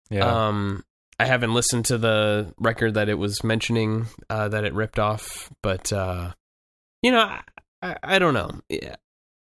Yeah. 0.10 0.48
um 0.48 0.84
i 1.20 1.26
haven't 1.26 1.54
listened 1.54 1.86
to 1.86 1.98
the 1.98 2.54
record 2.60 2.94
that 2.96 3.10
it 3.10 3.16
was 3.16 3.44
mentioning 3.44 4.08
uh 4.30 4.48
that 4.50 4.64
it 4.66 4.74
ripped 4.74 5.00
off 5.00 5.50
but 5.64 5.91
uh 5.94 6.32
you 7.02 7.12
know 7.12 7.20
i, 7.20 7.41
I, 7.82 7.96
I 8.04 8.20
don't 8.20 8.34
know 8.34 8.50
Yeah. 8.70 8.96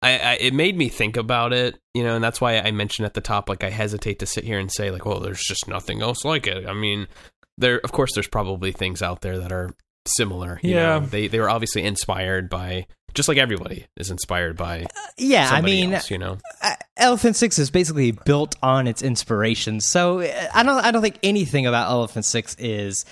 I, 0.03 0.19
I 0.19 0.33
it 0.41 0.55
made 0.55 0.77
me 0.77 0.89
think 0.89 1.17
about 1.17 1.53
it 1.53 1.79
you 1.95 2.03
know 2.03 2.15
and 2.15 2.25
that's 2.25 2.41
why 2.41 2.59
i 2.59 2.71
mentioned 2.71 3.07
at 3.07 3.15
the 3.15 3.21
top 3.21 3.49
like 3.49 3.65
i 3.65 3.71
hesitate 3.71 4.19
to 4.21 4.27
sit 4.27 4.45
here 4.45 4.59
and 4.59 4.71
say 4.71 4.91
like 4.91 5.05
well 5.05 5.21
there's 5.21 5.43
just 5.47 5.69
nothing 5.69 6.03
else 6.03 6.25
like 6.25 6.47
it 6.47 6.67
i 6.67 6.73
mean 6.73 7.07
there 7.59 7.79
of 7.81 7.93
course 7.93 8.11
there's 8.15 8.29
probably 8.29 8.73
things 8.73 9.03
out 9.03 9.21
there 9.21 9.39
that 9.39 9.53
are 9.53 9.71
similar 10.07 10.59
you 10.63 10.75
Yeah. 10.75 10.99
know? 10.99 11.07
they 11.07 11.29
they 11.29 11.39
were 11.39 11.51
obviously 11.51 11.83
inspired 11.85 12.49
by 12.51 12.87
just 13.15 13.29
like 13.29 13.39
everybody 13.39 13.87
is 13.97 14.11
inspired 14.11 14.57
by 14.57 14.87
yeah, 15.19 15.51
I 15.51 15.61
mean, 15.61 15.95
else, 15.95 16.11
you 16.11 16.19
know? 16.19 16.39
uh, 16.63 16.75
Elephant 16.97 17.37
Six 17.37 17.59
is 17.59 17.71
basically 17.71 18.13
built 18.13 18.57
on 18.63 18.87
its 18.87 19.03
inspiration. 19.03 19.81
So 19.81 20.21
uh, 20.21 20.49
I 20.55 20.63
don't 20.63 20.85
I 20.85 20.91
don't 20.91 21.03
think 21.03 21.19
anything 21.23 21.67
about 21.67 21.91
Elephant 21.91 22.25
Six 22.25 22.57
is 22.59 23.05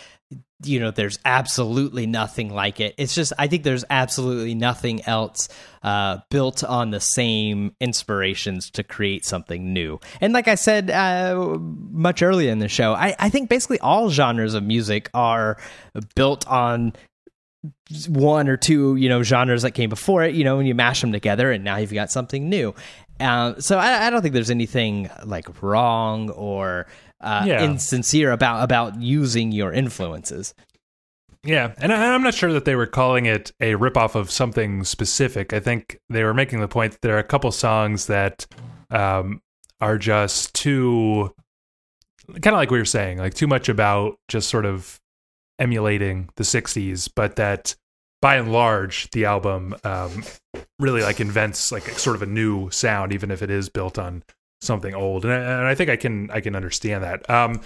you 0.63 0.79
know 0.79 0.91
there's 0.91 1.19
absolutely 1.25 2.07
nothing 2.07 2.53
like 2.53 2.81
it. 2.81 2.95
It's 2.99 3.15
just 3.15 3.33
i 3.39 3.47
think 3.47 3.63
there's 3.63 3.85
absolutely 3.89 4.55
nothing 4.55 5.03
else 5.07 5.49
uh, 5.83 6.19
built 6.31 6.63
on 6.63 6.91
the 6.91 7.01
same 7.01 7.75
inspirations 7.81 8.71
to 8.73 8.83
create 8.83 9.25
something 9.25 9.73
new. 9.73 9.99
And 10.21 10.33
like 10.33 10.49
i 10.49 10.55
said 10.55 10.91
uh, 10.91 11.59
much 11.59 12.23
earlier 12.23 12.53
in 12.53 12.59
the 12.59 12.69
show 12.69 12.93
I, 12.93 13.15
I 13.19 13.31
think 13.31 13.49
basically 13.49 13.81
all 13.81 14.11
genres 14.11 14.55
of 14.55 14.63
music 14.63 15.11
are 15.15 15.57
built 16.15 16.47
on 16.47 16.93
one 18.09 18.49
or 18.49 18.57
two 18.57 18.97
you 18.97 19.09
know 19.09 19.23
genres 19.23 19.63
that 19.63 19.73
came 19.73 19.91
before 19.91 20.23
it 20.25 20.35
you 20.35 20.45
know 20.45 20.59
and 20.59 20.67
you 20.67 20.75
mash 20.75 21.01
them 21.03 21.13
together 21.13 21.53
and 21.53 21.63
now 21.63 21.77
you've 21.77 21.93
got 21.93 22.11
something 22.11 22.49
new 22.49 22.75
uh, 23.21 23.55
so 23.61 23.79
I, 23.79 24.07
I 24.07 24.11
don't 24.11 24.23
think 24.23 24.33
there's 24.33 24.51
anything 24.51 25.11
like 25.27 25.63
wrong 25.63 26.31
or 26.31 26.87
uh, 27.21 27.45
Yeah. 27.47 27.63
insincere 27.65 28.31
about 28.33 28.65
about 28.65 28.99
using 29.03 29.53
your 29.53 29.75
influences. 29.75 30.55
Yeah, 31.45 31.73
and 31.79 31.93
I, 31.93 32.15
I'm 32.15 32.23
not 32.23 32.33
sure 32.35 32.53
that 32.53 32.65
they 32.65 32.77
were 32.77 32.87
calling 32.87 33.27
it 33.27 33.53
a 33.61 33.73
ripoff 33.75 34.15
of 34.15 34.31
something 34.31 34.85
specific. 34.85 35.53
I 35.55 35.61
think 35.61 35.99
they 36.11 36.23
were 36.23 36.35
making 36.35 36.61
the 36.61 36.69
point 36.69 36.93
that 36.93 37.01
there 37.03 37.17
are 37.17 37.19
a 37.19 37.25
couple 37.25 37.51
songs 37.51 38.07
that 38.07 38.47
um, 38.91 39.41
are 39.81 39.97
just 39.97 40.55
too, 40.55 41.35
kind 42.29 42.49
of 42.49 42.59
like 42.59 42.71
we 42.71 42.79
were 42.79 42.85
saying, 42.85 43.19
like 43.19 43.33
too 43.35 43.47
much 43.47 43.71
about 43.71 44.19
just 44.29 44.51
sort 44.51 44.67
of 44.67 45.00
emulating 45.61 46.29
the 46.37 46.45
'60s, 46.45 47.09
but 47.15 47.37
that 47.37 47.77
by 48.21 48.37
and 48.37 48.53
large 48.53 49.11
the 49.13 49.25
album 49.25 49.75
um, 49.85 50.25
really 50.79 51.03
like 51.03 51.21
invents 51.21 51.73
like 51.73 51.85
sort 51.91 52.17
of 52.17 52.23
a 52.23 52.27
new 52.27 52.71
sound, 52.71 53.13
even 53.13 53.31
if 53.31 53.43
it 53.43 53.51
is 53.51 53.69
built 53.69 53.99
on 53.99 54.23
something 54.61 54.95
old. 54.95 55.25
And 55.25 55.33
I, 55.33 55.37
and 55.37 55.67
I 55.67 55.75
think 55.75 55.91
I 55.91 55.97
can 55.97 56.31
I 56.31 56.41
can 56.41 56.57
understand 56.57 57.05
that. 57.05 57.29
Um, 57.31 57.61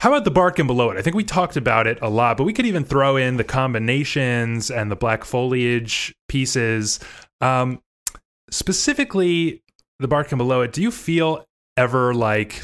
how 0.00 0.10
about 0.10 0.24
the 0.24 0.32
bark 0.32 0.58
and 0.58 0.66
below 0.66 0.90
it? 0.90 0.98
I 0.98 1.02
think 1.02 1.14
we 1.14 1.22
talked 1.22 1.56
about 1.56 1.86
it 1.86 1.98
a 2.02 2.08
lot, 2.08 2.36
but 2.36 2.42
we 2.42 2.52
could 2.52 2.66
even 2.66 2.84
throw 2.84 3.16
in 3.16 3.36
the 3.36 3.44
combinations 3.44 4.68
and 4.68 4.90
the 4.90 4.96
black 4.96 5.24
foliage 5.24 6.12
pieces. 6.28 6.98
Um, 7.40 7.80
specifically, 8.50 9.62
the 10.00 10.08
bark 10.08 10.32
and 10.32 10.38
below 10.38 10.62
it. 10.62 10.72
Do 10.72 10.82
you 10.82 10.90
feel 10.90 11.44
ever 11.76 12.12
like? 12.14 12.62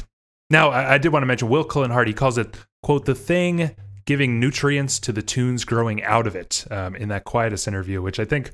Now, 0.49 0.69
I, 0.69 0.95
I 0.95 0.97
did 0.97 1.13
want 1.13 1.23
to 1.23 1.27
mention 1.27 1.47
Will 1.47 1.63
Cullen 1.63 1.91
Hart. 1.91 2.07
He 2.07 2.13
calls 2.13 2.37
it 2.37 2.57
quote 2.83 3.05
the 3.05 3.15
thing 3.15 3.75
giving 4.09 4.39
nutrients 4.39 4.97
to 4.97 5.11
the 5.11 5.21
tunes 5.21 5.63
growing 5.63 6.01
out 6.03 6.25
of 6.25 6.35
it 6.35 6.65
um, 6.71 6.95
in 6.95 7.09
that 7.09 7.25
Quietus 7.25 7.67
interview, 7.67 8.01
which 8.01 8.19
I 8.19 8.25
think 8.25 8.49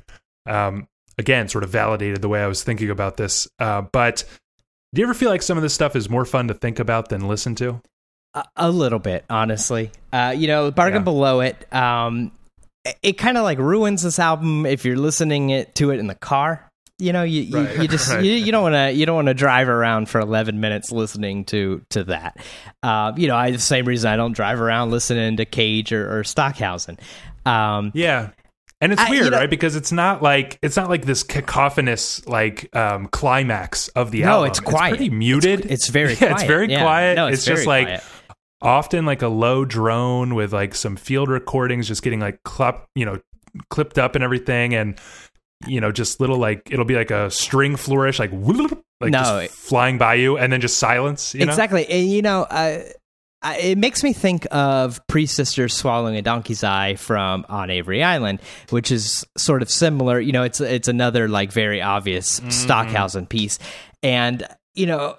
um, 0.45 0.85
again 1.17 1.47
sort 1.47 1.63
of 1.63 1.69
validated 1.69 2.21
the 2.21 2.27
way 2.27 2.43
I 2.43 2.47
was 2.47 2.61
thinking 2.61 2.89
about 2.89 3.15
this. 3.15 3.47
Uh, 3.57 3.83
but 3.83 4.25
do 4.93 4.99
you 4.99 5.05
ever 5.05 5.13
feel 5.13 5.29
like 5.29 5.41
some 5.41 5.57
of 5.57 5.61
this 5.61 5.73
stuff 5.73 5.95
is 5.95 6.09
more 6.09 6.25
fun 6.25 6.49
to 6.49 6.53
think 6.53 6.77
about 6.77 7.07
than 7.07 7.29
listen 7.29 7.55
to? 7.55 7.81
A, 8.33 8.43
a 8.57 8.69
little 8.69 8.99
bit, 8.99 9.23
honestly. 9.29 9.91
Uh, 10.11 10.35
you 10.35 10.47
know, 10.47 10.71
Bark 10.71 10.89
and 10.93 10.99
Yeah. 10.99 11.03
below 11.03 11.39
it. 11.39 11.73
Um, 11.73 12.33
it, 12.83 12.97
it 13.01 13.13
kind 13.13 13.37
of 13.37 13.43
like 13.43 13.57
ruins 13.57 14.03
this 14.03 14.19
album 14.19 14.65
if 14.65 14.83
you're 14.83 14.97
listening 14.97 15.51
it 15.51 15.73
to 15.75 15.91
it 15.91 15.99
in 16.01 16.07
the 16.07 16.15
car. 16.15 16.64
You 16.97 17.11
know, 17.11 17.23
you 17.23 17.41
you, 17.41 17.57
Right, 17.57 17.81
you 17.81 17.87
just 17.89 18.09
right. 18.11 18.23
you, 18.23 18.31
you 18.31 18.51
don't 18.53 18.63
want 18.63 18.75
to 18.75 18.91
you 18.91 19.05
don't 19.05 19.15
want 19.15 19.27
to 19.27 19.33
drive 19.33 19.67
around 19.67 20.07
for 20.09 20.19
11 20.21 20.59
minutes 20.61 20.91
listening 20.91 21.43
to 21.45 21.81
to 21.89 22.05
that. 22.05 22.37
Uh, 22.83 23.11
you 23.17 23.27
know, 23.27 23.35
I 23.35 23.51
the 23.51 23.59
same 23.59 23.85
reason 23.85 24.09
I 24.09 24.15
don't 24.15 24.31
drive 24.33 24.61
around 24.61 24.91
listening 24.91 25.37
to 25.37 25.45
Cage 25.45 25.91
or, 25.91 26.19
or 26.19 26.23
Stockhausen. 26.23 26.97
Um, 27.45 27.91
Yeah. 27.93 28.29
And 28.81 28.91
it's 28.93 29.01
I- 29.01 29.07
you 29.07 29.19
weird, 29.21 29.31
know- 29.31 29.39
right? 29.39 29.49
Because 29.49 29.75
it's 29.75 29.91
not 29.91 30.21
like 30.21 30.57
it's 30.61 30.75
not 30.77 30.89
like 30.89 31.05
this 31.05 31.23
cacophonous 31.23 32.25
like 32.27 32.73
um 32.75 33.07
climax 33.07 33.87
of 33.89 34.11
the 34.11 34.21
No, 34.21 34.27
album. 34.27 34.41
No, 34.41 34.45
it's 34.51 34.59
quiet. 34.61 34.89
pretty 34.97 35.09
muted. 35.09 35.65
it's 35.65 35.89
very 35.89 36.09
yeah, 36.21 36.25
it's 36.31 36.33
quiet. 36.43 36.47
very 36.47 36.69
Yeah. 36.71 36.81
quiet. 36.81 37.15
No, 37.15 37.27
it's 37.27 37.37
it's 37.39 37.45
just 37.45 37.65
very 37.65 37.67
like 37.67 37.87
quiet. 37.87 38.03
often 38.61 39.05
like 39.05 39.21
a 39.21 39.27
low 39.27 39.65
drone 39.65 40.33
with 40.35 40.53
like 40.53 40.75
some 40.75 40.95
field 40.95 41.29
recordings 41.29 41.87
just 41.87 42.03
getting 42.03 42.19
like 42.21 42.41
clap, 42.43 42.87
you 42.95 43.05
know, 43.05 43.19
clipped 43.69 43.97
up 43.97 44.15
and 44.15 44.23
everything 44.23 44.73
and 44.75 44.99
you 45.67 45.79
know, 45.81 45.91
just 45.91 46.19
little 46.19 46.37
like 46.37 46.69
it'll 46.71 46.85
be 46.85 46.95
like 46.95 47.11
a 47.11 47.29
string 47.31 47.75
flourish 47.75 48.19
like 48.19 48.31
like 49.01 49.11
No, 49.11 49.45
flying 49.51 49.97
by 49.97 50.15
you 50.15 50.37
and 50.37 50.51
then 50.53 50.61
just 50.61 50.77
silence, 50.77 51.33
you 51.33 51.45
know? 51.45 51.51
exactly 51.51 51.85
and 51.87 52.09
you 52.11 52.21
know 52.21 52.43
uh, 52.43 52.79
I, 53.41 53.57
it 53.57 53.77
makes 53.77 54.03
me 54.03 54.13
think 54.13 54.47
of 54.51 55.05
Pree-Sisters 55.07 55.73
swallowing 55.73 56.15
a 56.15 56.21
donkey's 56.21 56.63
eye 56.63 56.95
from 56.95 57.45
on 57.49 57.69
avery 57.69 58.01
island 58.03 58.39
which 58.69 58.91
is 58.91 59.25
sort 59.37 59.61
of 59.61 59.69
similar 59.69 60.19
you 60.19 60.31
know 60.31 60.43
it's 60.43 60.59
it's 60.61 60.87
another 60.87 61.27
like 61.27 61.51
very 61.51 61.81
obvious 61.81 62.39
Mm. 62.39 62.51
stockhausen 62.51 63.25
piece 63.27 63.59
and 64.01 64.47
you 64.75 64.85
know 64.85 65.17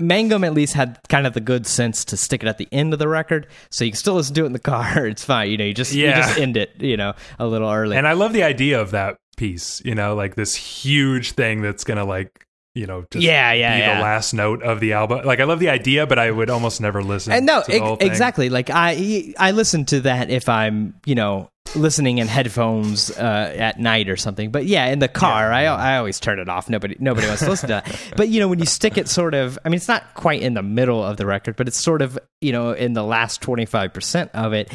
Mangum 0.00 0.44
at 0.44 0.54
least 0.54 0.74
had 0.74 0.98
kind 1.08 1.26
of 1.26 1.32
the 1.34 1.40
good 1.40 1.66
sense 1.66 2.04
to 2.06 2.16
stick 2.16 2.42
it 2.44 2.48
at 2.48 2.56
the 2.56 2.68
end 2.70 2.92
of 2.92 3.00
the 3.00 3.08
record, 3.08 3.48
so 3.72 3.84
you 3.84 3.90
can 3.90 3.98
still 3.98 4.14
listen 4.14 4.32
to 4.36 4.44
it 4.44 4.46
in 4.46 4.52
the 4.52 4.60
car. 4.60 5.06
It's 5.08 5.24
fine, 5.24 5.50
you 5.50 5.56
know. 5.56 5.64
You 5.64 5.74
just 5.74 5.92
you 5.92 6.04
Yeah. 6.04 6.20
just 6.20 6.38
end 6.38 6.56
it, 6.56 6.70
you 6.78 6.96
know, 6.96 7.14
a 7.40 7.48
little 7.48 7.68
early. 7.68 7.96
And 7.96 8.06
I 8.06 8.12
love 8.12 8.32
the 8.32 8.44
idea 8.44 8.80
of 8.80 8.92
that 8.92 9.16
piece, 9.36 9.82
you 9.84 9.94
know, 9.94 10.14
like 10.14 10.34
this 10.34 10.54
huge 10.54 11.32
thing 11.32 11.62
that's 11.62 11.84
gonna 11.84 12.04
like, 12.04 12.46
you 12.74 12.86
know, 12.86 13.04
just 13.10 13.24
Yeah, 13.24 13.52
yeah, 13.52 13.74
be 13.74 13.80
yeah. 13.80 13.96
the 13.96 14.02
last 14.02 14.32
note 14.32 14.62
of 14.62 14.80
the 14.80 14.94
album. 14.94 15.24
Like 15.24 15.40
I 15.40 15.44
love 15.44 15.58
the 15.60 15.68
idea, 15.70 16.06
but 16.06 16.18
I 16.18 16.30
would 16.30 16.50
almost 16.50 16.80
never 16.80 17.02
listen. 17.02 17.32
And 17.32 17.46
no, 17.46 17.62
to 17.62 17.70
the 17.70 17.78
whole 17.80 17.96
thing. 17.96 18.08
exactly. 18.10 18.48
Like 18.48 18.70
I, 18.70 19.34
I 19.38 19.50
listen 19.50 19.84
to 19.86 20.00
that 20.02 20.30
if 20.30 20.48
I'm, 20.48 20.94
you 21.04 21.14
know, 21.14 21.48
listening 21.76 22.18
in 22.18 22.26
headphones 22.28 23.10
uh, 23.10 23.54
at 23.56 23.78
night 23.78 24.08
or 24.08 24.16
something. 24.16 24.50
But 24.50 24.66
yeah, 24.66 24.86
in 24.86 24.98
the 24.98 25.08
car, 25.08 25.52
I, 25.52 25.64
I 25.64 25.96
always 25.96 26.18
turn 26.20 26.38
it 26.38 26.48
off. 26.48 26.68
Nobody, 26.68 26.96
nobody 26.98 27.26
wants 27.26 27.42
to 27.42 27.50
listen 27.50 27.68
to 27.68 27.82
that. 27.84 28.12
But 28.16 28.28
you 28.28 28.40
know, 28.40 28.48
when 28.48 28.58
you 28.58 28.66
stick 28.66 28.98
it 28.98 29.08
sort 29.08 29.34
of, 29.34 29.58
I 29.64 29.68
mean, 29.68 29.76
it's 29.76 29.88
not 29.88 30.14
quite 30.14 30.42
in 30.42 30.54
the 30.54 30.62
middle 30.62 31.02
of 31.02 31.16
the 31.18 31.24
record, 31.26 31.56
but 31.56 31.68
it's 31.68 31.80
sort 31.80 32.02
of, 32.02 32.18
you 32.40 32.52
know, 32.52 32.72
in 32.72 32.92
the 32.94 33.02
last 33.04 33.40
twenty 33.42 33.64
five 33.66 33.92
percent 33.94 34.30
of 34.34 34.52
it. 34.52 34.72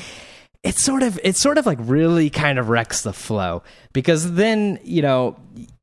It's 0.68 0.84
sort 0.84 1.04
of, 1.04 1.20
it's 1.24 1.40
sort 1.40 1.58
of 1.58 1.66
like 1.66 1.80
really 1.82 2.30
kind 2.30 2.60
of 2.60 2.70
wrecks 2.70 3.02
the 3.02 3.14
flow. 3.14 3.64
Because 3.94 4.34
then 4.34 4.80
you 4.84 5.02
know 5.02 5.38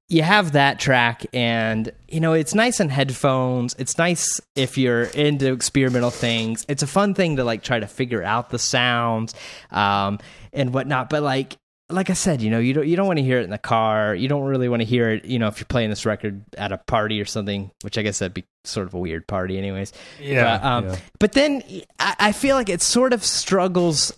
you 0.09 0.23
have 0.23 0.53
that 0.53 0.79
track 0.79 1.25
and 1.33 1.91
you 2.09 2.21
know 2.21 2.35
it's 2.35 2.55
nice 2.55 2.81
in 2.81 2.89
headphones. 2.89 3.75
It's 3.79 3.99
nice 3.99 4.41
if 4.55 4.77
you're 4.77 5.05
into 5.05 5.53
experimental 5.53 6.11
things. 6.11 6.65
It's 6.69 6.83
a 6.83 6.87
fun 6.87 7.15
thing 7.15 7.37
to 7.37 7.45
like 7.45 7.63
try 7.63 7.81
to 7.81 7.87
figure 7.87 8.23
out 8.23 8.51
the 8.51 8.59
sounds 8.59 9.35
um 9.71 10.19
and 10.53 10.73
whatnot. 10.75 11.11
But 11.11 11.23
like 11.23 11.57
like 11.91 12.09
i 12.09 12.15
said 12.15 12.41
you 12.41 12.49
know 12.49 12.59
you 12.59 12.73
don't 12.73 12.87
you 12.87 12.97
don't 12.97 13.07
want 13.07 13.19
to 13.19 13.23
hear 13.23 13.41
it 13.41 13.45
in 13.45 13.51
the 13.51 13.59
car. 13.59 14.15
You 14.15 14.29
don't 14.29 14.45
really 14.45 14.69
want 14.69 14.81
to 14.81 14.87
hear 14.87 15.11
it 15.11 15.25
you 15.25 15.39
know 15.39 15.49
if 15.49 15.59
you're 15.59 15.67
playing 15.67 15.91
this 15.91 16.07
record 16.07 16.43
at 16.57 16.73
a 16.73 16.79
party 16.79 17.21
or 17.21 17.27
something 17.27 17.71
which 17.83 17.99
i 17.99 18.03
guess 18.03 18.21
that'd 18.21 18.33
be 18.33 18.45
sort 18.65 18.87
of 18.87 18.95
a 18.95 18.99
weird 18.99 19.27
party 19.27 19.59
anyways. 19.59 19.93
Yeah, 20.21 20.59
but, 20.59 20.67
um, 20.67 20.85
yeah. 20.87 20.97
but 21.19 21.33
then 21.33 21.63
I, 21.99 22.17
I 22.19 22.33
feel 22.33 22.57
like 22.57 22.69
it 22.69 22.83
sort 22.83 23.13
of 23.13 23.25
struggles. 23.25 24.13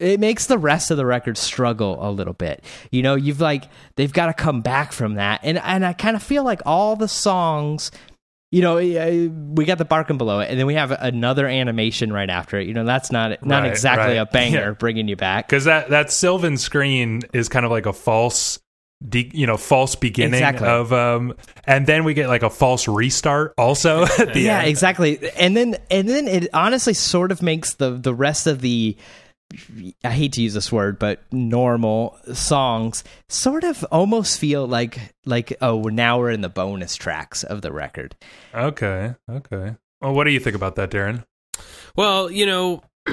It 0.00 0.18
makes 0.18 0.46
the 0.46 0.58
rest 0.58 0.90
of 0.90 0.96
the 0.96 1.06
record 1.06 1.36
struggle 1.38 1.98
a 2.00 2.10
little 2.10 2.32
bit. 2.34 2.64
You 2.90 3.02
know, 3.02 3.14
you've 3.14 3.40
like 3.40 3.64
they've 3.96 4.12
got 4.12 4.26
to 4.26 4.32
come 4.32 4.62
back 4.62 4.92
from 4.92 5.14
that, 5.14 5.40
and 5.42 5.58
and 5.58 5.84
I 5.84 5.92
kind 5.92 6.16
of 6.16 6.22
feel 6.22 6.42
like 6.42 6.62
all 6.66 6.96
the 6.96 7.08
songs. 7.08 7.90
You 8.52 8.62
know, 8.62 8.76
we 9.54 9.64
got 9.64 9.78
the 9.78 9.84
Bark 9.84 10.10
and 10.10 10.18
below 10.18 10.40
it, 10.40 10.50
and 10.50 10.58
then 10.58 10.66
we 10.66 10.74
have 10.74 10.90
another 10.90 11.46
animation 11.46 12.12
right 12.12 12.28
after 12.28 12.58
it. 12.58 12.66
You 12.66 12.74
know, 12.74 12.84
that's 12.84 13.12
not 13.12 13.46
not 13.46 13.62
Right, 13.62 13.70
exactly 13.70 14.16
right. 14.18 14.22
a 14.22 14.26
banger 14.26 14.58
Yeah. 14.58 14.70
bringing 14.72 15.06
you 15.06 15.14
back. 15.14 15.46
because 15.46 15.66
that 15.66 15.90
that 15.90 16.10
Sylvan 16.10 16.56
screen 16.56 17.22
is 17.32 17.48
kind 17.48 17.64
of 17.64 17.70
like 17.70 17.86
a 17.86 17.92
false, 17.92 18.58
de- 19.08 19.30
you 19.32 19.46
know, 19.46 19.56
false 19.56 19.94
beginning 19.94 20.34
Exactly. 20.42 20.66
of, 20.66 20.92
um, 20.92 21.34
and 21.64 21.86
then 21.86 22.02
we 22.02 22.12
get 22.12 22.26
like 22.26 22.42
a 22.42 22.50
false 22.50 22.88
restart 22.88 23.54
also 23.56 24.02
at 24.18 24.32
the 24.34 24.40
yeah 24.40 24.58
end. 24.60 24.68
exactly 24.68 25.20
and 25.38 25.56
then 25.56 25.76
and 25.88 26.08
then 26.08 26.26
it 26.26 26.48
honestly 26.52 26.92
sort 26.94 27.30
of 27.30 27.42
makes 27.42 27.74
the 27.74 27.90
the 27.92 28.12
rest 28.12 28.48
of 28.48 28.62
the 28.62 28.96
i 30.04 30.10
hate 30.10 30.32
to 30.32 30.42
use 30.42 30.54
this 30.54 30.70
word 30.70 30.98
but 30.98 31.20
normal 31.32 32.16
songs 32.32 33.02
sort 33.28 33.64
of 33.64 33.82
almost 33.90 34.38
feel 34.38 34.66
like 34.66 34.98
like 35.26 35.52
oh 35.60 35.82
now 35.82 36.18
we're 36.18 36.30
in 36.30 36.40
the 36.40 36.48
bonus 36.48 36.94
tracks 36.96 37.42
of 37.44 37.60
the 37.62 37.72
record 37.72 38.14
Okay, 38.54 39.14
okay. 39.30 39.76
Well, 40.00 40.14
what 40.14 40.24
do 40.24 40.30
you 40.30 40.40
think 40.40 40.56
about 40.56 40.76
that, 40.76 40.90
Darren? 40.90 41.24
Well, 41.94 42.30
you 42.30 42.46
know, 42.46 42.82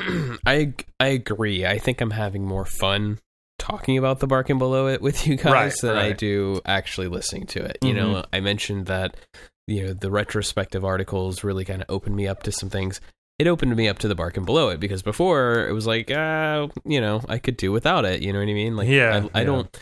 I 0.46 0.74
I 1.00 1.08
agree. 1.08 1.66
I 1.66 1.80
think 1.80 2.00
I'm 2.02 2.12
having 2.12 2.46
more 2.46 2.66
fun 2.66 3.20
talking 3.60 3.98
about 3.98 4.20
the 4.20 4.28
Bark 4.28 4.50
and 4.50 4.58
below 4.60 4.88
it 4.88 5.02
with 5.02 5.28
you 5.28 5.36
guys 5.36 5.52
Right, 5.52 5.74
than 5.82 5.92
I 5.92 5.94
right. 5.96 6.10
Mm-hmm. 6.12 6.18
do 6.18 6.62
actually 6.66 7.08
listening 7.08 7.46
to 7.48 7.64
it. 7.66 7.78
You 7.82 7.94
know, 7.94 8.24
I 8.32 8.40
mentioned 8.40 8.86
that 8.86 9.16
you 9.68 9.84
know 9.88 9.94
the 9.94 10.10
retrospective 10.12 10.86
articles 10.86 11.44
really 11.44 11.66
kind 11.66 11.82
of 11.82 11.90
opened 11.90 12.16
me 12.16 12.26
up 12.28 12.44
to 12.44 12.52
some 12.52 12.70
things. 12.70 13.02
It 13.40 13.48
opened 13.48 13.76
me 13.76 13.88
up 13.88 14.00
to 14.00 14.08
the 14.08 14.16
Bark 14.16 14.36
and 14.38 14.46
below 14.46 14.70
it 14.70 14.80
because 14.80 15.04
before 15.04 15.68
it 15.68 15.72
was 15.72 15.86
like, 15.86 16.10
uh, 16.10 16.68
you 16.86 17.00
know, 17.00 17.22
I 17.30 17.38
could 17.38 17.56
do 17.58 17.72
without 17.72 18.04
it. 18.06 18.22
You 18.24 18.34
know 18.34 18.40
what 18.40 18.48
I 18.50 18.54
mean? 18.54 18.76
Like, 18.76 18.88
Yeah, 18.88 19.28
I, 19.34 19.40
I 19.40 19.42
yeah. 19.42 19.46
don't, 19.46 19.78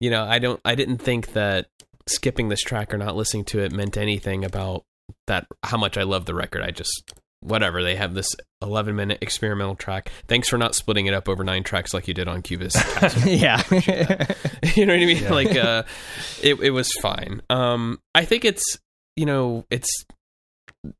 you 0.00 0.10
know, 0.10 0.24
I 0.24 0.38
don't, 0.38 0.60
I 0.64 0.74
didn't 0.74 0.98
think 0.98 1.32
that 1.32 1.66
skipping 2.06 2.48
this 2.48 2.60
track 2.60 2.92
or 2.92 2.98
not 2.98 3.16
listening 3.16 3.44
to 3.46 3.60
it 3.60 3.72
meant 3.72 3.96
anything 3.96 4.44
about 4.44 4.84
that 5.26 5.46
how 5.62 5.78
much 5.78 5.96
I 5.96 6.02
love 6.02 6.26
the 6.26 6.34
record. 6.34 6.62
I 6.62 6.70
just 6.70 7.14
whatever 7.40 7.82
they 7.84 7.94
have 7.94 8.14
this 8.14 8.28
11 8.62 8.94
minute 8.96 9.18
experimental 9.22 9.76
track. 9.76 10.10
Thanks 10.26 10.48
for 10.48 10.58
not 10.58 10.74
splitting 10.74 11.06
it 11.06 11.14
up 11.14 11.28
over 11.28 11.44
nine 11.44 11.62
tracks 11.62 11.94
like 11.94 12.08
you 12.08 12.14
did 12.14 12.28
on 12.28 12.42
Cubist. 12.42 12.76
yeah 13.26 13.62
you 14.74 14.84
know 14.84 14.92
what 14.94 15.02
I 15.02 15.06
mean? 15.06 15.30
Like 15.30 15.56
uh 15.56 15.84
it 16.42 16.60
it 16.60 16.70
was 16.70 16.92
fine. 17.00 17.40
Um 17.48 18.00
I 18.14 18.24
think 18.26 18.44
it's 18.44 18.64
you 19.16 19.24
know, 19.24 19.64
it's 19.70 20.04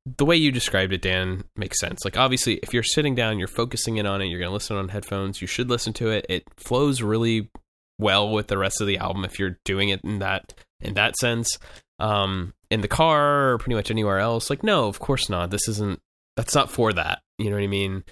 the 0.05 0.25
way 0.25 0.37
you 0.37 0.51
described 0.51 0.93
it, 0.93 1.03
Dan, 1.03 1.45
makes 1.57 1.81
sense. 1.81 2.05
Like 2.05 2.17
obviously, 2.17 2.55
if 2.63 2.75
you're 2.75 2.83
sitting 2.83 3.15
down, 3.15 3.39
you're 3.39 3.49
focusing 3.49 3.97
in 3.97 4.07
on 4.07 4.21
it, 4.21 4.27
you're 4.27 4.41
going 4.41 4.51
to 4.51 4.55
listen 4.55 4.77
on 4.77 4.89
headphones. 4.89 5.41
You 5.41 5.47
should 5.47 5.71
listen 5.71 5.93
to 5.95 6.11
it. 6.11 6.27
It 6.29 6.45
flows 6.57 7.03
really 7.03 7.51
well 7.99 8.31
with 8.31 8.49
the 8.49 8.59
rest 8.59 8.81
of 8.81 8.87
the 8.87 8.99
album 8.99 9.25
if 9.25 9.39
you're 9.39 9.59
doing 9.65 9.89
it 9.89 10.01
in 10.05 10.19
that 10.21 10.55
in 10.81 10.95
that 10.95 11.17
sense. 11.17 11.59
Um, 12.01 12.55
in 12.71 12.81
the 12.81 12.89
car 12.89 13.53
or 13.53 13.59
pretty 13.59 13.75
much 13.75 13.91
anywhere 13.91 14.19
else, 14.19 14.51
like 14.51 14.63
no, 14.63 14.87
of 14.87 14.99
course 14.99 15.29
not. 15.29 15.51
This 15.51 15.69
isn't. 15.69 16.01
That's 16.37 16.55
not 16.55 16.71
for 16.71 16.93
that. 16.93 17.21
You 17.39 17.51
know 17.51 17.57
what 17.57 17.65
I 17.65 17.69
mean? 17.69 18.05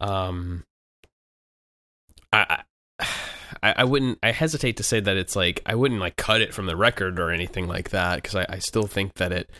Um, 0.00 0.64
I, 2.32 2.62
I, 3.00 3.06
I 3.62 3.84
wouldn't. 3.84 4.18
I 4.22 4.30
hesitate 4.30 4.78
to 4.78 4.82
say 4.82 5.00
that 5.00 5.16
it's 5.16 5.36
like 5.36 5.62
I 5.66 5.74
wouldn't 5.74 6.00
like 6.00 6.16
cut 6.16 6.40
it 6.40 6.54
from 6.54 6.66
the 6.66 6.76
record 6.76 7.18
or 7.18 7.30
anything 7.30 7.66
like 7.66 7.90
that 7.90 8.16
because 8.16 8.34
I, 8.34 8.46
I 8.48 8.58
still 8.58 8.86
think 8.86 9.14
that 9.14 9.32
it 9.32 9.50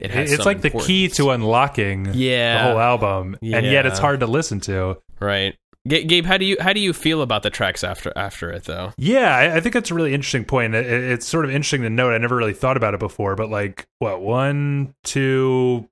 it 0.00 0.10
has. 0.10 0.32
it's 0.32 0.46
like 0.46 0.60
the 0.62 0.70
key 0.70 1.08
to 1.10 1.30
unlocking 1.30 2.10
Yeah. 2.14 2.58
the 2.58 2.70
whole 2.70 2.80
album, 2.80 3.36
and 3.42 3.66
yet 3.66 3.86
it's 3.86 3.98
hard 3.98 4.20
to 4.20 4.26
listen 4.26 4.60
to. 4.60 4.98
right. 5.20 5.54
Ga- 5.88 6.04
Gabe, 6.04 6.24
how 6.26 6.36
do 6.36 6.44
you 6.44 6.56
how 6.60 6.72
do 6.72 6.78
you 6.78 6.92
feel 6.92 7.22
about 7.22 7.42
the 7.42 7.50
tracks 7.50 7.82
after 7.82 8.12
after 8.14 8.52
it 8.52 8.64
though? 8.66 8.92
Yeah, 8.96 9.34
I, 9.36 9.56
I 9.56 9.60
think 9.60 9.72
that's 9.72 9.90
a 9.90 9.94
really 9.94 10.14
interesting 10.14 10.44
point. 10.44 10.76
It- 10.76 10.86
it's 10.86 11.26
sort 11.26 11.44
of 11.44 11.50
interesting 11.50 11.82
to 11.82 11.90
note. 11.90 12.12
I 12.12 12.18
never 12.18 12.36
really 12.36 12.52
thought 12.52 12.76
about 12.76 12.94
it 12.94 13.00
before, 13.00 13.34
but 13.34 13.50
like, 13.50 13.84
what 13.98 14.20
one, 14.22 14.94
two, 15.02 15.88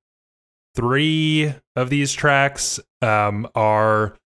three 0.77 1.53
of 1.77 1.91
these 1.91 2.13
tracks 2.13 2.79
um, 3.03 3.49
are, 3.57 4.17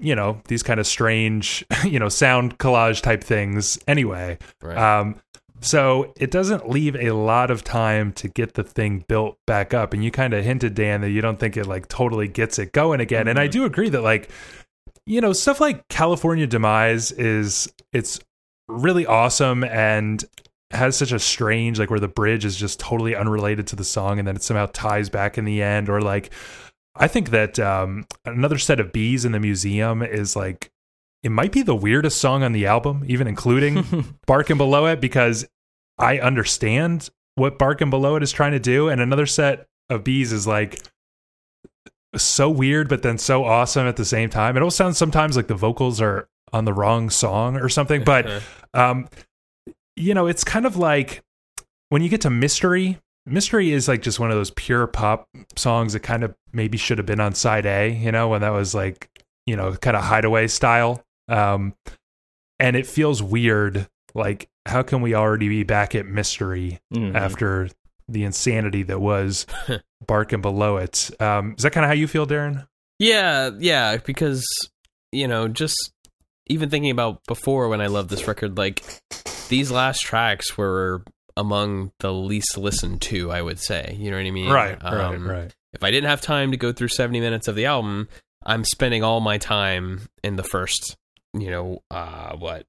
you 0.00 0.14
know, 0.16 0.40
these 0.48 0.62
kind 0.62 0.80
of 0.80 0.86
strange, 0.88 1.64
you 1.84 1.98
know, 2.00 2.08
sound 2.08 2.58
collage 2.58 3.00
type 3.02 3.22
things. 3.22 3.78
Anyway, 3.86 4.38
Right. 4.62 4.76
um, 4.76 5.20
so 5.60 6.12
it 6.16 6.30
doesn't 6.30 6.68
leave 6.68 6.94
a 6.96 7.10
lot 7.10 7.50
of 7.50 7.64
time 7.64 8.12
to 8.14 8.28
get 8.28 8.54
the 8.54 8.62
thing 8.62 9.04
built 9.08 9.38
back 9.46 9.74
up. 9.74 9.92
And 9.92 10.04
you 10.04 10.10
kind 10.10 10.34
of 10.34 10.44
hinted, 10.44 10.74
Dan, 10.74 11.00
that 11.00 11.10
you 11.10 11.20
don't 11.20 11.38
think 11.38 11.56
it 11.56 11.66
like 11.66 11.88
totally 11.88 12.28
gets 12.28 12.58
it 12.58 12.72
going 12.72 13.00
again. 13.00 13.28
And 13.28 13.38
I 13.38 13.48
do 13.48 13.64
agree 13.64 13.88
that 13.88 14.02
like, 14.02 14.30
you 15.06 15.20
know, 15.20 15.32
stuff 15.32 15.60
like 15.60 15.88
California 15.88 16.46
Demise 16.46 17.12
is 17.12 17.72
it's 17.92 18.20
really 18.68 19.06
awesome 19.06 19.64
and 19.64 20.24
has 20.70 20.96
such 20.96 21.12
a 21.12 21.18
strange 21.18 21.78
like 21.78 21.90
where 21.90 21.98
the 21.98 22.08
bridge 22.08 22.44
is 22.44 22.54
just 22.54 22.78
totally 22.78 23.16
unrelated 23.16 23.66
to 23.66 23.76
the 23.76 23.84
song 23.84 24.18
and 24.18 24.28
then 24.28 24.36
it 24.36 24.42
somehow 24.42 24.66
ties 24.72 25.08
back 25.08 25.38
in 25.38 25.46
the 25.46 25.62
end 25.62 25.88
or 25.88 26.02
like 26.02 26.30
I 26.94 27.08
think 27.08 27.30
that 27.30 27.58
um 27.58 28.06
another 28.26 28.58
set 28.58 28.78
of 28.78 28.92
bees 28.92 29.24
in 29.24 29.32
the 29.32 29.40
museum 29.40 30.02
is 30.02 30.36
like 30.36 30.70
it 31.22 31.30
might 31.30 31.52
be 31.52 31.62
the 31.62 31.74
weirdest 31.74 32.18
song 32.18 32.42
on 32.42 32.52
the 32.52 32.66
album, 32.66 33.04
even 33.06 33.26
including 33.26 34.14
Bark 34.26 34.50
and 34.50 34.58
Below 34.58 34.86
It, 34.86 35.00
because 35.00 35.46
I 35.98 36.18
understand 36.18 37.10
what 37.34 37.58
Bark 37.58 37.80
and 37.80 37.90
Below 37.90 38.16
It 38.16 38.22
is 38.22 38.32
trying 38.32 38.52
to 38.52 38.60
do. 38.60 38.88
And 38.88 39.00
another 39.00 39.26
set 39.26 39.66
of 39.90 40.04
bees 40.04 40.32
is 40.32 40.46
like 40.46 40.80
so 42.16 42.48
weird, 42.48 42.88
but 42.88 43.02
then 43.02 43.18
so 43.18 43.44
awesome 43.44 43.86
at 43.86 43.96
the 43.96 44.04
same 44.04 44.30
time. 44.30 44.56
It 44.56 44.60
almost 44.60 44.76
sounds 44.76 44.98
sometimes 44.98 45.36
like 45.36 45.48
the 45.48 45.54
vocals 45.54 46.00
are 46.00 46.28
on 46.52 46.64
the 46.64 46.72
wrong 46.72 47.10
song 47.10 47.56
or 47.56 47.68
something. 47.68 48.04
But 48.04 48.42
um, 48.74 49.08
you 49.96 50.14
know, 50.14 50.26
it's 50.26 50.44
kind 50.44 50.66
of 50.66 50.76
like 50.76 51.22
when 51.88 52.02
you 52.02 52.08
get 52.08 52.20
to 52.22 52.30
Mystery. 52.30 52.98
Mystery 53.26 53.72
is 53.72 53.88
like 53.88 54.00
just 54.00 54.18
one 54.18 54.30
of 54.30 54.36
those 54.38 54.52
pure 54.52 54.86
pop 54.86 55.28
songs 55.54 55.92
that 55.92 56.00
kind 56.00 56.24
of 56.24 56.34
maybe 56.50 56.78
should 56.78 56.96
have 56.96 57.06
been 57.06 57.20
on 57.20 57.34
side 57.34 57.66
A, 57.66 57.90
you 57.90 58.10
know, 58.10 58.28
when 58.28 58.40
that 58.40 58.50
was 58.54 58.74
like, 58.74 59.10
you 59.44 59.54
know, 59.54 59.74
kind 59.74 59.96
of 59.96 60.04
hideaway 60.04 60.46
style. 60.46 61.04
Um, 61.28 61.74
and 62.58 62.76
it 62.76 62.86
feels 62.86 63.22
weird. 63.22 63.88
Like, 64.14 64.48
how 64.66 64.82
can 64.82 65.00
we 65.00 65.14
already 65.14 65.48
be 65.48 65.62
back 65.62 65.94
at 65.94 66.06
Mystery 66.06 66.80
Mhm. 66.92 67.14
after 67.14 67.68
the 68.08 68.24
insanity 68.24 68.82
that 68.84 69.00
was 69.00 69.46
Bark 70.06 70.32
and 70.32 70.42
Below 70.42 70.78
It? 70.78 71.10
Um, 71.20 71.54
is 71.56 71.62
that 71.62 71.72
kind 71.72 71.84
of 71.84 71.88
how 71.88 71.94
you 71.94 72.08
feel, 72.08 72.26
Darren? 72.26 72.66
Yeah, 72.98 73.50
yeah, 73.58 73.96
because 73.98 74.44
you 75.12 75.26
know, 75.28 75.48
just 75.48 75.92
even 76.48 76.68
thinking 76.70 76.90
about 76.90 77.20
before 77.26 77.68
when 77.68 77.80
I 77.80 77.86
loved 77.86 78.10
this 78.10 78.26
record, 78.26 78.58
like 78.58 78.82
these 79.48 79.70
last 79.70 80.00
tracks 80.00 80.56
were 80.58 81.02
among 81.36 81.92
the 82.00 82.12
least 82.12 82.58
listened 82.58 83.00
to, 83.02 83.30
I 83.30 83.40
would 83.40 83.58
say. 83.60 83.94
You 83.98 84.10
know 84.10 84.16
what 84.16 84.26
I 84.26 84.30
mean? 84.30 84.50
right, 84.50 84.76
Um, 84.84 85.26
right, 85.28 85.40
right. 85.42 85.54
If 85.72 85.84
I 85.84 85.90
didn't 85.90 86.10
have 86.10 86.20
time 86.20 86.50
to 86.50 86.56
go 86.56 86.72
through 86.72 86.88
70 86.88 87.20
minutes 87.20 87.46
of 87.48 87.54
the 87.54 87.66
album, 87.66 88.08
I'm 88.44 88.64
spending 88.64 89.02
all 89.04 89.20
my 89.20 89.38
time 89.38 90.08
in 90.24 90.36
the 90.36 90.42
first, 90.42 90.96
you 91.40 91.50
know, 91.50 91.82
uh 91.90 92.34
what 92.36 92.66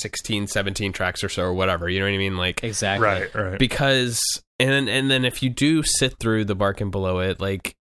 16, 0.00 0.46
17 0.46 0.92
tracks 0.92 1.22
or 1.24 1.28
so 1.28 1.42
or 1.42 1.54
whatever, 1.54 1.88
you 1.88 1.98
know 2.00 2.06
what 2.06 2.14
I 2.14 2.18
mean? 2.18 2.36
Like 2.36 2.62
exactly. 2.64 3.06
Right, 3.06 3.34
right. 3.34 3.58
because 3.58 4.20
and 4.58 4.70
then 4.70 4.88
and 4.88 5.10
then 5.10 5.24
if 5.24 5.42
you 5.42 5.50
do 5.50 5.82
sit 5.82 6.18
through 6.18 6.44
the 6.44 6.54
bark 6.54 6.80
and 6.80 6.90
below 6.90 7.20
it 7.20 7.40
like 7.40 7.74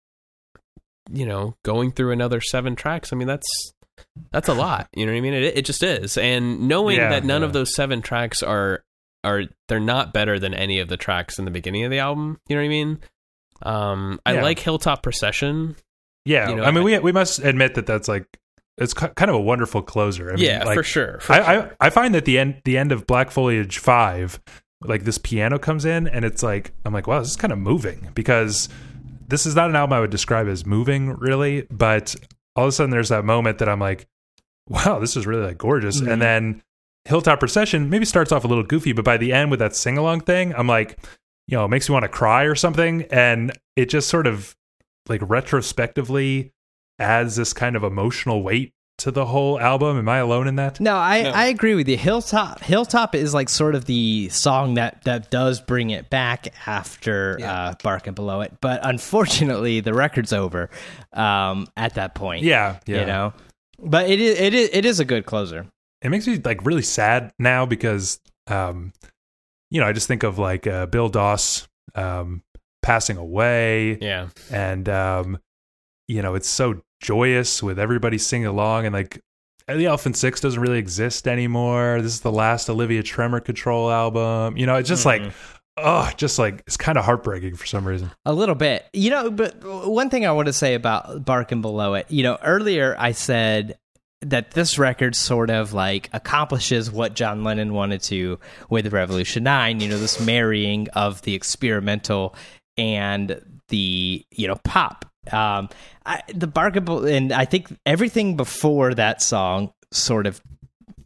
you 1.11 1.25
know 1.25 1.57
going 1.65 1.93
through 1.93 2.11
another 2.11 2.41
seven 2.41 2.75
tracks 2.75 3.13
i 3.13 3.17
mean 3.17 3.29
that's 3.29 3.47
that's 4.33 4.49
a 4.49 4.55
lot 4.55 4.89
you 4.93 5.07
know 5.07 5.13
what 5.13 5.19
i 5.19 5.21
mean 5.21 5.33
it, 5.35 5.57
it 5.57 5.65
just 5.65 5.83
is 5.85 6.19
and 6.19 6.67
knowing 6.69 6.97
Yeah, 6.97 7.11
that 7.11 7.25
none 7.25 7.43
yeah. 7.43 7.47
of 7.47 7.53
those 7.53 7.75
seven 7.75 8.03
tracks 8.03 8.43
are 8.43 8.83
are 9.23 9.45
they're 9.69 9.79
not 9.81 10.13
better 10.13 10.39
than 10.41 10.53
any 10.53 10.81
of 10.81 10.89
the 10.89 10.97
tracks 10.97 11.39
in 11.39 11.45
the 11.45 11.51
beginning 11.53 11.85
of 11.85 11.91
the 11.93 12.01
album 12.01 12.41
you 12.49 12.57
know 12.57 12.61
what 12.63 12.67
i 12.67 12.69
mean 12.69 12.99
um 13.63 14.21
i 14.27 14.35
Yeah. 14.35 14.43
like 14.43 14.59
hilltop 14.59 15.03
procession 15.03 15.77
Yeah, 16.25 16.49
you 16.51 16.57
know, 16.57 16.65
I 16.65 16.73
mean, 16.73 16.83
I- 16.83 16.85
we 16.85 16.99
we 16.99 17.13
must 17.13 17.39
admit 17.39 17.77
that 17.77 17.87
that's 17.87 18.09
like 18.09 18.27
it's 18.79 18.93
kind 18.95 19.29
of 19.31 19.35
a 19.35 19.41
wonderful 19.41 19.83
closer. 19.83 20.31
I 20.31 20.35
mean, 20.37 20.45
yeah 20.45 20.65
like, 20.65 20.75
for 20.75 20.83
sure 20.83 21.19
for 21.21 21.33
I, 21.33 21.55
sure. 21.55 21.77
I 21.81 21.87
I 21.87 21.91
find 21.91 22.15
that 22.15 22.25
the 22.25 22.39
end 22.39 22.61
the 22.65 22.77
end 22.79 22.93
of 22.93 23.07
Black 23.07 23.31
Foliage 23.31 23.79
Five, 23.79 24.39
like 24.83 25.05
this 25.05 25.19
piano 25.19 25.59
comes 25.59 25.85
in 25.85 26.07
and 26.09 26.25
it's 26.25 26.43
like 26.43 26.73
I'm 26.85 26.93
like, 26.93 27.07
wow, 27.07 27.21
this 27.21 27.31
is 27.31 27.37
kind 27.37 27.53
of 27.53 27.59
moving 27.59 28.11
because 28.15 28.69
this 29.29 29.47
is 29.47 29.55
not 29.57 29.71
an 29.71 29.77
album 29.77 29.93
I 29.95 30.01
would 30.01 30.11
describe 30.11 30.47
as 30.47 30.65
moving 30.67 31.11
really, 31.17 31.67
but 31.71 32.15
all 32.55 32.65
of 32.65 32.69
a 32.69 32.73
sudden 32.73 32.91
there's 32.91 33.09
that 33.09 33.25
moment 33.25 33.59
that 33.59 33.69
I'm 33.69 33.81
like, 33.81 34.07
wow, 34.69 34.99
this 34.99 35.17
is 35.17 35.27
really 35.27 35.43
like 35.47 35.59
gorgeous, 35.59 36.01
Mhm. 36.01 36.13
and 36.13 36.23
then 36.23 36.63
Hilltop 37.07 37.39
Procession 37.39 37.89
maybe 37.89 38.05
starts 38.05 38.33
off 38.33 38.45
a 38.45 38.49
little 38.49 38.65
goofy, 38.65 38.93
but 38.93 39.05
by 39.05 39.17
the 39.17 39.33
end 39.33 39.51
with 39.51 39.61
that 39.61 39.77
sing 39.77 39.97
along 39.97 40.21
thing, 40.23 40.53
I'm 40.55 40.67
like, 40.67 40.99
you 41.49 41.57
know, 41.57 41.65
it 41.65 41.69
makes 41.69 41.89
me 41.89 41.93
want 41.93 42.03
to 42.03 42.09
cry 42.09 42.43
or 42.45 42.55
something, 42.57 43.03
and 43.11 43.57
it 43.77 43.87
just 43.89 44.09
sort 44.09 44.27
of 44.27 44.57
like 45.09 45.21
retrospectively 45.23 46.53
adds 46.99 47.37
this 47.37 47.53
kind 47.53 47.77
of 47.77 47.83
emotional 47.85 48.43
weight 48.43 48.73
to 48.99 49.11
the 49.11 49.27
whole 49.27 49.61
album. 49.61 49.99
Am 49.99 50.09
I 50.09 50.19
alone 50.19 50.49
in 50.49 50.57
that? 50.57 50.81
No, 50.81 50.97
I, 50.97 51.23
No. 51.23 51.31
I 51.31 51.47
agree 51.47 51.75
with 51.75 51.87
you. 51.89 51.97
Hilltop 51.99 52.61
Hilltop 52.61 53.15
is 53.15 53.35
like 53.35 53.49
sort 53.49 53.75
of 53.75 53.85
the 53.85 54.29
song 54.31 54.75
that 54.75 55.05
that 55.05 55.31
does 55.31 55.61
bring 55.61 55.91
it 55.91 56.09
back 56.09 56.49
after 56.67 57.39
uh, 57.43 57.75
Bark 57.83 58.07
and 58.07 58.17
Below 58.17 58.41
It, 58.41 58.55
but 58.61 58.81
unfortunately 58.83 59.81
the 59.81 59.93
record's 59.93 60.33
over 60.33 60.71
um, 61.13 61.69
at 61.77 61.95
that 61.95 62.15
point. 62.15 62.45
Yeah, 62.45 62.79
yeah. 62.87 63.01
you 63.01 63.07
know. 63.07 63.35
But 63.79 64.09
it 64.09 64.21
is 64.21 64.41
it 64.41 64.55
is 64.55 64.71
it 64.73 64.85
is 64.87 65.01
a 65.01 65.05
good 65.05 65.27
closer. 65.27 65.67
it 66.01 66.09
makes 66.09 66.27
me 66.27 66.41
like 66.43 66.65
really 66.65 66.83
sad 66.83 67.33
now 67.39 67.67
because 67.67 68.21
um 68.47 68.93
you 69.71 69.81
know 69.81 69.87
i 69.87 69.93
just 69.93 70.07
think 70.09 70.23
of 70.23 70.39
like 70.39 70.67
uh, 70.67 70.87
bill 70.87 71.09
doss 71.09 71.67
um 71.95 72.43
passing 72.83 73.17
away 73.17 73.99
yeah 74.01 74.29
and 74.51 74.89
um 74.89 75.39
you 76.09 76.23
know 76.23 76.35
it's 76.35 76.49
so 76.49 76.81
joyous 77.01 77.63
with 77.63 77.79
everybody 77.79 78.19
singing 78.19 78.47
along 78.47 78.87
and 78.87 78.95
like 78.95 79.21
the 79.69 79.87
elephant 79.87 80.17
six 80.17 80.41
doesn't 80.41 80.61
really 80.61 80.79
exist 80.79 81.27
anymore 81.27 82.01
this 82.01 82.13
is 82.13 82.21
the 82.21 82.33
last 82.33 82.71
olivia 82.71 83.03
tremor 83.03 83.41
control 83.41 83.91
album 83.91 84.57
you 84.57 84.65
know 84.65 84.77
it's 84.77 84.89
just 84.89 85.05
like 85.05 85.23
oh 85.77 86.11
just 86.17 86.39
like 86.39 86.63
it's 86.67 86.77
kind 86.77 86.97
of 86.97 87.05
heartbreaking 87.05 87.55
for 87.55 87.67
some 87.67 87.87
reason 87.87 88.11
A 88.25 88.33
little 88.33 88.55
bit. 88.55 88.87
You 88.93 89.11
know, 89.11 89.31
but 89.31 89.63
one 89.63 90.09
thing 90.11 90.25
I 90.27 90.33
want 90.33 90.47
to 90.47 90.53
say 90.53 90.75
about 90.75 91.25
Bark 91.25 91.53
and 91.53 91.61
Below 91.63 91.95
It, 91.95 92.07
you 92.11 92.23
know, 92.23 92.39
earlier 92.43 92.97
I 92.99 93.13
said 93.13 93.79
that 94.23 94.53
this 94.53 94.79
record 94.79 95.15
sort 95.15 95.51
of 95.51 95.75
like 95.75 96.09
accomplishes 96.13 96.91
what 96.91 97.15
John 97.15 97.45
Lennon 97.45 97.75
wanted 97.75 98.01
to 98.05 98.39
with 98.71 98.93
Revolution 98.93 99.45
9, 99.45 99.81
you 99.81 99.89
know, 99.89 99.99
this 99.99 100.19
marrying 100.19 100.89
of 100.95 101.21
the 101.23 101.35
experimental 101.35 102.35
and 102.79 103.41
the, 103.69 104.25
you 104.31 104.49
know, 104.49 104.57
pop. 104.65 105.05
Um 105.33 105.69
I, 106.05 106.23
the 106.35 106.47
Bark 106.47 106.77
and, 106.77 107.33
I 107.33 107.45
think 107.47 107.67
everything 107.85 108.37
before 108.37 108.95
that 108.95 109.21
song 109.23 109.73
sort 109.91 110.27
of 110.27 110.41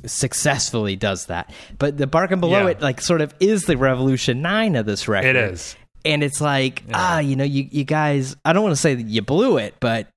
successfully 0.06 0.96
does 0.96 1.26
that. 1.26 1.52
But 1.78 1.96
the 1.96 2.06
Bark 2.06 2.30
and 2.30 2.40
Below 2.40 2.64
Yeah. 2.64 2.70
It 2.72 2.80
like 2.82 3.00
sort 3.00 3.20
of 3.20 3.34
is 3.40 3.64
the 3.64 3.76
Revolution 3.76 4.42
9 4.42 4.76
of 4.76 4.86
this 4.86 5.08
record 5.08 5.36
it 5.36 5.52
is 5.52 5.76
and 6.04 6.22
it's 6.22 6.40
like 6.40 6.82
ah 6.94 7.18
you 7.18 7.36
know 7.36 7.44
you, 7.44 7.68
you 7.70 7.84
guys 7.84 8.34
i 8.46 8.54
don't 8.54 8.62
want 8.62 8.72
to 8.74 8.80
say 8.80 8.94
that 8.94 9.06
you 9.06 9.20
blew 9.20 9.58
it 9.58 9.74
but 9.80 10.08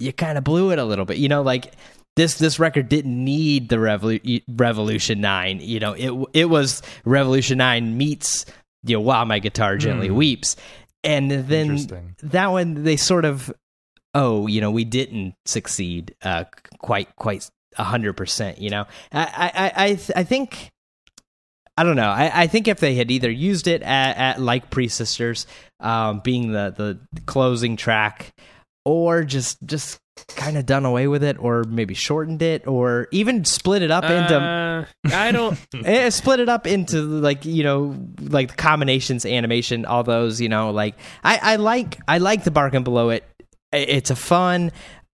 you 0.00 0.12
kind 0.12 0.36
of 0.36 0.42
blew 0.42 0.72
it 0.72 0.80
a 0.80 0.84
little 0.84 1.04
bit 1.04 1.16
you 1.18 1.28
know 1.28 1.42
like 1.42 1.74
this 2.16 2.38
this 2.38 2.58
record 2.58 2.88
didn't 2.88 3.24
need 3.24 3.68
the 3.68 3.76
Revolu- 3.76 4.42
revolution 4.48 5.20
9 5.20 5.60
you 5.60 5.78
know 5.78 5.92
it 5.92 6.12
it 6.32 6.44
was 6.46 6.82
revolution 7.04 7.58
9 7.58 7.96
meets 7.96 8.44
you 8.84 8.96
know 8.96 9.00
while 9.00 9.24
my 9.24 9.38
guitar 9.38 9.76
gently 9.76 10.08
Hmm. 10.08 10.16
weeps 10.16 10.56
and 11.04 11.30
then 11.30 12.14
that 12.22 12.48
one 12.48 12.82
they 12.84 12.96
sort 12.96 13.24
of 13.24 13.52
oh 14.14 14.46
you 14.46 14.60
know 14.60 14.70
we 14.70 14.84
didn't 14.84 15.34
succeed 15.44 16.14
uh 16.22 16.44
quite 16.78 17.14
quite 17.16 17.48
a 17.78 17.84
hundred 17.84 18.14
percent 18.14 18.58
you 18.58 18.70
know 18.70 18.84
i 19.12 19.50
i 19.54 19.86
i 19.86 19.98
I, 20.16 20.24
think 20.24 20.70
I 21.76 21.84
don't 21.84 21.96
know. 21.96 22.10
I, 22.10 22.42
I 22.42 22.46
think 22.48 22.68
if 22.68 22.80
they 22.80 22.94
had 22.94 23.10
either 23.10 23.30
used 23.30 23.66
it 23.66 23.82
at, 23.82 24.16
at 24.18 24.40
like 24.40 24.68
Pree-Sisters, 24.68 25.46
um, 25.80 26.20
being 26.20 26.52
the 26.52 26.74
the 26.76 27.22
closing 27.24 27.76
track, 27.76 28.34
or 28.84 29.24
just 29.24 29.64
just 29.64 29.98
kind 30.28 30.56
of 30.58 30.66
done 30.66 30.84
away 30.84 31.06
with 31.08 31.22
it, 31.24 31.36
or 31.38 31.64
maybe 31.64 31.94
shortened 31.94 32.42
it, 32.42 32.66
or 32.66 33.08
even 33.12 33.44
split 33.44 33.82
it 33.82 33.90
up 33.90 34.04
into 34.04 34.36
Uh, 34.36 34.84
I 35.12 35.32
don't. 35.32 35.58
eh, 35.84 36.10
split 36.10 36.40
it 36.40 36.48
up 36.48 36.66
into 36.66 37.02
like 37.02 37.44
you 37.44 37.64
know 37.64 37.96
like 38.20 38.48
the 38.50 38.56
combinations 38.56 39.24
animation 39.24 39.84
all 39.86 40.02
those 40.04 40.40
you 40.40 40.48
know 40.48 40.70
like 40.70 40.94
i 41.22 41.38
i 41.42 41.56
like 41.56 41.98
i 42.08 42.18
like 42.18 42.44
the 42.44 42.50
Bark 42.50 42.74
and 42.74 42.84
below 42.84 43.10
it 43.10 43.24
it's 43.72 44.10
a 44.10 44.16
fun 44.16 44.72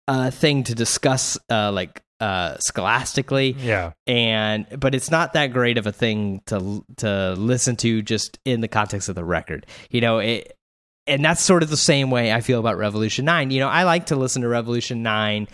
uh 0.09 0.31
thing 0.31 0.63
to 0.65 0.75
discuss 0.75 1.37
uh 1.51 1.73
like 1.73 2.01
uh 2.21 2.57
scholastically 2.59 3.57
Yeah. 3.59 3.93
and 4.07 4.67
but 4.79 4.95
it's 4.95 5.11
not 5.11 5.33
that 5.35 5.49
great 5.53 5.79
of 5.79 5.87
a 5.87 5.93
thing 5.93 6.41
to 6.47 6.85
to 6.99 7.35
listen 7.37 7.77
to 7.77 8.03
just 8.03 8.39
in 8.45 8.61
the 8.61 8.69
context 8.69 9.09
of 9.09 9.15
the 9.17 9.25
record 9.25 9.67
you 9.91 10.01
know 10.01 10.19
it 10.19 10.57
and 11.07 11.25
that's 11.25 11.43
sort 11.43 11.63
of 11.63 11.71
the 11.71 11.77
same 11.77 12.11
way 12.11 12.33
i 12.33 12.41
feel 12.41 12.61
about 12.61 12.77
revolution 12.79 13.25
9 13.25 13.51
you 13.51 13.61
know 13.61 13.69
i 13.69 13.85
like 13.85 14.07
to 14.07 14.17
listen 14.17 14.43
to 14.43 14.49
revolution 14.49 15.03
9 15.03 15.47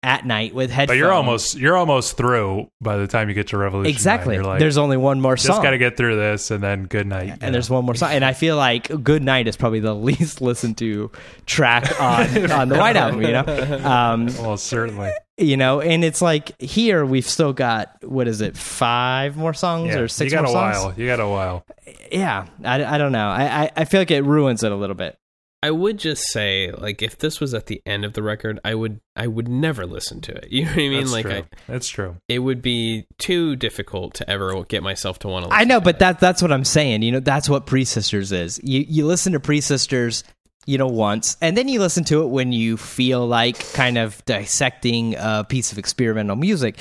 at 0.00 0.24
night 0.24 0.54
with 0.54 0.70
headphones 0.70 0.96
But 0.96 0.98
you're 1.02 1.12
almost 1.12 1.56
you're 1.56 1.76
almost 1.76 2.16
through 2.16 2.70
by 2.80 2.98
the 2.98 3.08
time 3.08 3.28
you 3.28 3.34
get 3.34 3.48
to 3.48 3.58
Revolution. 3.58 3.90
exactly 3.90 4.36
9. 4.36 4.44
Like, 4.46 4.58
there's 4.60 4.78
only 4.78 4.96
one 4.96 5.20
more 5.20 5.36
song. 5.36 5.48
just 5.56 5.62
got 5.62 5.70
to 5.70 5.78
get 5.78 5.96
through 5.96 6.14
this, 6.14 6.52
and 6.52 6.62
then 6.62 6.84
good 6.84 7.08
night. 7.08 7.38
and 7.40 7.52
there's 7.52 7.68
one 7.68 7.84
more 7.84 7.96
song 7.96 8.12
and 8.12 8.24
i 8.24 8.32
feel 8.32 8.56
like 8.56 8.88
good 9.02 9.24
night 9.24 9.48
is 9.48 9.56
probably 9.56 9.80
the 9.80 9.94
least 10.08 10.40
listened 10.40 10.78
to 10.78 11.10
track 11.46 12.00
on 12.00 12.50
on 12.52 12.68
the 12.68 12.78
white 12.78 12.94
album 12.94 13.22
you 13.22 13.32
know 13.32 13.44
um 13.84 14.26
well, 14.38 14.56
certainly. 14.56 15.10
You 15.38 15.56
know 15.56 15.80
and 15.80 16.04
it's 16.04 16.20
like 16.20 16.60
here 16.60 17.04
we've 17.06 17.26
still 17.28 17.52
got 17.52 18.02
what 18.04 18.26
is 18.26 18.40
it 18.40 18.56
five 18.56 19.36
more 19.36 19.54
songs 19.54 19.94
Yeah, 19.94 20.00
or 20.00 20.08
six 20.08 20.32
you 20.32 20.36
got 20.36 20.44
more 20.44 20.50
a 20.68 20.72
songs 20.72 20.84
while. 20.84 20.94
You 20.98 21.06
got 21.06 21.20
a 21.20 21.28
while. 21.28 21.64
yeah 22.10 22.46
I, 22.64 22.84
I 22.84 22.98
don't 22.98 23.12
know 23.12 23.28
I, 23.28 23.64
I 23.64 23.70
i 23.76 23.84
feel 23.84 24.00
like 24.00 24.10
it 24.10 24.22
ruins 24.24 24.64
it 24.64 24.72
a 24.72 24.76
little 24.76 24.96
bit 24.96 25.16
I 25.60 25.72
would 25.72 25.98
just 25.98 26.22
say, 26.28 26.70
like, 26.70 27.02
if 27.02 27.18
this 27.18 27.40
was 27.40 27.52
at 27.52 27.66
the 27.66 27.82
end 27.84 28.04
of 28.04 28.12
the 28.12 28.22
record, 28.22 28.60
I 28.64 28.76
would, 28.76 29.00
I 29.16 29.26
would 29.26 29.48
never 29.48 29.86
listen 29.86 30.20
to 30.20 30.32
it. 30.32 30.46
You 30.52 30.64
know 30.66 30.70
what 30.70 30.78
I 30.78 30.88
mean? 30.88 31.00
That's 31.00 31.12
like, 31.12 31.24
true. 31.24 31.32
I, 31.34 31.44
That's 31.66 31.88
true. 31.88 32.16
it 32.28 32.38
would 32.38 32.62
be 32.62 33.06
too 33.18 33.56
difficult 33.56 34.14
to 34.14 34.30
ever 34.30 34.62
get 34.62 34.84
myself 34.84 35.18
to 35.20 35.28
want 35.28 35.46
to. 35.46 35.52
i 35.52 35.64
know 35.64 35.80
but 35.80 35.98
that 35.98 36.20
that's 36.20 36.40
what 36.42 36.52
i'm 36.52 36.64
saying 36.64 37.02
you 37.02 37.10
know 37.10 37.18
that's 37.18 37.48
what 37.48 37.66
Pree-Sisters 37.66 38.30
is 38.30 38.60
you 38.62 38.84
you 38.88 39.04
listen 39.04 39.32
to 39.32 39.40
Pree-Sisters 39.40 40.22
you 40.68 40.76
know 40.76 40.86
once 40.86 41.36
and 41.40 41.56
then 41.56 41.66
you 41.66 41.80
listen 41.80 42.04
to 42.04 42.22
it 42.22 42.26
when 42.26 42.52
you 42.52 42.76
feel 42.76 43.26
like 43.26 43.72
kind 43.72 43.96
of 43.96 44.22
dissecting 44.26 45.14
a 45.18 45.44
piece 45.48 45.72
of 45.72 45.78
experimental 45.78 46.36
music. 46.36 46.76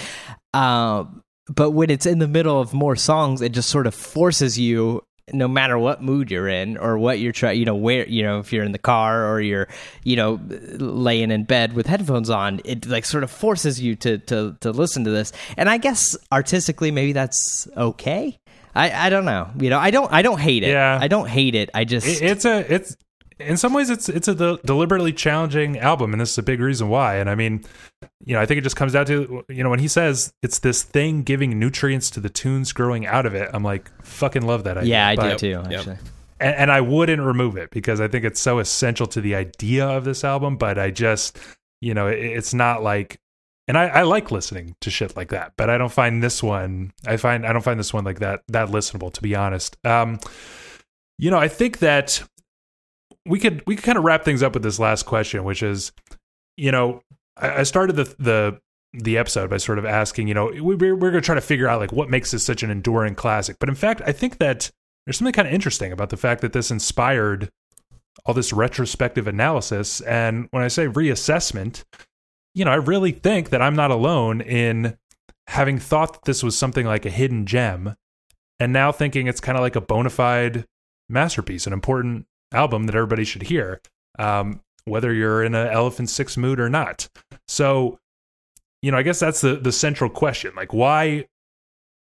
Um 0.53 1.23
but 1.49 1.71
when 1.71 1.89
it's 1.89 2.05
in 2.05 2.19
the 2.19 2.27
middle 2.27 2.59
of 2.59 2.73
more 2.73 2.97
songs 2.97 3.41
it 3.41 3.53
just 3.53 3.69
sort 3.69 3.87
of 3.87 3.95
forces 3.95 4.59
you 4.59 5.01
no 5.33 5.47
matter 5.47 5.77
what 5.77 6.01
mood 6.01 6.29
you're 6.31 6.47
in 6.47 6.77
or 6.77 6.97
what 6.97 7.19
you're 7.19 7.31
trying 7.31 7.57
you 7.57 7.65
know 7.65 7.75
where 7.75 8.05
you 8.07 8.23
know 8.23 8.39
if 8.39 8.51
you're 8.51 8.63
in 8.65 8.73
the 8.73 8.77
car 8.77 9.25
or 9.31 9.39
you're 9.39 9.67
you 10.03 10.15
know 10.17 10.39
laying 10.79 11.31
in 11.31 11.45
bed 11.45 11.71
with 11.73 11.85
headphones 11.85 12.29
on 12.29 12.59
it 12.65 12.85
like 12.85 13.05
sort 13.05 13.23
of 13.23 13.31
forces 13.31 13.79
you 13.79 13.95
to 13.95 14.17
to 14.19 14.57
to 14.59 14.71
listen 14.71 15.05
to 15.05 15.11
this. 15.11 15.31
And 15.55 15.69
i 15.69 15.77
guess 15.77 16.17
artistically 16.31 16.91
maybe 16.91 17.13
that's 17.13 17.67
okay. 17.77 18.37
I 18.75 19.07
i 19.07 19.09
don't 19.09 19.25
know. 19.25 19.49
You 19.57 19.69
know 19.69 19.79
i 19.79 19.91
don't 19.91 20.11
i 20.11 20.21
don't 20.21 20.39
hate 20.39 20.63
it. 20.63 20.69
Yeah. 20.69 20.99
i 21.01 21.07
don't 21.07 21.29
hate 21.29 21.55
it. 21.55 21.69
I 21.73 21.85
just 21.85 22.05
It, 22.05 22.21
it's 22.21 22.45
a 22.45 22.73
it's 22.73 22.95
in 23.39 23.57
some 23.57 23.73
ways 23.73 23.89
it's 23.89 24.09
it's 24.09 24.27
a 24.27 24.35
de- 24.35 24.57
deliberately 24.65 25.13
challenging 25.13 25.77
album, 25.77 26.13
and 26.13 26.19
this 26.21 26.31
is 26.31 26.37
a 26.37 26.43
big 26.43 26.59
reason 26.59 26.89
why. 26.89 27.17
And 27.17 27.29
I 27.29 27.35
mean, 27.35 27.63
you 28.25 28.33
know, 28.35 28.41
I 28.41 28.45
think 28.45 28.57
it 28.57 28.63
just 28.63 28.75
comes 28.75 28.93
down 28.93 29.05
to 29.07 29.43
you 29.49 29.63
know 29.63 29.69
when 29.69 29.79
he 29.79 29.87
says 29.87 30.33
it's 30.41 30.59
this 30.59 30.83
thing 30.83 31.23
giving 31.23 31.59
nutrients 31.59 32.09
to 32.11 32.19
the 32.19 32.29
tunes 32.29 32.73
growing 32.73 33.05
out 33.05 33.25
of 33.25 33.33
it. 33.35 33.49
I'm 33.53 33.63
like, 33.63 33.89
fucking 34.03 34.41
love 34.45 34.63
that 34.65 34.77
idea. 34.77 34.89
yeah 34.91 35.07
i 35.07 35.15
do 35.15 35.21
But- 35.21 35.37
too 35.39 35.47
Yep. 35.49 35.65
actually 35.71 35.97
and, 36.39 36.55
and 36.55 36.71
I 36.71 36.81
wouldn't 36.81 37.21
remove 37.21 37.57
it 37.57 37.71
because 37.71 37.99
I 37.99 38.07
think 38.07 38.23
it's 38.23 38.39
so 38.39 38.59
essential 38.59 39.07
to 39.07 39.21
the 39.21 39.33
idea 39.33 39.87
of 39.87 40.03
this 40.05 40.23
album. 40.23 40.55
But 40.57 40.77
I 40.77 40.91
just, 40.91 41.39
you 41.81 41.95
know, 41.95 42.05
it, 42.07 42.19
it's 42.19 42.53
not 42.53 42.83
like, 42.83 43.19
and 43.67 43.75
I, 43.75 43.87
I 43.87 44.01
like 44.03 44.29
listening 44.29 44.75
to 44.81 44.91
shit 44.91 45.15
like 45.17 45.29
that, 45.29 45.53
but 45.57 45.69
I 45.71 45.79
don't 45.79 45.91
find 45.91 46.21
this 46.21 46.43
one. 46.43 46.93
I 47.07 47.17
find 47.17 47.43
I 47.45 47.53
don't 47.53 47.63
find 47.63 47.79
this 47.79 47.91
one 47.91 48.03
like 48.05 48.19
that 48.19 48.41
that 48.49 48.69
listenable, 48.69 49.11
to 49.13 49.21
be 49.21 49.35
honest. 49.35 49.77
Um, 49.83 50.19
you 51.17 51.31
know, 51.31 51.39
I 51.39 51.47
think 51.47 51.79
that 51.79 52.21
we 53.27 53.39
could 53.39 53.63
we 53.67 53.75
could 53.75 53.85
kind 53.85 53.97
of 53.97 54.03
wrap 54.03 54.23
things 54.23 54.43
up 54.43 54.53
with 54.53 54.63
this 54.63 54.79
last 54.79 55.05
question, 55.05 55.43
which 55.43 55.63
is, 55.63 55.91
you 56.55 56.71
know, 56.71 57.01
I, 57.35 57.59
I 57.59 57.63
started 57.63 57.95
the 57.95 58.15
the 58.19 58.59
the 58.93 59.17
episode 59.17 59.49
by 59.49 59.57
sort 59.57 59.79
of 59.79 59.85
asking, 59.85 60.27
you 60.27 60.33
know, 60.33 60.47
we, 60.47 60.75
we're, 60.75 60.95
we're 60.95 61.11
going 61.11 61.21
to 61.21 61.25
try 61.25 61.35
to 61.35 61.41
figure 61.41 61.67
out 61.67 61.79
like 61.79 61.91
what 61.91 62.09
makes 62.09 62.31
this 62.31 62.43
such 62.43 62.63
an 62.63 62.71
enduring 62.71 63.15
classic. 63.15 63.57
But 63.59 63.69
in 63.69 63.75
fact, 63.75 64.01
I 64.05 64.11
think 64.11 64.37
that 64.39 64.71
there's 65.05 65.17
something 65.17 65.33
kind 65.33 65.47
of 65.47 65.53
interesting 65.53 65.91
about 65.91 66.09
the 66.09 66.17
fact 66.17 66.41
that 66.41 66.53
this 66.53 66.71
inspired 66.71 67.49
all 68.25 68.33
this 68.33 68.53
retrospective 68.53 69.27
analysis. 69.27 70.01
And 70.01 70.47
when 70.51 70.63
I 70.63 70.67
say 70.67 70.87
reassessment, 70.87 71.83
you 72.55 72.65
know, 72.65 72.71
I 72.71 72.75
really 72.75 73.11
think 73.11 73.49
that 73.49 73.61
I'm 73.61 73.75
not 73.75 73.91
alone 73.91 74.41
in 74.41 74.97
having 75.47 75.77
thought 75.77 76.13
that 76.13 76.25
this 76.25 76.43
was 76.43 76.57
something 76.57 76.85
like 76.85 77.05
a 77.05 77.11
hidden 77.11 77.45
gem 77.45 77.95
and 78.59 78.73
now 78.73 78.91
thinking 78.91 79.27
it's 79.27 79.39
kind 79.39 79.57
of 79.57 79.61
like 79.61 79.75
a 79.75 79.81
bona 79.81 80.09
fide 80.09 80.65
masterpiece, 81.09 81.67
an 81.67 81.73
important 81.73 82.25
album 82.51 82.85
that 82.85 82.95
everybody 82.95 83.23
should 83.23 83.43
hear, 83.43 83.81
um, 84.19 84.61
whether 84.85 85.13
you're 85.13 85.43
in 85.43 85.55
an 85.55 85.67
Elephant 85.67 86.09
Six 86.09 86.37
mood 86.37 86.59
or 86.59 86.69
not. 86.69 87.09
So, 87.47 87.99
you 88.81 88.91
know, 88.91 88.97
I 88.97 89.03
guess 89.03 89.19
that's 89.19 89.41
the 89.41 89.55
the 89.55 89.71
central 89.71 90.09
question. 90.09 90.53
Like, 90.55 90.73
why 90.73 91.25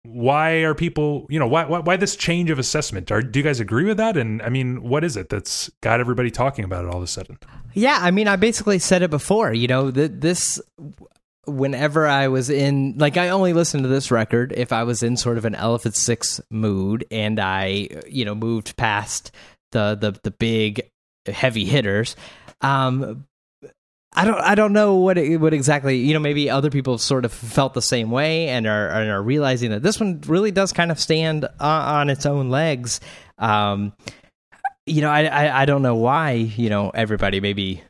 why 0.03 0.51
are 0.59 0.73
people 0.73 1.27
you 1.29 1.37
know 1.37 1.47
why 1.47 1.65
why, 1.65 1.79
why 1.79 1.97
this 1.97 2.15
change 2.15 2.49
of 2.49 2.57
assessment 2.59 3.11
are 3.11 3.21
do 3.21 3.39
you 3.39 3.43
guys 3.43 3.59
agree 3.59 3.83
with 3.83 3.97
that 3.97 4.15
and 4.15 4.41
i 4.41 4.47
mean 4.47 4.81
what 4.81 5.03
is 5.03 5.17
it 5.17 5.27
that's 5.27 5.69
got 5.81 5.99
everybody 5.99 6.31
talking 6.31 6.63
about 6.63 6.85
it 6.85 6.89
all 6.89 6.95
of 6.95 7.03
a 7.03 7.07
sudden 7.07 7.37
Yeah, 7.73 7.99
I 8.01 8.09
mean, 8.11 8.27
I 8.27 8.37
basically 8.37 8.79
said 8.79 9.01
it 9.03 9.11
before. 9.11 9.53
You 9.53 9.67
know, 9.67 9.91
th- 9.91 10.11
this. 10.15 10.59
Whenever 11.45 12.07
I 12.07 12.27
was 12.27 12.49
in, 12.49 12.95
like, 12.97 13.15
I 13.15 13.29
only 13.29 13.53
listened 13.53 13.83
to 13.83 13.87
this 13.87 14.11
record 14.11 14.51
if 14.57 14.73
I 14.73 14.83
was 14.83 15.03
in 15.03 15.15
sort 15.15 15.37
of 15.37 15.45
an 15.45 15.55
Elephant 15.55 15.95
Six 15.95 16.41
mood, 16.49 17.05
and 17.09 17.39
I, 17.39 17.87
you 18.09 18.25
know, 18.25 18.35
moved 18.35 18.75
past 18.77 19.31
the 19.71 19.97
the 19.99 20.19
the 20.23 20.31
big 20.31 20.89
heavy 21.25 21.65
hitters. 21.65 22.15
Um, 22.61 23.25
I 24.13 24.25
don't 24.25 24.39
I 24.39 24.55
don't 24.55 24.73
know 24.73 24.95
what 24.95 25.17
it, 25.17 25.37
what 25.37 25.53
exactly 25.53 25.97
you 25.97 26.13
know 26.13 26.19
maybe 26.19 26.49
other 26.49 26.71
people 26.71 26.97
sort 26.97 27.25
of 27.25 27.31
felt 27.31 27.73
the 27.73 27.81
same 27.81 28.09
way 28.09 28.47
and 28.49 28.65
are 28.65 28.89
and 28.89 29.09
are 29.11 29.21
realizing 29.21 29.71
that 29.71 29.83
this 29.83 29.99
one 29.99 30.21
really 30.25 30.51
does 30.51 30.73
kind 30.73 30.91
of 30.91 30.99
stand 30.99 31.47
on, 31.59 32.09
its 32.09 32.25
own 32.25 32.49
legs. 32.49 32.99
Um, 33.37 33.93
you 34.85 35.01
know, 35.01 35.09
I, 35.09 35.25
I 35.25 35.61
I 35.61 35.65
don't 35.65 35.81
know 35.81 35.95
why 35.95 36.31
you 36.31 36.69
know 36.69 36.89
everybody 36.89 37.39
maybe 37.39 37.83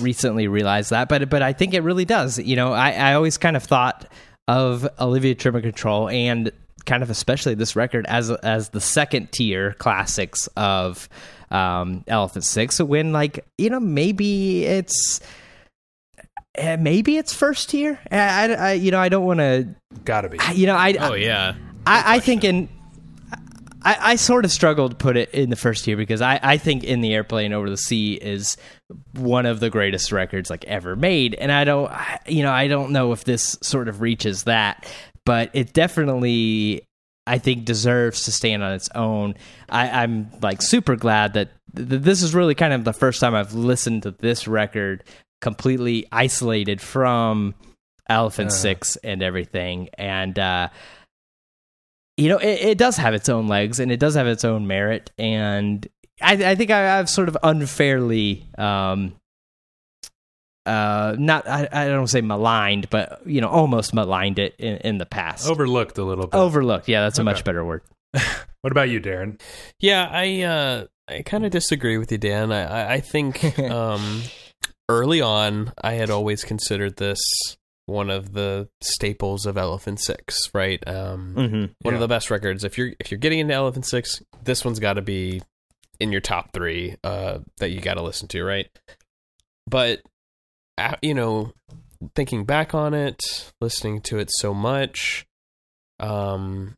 recently 0.00 0.48
realized 0.48 0.90
that, 0.90 1.08
but 1.08 1.28
but 1.28 1.42
I 1.42 1.52
think 1.52 1.74
it 1.74 1.82
really 1.82 2.04
does. 2.04 2.38
You 2.38 2.56
know, 2.56 2.72
I 2.72 2.90
I 2.92 3.14
always 3.14 3.38
kind 3.38 3.56
of 3.56 3.62
thought 3.62 4.10
of 4.48 4.88
Olivia 4.98 5.34
Tremor 5.34 5.60
Control 5.60 6.08
and 6.08 6.50
kind 6.88 7.04
of 7.04 7.10
especially 7.10 7.54
this 7.54 7.76
record 7.76 8.04
as 8.08 8.30
as 8.30 8.70
the 8.70 8.80
second 8.80 9.30
tier 9.30 9.74
classics 9.74 10.48
of 10.56 11.08
um, 11.52 12.02
Elephant 12.08 12.44
Six. 12.44 12.80
When 12.80 13.12
like 13.12 13.46
you 13.58 13.70
know 13.70 13.78
maybe 13.78 14.64
it's. 14.64 15.20
eh, 16.56 16.76
Maybe 16.76 17.16
it's 17.16 17.32
first 17.32 17.70
tier. 17.70 18.00
I, 18.10 18.16
I, 18.18 18.52
I 18.52 18.72
you 18.72 18.90
know, 18.90 18.98
I 18.98 19.08
don't 19.08 19.24
want 19.24 19.38
to. 19.40 19.68
gotta 20.04 20.28
be 20.28 20.38
You 20.54 20.66
know, 20.66 20.74
I. 20.76 20.94
Oh 20.98 21.14
yeah. 21.14 21.54
I, 21.86 22.16
I 22.16 22.18
think 22.18 22.42
in 22.44 22.68
I, 23.82 23.96
I 24.00 24.16
sort 24.16 24.44
of 24.44 24.50
struggled 24.50 24.90
to 24.90 24.96
put 24.96 25.16
it 25.16 25.30
in 25.30 25.50
the 25.50 25.56
first 25.56 25.84
tier 25.84 25.96
because 25.96 26.20
I, 26.20 26.38
I 26.42 26.58
think 26.58 26.82
in 26.84 27.00
the 27.00 27.14
airplane 27.14 27.52
over 27.52 27.70
the 27.70 27.76
sea 27.76 28.14
is 28.14 28.56
one 29.14 29.46
of 29.46 29.60
the 29.60 29.70
greatest 29.70 30.10
records 30.12 30.50
like 30.50 30.64
ever 30.64 30.96
made 30.96 31.34
and 31.34 31.52
I 31.52 31.64
don't 31.64 31.90
you 32.26 32.42
know 32.42 32.50
I 32.50 32.66
don't 32.68 32.90
know 32.90 33.12
if 33.12 33.24
this 33.24 33.56
sort 33.62 33.88
of 33.88 34.00
reaches 34.00 34.42
that 34.44 34.84
but 35.28 35.50
it 35.52 35.74
definitely 35.74 36.82
I 37.26 37.36
think 37.36 37.66
deserves 37.66 38.24
to 38.24 38.32
stand 38.32 38.62
on 38.62 38.72
its 38.72 38.88
own 38.94 39.34
I, 39.68 40.02
I'm 40.02 40.30
like 40.40 40.62
super 40.62 40.96
glad 40.96 41.34
that 41.34 41.50
th- 41.76 42.00
this 42.02 42.22
is 42.22 42.34
really 42.34 42.54
kind 42.54 42.72
of 42.72 42.84
the 42.84 42.94
first 42.94 43.20
time 43.20 43.34
I've 43.34 43.52
listened 43.52 44.04
to 44.04 44.12
this 44.12 44.48
record 44.48 45.04
completely 45.42 46.06
isolated 46.10 46.80
from 46.80 47.54
Elephant 48.08 48.48
Uh. 48.48 48.54
Six 48.54 48.96
and 49.04 49.22
everything 49.22 49.90
and 49.98 50.38
uh 50.38 50.68
you 52.16 52.28
know, 52.28 52.38
it, 52.38 52.60
it 52.70 52.78
does 52.78 52.96
have 52.96 53.14
its 53.14 53.28
own 53.28 53.46
legs 53.46 53.78
and 53.78 53.92
it 53.92 54.00
does 54.00 54.16
have 54.16 54.26
its 54.26 54.44
own 54.44 54.66
merit. 54.66 55.12
And 55.18 55.86
I, 56.20 56.32
I 56.32 56.54
think 56.56 56.72
I, 56.72 56.98
I've 56.98 57.08
sort 57.08 57.28
of 57.28 57.38
unfairly, 57.44 58.44
um, 58.58 59.14
uh, 60.68 61.16
not 61.18 61.48
I, 61.48 61.68
I 61.72 61.88
don't 61.88 62.06
say 62.08 62.20
maligned, 62.20 62.90
but 62.90 63.20
you 63.26 63.40
know, 63.40 63.48
almost 63.48 63.94
maligned 63.94 64.38
it 64.38 64.54
in, 64.58 64.76
in 64.78 64.98
the 64.98 65.06
past. 65.06 65.48
overlooked 65.48 65.98
a 65.98 66.04
little 66.04 66.26
bit 66.26 66.36
Overlooked, 66.36 66.88
yeah, 66.88 67.02
that's 67.02 67.18
a 67.18 67.22
Okay. 67.22 67.24
much 67.30 67.44
better 67.44 67.64
word. 67.64 67.82
what 68.62 68.70
about 68.72 68.88
you 68.88 69.00
darren 69.00 69.40
Yeah, 69.80 70.08
I 70.10 70.42
uh, 70.42 70.86
I 71.08 71.22
kind 71.22 71.44
of 71.44 71.50
disagree 71.50 71.98
with 71.98 72.12
you, 72.12 72.18
Dan. 72.18 72.52
I 72.52 72.62
I, 72.62 72.92
I 72.94 73.00
think 73.00 73.58
um, 73.58 74.22
early 74.88 75.20
on 75.20 75.72
I 75.82 75.94
had 75.94 76.10
always 76.10 76.44
considered 76.44 76.96
this 76.96 77.18
one 77.86 78.10
of 78.10 78.34
the 78.34 78.68
staples 78.82 79.46
of 79.46 79.56
Elephant 79.56 79.98
Six, 80.00 80.50
right? 80.54 80.82
Um, 80.86 81.34
Mm-hmm. 81.36 81.56
one 81.56 81.72
Yeah. 81.84 81.94
of 81.94 82.00
the 82.00 82.08
best 82.08 82.30
records. 82.30 82.62
If 82.64 82.76
you're 82.78 82.92
if 83.00 83.10
you're 83.10 83.18
getting 83.18 83.38
into 83.38 83.54
Elephant 83.54 83.86
Six, 83.86 84.22
this 84.44 84.64
one's 84.64 84.78
got 84.78 84.94
to 84.94 85.02
be 85.02 85.40
in 86.00 86.12
your 86.12 86.20
top 86.20 86.52
three 86.52 86.96
uh, 87.02 87.38
that 87.58 87.70
you 87.70 87.80
got 87.80 87.94
to 87.94 88.02
listen 88.02 88.28
to, 88.28 88.44
right? 88.44 88.68
But 89.66 90.00
you 91.02 91.14
know, 91.14 91.52
thinking 92.14 92.44
back 92.44 92.74
on 92.74 92.94
it, 92.94 93.20
listening 93.60 94.00
to 94.02 94.18
it 94.18 94.30
so 94.32 94.52
much, 94.54 95.26
um, 96.00 96.74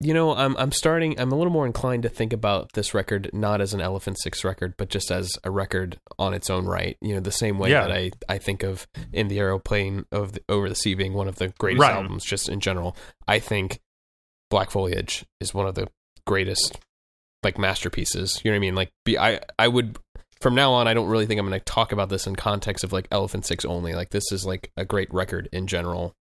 you 0.00 0.14
know, 0.14 0.32
I'm 0.34 0.56
I'm 0.56 0.70
starting. 0.70 1.18
I'm 1.18 1.32
a 1.32 1.36
little 1.36 1.52
more 1.52 1.66
inclined 1.66 2.04
to 2.04 2.08
think 2.08 2.32
about 2.32 2.72
this 2.74 2.94
record 2.94 3.30
not 3.32 3.60
as 3.60 3.74
an 3.74 3.80
Elephant 3.80 4.16
Six 4.20 4.44
record, 4.44 4.74
but 4.78 4.90
just 4.90 5.10
as 5.10 5.28
a 5.42 5.50
record 5.50 5.98
on 6.20 6.34
its 6.34 6.50
own 6.50 6.66
right. 6.66 6.96
You 7.00 7.14
know, 7.14 7.20
the 7.20 7.32
same 7.32 7.58
way 7.58 7.70
Yeah. 7.70 7.80
that 7.88 7.92
I 7.92 8.10
I 8.28 8.38
think 8.38 8.62
of 8.62 8.86
in 9.12 9.26
the 9.26 9.40
aeroplane 9.40 10.04
of 10.12 10.34
the, 10.34 10.42
over 10.48 10.68
the 10.68 10.76
sea 10.76 10.94
being 10.94 11.14
one 11.14 11.26
of 11.26 11.36
the 11.36 11.48
greatest 11.58 11.80
Right. 11.82 11.94
albums, 11.96 12.24
just 12.24 12.48
in 12.48 12.60
general. 12.60 12.96
I 13.26 13.40
think 13.40 13.80
Black 14.50 14.70
Foliage 14.70 15.24
is 15.40 15.52
one 15.52 15.66
of 15.66 15.74
the 15.74 15.88
greatest 16.26 16.78
like 17.42 17.58
masterpieces. 17.58 18.40
You 18.44 18.50
know 18.52 18.54
what 18.54 18.58
I 18.58 18.60
mean? 18.60 18.74
Like, 18.76 18.90
be 19.04 19.18
I 19.18 19.40
I 19.58 19.66
would 19.66 19.98
from 20.40 20.54
now 20.54 20.72
on. 20.72 20.88
I 20.88 20.94
don't 20.94 21.08
really 21.08 21.26
think 21.26 21.40
I'm 21.40 21.48
going 21.48 21.58
to 21.58 21.64
talk 21.64 21.92
about 21.92 22.08
this 22.08 22.26
in 22.26 22.36
context 22.36 22.84
of 22.84 22.92
like 22.92 23.08
Elephant 23.10 23.44
Six 23.46 23.64
only. 23.64 23.94
Like, 23.94 24.10
this 24.10 24.30
is 24.32 24.44
like 24.46 24.70
a 24.76 24.84
great 24.84 25.12
record 25.12 25.48
in 25.52 25.66
general. 25.66 26.14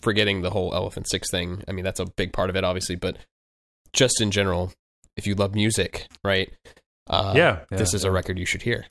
Forgetting 0.00 0.40
the 0.40 0.50
whole 0.50 0.74
Elephant 0.74 1.08
Six 1.08 1.30
thing. 1.30 1.62
I 1.68 1.72
mean, 1.72 1.84
that's 1.84 2.00
a 2.00 2.06
big 2.06 2.32
part 2.32 2.48
of 2.48 2.56
it, 2.56 2.64
obviously, 2.64 2.96
but 2.96 3.18
just 3.92 4.20
in 4.20 4.30
general, 4.30 4.72
if 5.16 5.26
you 5.26 5.34
love 5.34 5.54
music, 5.54 6.08
right? 6.24 6.50
Uh, 7.06 7.34
Yeah, 7.36 7.60
this 7.70 7.92
yeah, 7.92 7.96
is 7.96 8.04
a 8.04 8.10
record 8.10 8.38
you 8.38 8.46
should 8.46 8.62
hear. 8.62 8.86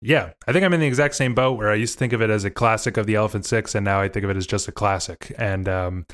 Yeah, 0.00 0.32
I 0.46 0.52
think 0.52 0.64
I'm 0.64 0.72
in 0.72 0.80
the 0.80 0.86
exact 0.86 1.14
same 1.14 1.34
boat 1.34 1.58
where 1.58 1.70
I 1.70 1.74
used 1.74 1.94
to 1.94 1.98
think 1.98 2.12
of 2.12 2.22
it 2.22 2.30
as 2.30 2.44
a 2.44 2.50
classic 2.50 2.96
of 2.96 3.06
the 3.06 3.14
Elephant 3.16 3.46
Six, 3.46 3.74
and 3.74 3.84
now 3.84 4.00
I 4.00 4.08
think 4.08 4.24
of 4.24 4.30
it 4.30 4.36
as 4.36 4.46
just 4.46 4.68
a 4.68 4.72
classic. 4.72 5.34
And 5.38 5.68
um, 5.68 6.06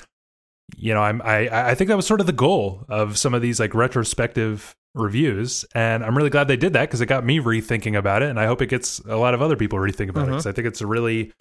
you 0.76 0.94
know, 0.94 1.02
I'm 1.02 1.20
I 1.22 1.70
I 1.70 1.74
think 1.74 1.88
that 1.88 1.96
was 1.96 2.06
sort 2.06 2.20
of 2.20 2.26
the 2.26 2.32
goal 2.32 2.84
of 2.88 3.18
some 3.18 3.34
of 3.34 3.42
these 3.42 3.58
like 3.60 3.74
retrospective 3.74 4.76
reviews, 4.94 5.64
and 5.74 6.04
I'm 6.04 6.16
really 6.16 6.30
glad 6.30 6.48
they 6.48 6.56
did 6.56 6.72
that 6.72 6.82
because 6.82 7.00
it 7.00 7.06
got 7.06 7.24
me 7.24 7.38
rethinking 7.38 7.96
about 7.96 8.22
it, 8.22 8.30
and 8.30 8.40
I 8.40 8.46
hope 8.46 8.62
it 8.62 8.66
gets 8.66 8.98
a 9.00 9.16
lot 9.16 9.34
of 9.34 9.42
other 9.42 9.56
people 9.56 9.78
rethink 9.78 10.08
about 10.08 10.28
it 10.28 10.32
because 10.32 10.46
I 10.46 10.52
think 10.52 10.66
it's 10.66 10.80
a 10.80 10.86
really 10.86 11.32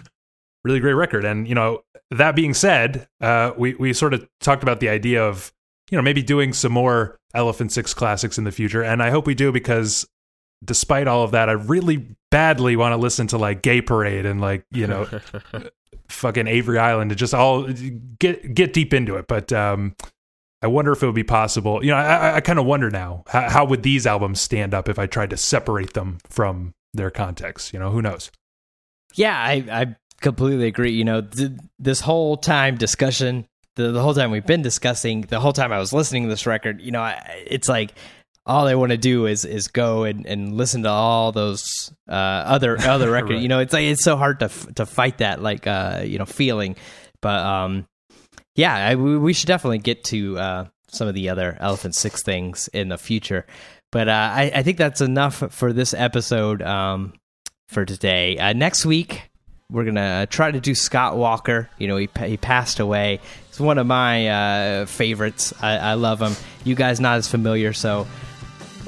really 0.63 0.79
great 0.79 0.93
record. 0.93 1.25
And 1.25 1.47
you 1.47 1.55
know, 1.55 1.83
that 2.11 2.35
being 2.35 2.53
said, 2.53 3.07
uh, 3.21 3.51
we 3.57 3.75
we 3.75 3.93
sort 3.93 4.13
of 4.13 4.27
talked 4.39 4.63
about 4.63 4.79
the 4.79 4.89
idea 4.89 5.23
of 5.23 5.51
you 5.89 5.97
know 5.97 6.01
maybe 6.01 6.21
doing 6.21 6.53
some 6.53 6.71
more 6.71 7.17
Elephant 7.33 7.71
Six 7.71 7.93
classics 7.93 8.37
in 8.37 8.43
the 8.43 8.51
future, 8.51 8.83
and 8.83 9.01
I 9.01 9.09
hope 9.09 9.27
we 9.27 9.35
do 9.35 9.51
because 9.51 10.07
despite 10.63 11.07
all 11.07 11.23
of 11.23 11.31
that, 11.31 11.49
I 11.49 11.53
really 11.53 12.15
badly 12.31 12.75
want 12.75 12.93
to 12.93 12.97
listen 12.97 13.27
to 13.27 13.37
like 13.37 13.61
Gay 13.61 13.81
Parade 13.81 14.25
and 14.25 14.41
like 14.41 14.65
you 14.71 14.87
know 14.87 15.07
fucking 16.09 16.47
Avery 16.47 16.79
Island 16.79 17.09
to 17.11 17.15
just 17.15 17.33
all 17.33 17.67
get 18.19 18.53
get 18.53 18.73
deep 18.73 18.93
into 18.93 19.15
it. 19.15 19.27
But 19.27 19.53
um, 19.53 19.95
I 20.61 20.67
wonder 20.67 20.91
if 20.91 21.01
it 21.01 21.05
would 21.05 21.15
be 21.15 21.23
possible. 21.23 21.83
You 21.83 21.91
know, 21.91 21.97
I, 21.97 22.35
I- 22.35 22.41
kind 22.41 22.59
of 22.59 22.65
wonder 22.65 22.89
now 22.89 23.23
how, 23.27 23.49
how 23.49 23.65
would 23.65 23.83
these 23.83 24.05
albums 24.05 24.41
stand 24.41 24.73
up 24.73 24.89
if 24.89 24.99
I 24.99 25.05
tried 25.07 25.29
to 25.31 25.37
separate 25.37 25.93
them 25.93 26.17
from 26.29 26.73
their 26.93 27.11
context. 27.11 27.71
You 27.73 27.79
know, 27.79 27.91
who 27.91 28.01
knows? 28.01 28.31
Yeah, 29.15 29.37
I, 29.37 29.63
I 29.71 29.95
completely 30.21 30.67
agree. 30.67 30.91
You 30.91 31.03
know, 31.05 31.21
th- 31.21 31.51
this 31.77 32.01
whole 32.01 32.35
time 32.37 32.77
discussion, 32.77 33.45
the, 33.75 33.91
the 33.91 34.01
whole 34.01 34.13
time 34.13 34.31
we've 34.31 34.45
been 34.45 34.61
discussing, 34.61 35.21
the 35.21 35.39
whole 35.39 35.53
time 35.53 35.71
I 35.71 35.79
was 35.79 35.93
listening 35.93 36.23
to 36.23 36.29
this 36.29 36.45
record, 36.45 36.81
you 36.81 36.91
know, 36.91 37.01
I, 37.01 37.43
it's 37.47 37.69
like 37.69 37.93
all 38.45 38.67
I 38.67 38.73
want 38.75 38.91
to 38.91 38.97
do 38.97 39.27
is 39.27 39.45
is 39.45 39.67
go 39.67 40.03
and, 40.05 40.25
and 40.25 40.53
listen 40.55 40.83
to 40.83 40.89
all 40.89 41.31
those 41.31 41.93
uh, 42.09 42.13
other 42.13 42.79
other 42.79 43.11
records. 43.11 43.33
Right. 43.33 43.41
You 43.41 43.47
know, 43.49 43.59
it's 43.59 43.73
like 43.73 43.83
it's 43.83 44.03
so 44.03 44.17
hard 44.17 44.39
to 44.39 44.45
f- 44.45 44.73
to 44.75 44.85
fight 44.85 45.19
that 45.19 45.41
like 45.41 45.67
uh, 45.67 46.01
you 46.03 46.17
know 46.17 46.25
feeling. 46.25 46.75
But 47.21 47.39
um, 47.45 47.85
yeah, 48.55 48.73
I, 48.75 48.95
we, 48.95 49.17
we 49.17 49.33
should 49.33 49.47
definitely 49.47 49.77
get 49.79 50.03
to 50.05 50.37
uh, 50.37 50.65
some 50.87 51.07
of 51.07 51.13
the 51.13 51.29
other 51.29 51.57
Elephant 51.59 51.95
Six 51.95 52.23
things 52.23 52.67
in 52.73 52.89
the 52.89 52.97
future. 52.97 53.45
But 53.91 54.07
uh, 54.07 54.11
I, 54.33 54.51
I 54.55 54.63
think 54.63 54.77
that's 54.77 55.01
enough 55.01 55.43
for 55.51 55.73
this 55.73 55.93
episode 55.93 56.61
um, 56.61 57.13
for 57.67 57.85
today. 57.85 58.37
Uh, 58.37 58.53
next 58.53 58.85
week, 58.85 59.29
we're 59.71 59.85
gonna 59.85 60.27
try 60.27 60.51
to 60.51 60.59
do 60.59 60.73
Scott 60.75 61.15
Walker. 61.17 61.69
You 61.77 61.87
know, 61.87 61.97
he 61.97 62.09
he 62.25 62.37
passed 62.37 62.79
away. 62.79 63.19
He's 63.47 63.59
one 63.59 63.77
of 63.77 63.87
my 63.87 64.27
uh, 64.27 64.85
favorites. 64.87 65.53
I, 65.61 65.77
I 65.77 65.93
love 65.93 66.19
him. 66.21 66.33
You 66.63 66.75
guys 66.75 66.99
not 66.99 67.17
as 67.17 67.27
familiar, 67.27 67.73
so 67.73 68.07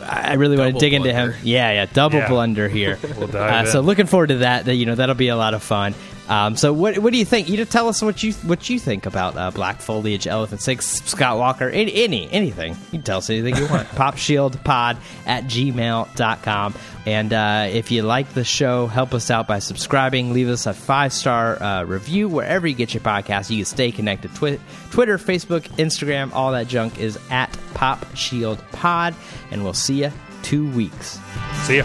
I 0.04 0.34
really 0.34 0.58
want 0.58 0.68
to 0.68 0.72
Double 0.74 0.80
dig 0.80 0.94
into 0.94 1.14
him. 1.14 1.34
Yeah, 1.44 1.72
yeah, 1.72 1.86
double 1.86 2.18
Yeah. 2.20 2.28
blunder 2.30 2.68
here. 2.68 2.98
We'll 3.18 3.36
Uh, 3.36 3.66
so 3.66 3.82
looking 3.82 4.08
forward 4.08 4.28
to 4.28 4.38
that. 4.38 4.66
That 4.66 4.76
you 4.76 4.86
know 4.86 4.96
that'll 4.96 5.16
be 5.16 5.28
a 5.30 5.36
lot 5.36 5.54
of 5.54 5.62
fun. 5.64 5.94
Um, 6.30 6.56
so 6.56 6.72
what 6.72 6.98
what 7.00 7.12
do 7.12 7.20
you 7.20 7.26
think? 7.26 7.50
You 7.50 7.58
to 7.58 7.66
tell 7.66 7.90
us 7.90 8.02
what 8.02 8.24
you 8.24 8.34
what 8.34 8.70
you 8.70 8.80
think 8.80 9.06
about 9.06 9.36
uh, 9.36 9.52
Black 9.52 9.82
Foliage, 9.82 10.28
Elephant 10.28 10.62
Six, 10.62 10.86
Scott 10.86 11.38
Walker, 11.38 11.68
any, 11.70 11.94
any 12.04 12.32
anything. 12.32 12.74
You 12.74 13.00
can 13.00 13.04
tell 13.04 13.18
us 13.18 13.30
anything 13.30 13.58
you 13.58 13.68
want. 13.68 13.88
Popshieldpod 13.90 14.98
at 15.26 15.44
gmail.com. 15.46 16.76
And 17.06 17.34
uh, 17.34 17.68
if 17.72 17.92
you 17.92 18.04
like 18.04 18.34
the 18.34 18.44
show, 18.44 18.88
help 18.88 19.14
us 19.14 19.32
out 19.32 19.48
by 19.48 19.60
subscribing. 19.60 20.34
Leave 20.34 20.50
us 20.50 20.68
a 20.68 20.74
five 20.74 21.12
star 21.12 21.62
uh, 21.62 21.84
review 21.84 22.30
wherever 22.30 22.68
you 22.68 22.76
get 22.76 22.94
your 22.94 23.02
podcast. 23.02 23.50
You 23.50 23.58
can 23.58 23.66
stay 23.66 23.92
connected. 23.92 24.34
Twi- 24.36 24.60
Twitter, 24.92 25.18
Facebook, 25.18 25.64
Instagram, 25.78 26.32
all 26.34 26.52
that 26.52 26.68
junk 26.68 27.00
is 27.00 27.18
at 27.30 27.56
Pop 27.74 28.16
Shield 28.16 28.64
Pod. 28.72 29.16
And 29.50 29.64
we'll 29.64 29.74
see 29.74 30.04
you 30.04 30.12
two 30.44 30.70
weeks. 30.72 31.20
See 31.64 31.78
ya. 31.78 31.84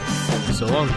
So 0.52 0.66
long. 0.66 0.88